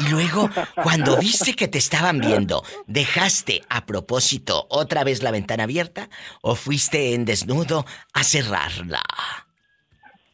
Y 0.00 0.10
luego, 0.10 0.48
cuando 0.82 1.16
viste 1.18 1.54
que 1.54 1.68
te 1.68 1.78
estaban 1.78 2.18
viendo, 2.18 2.62
¿dejaste 2.86 3.60
a 3.68 3.86
propósito 3.86 4.66
otra 4.70 5.04
vez 5.04 5.22
la 5.22 5.30
ventana 5.30 5.64
abierta 5.64 6.08
o 6.42 6.54
fuiste 6.54 7.14
en 7.14 7.24
desnudo 7.24 7.84
a 8.12 8.24
cerrarla? 8.24 9.02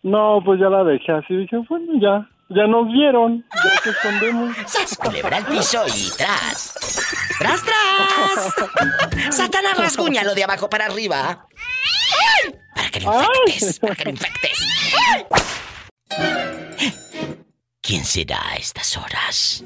No, 0.03 0.41
pues 0.45 0.59
ya 0.61 0.71
la 0.71 0.83
dejé 0.85 1.13
así. 1.13 1.37
Dije, 1.37 1.59
bueno, 1.69 1.93
ya, 2.01 2.29
ya 2.51 2.67
nos 2.67 2.89
vieron, 2.89 3.45
ya 3.55 3.83
te 3.83 3.91
escondemos. 3.91 4.57
¡Sas, 4.67 4.97
culebra 4.97 5.37
al 5.37 5.47
piso 5.47 5.85
y 5.87 6.11
tras! 6.17 6.75
¡Tras, 7.39 7.63
tras! 7.65 8.55
¡Satanás 9.37 9.79
rasguña 9.79 10.25
lo 10.25 10.35
de 10.35 10.45
abajo 10.45 10.69
para 10.69 10.87
arriba! 10.87 11.47
Para 12.75 12.91
que 12.91 13.01
lo 13.01 13.23
infectes, 13.23 13.79
para 13.79 13.95
que 13.95 14.05
lo 14.05 14.11
infectes. 14.11 14.67
¿Quién 17.81 18.05
será 18.05 18.41
a 18.51 18.57
estas 18.57 18.97
horas? 18.97 19.65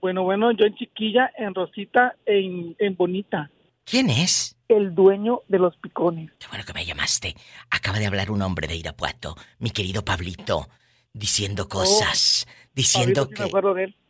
Bueno, 0.00 0.22
bueno, 0.22 0.52
yo 0.52 0.64
en 0.64 0.74
chiquilla, 0.74 1.30
en 1.36 1.54
Rosita, 1.54 2.14
en, 2.24 2.76
en 2.78 2.96
Bonita. 2.96 3.50
¿Quién 3.84 4.08
es? 4.10 4.56
El 4.68 4.94
dueño 4.94 5.42
de 5.48 5.58
los 5.58 5.76
picones. 5.76 6.30
Qué 6.38 6.46
bueno 6.48 6.64
que 6.64 6.72
me 6.72 6.84
llamaste. 6.84 7.34
Acaba 7.70 7.98
de 7.98 8.06
hablar 8.06 8.30
un 8.30 8.42
hombre 8.42 8.68
de 8.68 8.76
Irapuato, 8.76 9.34
mi 9.58 9.70
querido 9.70 10.04
Pablito 10.04 10.68
diciendo 11.18 11.68
cosas, 11.68 12.46
diciendo 12.74 13.28
que... 13.28 13.50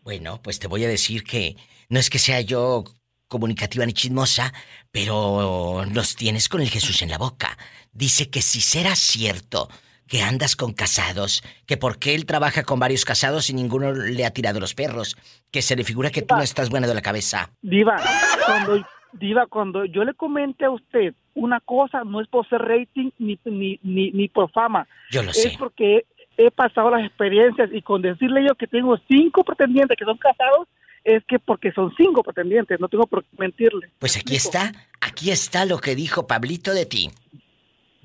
Bueno, 0.02 0.40
pues 0.42 0.58
te 0.58 0.68
voy 0.68 0.84
a 0.84 0.88
decir 0.88 1.24
que 1.24 1.56
no 1.88 1.98
es 1.98 2.10
que 2.10 2.18
sea 2.18 2.40
yo 2.40 2.84
comunicativa 3.28 3.84
ni 3.84 3.92
chismosa, 3.92 4.52
pero 4.90 5.84
los 5.92 6.16
tienes 6.16 6.48
con 6.48 6.60
el 6.60 6.70
Jesús 6.70 7.02
en 7.02 7.10
la 7.10 7.18
boca. 7.18 7.58
Dice 7.92 8.30
que 8.30 8.42
si 8.42 8.60
será 8.60 8.96
cierto 8.96 9.68
que 10.06 10.22
andas 10.22 10.56
con 10.56 10.72
casados, 10.72 11.42
que 11.66 11.76
porque 11.76 12.14
él 12.14 12.24
trabaja 12.24 12.62
con 12.62 12.80
varios 12.80 13.04
casados 13.04 13.50
y 13.50 13.54
ninguno 13.54 13.92
le 13.92 14.24
ha 14.24 14.30
tirado 14.30 14.58
los 14.58 14.74
perros, 14.74 15.16
que 15.50 15.60
se 15.60 15.76
le 15.76 15.84
figura 15.84 16.10
que 16.10 16.22
tú 16.22 16.34
no 16.34 16.42
estás 16.42 16.70
buena 16.70 16.86
de 16.86 16.94
la 16.94 17.02
cabeza. 17.02 17.50
Diva, 17.60 18.00
cuando, 18.46 18.82
Diva, 19.12 19.46
cuando 19.46 19.84
yo 19.84 20.04
le 20.04 20.14
comente 20.14 20.64
a 20.64 20.70
usted 20.70 21.14
una 21.34 21.60
cosa, 21.60 22.04
no 22.04 22.22
es 22.22 22.28
por 22.28 22.48
ser 22.48 22.62
rating 22.62 23.10
ni, 23.18 23.38
ni, 23.44 23.78
ni, 23.82 24.10
ni 24.10 24.28
por 24.28 24.50
fama. 24.50 24.88
Yo 25.10 25.22
lo 25.22 25.32
sé. 25.32 25.48
Es 25.48 25.58
porque 25.58 26.06
he 26.38 26.50
pasado 26.50 26.90
las 26.90 27.04
experiencias 27.04 27.68
y 27.72 27.82
con 27.82 28.00
decirle 28.00 28.46
yo 28.48 28.54
que 28.54 28.68
tengo 28.68 28.96
cinco 29.08 29.44
pretendientes 29.44 29.98
que 29.98 30.04
son 30.04 30.16
casados, 30.16 30.68
es 31.04 31.22
que 31.24 31.38
porque 31.38 31.72
son 31.72 31.92
cinco 31.96 32.22
pretendientes, 32.22 32.80
no 32.80 32.88
tengo 32.88 33.06
por 33.06 33.24
qué 33.24 33.30
mentirle. 33.38 33.90
Pues 33.98 34.16
aquí 34.16 34.36
está, 34.36 34.72
aquí 35.00 35.30
está 35.30 35.66
lo 35.66 35.78
que 35.78 35.94
dijo 35.96 36.26
Pablito 36.26 36.72
de 36.72 36.86
ti. 36.86 37.10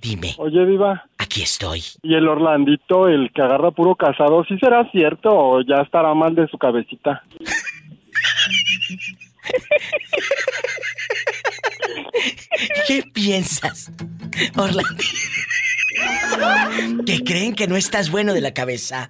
Dime. 0.02 0.36
Oye, 0.38 0.66
Viva. 0.66 1.06
Aquí 1.18 1.44
estoy. 1.44 1.82
¿Y 2.02 2.16
el 2.16 2.28
Orlandito, 2.28 3.08
el 3.08 3.32
que 3.32 3.42
agarra 3.42 3.72
puro 3.72 3.96
casado, 3.96 4.44
sí 4.44 4.58
será 4.60 4.90
cierto 4.92 5.30
o 5.30 5.62
ya 5.62 5.78
estará 5.78 6.14
mal 6.14 6.36
de 6.36 6.48
su 6.48 6.58
cabecita? 6.58 7.24
¿Qué 12.88 13.04
piensas, 13.14 13.92
Orlando? 14.58 15.04
¿Que 17.06 17.24
creen 17.24 17.56
que 17.56 17.68
no 17.68 17.76
estás 17.76 18.12
bueno 18.12 18.34
de 18.34 18.42
la 18.42 18.54
cabeza? 18.54 19.10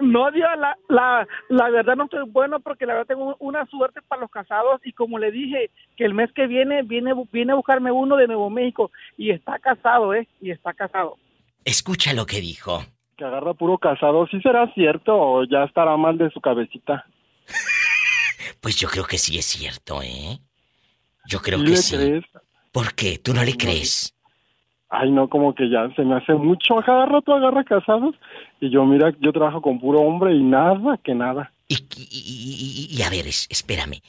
No, 0.00 0.30
Dios, 0.30 0.48
la, 0.58 0.76
la, 0.88 1.28
la 1.48 1.70
verdad 1.70 1.94
no 1.94 2.04
estoy 2.04 2.24
bueno 2.30 2.60
porque 2.60 2.86
la 2.86 2.94
verdad 2.94 3.08
tengo 3.08 3.36
una 3.38 3.66
suerte 3.66 4.00
para 4.08 4.22
los 4.22 4.30
casados 4.30 4.80
y 4.84 4.92
como 4.92 5.18
le 5.18 5.30
dije, 5.30 5.70
que 5.96 6.04
el 6.04 6.14
mes 6.14 6.30
que 6.32 6.46
viene 6.46 6.82
viene, 6.82 7.12
viene 7.30 7.52
a 7.52 7.56
buscarme 7.56 7.92
uno 7.92 8.16
de 8.16 8.26
Nuevo 8.26 8.48
México 8.48 8.90
y 9.18 9.30
está 9.30 9.58
casado, 9.58 10.14
¿eh? 10.14 10.26
Y 10.40 10.50
está 10.50 10.72
casado. 10.72 11.18
Escucha 11.64 12.14
lo 12.14 12.24
que 12.24 12.40
dijo. 12.40 12.82
Que 13.16 13.24
agarra 13.24 13.52
puro 13.52 13.76
casado, 13.76 14.26
¿sí 14.28 14.40
será 14.40 14.72
cierto 14.72 15.14
o 15.14 15.44
ya 15.44 15.64
estará 15.64 15.96
mal 15.98 16.16
de 16.16 16.30
su 16.30 16.40
cabecita? 16.40 17.04
pues 18.60 18.76
yo 18.76 18.88
creo 18.88 19.04
que 19.04 19.18
sí 19.18 19.38
es 19.38 19.44
cierto, 19.44 20.02
¿eh? 20.02 20.38
Yo 21.26 21.40
creo 21.40 21.62
que 21.62 21.76
sí. 21.76 21.96
Crees? 21.96 22.24
¿Por 22.72 22.94
qué? 22.94 23.18
¿Tú 23.18 23.34
no 23.34 23.44
le 23.44 23.56
crees? 23.56 24.14
Ay, 24.90 25.12
no, 25.12 25.28
como 25.28 25.54
que 25.54 25.70
ya 25.70 25.88
se 25.94 26.02
me 26.02 26.16
hace 26.16 26.34
mucho. 26.34 26.78
A 26.78 26.82
cada 26.82 27.06
rato 27.06 27.32
agarra 27.32 27.62
casados. 27.62 28.16
Y 28.60 28.70
yo, 28.70 28.84
mira, 28.84 29.14
yo 29.20 29.32
trabajo 29.32 29.62
con 29.62 29.78
puro 29.78 30.00
hombre 30.00 30.34
y 30.34 30.42
nada, 30.42 30.98
que 31.02 31.14
nada. 31.14 31.52
Y, 31.68 31.76
y, 31.96 32.88
y, 32.90 33.02
a 33.02 33.10
ver, 33.10 33.26
espérame. 33.26 34.02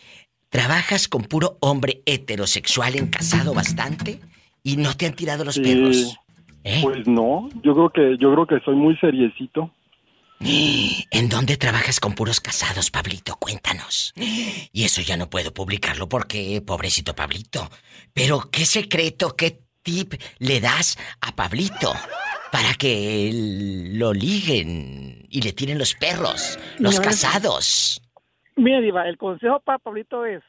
¿Trabajas 0.50 1.08
con 1.08 1.22
puro 1.24 1.58
hombre 1.62 2.02
heterosexual 2.06 2.98
en 2.98 3.08
casado 3.08 3.54
bastante? 3.54 4.20
¿Y 4.64 4.78
no 4.78 4.94
te 4.98 5.06
han 5.06 5.14
tirado 5.14 5.46
los 5.46 5.60
perros? 5.60 6.18
¿Eh? 6.64 6.80
Pues 6.84 7.08
no, 7.08 7.50
yo 7.64 7.74
creo 7.74 7.90
que 7.90 8.18
yo 8.20 8.34
creo 8.34 8.46
que 8.48 8.60
soy 8.66 8.76
muy 8.76 8.98
seriecito. 8.98 9.72
¿En 10.40 11.30
dónde 11.30 11.58
trabajas 11.58 12.00
con 12.00 12.14
puros 12.14 12.40
casados, 12.40 12.90
Pablito? 12.90 13.36
Cuéntanos. 13.38 14.14
Y 14.74 14.84
eso 14.84 15.02
ya 15.02 15.16
no 15.16 15.30
puedo 15.30 15.54
publicarlo 15.54 16.10
porque, 16.10 16.62
pobrecito 16.66 17.14
Pablito. 17.14 17.70
Pero, 18.14 18.50
¿qué 18.52 18.66
secreto, 18.66 19.36
qué 19.36 19.60
tip 19.84 20.14
le 20.40 20.60
das 20.60 20.98
a 21.22 21.36
Pablito 21.36 21.94
para 22.52 22.74
que 22.74 23.32
lo 23.94 24.14
liguen 24.14 25.26
y 25.30 25.42
le 25.42 25.54
tiren 25.54 25.78
los 25.78 25.96
perros, 25.96 26.60
los 26.80 27.00
casados? 27.00 28.02
Mira, 28.56 28.82
Diva, 28.82 29.08
el 29.08 29.18
consejo 29.18 29.60
para 29.62 29.80
Pablito 29.80 30.26
es 30.26 30.44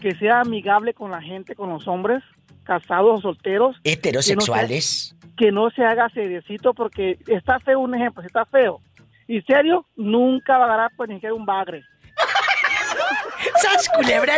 que 0.00 0.14
sea 0.16 0.40
amigable 0.40 0.94
con 0.94 1.10
la 1.10 1.20
gente, 1.20 1.54
con 1.54 1.70
los 1.70 1.86
hombres, 1.88 2.22
casados 2.62 3.18
o 3.18 3.22
solteros. 3.22 3.76
Heterosexuales. 3.84 5.16
Que 5.36 5.50
no 5.50 5.68
se, 5.70 5.82
haga 5.84 6.08
seriecito 6.10 6.74
porque 6.74 7.18
está 7.26 7.58
feo 7.58 7.80
un 7.80 7.94
ejemplo, 7.94 8.22
si 8.22 8.28
está 8.28 8.44
feo 8.46 8.80
y 9.26 9.40
serio, 9.42 9.86
nunca 9.96 10.58
va 10.58 10.66
a 10.66 10.68
ganar 10.68 10.90
por 10.96 11.08
ni 11.08 11.16
siquiera 11.16 11.34
un 11.34 11.46
bagre. 11.46 11.82
¡Sas 13.62 13.88
culebra 13.88 14.34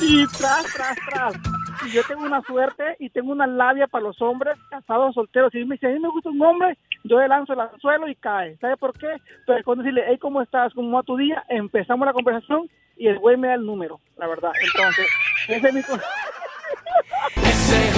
Y 0.00 0.26
tras, 0.28 0.72
tras, 0.74 0.96
tras. 1.08 1.57
Y 1.86 1.90
yo 1.90 2.02
tengo 2.04 2.24
una 2.24 2.42
suerte 2.42 2.96
y 2.98 3.10
tengo 3.10 3.32
una 3.32 3.46
labia 3.46 3.86
para 3.86 4.04
los 4.04 4.20
hombres 4.20 4.58
casados 4.70 5.14
solteros. 5.14 5.54
Y 5.54 5.64
me 5.64 5.76
dice, 5.76 5.86
a 5.86 5.90
mí 5.90 5.98
me 5.98 6.08
gusta 6.08 6.30
un 6.30 6.42
hombre, 6.42 6.76
yo 7.04 7.20
le 7.20 7.28
lanzo 7.28 7.52
el 7.52 7.60
anzuelo 7.60 8.08
y 8.08 8.14
cae. 8.16 8.56
¿Sabe 8.56 8.76
por 8.76 8.92
qué? 8.98 9.16
Pero 9.46 9.64
cuando 9.64 9.84
decirle, 9.84 10.04
hey, 10.08 10.18
¿cómo 10.18 10.42
estás? 10.42 10.74
¿Cómo 10.74 10.96
va 10.96 11.02
tu 11.02 11.16
día? 11.16 11.44
Empezamos 11.48 12.06
la 12.06 12.12
conversación 12.12 12.68
y 12.96 13.06
el 13.06 13.18
güey 13.18 13.36
me 13.36 13.48
da 13.48 13.54
el 13.54 13.64
número, 13.64 14.00
la 14.16 14.26
verdad. 14.26 14.52
Entonces, 14.60 15.06
ese 15.48 15.68
es 15.68 15.74
mi... 15.74 15.80
ese 15.80 15.94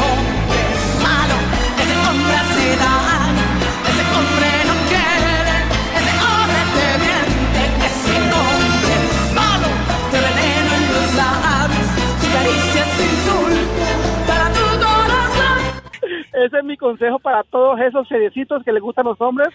hombre 0.02 0.60
es 0.72 1.02
malo, 1.02 1.34
ese 1.80 1.96
hombre 1.96 2.34
hace 2.36 2.76
daño, 2.76 3.46
ese 3.88 4.04
hombre 4.14 4.64
no 4.66 4.80
Ese 12.32 12.56
es 12.56 12.69
mi 16.64 16.76
consejo 16.76 17.18
para 17.18 17.42
todos 17.44 17.80
esos 17.80 18.06
seriecitos 18.08 18.62
que 18.64 18.72
les 18.72 18.82
gustan 18.82 19.06
los 19.06 19.20
hombres. 19.20 19.48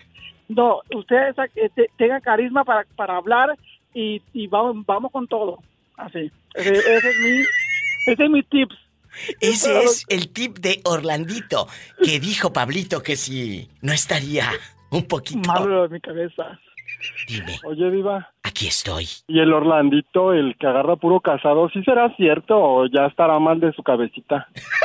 No, 0.48 0.82
ustedes 0.94 1.36
eh, 1.56 1.70
tengan 1.98 2.22
carisma 2.22 2.64
para, 2.64 2.86
para 2.95 3.18
hablar 3.18 3.57
y, 3.94 4.22
vamos, 4.48 4.86
vamos 4.86 5.12
con 5.12 5.28
todo. 5.28 5.60
Así. 5.98 6.32
Ese, 6.53 6.74
es 6.74 7.20
mi, 7.20 8.12
ese 8.12 8.24
es 8.24 8.30
mi 8.30 8.44
tips. 8.44 8.76
Ese 9.40 9.80
es 9.84 10.06
el 10.10 10.32
tip 10.32 10.57
de 10.57 10.82
Orlandito, 10.84 11.68
que 12.03 12.20
dijo 12.20 12.52
Pablito 12.52 13.02
que 13.02 13.16
si 13.16 13.70
no 13.82 13.94
estaría 13.94 14.49
un 14.91 15.07
poquito... 15.07 15.48
Malo 15.48 15.84
de 15.84 15.90
mi 15.90 16.02
cabeza. 16.02 16.60
Dime. 17.28 17.57
Oye, 17.66 17.90
Viva. 17.90 18.30
Aquí 18.44 18.68
estoy. 18.68 19.07
¿Y 19.28 19.40
el 19.40 19.53
Orlandito, 19.53 20.34
el 20.34 20.56
que 20.57 20.68
agarra 20.68 20.98
puro 20.98 21.22
casado, 21.22 21.70
sí 21.70 21.82
será 21.84 22.14
cierto 22.18 22.57
o 22.57 22.86
ya 22.88 23.06
estará 23.06 23.40
mal 23.40 23.60
de 23.60 23.72
su 23.74 23.84
cabecita? 23.84 24.48